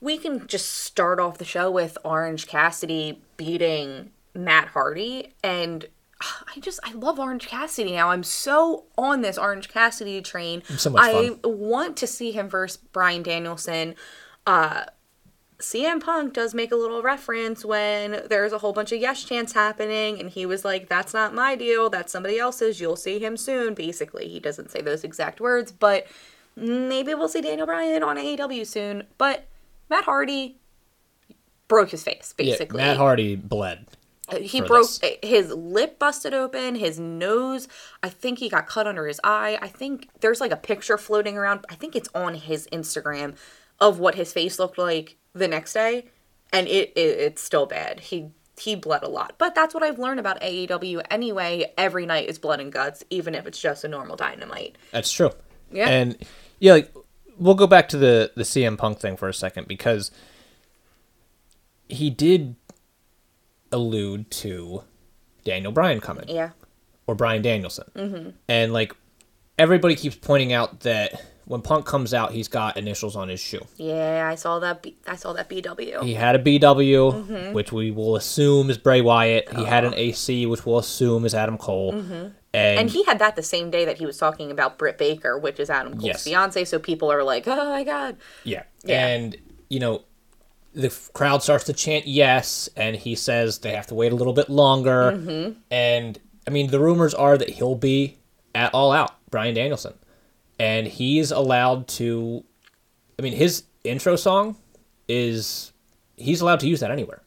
we 0.00 0.18
can 0.18 0.46
just 0.46 0.70
start 0.70 1.20
off 1.20 1.38
the 1.38 1.44
show 1.44 1.70
with 1.70 1.96
Orange 2.04 2.46
Cassidy 2.46 3.22
beating 3.36 4.10
Matt 4.34 4.68
Hardy. 4.68 5.34
And 5.44 5.86
I 6.20 6.60
just, 6.60 6.80
I 6.82 6.92
love 6.92 7.18
Orange 7.18 7.46
Cassidy 7.46 7.92
now. 7.92 8.10
I'm 8.10 8.22
so 8.24 8.86
on 8.98 9.20
this 9.20 9.38
Orange 9.38 9.68
Cassidy 9.68 10.20
train. 10.22 10.62
So 10.76 10.96
I 10.96 11.12
fun. 11.12 11.40
want 11.44 11.96
to 11.98 12.06
see 12.06 12.32
him 12.32 12.48
versus 12.48 12.78
Bryan 12.78 13.22
Danielson. 13.22 13.94
Uh, 14.46 14.84
CM 15.60 16.00
Punk 16.02 16.32
does 16.32 16.54
make 16.54 16.72
a 16.72 16.76
little 16.76 17.02
reference 17.02 17.64
when 17.64 18.22
there's 18.28 18.52
a 18.52 18.58
whole 18.58 18.72
bunch 18.72 18.92
of 18.92 19.00
yes 19.00 19.22
chants 19.24 19.52
happening, 19.52 20.18
and 20.18 20.30
he 20.30 20.46
was 20.46 20.64
like, 20.64 20.88
That's 20.88 21.14
not 21.14 21.34
my 21.34 21.54
deal, 21.54 21.90
that's 21.90 22.12
somebody 22.12 22.38
else's, 22.38 22.80
you'll 22.80 22.96
see 22.96 23.18
him 23.18 23.36
soon. 23.36 23.74
Basically, 23.74 24.28
he 24.28 24.40
doesn't 24.40 24.70
say 24.70 24.80
those 24.80 25.04
exact 25.04 25.40
words, 25.40 25.70
but 25.72 26.06
maybe 26.56 27.14
we'll 27.14 27.28
see 27.28 27.40
Daniel 27.40 27.66
Bryan 27.66 28.02
on 28.02 28.16
AEW 28.16 28.66
soon. 28.66 29.04
But 29.18 29.46
Matt 29.88 30.04
Hardy 30.04 30.56
broke 31.68 31.90
his 31.90 32.02
face, 32.02 32.34
basically. 32.36 32.80
Yeah, 32.80 32.88
Matt 32.88 32.96
Hardy 32.96 33.36
bled. 33.36 33.86
Uh, 34.28 34.38
he 34.38 34.60
broke 34.60 34.88
this. 35.00 35.16
his 35.22 35.50
lip 35.50 35.98
busted 35.98 36.32
open 36.32 36.76
his 36.76 37.00
nose 37.00 37.66
i 38.04 38.08
think 38.08 38.38
he 38.38 38.48
got 38.48 38.64
cut 38.68 38.86
under 38.86 39.08
his 39.08 39.20
eye 39.24 39.58
i 39.60 39.66
think 39.66 40.08
there's 40.20 40.40
like 40.40 40.52
a 40.52 40.56
picture 40.56 40.96
floating 40.96 41.36
around 41.36 41.64
i 41.68 41.74
think 41.74 41.96
it's 41.96 42.08
on 42.14 42.34
his 42.34 42.68
instagram 42.72 43.34
of 43.80 43.98
what 43.98 44.14
his 44.14 44.32
face 44.32 44.56
looked 44.60 44.78
like 44.78 45.16
the 45.32 45.48
next 45.48 45.72
day 45.72 46.06
and 46.52 46.66
it, 46.66 46.92
it 46.96 47.18
it's 47.18 47.42
still 47.42 47.66
bad. 47.66 48.00
He 48.00 48.30
he 48.58 48.74
bled 48.74 49.02
a 49.02 49.08
lot. 49.08 49.34
But 49.38 49.54
that's 49.54 49.74
what 49.74 49.82
i've 49.82 49.98
learned 49.98 50.20
about 50.20 50.40
aew 50.40 51.02
anyway. 51.10 51.72
Every 51.78 52.06
night 52.06 52.28
is 52.28 52.38
blood 52.38 52.60
and 52.60 52.72
guts 52.72 53.04
even 53.10 53.34
if 53.34 53.46
it's 53.46 53.60
just 53.60 53.84
a 53.84 53.88
normal 53.88 54.16
dynamite. 54.16 54.76
That's 54.90 55.12
true. 55.12 55.30
Yeah. 55.70 55.88
And 55.88 56.16
yeah, 56.58 56.72
like 56.72 56.94
we'll 57.38 57.54
go 57.54 57.66
back 57.66 57.88
to 57.90 57.96
the 57.96 58.32
the 58.36 58.42
CM 58.42 58.76
Punk 58.76 58.98
thing 58.98 59.16
for 59.16 59.28
a 59.28 59.34
second 59.34 59.68
because 59.68 60.10
he 61.88 62.10
did 62.10 62.56
allude 63.72 64.30
to 64.30 64.84
Daniel 65.44 65.72
Bryan 65.72 66.00
coming. 66.00 66.28
Yeah. 66.28 66.50
Or 67.06 67.14
Bryan 67.16 67.42
Danielson, 67.42 67.90
mm-hmm. 67.96 68.30
and 68.46 68.72
like 68.72 68.94
everybody 69.58 69.96
keeps 69.96 70.14
pointing 70.14 70.52
out 70.52 70.80
that 70.80 71.20
when 71.50 71.62
Punk 71.62 71.84
comes 71.84 72.14
out, 72.14 72.30
he's 72.30 72.46
got 72.48 72.76
initials 72.76 73.16
on 73.16 73.28
his 73.28 73.40
shoe. 73.40 73.64
yeah 73.76 74.28
i 74.32 74.36
saw 74.36 74.58
that 74.60 74.82
B- 74.82 74.96
i 75.06 75.16
saw 75.16 75.32
that 75.32 75.48
bw 75.50 76.02
He 76.04 76.14
had 76.14 76.34
a 76.36 76.38
BW, 76.38 77.02
Mm-hmm. 77.12 77.52
which 77.52 77.70
we 77.72 77.90
will 77.90 78.14
assume 78.16 78.70
is 78.70 78.78
Bray 78.78 79.00
Wyatt. 79.00 79.44
He 79.56 79.64
had 79.64 79.84
an 79.84 79.94
AC, 79.94 80.46
which 80.46 80.64
we'll 80.64 80.78
assume 80.78 81.24
is 81.24 81.34
Adam 81.34 81.58
Cole. 81.58 81.90
And, 81.92 82.04
Mm-hmm. 82.04 82.26
and 82.80 82.90
he 82.90 83.02
had 83.04 83.18
that 83.18 83.34
the 83.36 83.42
same 83.42 83.70
day 83.70 83.84
that 83.84 83.98
he 83.98 84.06
was 84.06 84.16
talking 84.18 84.50
about 84.50 84.78
Britt 84.78 84.96
Baker, 84.98 85.36
which 85.38 85.58
is 85.60 85.68
Adam 85.70 85.92
Cole's 85.94 86.04
Yes. 86.04 86.24
fiance. 86.24 86.64
So 86.66 86.78
people 86.78 87.10
are 87.12 87.22
like, 87.32 87.44
"Oh 87.46 87.68
my 87.76 87.84
god!" 87.84 88.16
Yeah. 88.44 88.62
Yeah. 88.84 89.06
And, 89.06 89.36
you 89.68 89.78
know, 89.80 90.02
the 90.72 90.90
crowd 91.14 91.42
starts 91.42 91.64
to 91.64 91.72
chant 91.72 92.06
yes, 92.06 92.68
and 92.76 92.94
he 92.96 93.14
says 93.14 93.58
they 93.58 93.72
have 93.72 93.86
to 93.88 93.94
wait 93.94 94.12
a 94.12 94.16
little 94.16 94.32
bit 94.32 94.48
longer. 94.48 95.12
Mm-hmm. 95.16 95.58
And, 95.70 96.18
I 96.46 96.50
mean, 96.50 96.70
the 96.70 96.80
rumors 96.80 97.14
are 97.14 97.36
that 97.38 97.50
he'll 97.50 97.74
be 97.76 98.18
at 98.54 98.72
All 98.74 98.90
Out, 98.92 99.12
Bryan 99.30 99.54
Danielson. 99.54 99.94
And 100.60 100.86
he's 100.86 101.30
allowed 101.30 101.88
to. 101.88 102.44
I 103.18 103.22
mean, 103.22 103.32
his 103.34 103.64
intro 103.84 104.16
song 104.16 104.56
is. 105.08 105.72
He's 106.16 106.40
allowed 106.42 106.60
to 106.60 106.68
use 106.68 106.80
that 106.80 106.90
anywhere. 106.90 107.22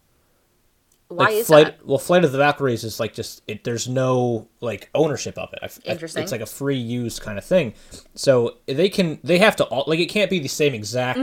Why 1.10 1.26
like 1.26 1.34
is 1.34 1.48
flight 1.48 1.66
that? 1.78 1.86
well 1.86 1.98
flight 2.00 2.24
of 2.24 2.32
the 2.32 2.38
valkyries 2.40 2.84
is 2.84 3.00
like 3.00 3.14
just 3.14 3.44
it, 3.48 3.64
there's 3.64 3.88
no 3.88 4.48
like 4.62 4.90
ownership 4.96 5.38
of 5.38 5.52
it 5.54 5.60
I 5.62 5.66
f- 5.66 5.80
I- 5.88 5.92
Interesting. 5.92 6.24
it's 6.24 6.32
like 6.32 6.42
a 6.42 6.46
free 6.48 6.78
use 6.78 7.20
kind 7.20 7.38
of 7.38 7.46
thing 7.46 7.74
so 8.16 8.58
they 8.66 8.90
can 8.90 9.20
they 9.24 9.38
have 9.38 9.56
to 9.58 9.64
all 9.66 9.84
like 9.86 10.00
it 10.00 10.08
can't 10.08 10.30
be 10.32 10.40
the 10.40 10.48
same 10.48 10.74
exact 10.74 11.20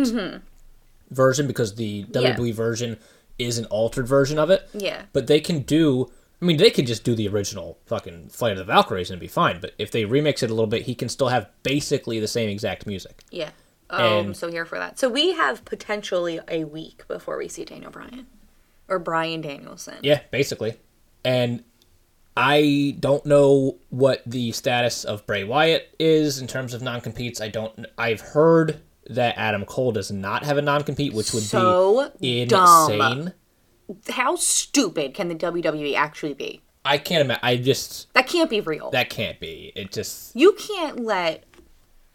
version 1.10 1.46
because 1.48 1.74
the 1.74 2.04
Mm-hmm. 2.04 2.44
Yeah. 2.46 2.52
Version 2.52 2.98
is 3.38 3.58
an 3.58 3.64
altered 3.66 4.06
version 4.06 4.38
of 4.38 4.50
it 4.50 4.68
Yeah. 4.74 5.02
but 5.12 5.26
they 5.26 5.40
can 5.40 5.60
do 5.62 6.08
I 6.40 6.44
mean 6.44 6.56
they 6.56 6.70
could 6.70 6.86
just 6.86 7.04
do 7.04 7.14
the 7.14 7.28
original 7.28 7.78
fucking 7.86 8.28
flight 8.30 8.52
of 8.52 8.58
the 8.58 8.64
valkyries 8.64 9.10
and 9.10 9.16
it'd 9.16 9.20
be 9.20 9.28
fine 9.32 9.60
but 9.60 9.74
if 9.78 9.90
they 9.90 10.04
remix 10.04 10.42
it 10.42 10.50
a 10.50 10.54
little 10.54 10.66
bit 10.66 10.82
he 10.82 10.94
can 10.94 11.08
still 11.08 11.28
have 11.28 11.48
basically 11.62 12.18
the 12.20 12.28
same 12.28 12.48
exact 12.48 12.86
music 12.86 13.22
Yeah. 13.30 13.50
Oh, 13.92 14.20
I'm 14.20 14.34
so 14.34 14.48
here 14.48 14.64
for 14.64 14.78
that. 14.78 15.00
So 15.00 15.08
we 15.08 15.32
have 15.32 15.64
potentially 15.64 16.38
a 16.46 16.62
week 16.62 17.08
before 17.08 17.36
we 17.36 17.48
see 17.48 17.64
Daniel 17.64 17.90
Bryan 17.90 18.28
or 18.86 19.00
Bryan 19.00 19.40
Danielson. 19.40 19.96
Yeah, 20.02 20.20
basically. 20.30 20.76
And 21.24 21.64
I 22.36 22.96
don't 23.00 23.26
know 23.26 23.78
what 23.88 24.22
the 24.24 24.52
status 24.52 25.04
of 25.04 25.26
Bray 25.26 25.42
Wyatt 25.42 25.92
is 25.98 26.40
in 26.40 26.46
terms 26.46 26.72
of 26.72 26.82
non-competes. 26.82 27.40
I 27.40 27.48
don't. 27.48 27.84
I've 27.98 28.20
heard 28.20 28.80
that 29.08 29.36
Adam 29.36 29.64
Cole 29.64 29.90
does 29.90 30.12
not 30.12 30.44
have 30.44 30.56
a 30.56 30.62
non-compete, 30.62 31.12
which 31.12 31.32
would 31.34 31.42
So 31.42 32.12
be 32.20 32.44
dumb. 32.46 33.32
How 34.10 34.36
stupid 34.36 35.14
can 35.14 35.28
the 35.28 35.34
WWE 35.34 35.94
actually 35.94 36.34
be? 36.34 36.60
I 36.84 36.98
can't 36.98 37.22
imagine. 37.22 37.40
I 37.42 37.56
just 37.56 38.12
That 38.14 38.26
can't 38.26 38.48
be 38.50 38.60
real. 38.60 38.90
that 38.90 39.10
can't 39.10 39.38
be. 39.40 39.72
It 39.74 39.92
just. 39.92 40.34
you 40.34 40.52
can't 40.52 41.00
let 41.00 41.44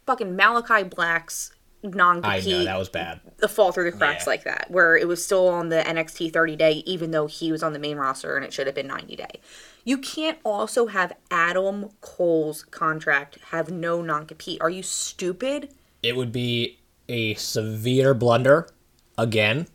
fucking 0.06 0.36
Malachi 0.36 0.84
Black's 0.84 1.52
non-compete 1.84 2.48
know 2.48 2.64
that 2.64 2.80
was 2.80 2.90
bad. 2.90 3.20
fall 3.48 3.72
through 3.72 3.92
the 3.92 3.96
cracks 3.98 4.26
Yeah. 4.26 4.30
like 4.32 4.44
that, 4.46 4.72
where 4.72 4.98
it 4.98 5.08
was 5.08 5.24
still 5.24 5.48
on 5.48 5.70
the 5.70 5.84
NXT 5.88 6.34
30 6.34 6.56
day, 6.56 6.72
even 6.88 7.12
though 7.12 7.28
he 7.28 7.52
was 7.52 7.62
on 7.62 7.74
the 7.74 7.80
main 7.80 7.98
roster 7.98 8.36
and 8.36 8.44
it 8.44 8.52
should 8.54 8.66
have 8.66 8.76
been 8.76 8.88
90 8.88 9.16
day. 9.16 9.40
You 9.84 10.00
can't 10.00 10.40
also 10.44 10.88
have 10.88 11.14
Adam 11.30 11.92
Cole's 12.02 12.64
contract 12.64 13.38
have 13.52 13.70
no 13.70 14.02
non 14.02 14.26
compete. 14.26 14.60
Are 14.62 14.70
you 14.70 14.82
stupid? 14.82 15.70
It 16.02 16.16
would 16.16 16.32
be 16.32 16.80
a 17.08 17.36
severe 17.36 18.16
blunder 18.16 18.68
again. 19.16 19.68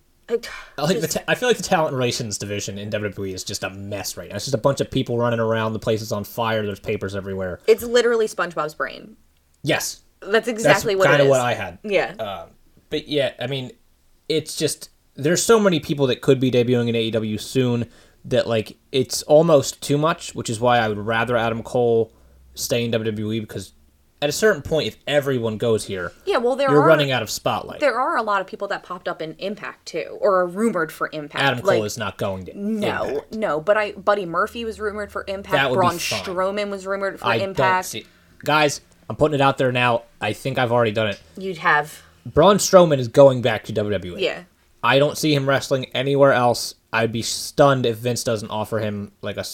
I, 0.78 0.82
like 0.82 1.00
the 1.00 1.08
ta- 1.08 1.24
I 1.28 1.34
feel 1.34 1.48
like 1.48 1.56
the 1.56 1.62
talent 1.62 1.94
relations 1.94 2.38
division 2.38 2.78
in 2.78 2.90
WWE 2.90 3.32
is 3.34 3.44
just 3.44 3.64
a 3.64 3.70
mess 3.70 4.16
right 4.16 4.28
now. 4.30 4.36
It's 4.36 4.44
just 4.44 4.54
a 4.54 4.58
bunch 4.58 4.80
of 4.80 4.90
people 4.90 5.18
running 5.18 5.40
around. 5.40 5.72
The 5.72 5.78
place 5.78 6.02
is 6.02 6.12
on 6.12 6.24
fire. 6.24 6.64
There's 6.64 6.80
papers 6.80 7.14
everywhere. 7.14 7.60
it's 7.66 7.82
literally 7.82 8.26
SpongeBob's 8.26 8.74
brain. 8.74 9.16
Yes, 9.62 10.00
That's 10.20 10.32
that's 10.32 10.48
exactly 10.48 10.96
what 10.96 11.06
kind 11.08 11.22
of 11.22 11.28
what 11.28 11.40
I 11.40 11.54
had. 11.54 11.78
yeah. 11.82 12.14
Um, 12.14 12.50
but 12.88 13.08
yeah, 13.08 13.32
I 13.38 13.46
mean, 13.46 13.72
it's 14.28 14.56
just 14.56 14.90
there's 15.14 15.42
so 15.42 15.60
many 15.60 15.80
people 15.80 16.06
that 16.08 16.20
could 16.22 16.40
be 16.40 16.50
debuting 16.50 16.88
in 16.88 16.94
AEW 16.94 17.40
soon 17.40 17.86
that 18.24 18.46
like 18.46 18.76
it's 18.92 19.22
almost 19.24 19.80
too 19.82 19.98
much, 19.98 20.34
which 20.34 20.48
is 20.50 20.60
why 20.60 20.78
I 20.78 20.88
would 20.88 20.98
rather 20.98 21.36
Adam 21.36 21.62
Cole 21.62 22.12
stay 22.54 22.84
in 22.84 22.90
WWE 22.92 23.40
because 23.40 23.72
at 24.22 24.28
a 24.28 24.32
certain 24.32 24.60
point, 24.62 24.86
if 24.86 24.96
everyone 25.06 25.56
goes 25.56 25.84
here, 25.86 26.12
yeah, 26.26 26.36
well, 26.36 26.54
there 26.56 26.70
you're 26.70 26.82
are 26.82 26.86
running 26.86 27.10
out 27.10 27.22
of 27.22 27.30
spotlight. 27.30 27.80
there 27.80 27.98
are 27.98 28.16
a 28.16 28.22
lot 28.22 28.40
of 28.40 28.46
people 28.46 28.68
that 28.68 28.82
popped 28.82 29.08
up 29.08 29.22
in 29.22 29.34
Impact 29.38 29.86
too, 29.86 30.18
or 30.20 30.40
are 30.40 30.46
rumored 30.46 30.92
for 30.92 31.08
Impact. 31.12 31.42
Adam 31.42 31.60
Cole 31.60 31.78
Like, 31.78 31.84
is 31.86 31.96
not 31.98 32.18
going 32.18 32.44
to. 32.46 32.58
no, 32.58 33.04
Impact. 33.04 33.32
no, 33.34 33.60
but 33.60 33.76
I 33.76 33.92
Buddy 33.92 34.26
Murphy 34.26 34.64
was 34.64 34.78
rumored 34.80 35.10
for 35.10 35.24
Impact. 35.26 35.52
That 35.52 35.70
would 35.70 35.76
be 35.76 35.80
Braun 35.80 35.98
fine. 35.98 36.22
Strowman 36.22 36.70
was 36.70 36.86
rumored 36.86 37.18
for 37.20 37.26
I 37.26 37.36
Impact. 37.36 37.86
see. 37.86 38.06
Guys, 38.44 38.80
I'm 39.08 39.16
putting 39.16 39.34
it 39.34 39.40
out 39.40 39.58
there 39.58 39.72
now. 39.72 40.02
I 40.20 40.32
think 40.34 40.58
I've 40.58 40.72
already 40.72 40.92
done 40.92 41.08
it. 41.08 41.20
You'd 41.36 41.58
have 41.58 42.02
Braun 42.26 42.56
Strowman 42.58 42.98
is 42.98 43.08
going 43.08 43.40
back 43.42 43.64
to 43.64 43.72
WWE. 43.72 44.20
yeah. 44.20 44.42
I 44.82 44.98
don't 44.98 45.18
see 45.18 45.34
him 45.34 45.48
wrestling 45.48 45.86
anywhere 45.94 46.32
else. 46.32 46.74
I'd 46.92 47.12
be 47.12 47.22
stunned 47.22 47.86
if 47.86 47.98
Vince 47.98 48.24
doesn't 48.24 48.50
offer 48.50 48.78
him 48.80 49.12
like 49.22 49.36
a 49.36 49.44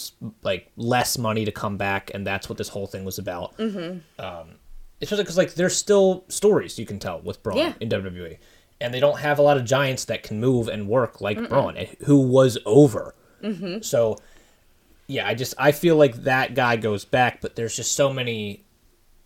like 0.43 0.71
less 0.77 1.19
money 1.19 1.45
to 1.45 1.53
come 1.53 1.77
back, 1.77 2.11
and 2.15 2.27
that's 2.27 2.49
what 2.49 2.57
this 2.59 2.69
whole 2.69 2.87
thing 2.87 3.05
was 3.05 3.19
about. 3.19 3.57
Mm-hmm. 3.59 3.99
Um, 4.25 4.49
especially 5.03 5.25
because 5.25 5.37
like 5.37 5.55
there's 5.55 5.77
still 5.77 6.25
stories 6.29 6.79
you 6.79 6.87
can 6.87 6.99
tell 6.99 7.21
with 7.21 7.43
Braun 7.43 7.59
Yeah. 7.59 7.75
in 7.81 7.89
WWE, 7.89 8.39
and 8.81 8.95
they 8.95 9.01
don't 9.01 9.19
have 9.19 9.39
a 9.39 9.43
lot 9.43 9.57
of 9.59 9.65
giants 9.65 10.05
that 10.07 10.23
can 10.23 10.41
move 10.41 10.69
and 10.69 10.89
work 10.89 11.21
like 11.21 11.49
Braun, 11.49 11.77
and 11.77 11.89
who 12.07 12.21
was 12.21 12.57
over. 12.65 13.15
Mm-hmm. 13.43 13.83
So, 13.83 14.17
yeah, 15.09 15.27
I 15.29 15.35
just 15.35 15.53
I 15.59 15.73
feel 15.73 15.97
like 15.97 16.15
that 16.23 16.55
guy 16.55 16.77
goes 16.77 17.05
back, 17.05 17.41
but 17.43 17.57
there's 17.57 17.77
just 17.77 17.93
so 17.93 18.13
many. 18.13 18.63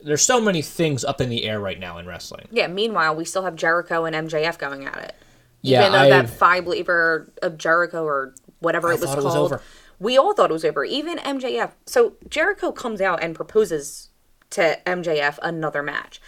There's 0.02 0.22
so 0.22 0.40
many 0.40 0.62
things 0.62 1.04
up 1.04 1.20
in 1.20 1.28
the 1.28 1.44
air 1.44 1.60
right 1.60 1.78
now 1.78 1.98
in 1.98 2.06
wrestling. 2.06 2.48
Yeah, 2.50 2.66
meanwhile, 2.68 3.14
we 3.14 3.26
still 3.26 3.42
have 3.44 3.54
Jericho 3.54 4.06
and 4.06 4.16
MJF 4.28 4.58
going 4.58 4.86
at 4.86 4.96
it. 4.96 5.14
Yeah, 5.62 5.80
Even 5.80 5.92
though 5.92 5.98
I- 5.98 6.08
that 6.10 6.30
Phi 6.30 6.60
Believer 6.60 7.32
of 7.42 7.58
Jericho 7.58 8.04
or 8.04 8.34
whatever 8.60 8.88
I 8.88 8.94
it 8.94 9.00
was 9.00 9.10
thought 9.10 9.18
it 9.18 9.22
called 9.22 9.34
was 9.50 9.52
over. 9.52 9.62
We 9.98 10.16
all 10.16 10.32
thought 10.32 10.50
it 10.50 10.54
was 10.54 10.64
over. 10.64 10.84
Even 10.84 11.18
MJF. 11.18 11.72
So 11.86 12.14
Jericho 12.28 12.72
comes 12.72 13.00
out 13.00 13.22
and 13.22 13.34
proposes 13.34 14.08
to 14.50 14.78
MJF 14.86 15.38
another 15.42 15.82
match. 15.82 16.20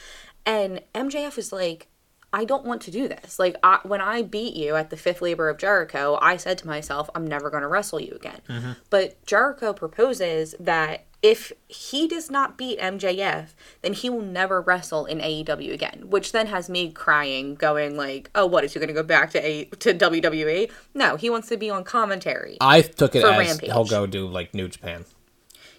And 0.44 0.82
MJF 0.94 1.38
is 1.38 1.52
like, 1.52 1.88
I 2.34 2.44
don't 2.44 2.64
want 2.64 2.80
to 2.82 2.90
do 2.90 3.08
this. 3.08 3.38
Like, 3.38 3.56
I, 3.62 3.80
when 3.82 4.00
I 4.00 4.22
beat 4.22 4.54
you 4.54 4.74
at 4.74 4.90
the 4.90 4.96
fifth 4.96 5.20
labor 5.20 5.48
of 5.48 5.58
Jericho, 5.58 6.18
I 6.20 6.36
said 6.38 6.58
to 6.58 6.66
myself, 6.66 7.10
I'm 7.14 7.26
never 7.26 7.50
going 7.50 7.62
to 7.62 7.68
wrestle 7.68 8.00
you 8.00 8.14
again. 8.14 8.40
Mm-hmm. 8.48 8.72
But 8.90 9.24
Jericho 9.26 9.72
proposes 9.72 10.54
that 10.58 11.04
if 11.22 11.52
he 11.68 12.08
does 12.08 12.30
not 12.30 12.58
beat 12.58 12.80
MJF, 12.80 13.50
then 13.82 13.92
he 13.92 14.10
will 14.10 14.22
never 14.22 14.60
wrestle 14.60 15.06
in 15.06 15.18
AEW 15.20 15.72
again. 15.72 16.04
Which 16.10 16.32
then 16.32 16.48
has 16.48 16.68
me 16.68 16.90
crying, 16.90 17.54
going 17.54 17.96
like, 17.96 18.28
"Oh, 18.34 18.44
what 18.46 18.64
is 18.64 18.72
he 18.74 18.80
going 18.80 18.88
to 18.88 18.94
go 18.94 19.04
back 19.04 19.30
to 19.30 19.38
a 19.46 19.64
to 19.66 19.94
WWE? 19.94 20.70
No, 20.94 21.16
he 21.16 21.30
wants 21.30 21.48
to 21.48 21.56
be 21.56 21.70
on 21.70 21.84
commentary. 21.84 22.56
I 22.60 22.82
took 22.82 23.14
it 23.14 23.24
as 23.24 23.38
Rampage. 23.38 23.70
he'll 23.70 23.84
go 23.84 24.06
do 24.06 24.26
like 24.26 24.52
New 24.54 24.68
Japan 24.68 25.04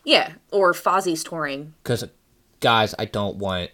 yeah, 0.06 0.34
or 0.52 0.74
Fozzy's 0.74 1.24
touring. 1.24 1.74
because 1.84 2.04
guys, 2.60 2.94
I 3.00 3.06
don't 3.06 3.38
want 3.38 3.72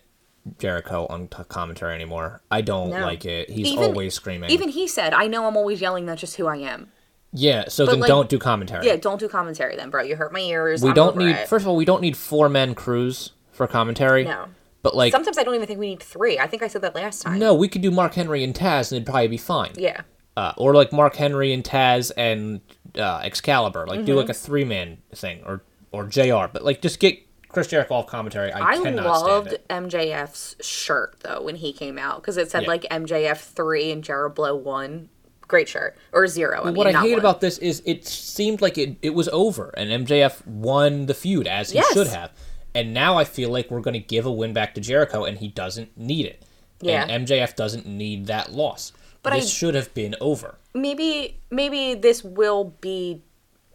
Jericho 0.58 1.06
on 1.10 1.28
commentary 1.28 1.94
anymore. 1.96 2.42
I 2.50 2.62
don't 2.62 2.90
No. 2.90 3.02
like 3.02 3.26
it. 3.26 3.50
He's 3.50 3.68
Even- 3.68 3.84
always 3.86 4.14
screaming. 4.16 4.50
Even 4.50 4.70
he 4.70 4.88
said, 4.88 5.14
"I 5.14 5.28
know 5.28 5.46
I'm 5.46 5.58
always 5.58 5.82
yelling. 5.82 6.06
That's 6.06 6.22
just 6.22 6.36
who 6.38 6.48
I 6.48 6.58
am." 6.58 6.92
Yeah, 7.32 7.66
so 7.68 7.86
then 7.86 8.00
like- 8.00 8.08
don't 8.08 8.30
do 8.30 8.38
commentary. 8.40 8.86
Yeah, 8.88 8.96
don't 8.96 9.20
do 9.20 9.28
commentary 9.30 9.76
then, 9.76 9.90
bro. 9.90 10.02
You 10.04 10.16
hurt 10.16 10.34
my 10.34 10.40
ears. 10.40 10.82
we 10.82 10.90
I'm 10.90 10.96
don't 10.96 11.18
need. 11.18 11.36
it. 11.36 11.48
First 11.48 11.64
of 11.64 11.68
all, 11.70 11.76
we 11.76 11.86
don't 11.86 12.02
need 12.02 12.18
four 12.18 12.50
men 12.50 12.74
crews 12.76 13.32
for 13.52 13.68
commentary. 13.68 14.24
No. 14.26 14.46
But 14.82 14.96
like, 14.96 15.12
Sometimes 15.12 15.38
I 15.38 15.44
don't 15.44 15.56
even 15.56 15.68
think 15.68 15.80
we 15.80 15.90
need 15.90 16.02
three. 16.02 16.40
I 16.40 16.48
think 16.48 16.64
I 16.64 16.68
said 16.68 16.82
that 16.84 16.96
last 16.96 17.22
time. 17.24 17.38
no, 17.38 17.54
we 17.54 17.68
could 17.68 17.82
do 17.82 17.92
Mark 17.92 18.14
Henry 18.14 18.44
and 18.44 18.56
Taz, 18.56 18.92
and 18.92 18.98
it'd 18.98 19.06
probably 19.06 19.28
be 19.28 19.38
fine. 19.38 19.72
Yeah. 19.76 20.02
uh, 20.38 20.54
or 20.58 20.74
like 20.74 20.94
Mark 20.94 21.16
Henry 21.18 21.52
and 21.54 21.64
Taz 21.64 22.12
and 22.16 22.62
uh, 22.98 23.20
Excalibur, 23.24 23.86
like 23.88 24.06
do 24.06 24.12
Mm-hmm. 24.14 24.20
like 24.22 24.30
a 24.30 24.34
three 24.34 24.64
man 24.64 25.00
thing, 25.14 25.42
or 25.46 25.64
or 25.92 26.06
Jr. 26.06 26.46
But 26.52 26.64
like 26.64 26.82
just 26.82 27.00
get 27.00 27.20
Chris 27.50 27.68
Jericho 27.68 27.96
off 27.96 28.08
commentary. 28.08 28.52
I, 28.54 28.76
I 28.76 28.76
loved. 28.78 29.58
MJF's 29.70 30.56
shirt 30.66 31.18
though 31.24 31.42
when 31.42 31.56
he 31.56 31.74
came 31.74 31.98
out 32.00 32.22
because 32.22 32.38
it 32.38 32.50
said 32.50 32.62
Yeah. 32.64 32.68
like 32.70 32.84
MJF 32.84 33.38
three 33.38 33.92
and 33.92 34.02
Jared 34.04 34.34
Blow 34.36 34.56
one. 34.56 35.10
Great 35.50 35.68
shirt 35.68 35.98
or 36.14 36.26
zero. 36.28 36.62
I 36.62 36.66
mean, 36.68 36.76
what 36.76 36.88
I 36.88 37.02
hate 37.02 37.12
one. 37.12 37.20
about 37.20 37.42
this 37.42 37.58
is 37.58 37.82
it 37.86 38.06
seemed 38.08 38.62
like 38.62 38.78
it, 38.78 38.96
it 39.02 39.14
was 39.14 39.28
over, 39.30 39.74
and 39.76 40.08
MJF 40.08 40.46
won 40.48 41.08
the 41.08 41.14
feud 41.14 41.46
as 41.48 41.72
he 41.72 41.80
Yes. 41.80 41.92
should 41.94 42.08
have. 42.08 42.32
And 42.74 42.94
now 42.94 43.18
I 43.18 43.26
feel 43.26 43.50
like 43.50 43.70
we're 43.72 43.82
going 43.82 43.96
to 43.96 44.00
give 44.00 44.26
a 44.26 44.32
win 44.32 44.54
back 44.54 44.76
to 44.76 44.82
Jericho, 44.82 45.26
and 45.26 45.40
he 45.40 45.48
doesn't 45.50 45.98
need 45.98 46.26
it. 46.28 46.46
Yeah. 46.82 47.04
And 47.10 47.28
MJF 47.28 47.56
doesn't 47.56 47.86
need 47.86 48.28
that 48.28 48.54
loss. 48.54 48.94
But 49.24 49.34
this 49.34 49.46
I- 49.46 49.50
should 49.50 49.76
have 49.76 49.94
been 49.94 50.16
over. 50.22 50.56
maybe 50.74 51.40
maybe 51.50 51.94
this 51.96 52.24
will 52.24 52.76
be 52.80 53.22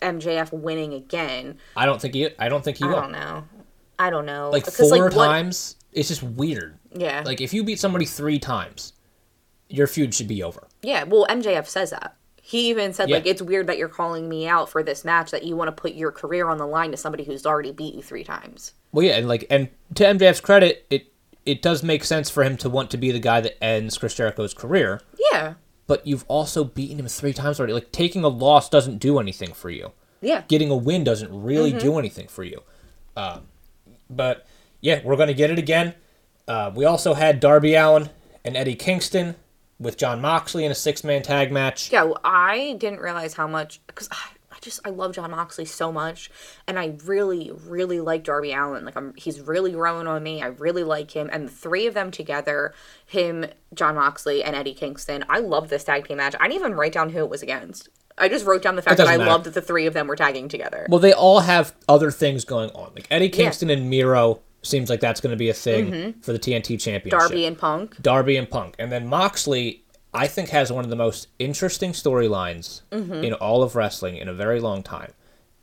MJF 0.00 0.52
winning 0.52 0.94
again. 0.94 1.58
I 1.76 1.86
don't 1.86 2.00
think 2.00 2.14
he. 2.14 2.28
I 2.38 2.48
don't 2.48 2.62
think 2.64 2.78
he 2.78 2.84
I 2.84 2.88
will. 2.88 3.00
don't 3.00 3.12
know. 3.12 3.44
I 3.98 4.10
don't 4.10 4.26
know. 4.26 4.50
Like 4.50 4.66
four 4.66 4.88
like, 4.90 5.00
what- 5.02 5.26
times, 5.26 5.76
it's 5.92 6.08
just 6.08 6.22
weird. 6.22 6.78
Yeah. 6.94 7.22
Like 7.26 7.40
if 7.40 7.52
you 7.52 7.64
beat 7.64 7.80
somebody 7.80 8.04
three 8.04 8.38
times, 8.38 8.92
your 9.68 9.86
feud 9.86 10.14
should 10.14 10.28
be 10.28 10.42
over. 10.42 10.66
Yeah, 10.82 11.04
well, 11.04 11.26
MJF 11.28 11.66
says 11.66 11.90
that. 11.90 12.16
He 12.40 12.68
even 12.68 12.92
said, 12.92 13.08
Yeah. 13.08 13.16
like, 13.16 13.26
it's 13.26 13.40
weird 13.40 13.66
that 13.68 13.78
you're 13.78 13.88
calling 13.88 14.28
me 14.28 14.46
out 14.46 14.68
for 14.68 14.82
this 14.82 15.04
match, 15.04 15.30
that 15.30 15.44
you 15.44 15.56
want 15.56 15.68
to 15.68 15.72
put 15.72 15.94
your 15.94 16.12
career 16.12 16.48
on 16.48 16.58
the 16.58 16.66
line 16.66 16.90
to 16.90 16.96
somebody 16.96 17.24
who's 17.24 17.46
already 17.46 17.72
beat 17.72 17.94
you 17.94 18.02
three 18.02 18.22
times. 18.24 18.72
Well, 18.92 19.04
yeah, 19.06 19.16
and 19.16 19.26
like, 19.26 19.46
and 19.48 19.68
to 19.94 20.04
MJF's 20.04 20.40
credit, 20.40 20.86
it 20.90 21.10
it 21.46 21.60
does 21.60 21.82
make 21.82 22.04
sense 22.04 22.30
for 22.30 22.42
him 22.42 22.56
to 22.58 22.70
want 22.70 22.90
to 22.90 22.96
be 22.96 23.10
the 23.10 23.18
guy 23.18 23.40
that 23.40 23.62
ends 23.62 23.98
Chris 23.98 24.14
Jericho's 24.14 24.54
career. 24.54 25.00
Yeah. 25.32 25.54
But 25.86 26.06
you've 26.06 26.24
also 26.26 26.64
beaten 26.64 26.98
him 26.98 27.06
three 27.06 27.34
times 27.34 27.58
already. 27.60 27.74
Like 27.74 27.92
taking 27.92 28.24
a 28.24 28.28
loss 28.28 28.70
doesn't 28.70 28.96
do 28.98 29.18
anything 29.18 29.52
for 29.52 29.68
you. 29.68 29.92
Yeah. 30.22 30.44
Getting 30.48 30.70
a 30.70 30.76
win 30.76 31.04
doesn't 31.04 31.30
really 31.30 31.72
do 31.72 31.98
anything 31.98 32.28
for 32.28 32.44
you. 32.44 32.62
Um, 33.14 33.42
but 34.08 34.46
yeah, 34.80 35.00
we're 35.04 35.16
gonna 35.16 35.34
get 35.34 35.50
it 35.50 35.58
again. 35.58 35.94
Uh, 36.48 36.70
we 36.74 36.84
also 36.86 37.12
had 37.14 37.40
Darby 37.40 37.74
Allin 37.74 38.08
and 38.44 38.56
Eddie 38.56 38.74
Kingston 38.74 39.34
with 39.84 39.96
Jon 39.96 40.20
Moxley 40.20 40.64
in 40.64 40.72
a 40.72 40.74
six 40.74 41.04
man 41.04 41.22
tag 41.22 41.52
match. 41.52 41.92
Yeah, 41.92 42.02
well, 42.02 42.20
I 42.24 42.76
didn't 42.78 43.00
realize 43.00 43.34
how 43.34 43.46
much, 43.46 43.80
because 43.86 44.08
I, 44.10 44.16
I 44.50 44.56
just, 44.60 44.80
I 44.84 44.90
love 44.90 45.12
Jon 45.12 45.30
Moxley 45.30 45.64
so 45.64 45.92
much. 45.92 46.30
And 46.66 46.78
I 46.78 46.96
really, 47.04 47.52
really 47.66 48.00
like 48.00 48.24
Darby 48.24 48.52
Allin. 48.52 48.84
Like, 48.84 48.96
I'm, 48.96 49.14
he's 49.16 49.40
really 49.40 49.72
growing 49.72 50.06
on 50.06 50.22
me. 50.22 50.42
I 50.42 50.46
really 50.46 50.82
like 50.82 51.12
him. 51.12 51.28
And 51.32 51.46
the 51.46 51.52
three 51.52 51.86
of 51.86 51.94
them 51.94 52.10
together, 52.10 52.74
him, 53.06 53.46
Jon 53.74 53.94
Moxley, 53.94 54.42
and 54.42 54.56
Eddie 54.56 54.74
Kingston, 54.74 55.24
I 55.28 55.38
love 55.38 55.68
this 55.68 55.84
tag 55.84 56.08
team 56.08 56.16
match. 56.16 56.34
I 56.40 56.48
didn't 56.48 56.60
even 56.60 56.74
write 56.74 56.92
down 56.92 57.10
who 57.10 57.18
it 57.18 57.28
was 57.28 57.42
against. 57.42 57.88
I 58.16 58.28
just 58.28 58.46
wrote 58.46 58.62
down 58.62 58.76
the 58.76 58.82
fact 58.82 58.98
that 58.98 59.08
I 59.08 59.16
matter. 59.16 59.28
loved 59.28 59.44
that 59.46 59.54
the 59.54 59.60
three 59.60 59.86
of 59.86 59.92
them 59.92 60.06
were 60.06 60.14
tagging 60.14 60.48
together. 60.48 60.86
Well, 60.88 61.00
they 61.00 61.12
all 61.12 61.40
have 61.40 61.74
other 61.88 62.12
things 62.12 62.44
going 62.44 62.70
on. 62.70 62.92
Like 62.94 63.08
Eddie 63.10 63.28
Kingston 63.28 63.70
and 63.70 63.90
Miro 63.90 64.40
seems 64.64 64.90
like 64.90 65.00
that's 65.00 65.20
going 65.20 65.32
to 65.32 65.36
be 65.36 65.48
a 65.48 65.54
thing 65.54 65.90
mm-hmm. 65.90 66.20
for 66.20 66.32
the 66.32 66.38
TNT 66.38 66.80
Championship. 66.80 67.18
Darby 67.18 67.44
and 67.44 67.58
Punk. 67.58 68.00
Darby 68.02 68.36
and 68.36 68.48
Punk, 68.48 68.74
and 68.78 68.90
then 68.90 69.06
Moxley. 69.06 69.82
I 70.16 70.28
think 70.28 70.50
has 70.50 70.70
one 70.70 70.84
of 70.84 70.90
the 70.90 70.96
most 70.96 71.26
interesting 71.40 71.90
storylines 71.90 72.82
mm-hmm. 72.92 73.24
in 73.24 73.32
all 73.32 73.64
of 73.64 73.74
wrestling 73.74 74.16
in 74.16 74.28
a 74.28 74.32
very 74.32 74.60
long 74.60 74.84
time, 74.84 75.12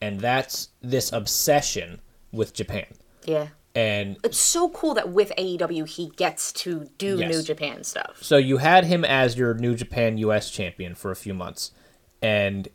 and 0.01 0.19
that's 0.19 0.69
this 0.81 1.13
obsession 1.13 2.01
with 2.33 2.53
Japan. 2.53 2.87
Yeah. 3.23 3.47
And 3.73 4.17
It's 4.25 4.37
so 4.37 4.67
cool 4.69 4.93
that 4.95 5.09
with 5.09 5.31
AEW 5.37 5.87
he 5.87 6.09
gets 6.17 6.51
to 6.53 6.89
do 6.97 7.17
Yes. 7.17 7.33
New 7.33 7.43
Japan 7.43 7.85
stuff. 7.85 8.17
so 8.21 8.35
you 8.35 8.57
had 8.57 8.83
him 8.83 9.05
as 9.05 9.37
your 9.37 9.53
New 9.53 9.75
Japan 9.75 10.17
US 10.17 10.49
champion 10.49 10.95
for 10.95 11.11
a 11.11 11.15
few 11.15 11.33
months, 11.33 11.71
and 12.21 12.67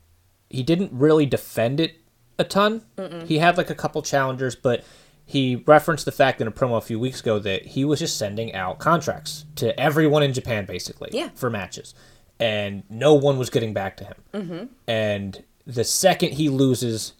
he 0.48 0.62
didn't 0.62 0.92
really 0.92 1.26
defend 1.26 1.80
it 1.80 1.96
a 2.38 2.44
ton. 2.44 2.82
He 3.26 3.38
had 3.38 3.56
like 3.56 3.70
a 3.70 3.74
couple 3.74 4.02
challengers, 4.02 4.56
but 4.56 4.84
he 5.28 5.56
referenced 5.66 6.04
the 6.04 6.12
fact 6.12 6.40
in 6.40 6.46
a 6.46 6.52
promo 6.52 6.78
a 6.78 6.80
few 6.80 6.98
weeks 7.00 7.20
ago 7.20 7.38
that 7.40 7.66
he 7.66 7.84
was 7.84 7.98
just 7.98 8.16
sending 8.16 8.54
out 8.54 8.78
contracts 8.78 9.44
to 9.56 9.78
everyone 9.78 10.22
in 10.22 10.32
Japan, 10.32 10.64
basically, 10.66 11.10
Yeah. 11.12 11.30
for 11.34 11.50
matches, 11.50 11.94
and 12.38 12.84
no 12.88 13.12
one 13.14 13.36
was 13.38 13.50
getting 13.50 13.72
back 13.74 13.96
to 13.98 14.04
him. 14.04 14.14
Mm-hmm. 14.32 14.64
And 14.86 15.42
the 15.66 15.82
second 15.84 16.34
he 16.34 16.48
loses 16.48 17.12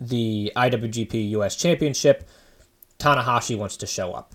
the 0.00 0.50
IWGP 0.56 1.28
US 1.30 1.54
Championship, 1.54 2.26
Tanahashi 2.98 3.56
wants 3.56 3.76
to 3.78 3.86
show 3.86 4.12
up, 4.12 4.34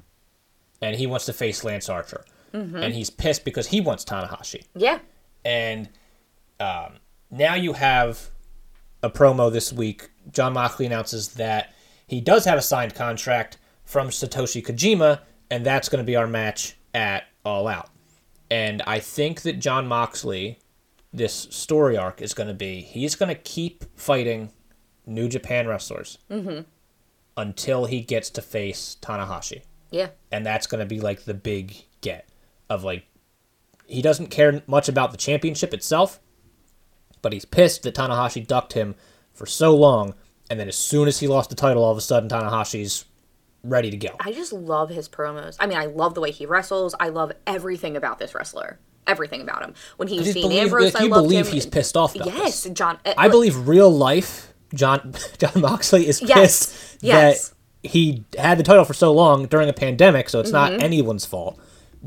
and 0.82 0.95
he 0.95 1.07
wants 1.07 1.26
to 1.26 1.34
face 1.34 1.63
Lance 1.63 1.89
Archer, 1.89 2.24
and 2.53 2.93
he's 2.93 3.09
pissed 3.09 3.43
because 3.45 3.68
he 3.68 3.82
wants 3.82 4.03
Tanahashi 4.03 4.63
Yeah. 4.76 4.99
and 5.45 5.89
um, 6.59 6.93
now 7.30 7.53
you 7.53 7.74
have 7.74 8.30
a 9.03 9.09
promo 9.11 9.51
this 9.51 9.72
week. 9.72 10.09
Jon 10.32 10.53
Moxley 10.53 10.88
announces 10.88 11.36
that 11.36 11.72
he 12.08 12.22
does 12.22 12.45
have 12.45 12.58
a 12.58 12.62
signed 12.62 12.95
contract 12.95 13.58
from 13.84 14.10
Satoshi 14.10 14.66
Kojima, 14.66 15.22
and 15.49 15.66
that's 15.66 15.89
going 15.89 16.03
to 16.03 16.05
be 16.08 16.16
our 16.16 16.28
match 16.28 16.76
at 16.93 17.26
All 17.45 17.68
Out. 17.68 17.89
And 18.49 18.82
I 18.88 18.99
think 18.99 19.41
that 19.41 19.60
Jon 19.60 19.88
Moxley, 19.88 20.60
this 21.14 21.34
story 21.49 21.97
arc 21.97 22.22
is 22.22 22.34
going 22.34 22.47
to 22.47 22.53
be 22.53 22.82
he's 22.82 23.16
going 23.16 23.30
to 23.30 23.41
keep 23.41 23.84
fighting 23.97 24.51
New 25.05 25.28
Japan 25.30 25.68
wrestlers 25.68 26.18
mm-hmm. 26.30 26.62
until 27.36 27.86
he 27.86 28.01
gets 28.01 28.30
to 28.32 28.41
face 28.41 28.97
Tanahashi 29.01 29.62
Yeah. 29.89 30.10
and 30.32 30.45
that's 30.45 30.68
going 30.68 30.80
to 30.80 30.86
be 30.86 30.99
like 30.99 31.24
the 31.24 31.34
big 31.34 31.86
get 32.01 32.28
of 32.70 32.84
like 32.84 33.05
he 33.88 34.01
doesn't 34.01 34.28
care 34.28 34.62
much 34.68 34.89
about 34.89 35.12
the 35.12 35.18
championship 35.18 35.74
itself 35.74 36.20
but 37.22 37.32
he's 37.32 37.45
pissed 37.45 37.84
that 37.84 37.95
Tanahashi 37.95 38.45
ducked 38.45 38.74
him 38.74 38.93
for 39.34 39.45
so 39.45 39.74
long 39.76 40.14
and 40.49 40.59
then 40.59 40.67
as 40.67 40.75
soon 40.77 41.07
as 41.07 41.19
he 41.19 41.27
lost 41.27 41.49
the 41.49 41.55
title 41.55 41.83
all 41.83 41.91
of 41.91 41.97
a 41.97 42.01
sudden 42.01 42.29
Tanahashi's 42.29 43.05
ready 43.63 43.89
to 43.91 43.97
go 43.97 44.09
I 44.19 44.31
just 44.31 44.53
love 44.53 44.89
his 44.89 45.09
promos. 45.09 45.57
I 45.59 45.67
mean, 45.67 45.77
I 45.77 45.85
love 45.85 46.13
the 46.13 46.21
way 46.21 46.31
he 46.31 46.45
wrestles. 46.45 46.95
I 46.99 47.09
love 47.09 47.31
everything 47.45 47.97
about 47.97 48.19
this 48.19 48.33
wrestler. 48.33 48.79
Everything 49.07 49.41
about 49.41 49.63
him. 49.63 49.73
When 49.97 50.07
he 50.07 50.17
was 50.17 50.27
you 50.27 50.33
Dean 50.33 50.43
believe, 50.43 50.63
Ambrose, 50.63 50.93
like, 50.93 51.01
I 51.01 51.05
you 51.05 51.11
loved 51.11 51.23
believe 51.23 51.47
him. 51.47 51.53
he's 51.53 51.65
pissed 51.65 51.97
off 51.97 52.15
Yes, 52.15 52.63
this 52.63 52.73
John. 52.73 52.97
uh, 53.05 53.13
I 53.17 53.27
believe 53.29 53.67
real 53.67 53.89
life 53.89 54.53
John 54.73 55.13
Jon 55.37 55.61
Moxley 55.61 56.07
is 56.07 56.21
Yes, 56.21 56.35
pissed 56.67 56.97
yes. 57.03 57.49
that 57.49 57.89
he 57.89 58.25
had 58.37 58.57
the 58.59 58.63
title 58.63 58.83
for 58.85 58.93
so 58.93 59.13
long 59.13 59.45
during 59.47 59.69
a 59.69 59.73
pandemic, 59.73 60.29
so 60.29 60.39
it's 60.39 60.51
Mm-hmm. 60.51 60.73
not 60.75 60.83
anyone's 60.83 61.25
fault. 61.25 61.59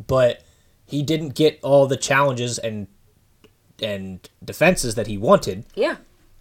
But 0.07 0.43
he 0.87 1.03
didn't 1.03 1.31
get 1.35 1.59
all 1.63 1.87
the 1.87 1.97
challenges 1.97 2.59
and 2.59 2.87
and 3.83 4.29
defenses 4.45 4.95
that 4.95 5.07
he 5.07 5.17
wanted, 5.17 5.65
Yeah. 5.75 5.97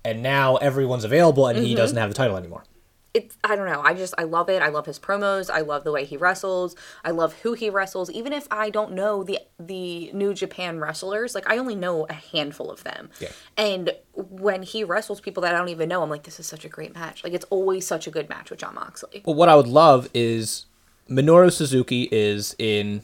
And 0.10 0.24
now 0.24 0.58
everyone's 0.58 1.04
available 1.06 1.48
and 1.48 1.58
Mm-hmm. 1.58 1.66
he 1.68 1.76
doesn't 1.76 1.98
have 1.98 2.10
the 2.10 2.16
title 2.16 2.38
anymore. 2.38 2.64
It's 3.12 3.36
I 3.44 3.56
don't 3.56 3.66
know. 3.68 3.82
I 3.82 3.96
just 3.96 4.14
I 4.20 4.24
love 4.24 4.50
it. 4.52 4.62
I 4.62 4.70
love 4.70 4.86
his 4.86 5.00
promos. 5.00 5.50
I 5.50 5.62
love 5.62 5.84
the 5.84 5.92
way 5.92 6.06
he 6.06 6.16
wrestles. 6.16 6.76
I 7.04 7.10
love 7.10 7.34
who 7.42 7.54
he 7.54 7.70
wrestles. 7.72 8.12
Even 8.12 8.34
if 8.34 8.48
I 8.52 8.70
don't 8.70 8.92
know 8.94 9.24
the 9.24 9.40
the 9.60 10.12
New 10.14 10.36
Japan 10.36 10.80
wrestlers, 10.80 11.34
like 11.34 11.50
I 11.50 11.58
only 11.58 11.74
know 11.74 12.06
a 12.08 12.14
handful 12.14 12.70
of 12.70 12.84
them. 12.84 13.10
Yeah. 13.20 13.30
And 13.58 13.94
when 14.14 14.62
he 14.62 14.84
wrestles 14.84 15.20
people 15.22 15.42
that 15.42 15.56
I 15.56 15.58
don't 15.58 15.70
even 15.70 15.90
know, 15.90 16.04
I'm 16.04 16.10
like, 16.12 16.22
this 16.24 16.40
is 16.40 16.46
such 16.46 16.66
a 16.66 16.70
great 16.70 16.94
match. 16.94 17.24
Like 17.24 17.34
it's 17.34 17.46
always 17.50 17.88
such 17.88 18.06
a 18.06 18.12
good 18.12 18.30
match 18.30 18.52
with 18.52 18.60
Jon 18.60 18.76
Moxley. 18.76 19.24
But 19.26 19.32
what 19.32 19.50
I 19.50 19.56
would 19.56 19.68
love 19.68 20.08
is 20.14 20.68
Minoru 21.10 21.52
Suzuki 21.52 22.08
is 22.12 22.56
in 22.60 23.02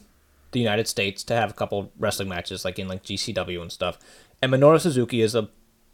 the 0.52 0.60
United 0.60 0.86
States 0.86 1.24
to 1.24 1.34
have 1.34 1.50
a 1.50 1.54
couple 1.54 1.90
wrestling 1.98 2.28
matches, 2.28 2.64
like 2.64 2.78
in 2.78 2.86
like 2.86 3.02
GCW 3.02 3.60
and 3.60 3.72
stuff. 3.72 3.98
And 4.40 4.52
Minoru 4.52 4.80
Suzuki 4.80 5.20
is 5.20 5.34
a 5.34 5.48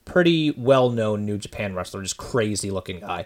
pretty 0.04 0.50
well 0.52 0.90
known 0.90 1.24
New 1.24 1.38
Japan 1.38 1.74
wrestler, 1.74 2.02
just 2.02 2.16
crazy 2.16 2.70
looking 2.70 3.00
guy. 3.00 3.24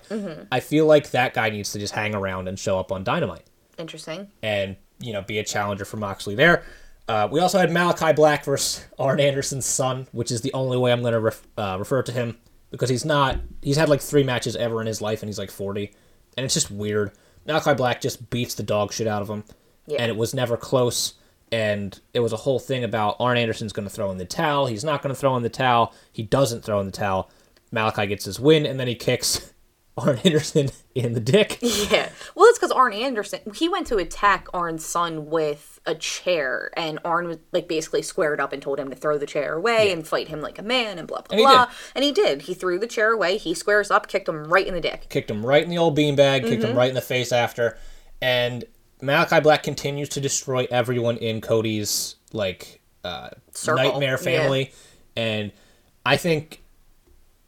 I 0.52 0.60
feel 0.60 0.86
like 0.86 1.10
that 1.10 1.34
guy 1.34 1.50
needs 1.50 1.72
to 1.72 1.78
just 1.78 1.94
hang 1.94 2.14
around 2.14 2.48
and 2.48 2.58
show 2.58 2.78
up 2.78 2.92
on 2.92 3.04
Dynamite 3.04 3.44
Interesting. 3.78 4.30
and 4.42 4.76
you 5.00 5.12
know 5.12 5.22
be 5.22 5.38
a 5.38 5.44
challenger 5.44 5.84
for 5.84 5.96
Moxley 5.96 6.34
there. 6.34 6.62
Uh, 7.08 7.28
we 7.30 7.38
also 7.38 7.58
had 7.58 7.70
Malachi 7.72 8.12
Black 8.12 8.44
versus 8.44 8.84
Arn 8.98 9.20
Anderson's 9.20 9.64
son, 9.66 10.08
which 10.12 10.32
is 10.32 10.40
the 10.40 10.52
only 10.54 10.76
way 10.76 10.90
I'm 10.92 11.02
going 11.02 11.12
to 11.12 11.20
ref- 11.20 11.46
uh, 11.56 11.76
refer 11.78 12.02
to 12.02 12.10
him 12.12 12.36
because 12.70 12.88
he's 12.90 13.04
not. 13.04 13.38
He's 13.62 13.76
had 13.76 13.88
like 13.88 14.00
three 14.00 14.24
matches 14.24 14.56
ever 14.56 14.80
in 14.80 14.86
his 14.88 15.00
life, 15.00 15.22
and 15.22 15.28
he's 15.28 15.38
like 15.38 15.50
40, 15.52 15.92
and 16.36 16.44
it's 16.44 16.54
just 16.54 16.70
weird. 16.70 17.12
Malachi 17.46 17.74
Black 17.74 18.00
just 18.00 18.28
beats 18.30 18.54
the 18.56 18.64
dog 18.64 18.92
shit 18.92 19.06
out 19.06 19.22
of 19.22 19.30
him, 19.30 19.44
Yeah. 19.86 20.02
and 20.02 20.10
it 20.10 20.16
was 20.16 20.34
never 20.34 20.56
close. 20.56 21.14
And 21.53 21.99
it 22.12 22.20
was 22.20 22.32
a 22.32 22.36
whole 22.38 22.59
thing 22.59 22.82
about 22.84 23.16
Arn 23.20 23.38
Anderson's 23.38 23.72
going 23.72 23.86
to 23.88 23.94
throw 23.94 24.11
in 24.11 24.18
the 24.18 24.24
towel. 24.24 24.66
He's 24.66 24.84
not 24.84 25.01
going 25.03 25.14
to 25.14 25.18
throw 25.20 25.36
in 25.36 25.42
the 25.42 25.49
towel. 25.49 25.94
He 26.12 26.22
doesn't 26.22 26.62
throw 26.64 26.80
in 26.80 26.86
the 26.86 26.92
towel. 26.92 27.30
Malakai 27.72 28.09
gets 28.09 28.24
his 28.24 28.40
win, 28.40 28.66
and 28.66 28.78
then 28.80 28.88
he 28.88 28.94
kicks 28.97 29.53
Arn 29.97 30.18
Anderson 30.24 30.70
in 30.94 31.12
the 31.14 31.20
dick. 31.20 31.59
Yeah. 31.62 32.11
Well, 32.34 32.47
it's 32.49 32.59
because 32.59 32.72
Arn 32.72 32.92
Anderson, 32.92 33.40
he 33.55 33.68
went 33.68 33.86
to 33.86 33.97
attack 33.97 34.49
Arn's 34.53 34.84
son 34.84 35.26
with 35.30 35.78
a 35.86 35.94
chair, 35.94 36.70
and 36.76 36.99
Arn 37.05 37.28
was 37.28 37.38
like 37.53 37.68
basically 37.68 38.03
squared 38.03 38.40
up 38.40 38.53
and 38.53 38.61
told 38.61 38.78
him 38.80 38.90
to 38.90 38.97
throw 38.97 39.16
the 39.16 39.24
chair 39.26 39.55
away 39.55 39.92
and 39.92 40.07
fight 40.07 40.26
him 40.28 40.40
like 40.40 40.59
a 40.59 40.62
man 40.62 40.99
and 40.99 41.07
blah, 41.07 41.20
blah, 41.22 41.36
And 41.38 41.40
blah. 41.42 41.66
did. 41.66 41.74
And 41.94 42.05
he 42.05 42.12
did. 42.12 42.42
He 42.42 42.55
threw 42.55 42.78
the 42.78 42.86
chair 42.88 43.12
away, 43.12 43.36
he 43.38 43.55
squares 43.55 43.90
up, 43.90 44.09
kicked 44.09 44.28
him 44.28 44.44
right 44.44 44.66
in 44.66 44.74
the 44.74 44.80
dick. 44.80 45.07
kicked 45.09 45.30
him 45.30 45.47
right 45.47 45.62
in 45.62 45.70
the 45.70 45.78
old 45.78 45.97
beanbag, 45.97 46.42
kicked 46.42 46.62
Mm-hmm. 46.62 46.72
him 46.72 46.76
right 46.76 46.88
in 46.88 46.94
the 46.97 47.01
face 47.01 47.30
after, 47.32 47.78
and 48.20 48.64
Malakai 49.03 49.42
Black 49.42 49.62
continues 49.62 50.09
to 50.11 50.20
destroy 50.20 50.66
everyone 50.70 51.16
in 51.18 51.40
Cody's 51.40 52.16
like 52.32 52.80
uh, 53.05 53.30
nightmare 53.66 54.12
yeah. 54.12 54.16
family, 54.16 54.72
and 55.16 55.53
I 56.05 56.16
think 56.16 56.62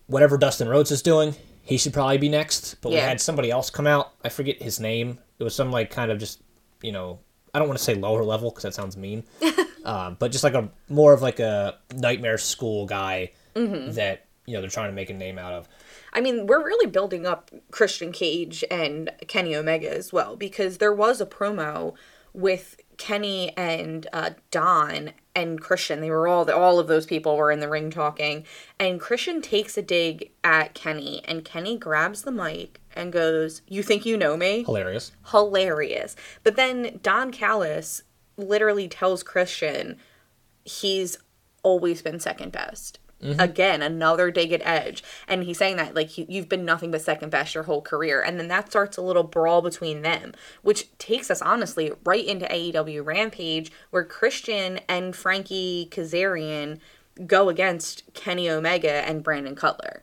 whatever 0.07 0.37
Dustin 0.39 0.69
Rhodes 0.69 0.91
is 0.91 1.03
doing, 1.03 1.35
he 1.63 1.79
should 1.79 1.93
probably 1.93 2.19
be 2.19 2.29
next. 2.29 2.77
But 2.81 2.91
we 2.91 2.97
had 2.97 3.21
somebody 3.21 3.51
else 3.51 3.71
come 3.71 3.87
out. 3.87 4.13
I 4.25 4.29
forget 4.29 4.63
his 4.63 4.79
name. 4.81 5.19
It 5.39 5.45
was 5.45 5.55
some 5.55 5.71
like 5.71 5.91
kind 5.91 6.11
of 6.11 6.19
just 6.19 6.43
you 6.83 6.93
know 6.93 7.21
I 7.55 7.59
don't 7.59 7.69
want 7.69 7.79
to 7.79 7.85
say 7.85 7.95
lower 7.95 8.25
level 8.25 8.51
because 8.51 8.65
that 8.65 8.75
sounds 8.75 8.97
mean, 8.97 9.25
um, 9.85 10.17
but 10.19 10.33
just 10.33 10.45
like 10.45 10.55
a 10.55 10.69
more 10.89 11.13
of 11.13 11.23
like 11.23 11.41
a 11.41 11.79
nightmare 11.95 12.39
school 12.39 12.87
guy 12.87 13.31
Mm-hmm. 13.59 13.93
that 13.93 14.27
you 14.47 14.55
know 14.55 14.61
they're 14.61 14.71
trying 14.71 14.91
to 14.91 14.95
make 14.95 15.11
a 15.11 15.15
name 15.15 15.39
out 15.39 15.53
of. 15.53 15.69
I 16.13 16.21
mean, 16.21 16.47
we're 16.47 16.65
really 16.65 16.87
building 16.87 17.27
up 17.27 17.51
Christian 17.71 18.13
Cage 18.13 18.65
and 18.71 19.11
Kenny 19.27 19.55
Omega 19.55 19.95
as 19.95 20.13
well 20.13 20.37
because 20.37 20.79
there 20.79 20.93
was 20.93 21.21
a 21.21 21.27
promo 21.27 21.95
with 22.33 22.81
Kenny 22.99 23.57
and 23.57 24.07
uh, 24.13 24.31
Don 24.51 25.13
and 25.35 25.61
Christian. 25.61 26.01
They 26.01 26.11
were 26.11 26.29
all 26.29 26.51
all 26.51 26.79
of 26.79 26.89
those 26.89 27.07
people 27.07 27.37
were 27.37 27.51
in 27.51 27.61
the 27.61 27.69
ring 27.69 27.91
talking, 27.91 28.45
and 28.79 29.01
Christian 29.01 29.41
takes 29.41 29.79
a 29.79 29.83
dig 29.83 30.31
at 30.43 30.75
Kenny, 30.75 31.23
and 31.25 31.45
Kenny 31.45 31.79
grabs 31.79 32.23
the 32.23 32.33
mic 32.33 32.81
and 32.95 33.13
goes, 33.13 33.63
"You 33.69 33.83
think 33.83 34.05
you 34.05 34.17
know 34.17 34.37
me?" 34.37 34.65
Hilarious. 34.65 35.13
hilarious. 35.31 36.17
But 36.43 36.57
then 36.57 36.99
Don 37.03 37.31
Callis 37.31 38.03
literally 38.37 38.89
tells 38.89 39.23
Christian 39.23 39.97
he's 40.65 41.17
always 41.63 42.03
been 42.03 42.21
second 42.21 42.53
best. 42.53 42.99
Again, 43.21 43.83
another 43.83 44.31
dig 44.31 44.53
at 44.53 44.63
Edge. 44.65 45.03
And 45.27 45.43
he's 45.43 45.59
saying 45.59 45.77
that, 45.77 45.95
like, 45.95 46.17
you- 46.17 46.27
you've 46.29 46.49
been 46.49 46.65
nothing 46.65 46.91
but 46.93 47.03
second 47.03 47.31
best 47.31 47.55
your 47.55 47.65
whole 47.65 47.83
career. 47.83 48.23
And 48.23 48.39
then 48.39 48.47
that 48.49 48.69
starts 48.71 48.97
a 48.97 49.03
little 49.03 49.25
brawl 49.25 49.61
between 49.61 50.03
them, 50.03 50.35
which 50.63 50.87
takes 50.99 51.29
us, 51.31 51.43
honestly, 51.43 51.91
right 52.05 52.25
into 52.25 52.47
AEW 52.47 53.03
Rampage, 53.03 53.73
where 53.91 54.05
Christian 54.05 54.79
and 54.89 55.17
Frankie 55.17 55.89
Kazarian 55.91 56.79
go 57.27 57.49
against 57.49 58.05
Kenny 58.15 58.49
Omega 58.49 58.93
and 58.93 59.25
Brandon 59.25 59.57
Cutler. 59.57 60.03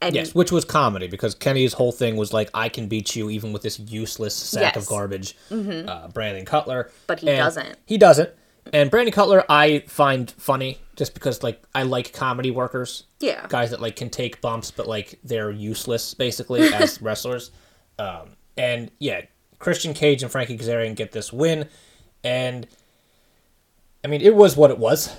And 0.00 0.14
Yes, 0.14 0.34
which 0.34 0.52
was 0.52 0.64
comedy 0.64 1.08
because 1.08 1.34
Kenny's 1.34 1.72
whole 1.72 1.90
thing 1.90 2.16
was 2.16 2.32
like, 2.32 2.50
"I 2.54 2.68
can 2.68 2.86
beat 2.86 3.16
you 3.16 3.30
even 3.30 3.52
with 3.52 3.62
this 3.62 3.78
useless 3.80 4.34
sack 4.36 4.76
of 4.76 4.82
Yes. 4.82 4.88
garbage." 4.88 5.36
Uh, 5.50 6.06
Brandon 6.08 6.44
Cutler, 6.44 6.90
But 7.06 7.20
he 7.20 7.28
And 7.30 7.38
doesn't. 7.38 7.78
He 7.86 7.96
doesn't. 7.98 8.30
And 8.72 8.90
Brandon 8.90 9.12
Cutler, 9.12 9.44
I 9.48 9.80
find 9.86 10.30
funny 10.30 10.78
just 10.96 11.14
because 11.14 11.42
like 11.42 11.62
I 11.74 11.82
like 11.82 12.12
comedy 12.12 12.50
workers. 12.50 13.04
Yeah. 13.20 13.46
guys 13.48 13.70
that 13.70 13.80
like 13.80 13.96
can 13.96 14.10
take 14.10 14.40
bumps, 14.40 14.70
but 14.70 14.86
like 14.86 15.18
they're 15.24 15.50
useless 15.50 16.14
basically 16.14 16.62
as 16.74 17.00
wrestlers. 17.00 17.50
Um, 17.98 18.30
and 18.56 18.90
yeah, 18.98 19.22
Christian 19.58 19.94
Cage 19.94 20.22
and 20.22 20.32
Frankie 20.32 20.58
Kazarian 20.58 20.94
get 20.94 21.12
this 21.12 21.32
win, 21.32 21.68
and 22.24 22.66
I 24.04 24.08
mean 24.08 24.20
it 24.20 24.34
was 24.34 24.56
what 24.56 24.70
it 24.70 24.78
was. 24.78 25.14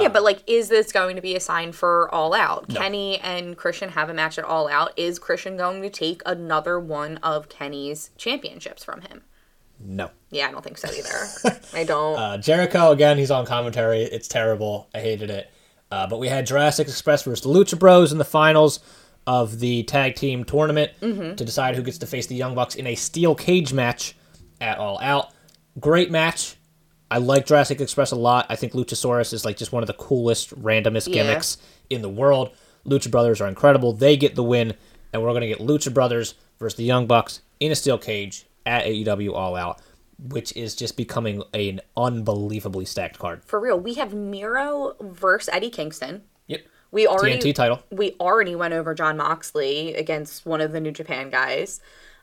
Yeah, 0.00 0.08
but 0.08 0.22
like, 0.22 0.42
is 0.46 0.68
this 0.68 0.92
going 0.92 1.16
to 1.16 1.22
be 1.22 1.34
a 1.34 1.40
sign 1.40 1.72
for 1.72 2.12
All 2.14 2.32
Out? 2.32 2.68
Kenny 2.68 3.18
and 3.18 3.56
Christian 3.56 3.90
have 3.90 4.08
a 4.08 4.14
match 4.14 4.38
at 4.38 4.44
All 4.44 4.68
Out. 4.68 4.92
Is 4.96 5.18
Christian 5.18 5.56
going 5.56 5.82
to 5.82 5.90
take 5.90 6.22
another 6.24 6.78
one 6.78 7.16
of 7.18 7.48
Kenny's 7.48 8.10
championships 8.16 8.84
from 8.84 9.00
him? 9.00 9.22
No. 9.80 10.10
Yeah, 10.30 10.48
I 10.48 10.50
don't 10.52 10.62
think 10.62 10.78
so 10.78 10.88
either. 10.92 11.60
I 11.72 11.84
don't. 11.84 12.18
Uh, 12.18 12.38
Jericho 12.38 12.90
again, 12.90 13.16
he's 13.18 13.30
on 13.30 13.46
commentary. 13.46 14.02
It's 14.02 14.28
terrible. 14.28 14.88
I 14.94 15.00
hated 15.00 15.30
it. 15.30 15.50
Uh, 15.90 16.06
but 16.06 16.18
we 16.18 16.28
had 16.28 16.46
Jurassic 16.46 16.88
Express 16.88 17.22
versus 17.22 17.42
the 17.44 17.48
Lucha 17.48 17.78
Bros 17.78 18.12
in 18.12 18.18
the 18.18 18.24
finals 18.24 18.80
of 19.26 19.60
the 19.60 19.82
tag 19.84 20.16
team 20.16 20.44
tournament 20.44 20.90
to 21.00 21.34
decide 21.44 21.76
who 21.76 21.82
gets 21.82 21.98
to 21.98 22.06
face 22.06 22.26
the 22.26 22.34
Young 22.34 22.54
Bucks 22.54 22.74
in 22.74 22.86
a 22.86 22.94
steel 22.94 23.34
cage 23.34 23.72
match 23.72 24.14
at 24.60 24.78
All 24.78 24.98
Out. 25.00 25.32
Great 25.78 26.10
match. 26.10 26.56
I 27.10 27.18
like 27.18 27.46
Jurassic 27.46 27.80
Express 27.80 28.10
a 28.10 28.16
lot. 28.16 28.46
I 28.50 28.56
think 28.56 28.72
Luchasaurus 28.74 29.32
is 29.32 29.44
like 29.44 29.56
just 29.56 29.72
one 29.72 29.82
of 29.82 29.86
the 29.86 29.94
coolest, 29.94 30.50
randomest 30.60 31.08
Yeah. 31.08 31.22
gimmicks 31.22 31.56
in 31.88 32.02
the 32.02 32.08
world. 32.08 32.50
Lucha 32.86 33.10
Brothers 33.10 33.40
are 33.40 33.48
incredible. 33.48 33.92
They 33.92 34.16
get 34.16 34.34
the 34.34 34.42
win, 34.42 34.74
and 35.12 35.22
we're 35.22 35.28
going 35.30 35.40
to 35.42 35.46
get 35.48 35.58
Lucha 35.58 35.92
Brothers 35.92 36.34
versus 36.58 36.76
the 36.76 36.84
Young 36.84 37.06
Bucks 37.06 37.40
in 37.60 37.70
a 37.72 37.74
steel 37.74 37.96
cage 37.98 38.44
at 38.68 38.84
AEW 38.84 39.34
All 39.34 39.56
Out, 39.56 39.80
which 40.18 40.54
is 40.56 40.76
just 40.76 40.96
becoming 40.96 41.42
an 41.54 41.80
unbelievably 41.96 42.84
stacked 42.84 43.18
card. 43.18 43.42
for 43.44 43.58
real, 43.58 43.78
we 43.78 43.94
have 43.94 44.14
Miro 44.14 44.94
versus 45.00 45.48
Eddie 45.52 45.70
Kingston. 45.70 46.22
Yep. 46.46 46.60
We 46.90 47.06
already 47.06 47.38
TNT 47.38 47.54
title. 47.54 47.82
We 47.90 48.14
already 48.18 48.54
went 48.54 48.74
over 48.74 48.94
Jon 48.94 49.16
Moxley 49.16 49.94
against 49.94 50.46
one 50.46 50.60
of 50.60 50.72
the 50.72 50.80
New 50.80 50.92
Japan 50.92 51.30
guys. 51.30 51.80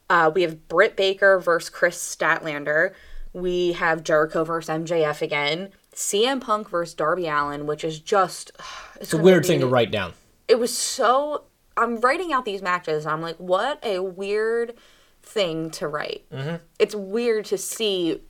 Uh, 0.10 0.32
we 0.34 0.43
have 0.43 0.68
Britt 0.68 0.96
Baker 0.96 1.39
versus 1.39 1.70
Kris 1.70 1.98
Statlander. 1.98 2.93
We 3.34 3.74
have 3.74 4.04
Jericho 4.04 4.43
versus 4.43 4.70
MJF 4.70 5.22
again. 5.22 5.70
CM 5.93 6.41
Punk 6.41 6.70
versus 6.70 6.93
Darby 6.93 7.28
Allin, 7.28 7.66
which 7.66 7.84
is 7.84 8.00
just 8.00 8.52
It's 9.02 9.14
a 9.14 9.18
weird 9.18 9.46
thing 9.46 9.60
to 9.60 9.68
write 9.68 9.91
down. 9.91 10.14
It 10.48 10.60
was 10.60 10.76
so. 10.76 11.43
I'm 11.78 12.00
writing 12.00 12.32
out 12.32 12.46
these 12.46 12.62
matches. 12.62 13.06
And 13.06 13.14
I'm 13.14 13.22
like, 13.22 13.36
what 13.38 13.84
a 13.84 14.00
weird 14.00 14.76
thing 15.26 15.70
to 15.72 15.88
write. 15.88 16.24
Mm-hmm. 16.32 16.56
It's 16.80 16.96
weird 16.96 17.46
to 17.46 17.58
see 17.58 18.22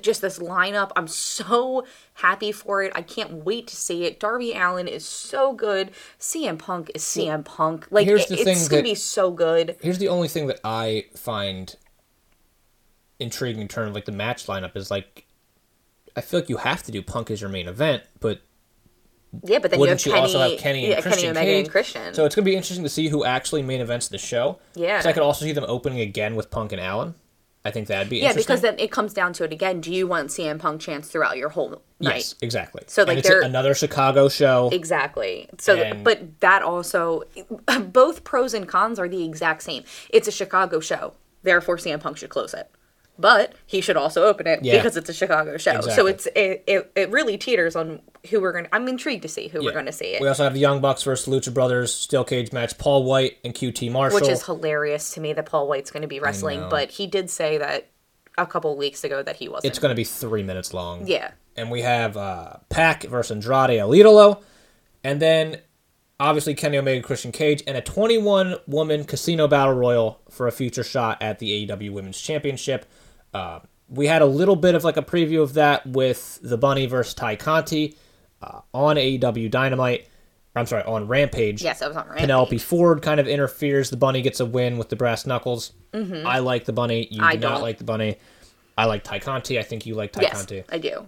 just 0.00 0.22
this 0.22 0.38
lineup. 0.38 0.90
I'm 0.96 1.06
so 1.08 1.84
happy 2.14 2.52
for 2.52 2.82
it. 2.82 2.90
I 2.94 3.02
can't 3.02 3.44
wait 3.44 3.66
to 3.68 3.76
see 3.76 4.04
it. 4.04 4.18
Darby 4.18 4.52
Allin 4.54 4.88
is 4.88 5.04
so 5.04 5.52
good. 5.52 5.90
CM 6.18 6.58
Punk 6.58 6.90
is 6.94 7.02
CM 7.02 7.44
Punk. 7.44 7.86
Like 7.90 8.06
here's 8.06 8.22
it- 8.30 8.44
the 8.44 8.50
it's 8.50 8.68
gonna 8.68 8.82
be 8.82 8.94
so 8.94 9.30
good. 9.30 9.76
Here's 9.82 9.98
the 9.98 10.08
only 10.08 10.28
thing 10.28 10.46
that 10.46 10.60
I 10.64 11.06
find 11.14 11.74
intriguing 13.20 13.62
in 13.62 13.68
terms 13.68 13.90
of 13.90 13.94
like 13.94 14.06
the 14.06 14.12
match 14.12 14.46
lineup 14.46 14.74
is 14.76 14.90
like 14.90 15.26
I 16.16 16.20
feel 16.20 16.40
like 16.40 16.48
you 16.48 16.58
have 16.58 16.82
to 16.84 16.92
do 16.92 17.02
Punk 17.02 17.30
as 17.30 17.40
your 17.40 17.50
main 17.50 17.66
event, 17.68 18.04
but 18.20 18.40
Yeah, 19.42 19.58
but 19.58 19.70
then 19.70 19.80
wouldn't 19.80 20.04
you 20.06 20.12
you 20.12 20.16
have 20.16 20.26
Kenny, 20.30 20.34
also 20.36 20.50
have 20.50 20.58
Kenny 20.60 20.84
and 20.84 20.92
yeah, 20.94 21.00
Christian 21.00 21.20
Kenny 21.34 21.38
Omega 21.38 21.46
Cage? 21.46 21.64
and 21.64 21.70
Christian. 21.72 22.14
So 22.14 22.24
it's 22.24 22.34
gonna 22.34 22.44
be 22.44 22.54
interesting 22.54 22.84
to 22.84 22.88
see 22.90 23.08
who 23.08 23.24
actually 23.24 23.62
main 23.62 23.80
events 23.80 24.08
the 24.08 24.18
show. 24.18 24.58
Yeah. 24.74 24.96
'Cause 24.98 25.06
I 25.06 25.12
could 25.12 25.22
also 25.22 25.44
see 25.44 25.52
them 25.52 25.64
opening 25.68 26.00
again 26.00 26.36
with 26.36 26.50
Punk 26.50 26.72
and 26.72 26.80
Allin. 26.80 27.14
I 27.66 27.70
think 27.70 27.88
that'd 27.88 28.10
be 28.10 28.18
yeah, 28.18 28.34
because 28.34 28.60
then 28.60 28.78
it 28.78 28.90
comes 28.90 29.14
down 29.14 29.32
to 29.32 29.44
it 29.44 29.50
again. 29.50 29.80
Do 29.80 29.90
you 29.90 30.06
want 30.06 30.28
CM 30.30 30.58
Punk 30.58 30.82
chance 30.82 31.08
throughout 31.08 31.38
your 31.38 31.48
whole 31.48 31.70
night? 31.98 32.16
yes, 32.16 32.34
exactly. 32.42 32.82
So, 32.86 33.02
And 33.02 33.08
like, 33.08 33.18
it's 33.18 33.28
they're- 33.28 33.40
another 33.40 33.72
Chicago 33.74 34.28
show. 34.28 34.68
Exactly. 34.70 35.48
So, 35.58 35.74
And- 35.76 36.04
but 36.04 36.40
that 36.40 36.60
also, 36.62 37.22
both 37.86 38.22
pros 38.22 38.52
and 38.52 38.68
cons 38.68 38.98
are 38.98 39.08
the 39.08 39.24
exact 39.24 39.62
same. 39.62 39.82
It's 40.10 40.28
a 40.28 40.30
Chicago 40.30 40.78
show, 40.78 41.14
therefore 41.42 41.78
CM 41.78 42.00
Punk 42.00 42.18
should 42.18 42.28
close 42.28 42.52
it, 42.52 42.68
but 43.18 43.54
he 43.66 43.80
should 43.80 43.96
also 43.96 44.24
open 44.24 44.46
it 44.46 44.64
Yeah. 44.64 44.76
because 44.76 44.96
it's 44.96 45.08
a 45.08 45.14
Chicago 45.14 45.56
show. 45.56 45.80
So 45.82 46.06
it's 46.06 46.26
it, 46.34 46.64
it, 46.66 46.90
it 46.96 47.10
really 47.10 47.38
teeters 47.38 47.76
on 47.76 48.00
who 48.30 48.40
we're 48.40 48.52
gonna. 48.52 48.68
I'm 48.72 48.88
intrigued 48.88 49.22
to 49.22 49.28
see 49.28 49.48
who 49.48 49.60
Yeah. 49.60 49.66
we're 49.70 49.74
gonna 49.74 49.92
see 49.92 50.14
it, 50.14 50.20
We 50.20 50.28
also 50.28 50.44
have 50.44 50.54
the 50.54 50.60
Young 50.60 50.80
Bucks 50.80 51.02
versus 51.02 51.32
Lucha 51.32 51.52
Brothers 51.54 51.92
steel 51.94 52.24
cage 52.24 52.52
match. 52.52 52.76
Paul 52.78 53.04
White 53.04 53.38
and 53.44 53.54
QT 53.54 53.90
Marshall. 53.92 54.20
which 54.20 54.28
is 54.28 54.44
hilarious 54.44 55.12
to 55.14 55.20
me 55.20 55.32
that 55.32 55.46
Paul 55.46 55.68
White's 55.68 55.90
going 55.90 56.02
to 56.02 56.08
be 56.08 56.20
wrestling, 56.20 56.66
but 56.70 56.90
he 56.90 57.06
did 57.06 57.30
say 57.30 57.58
that 57.58 57.88
a 58.36 58.46
couple 58.46 58.76
weeks 58.76 59.04
ago 59.04 59.22
that 59.22 59.36
he 59.36 59.48
wasn't. 59.48 59.66
it's 59.70 59.78
going 59.78 59.90
to 59.90 59.96
be 59.96 60.04
three 60.04 60.42
minutes 60.42 60.74
long. 60.74 61.06
yeah. 61.06 61.30
and 61.56 61.70
we 61.70 61.82
have 61.82 62.16
uh, 62.16 62.54
Pac 62.68 63.04
versus 63.04 63.30
Andrade 63.30 63.78
El 63.78 63.90
Idolo, 63.90 64.42
and 65.04 65.22
then 65.22 65.60
obviously 66.18 66.54
Kenny 66.54 66.76
Omega, 66.78 67.00
Christian 67.00 67.30
Cage, 67.30 67.62
and 67.66 67.76
a 67.76 67.80
21 67.80 68.56
woman 68.66 69.04
casino 69.04 69.46
battle 69.46 69.74
royal 69.74 70.20
for 70.30 70.48
a 70.48 70.52
future 70.52 70.82
shot 70.82 71.22
at 71.22 71.38
the 71.38 71.66
AEW 71.66 71.92
Women's 71.92 72.20
Championship. 72.20 72.86
Uh, 73.34 73.60
we 73.88 74.06
had 74.06 74.22
a 74.22 74.26
little 74.26 74.56
bit 74.56 74.74
of 74.74 74.84
like 74.84 74.96
a 74.96 75.02
preview 75.02 75.42
of 75.42 75.54
that 75.54 75.86
with 75.86 76.38
the 76.42 76.56
Bunny 76.56 76.86
versus 76.86 77.14
Tay 77.14 77.36
Conti 77.36 77.96
uh, 78.40 78.60
on 78.72 78.96
AEW 78.96 79.50
Dynamite. 79.50 80.08
I'm 80.56 80.66
sorry, 80.66 80.84
on 80.84 81.08
Rampage. 81.08 81.62
Yes, 81.62 81.82
I 81.82 81.88
was 81.88 81.96
on 81.96 82.04
Rampage. 82.06 82.20
Penelope 82.22 82.58
Ford 82.58 83.02
kind 83.02 83.18
of 83.18 83.26
interferes. 83.26 83.90
The 83.90 83.96
bunny 83.96 84.22
gets 84.22 84.38
a 84.38 84.46
win 84.46 84.78
with 84.78 84.88
the 84.88 84.94
brass 84.94 85.26
knuckles. 85.26 85.72
Mm-hmm. 85.92 86.24
I 86.26 86.38
like 86.38 86.64
the 86.64 86.72
bunny. 86.72 87.08
You 87.10 87.24
I 87.24 87.34
do 87.34 87.40
not 87.40 87.54
don't. 87.54 87.62
like 87.62 87.78
the 87.78 87.84
bunny. 87.84 88.16
I 88.78 88.84
like 88.84 89.02
Tay 89.02 89.18
Conti. 89.18 89.58
I 89.58 89.62
think 89.64 89.84
you 89.84 89.96
like 89.96 90.12
Tay 90.12 90.22
Yes, 90.22 90.32
Conti. 90.36 90.62
I 90.68 90.78
do. 90.78 91.06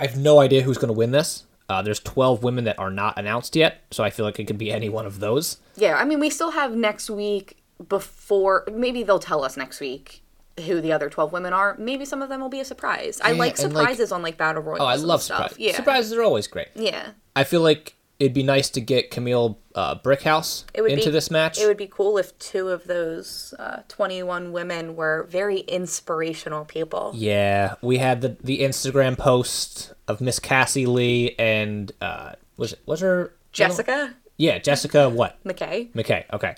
I 0.00 0.06
have 0.06 0.16
no 0.16 0.40
idea 0.40 0.62
who's 0.62 0.78
going 0.78 0.88
to 0.88 0.94
win 0.98 1.10
this. 1.10 1.44
Uh, 1.68 1.82
there's 1.82 2.00
12 2.00 2.42
women 2.42 2.64
that 2.64 2.78
are 2.78 2.90
not 2.90 3.18
announced 3.18 3.54
yet, 3.56 3.82
so 3.90 4.02
I 4.02 4.08
feel 4.10 4.24
like 4.24 4.38
it 4.38 4.44
could 4.44 4.58
be 4.58 4.72
any 4.72 4.88
one 4.88 5.04
of 5.04 5.20
those. 5.20 5.58
Yeah, 5.76 5.96
I 5.96 6.04
mean, 6.04 6.20
we 6.20 6.30
still 6.30 6.52
have 6.52 6.74
next 6.74 7.10
week 7.10 7.58
before. 7.88 8.64
Maybe 8.72 9.02
they'll 9.02 9.18
tell 9.18 9.44
us 9.44 9.56
next 9.56 9.80
week 9.80 10.22
who 10.64 10.80
the 10.80 10.92
other 10.92 11.10
12 11.10 11.32
women 11.32 11.52
are. 11.52 11.76
Maybe 11.78 12.04
some 12.04 12.22
of 12.22 12.28
them 12.28 12.40
will 12.40 12.48
be 12.48 12.60
a 12.60 12.64
surprise. 12.64 13.20
I 13.22 13.32
Yeah, 13.32 13.38
like 13.38 13.58
and, 13.58 13.72
like- 13.74 13.82
surprises 13.88 14.12
on 14.12 14.22
like 14.22 14.36
Battle 14.36 14.62
Royals. 14.62 14.80
Oh, 14.80 14.86
I 14.86 14.96
love 14.96 15.22
stuff. 15.22 15.36
surprises. 15.50 15.58
Yeah. 15.58 15.74
Surprises 15.76 16.12
are 16.14 16.22
always 16.22 16.46
great. 16.46 16.68
Yeah. 16.74 17.10
I 17.34 17.44
feel 17.44 17.60
like 17.60 17.94
it'd 18.18 18.32
be 18.32 18.42
nice 18.42 18.70
to 18.70 18.80
get 18.80 19.10
Kamille 19.10 19.56
uh, 19.74 19.94
Brickhouse 19.96 20.64
into 20.74 20.86
be, 21.04 21.10
this 21.10 21.30
match. 21.30 21.60
It 21.60 21.66
would 21.66 21.76
be 21.76 21.86
cool 21.86 22.16
if 22.16 22.38
two 22.38 22.70
of 22.70 22.84
those 22.84 23.52
uh, 23.58 23.82
21 23.88 24.52
women 24.52 24.96
were 24.96 25.26
very 25.28 25.58
inspirational 25.60 26.64
people. 26.64 27.12
Yeah, 27.14 27.74
we 27.82 27.98
had 27.98 28.22
the 28.22 28.36
the 28.42 28.60
Instagram 28.60 29.18
post 29.18 29.92
of 30.08 30.22
Miss 30.22 30.38
Cassie 30.38 30.86
Lee 30.86 31.34
and 31.38 31.92
uh, 32.00 32.32
was 32.56 32.72
it 32.72 32.80
was 32.86 33.00
her 33.00 33.34
Jessica 33.52 34.14
Yeah, 34.38 34.58
Jessica 34.58 35.10
what 35.10 35.42
McKay. 35.44 35.92
McKay. 35.92 36.24
Okay, 36.32 36.54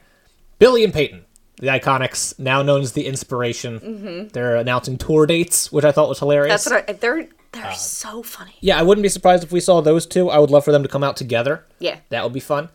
Billie 0.61 0.85
and 0.85 0.93
Peyton, 0.95 1.25
the 1.61 1.67
Iconics, 1.69 2.39
now 2.39 2.63
known 2.63 2.81
as 2.83 2.93
the 2.93 3.07
Inspiration. 3.07 3.81
Mm-hmm. 3.81 4.29
They're 4.29 4.57
announcing 4.57 4.97
tour 4.99 5.27
dates, 5.27 5.71
which 5.73 5.85
I 5.85 5.93
thought 5.93 6.09
was 6.09 6.19
hilarious. 6.19 6.65
That's 6.65 6.71
what 6.87 6.91
I, 6.91 6.93
they're 6.95 7.29
they're 7.53 7.65
Uh, 7.67 7.73
so 7.73 8.23
funny. 8.23 8.55
yeah, 8.61 8.79
I 8.79 8.83
wouldn't 8.83 9.03
be 9.03 9.09
surprised 9.09 9.43
if 9.43 9.51
we 9.53 9.61
saw 9.61 9.81
those 9.81 10.07
two. 10.07 10.29
I 10.31 10.39
would 10.39 10.51
love 10.51 10.65
for 10.65 10.73
them 10.73 10.83
to 10.83 10.89
come 10.89 11.03
out 11.03 11.17
together. 11.17 11.65
Yeah. 11.79 11.99
That 12.11 12.23
would 12.25 12.33
be 12.35 12.41
fun. 12.41 12.69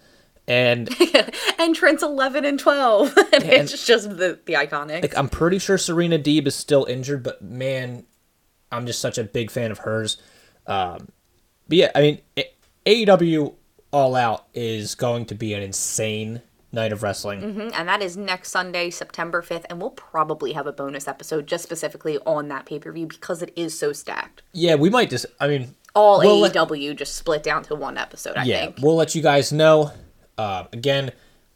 And 0.48 0.90
Entrance 1.60 2.02
11 2.04 2.44
and 2.44 2.60
12. 2.60 3.18
and 3.34 3.44
it's 3.44 3.86
just 3.86 4.10
the 4.18 4.40
the 4.46 4.54
iconic. 4.54 5.02
like 5.04 5.18
I'm 5.18 5.30
pretty 5.30 5.60
sure 5.60 5.78
Serena 5.78 6.18
Deeb 6.20 6.48
is 6.48 6.56
still 6.56 6.84
injured, 6.86 7.24
but 7.24 7.42
man, 7.42 8.04
I'm 8.72 8.86
just 8.86 9.00
such 9.00 9.18
a 9.18 9.24
big 9.24 9.52
fan 9.52 9.72
of 9.72 9.78
hers. 9.80 10.18
Um, 10.68 11.08
but 11.70 11.78
yeah, 11.78 11.92
I 11.96 12.02
mean, 12.02 12.22
AEW 12.86 13.54
All 13.92 14.16
Out 14.16 14.48
is 14.54 14.96
going 14.96 15.26
to 15.28 15.36
be 15.36 15.54
an 15.54 15.62
insane 15.62 16.42
night 16.74 16.91
of 16.91 17.03
wrestling. 17.03 17.41
Mhm, 17.41 17.71
and 17.76 17.88
that 17.88 18.01
is 18.01 18.17
next 18.17 18.49
Sunday, 18.49 18.89
September 18.89 19.41
5th, 19.41 19.65
and 19.69 19.80
we'll 19.80 19.91
probably 19.91 20.53
have 20.53 20.67
a 20.67 20.71
bonus 20.74 21.07
episode 21.07 21.47
just 21.47 21.63
specifically 21.63 22.17
on 22.26 22.47
that 22.49 22.65
pay-per-view 22.65 23.07
because 23.07 23.41
it 23.41 23.53
is 23.55 23.78
so 23.78 23.93
stacked. 23.93 24.41
Yeah, 24.53 24.76
we 24.76 24.89
might 24.89 25.09
just. 25.09 25.26
I 25.39 25.47
mean, 25.47 25.76
All 25.95 26.19
we'll 26.19 26.39
let- 26.39 26.53
AEW 26.55 26.95
just 26.95 27.15
split 27.15 27.43
down 27.43 27.63
to 27.65 27.76
one 27.76 27.97
episode, 27.97 28.36
I 28.36 28.43
yeah, 28.43 28.65
think. 28.65 28.78
we'll 28.82 28.95
let 28.95 29.13
you 29.15 29.21
guys 29.21 29.51
know. 29.53 29.91
Uh, 30.38 30.63
again, 30.74 31.11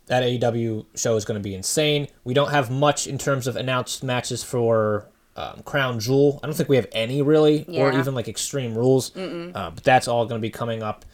that 0.05 0.23
AEW 0.23 0.85
show 0.95 1.15
is 1.15 1.25
going 1.25 1.39
to 1.39 1.43
be 1.43 1.55
insane. 1.55 2.07
We 2.23 2.33
don't 2.33 2.51
have 2.51 2.69
much 2.71 3.07
in 3.07 3.17
terms 3.17 3.47
of 3.47 3.55
announced 3.55 4.03
matches 4.03 4.43
for 4.43 5.07
um, 5.35 5.61
Crown 5.65 5.99
Jewel. 5.99 6.39
I 6.43 6.47
don't 6.47 6.55
think 6.55 6.69
we 6.69 6.75
have 6.77 6.87
any 6.91 7.21
really, 7.21 7.65
or 7.77 7.91
even 7.91 8.13
like 8.15 8.27
Extreme 8.27 8.75
Rules. 8.75 9.15
Uh, 9.17 9.71
but 9.73 9.83
that's 9.83 10.07
all 10.07 10.25
going 10.27 10.39
to 10.39 10.45
be 10.45 10.49
coming 10.51 10.81
up 10.83 11.05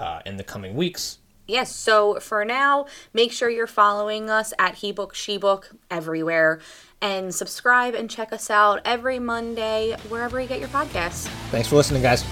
uh, 0.00 0.20
in 0.24 0.36
the 0.36 0.44
coming 0.44 0.74
weeks. 0.76 1.18
Yes, 1.48 1.74
so 1.74 2.20
for 2.20 2.44
now, 2.44 2.86
make 3.14 3.32
sure 3.32 3.48
you're 3.48 3.66
following 3.66 4.28
us 4.28 4.52
at 4.58 4.74
HeBook 4.76 5.12
SheBook 5.12 5.74
everywhere 5.90 6.60
and 7.00 7.34
subscribe 7.34 7.94
and 7.94 8.10
check 8.10 8.34
us 8.34 8.50
out 8.50 8.82
every 8.84 9.18
Monday 9.18 9.96
wherever 10.10 10.38
you 10.38 10.46
get 10.46 10.60
your 10.60 10.68
podcasts. 10.68 11.26
Thanks 11.50 11.68
for 11.68 11.76
listening, 11.76 12.02
guys. 12.02 12.22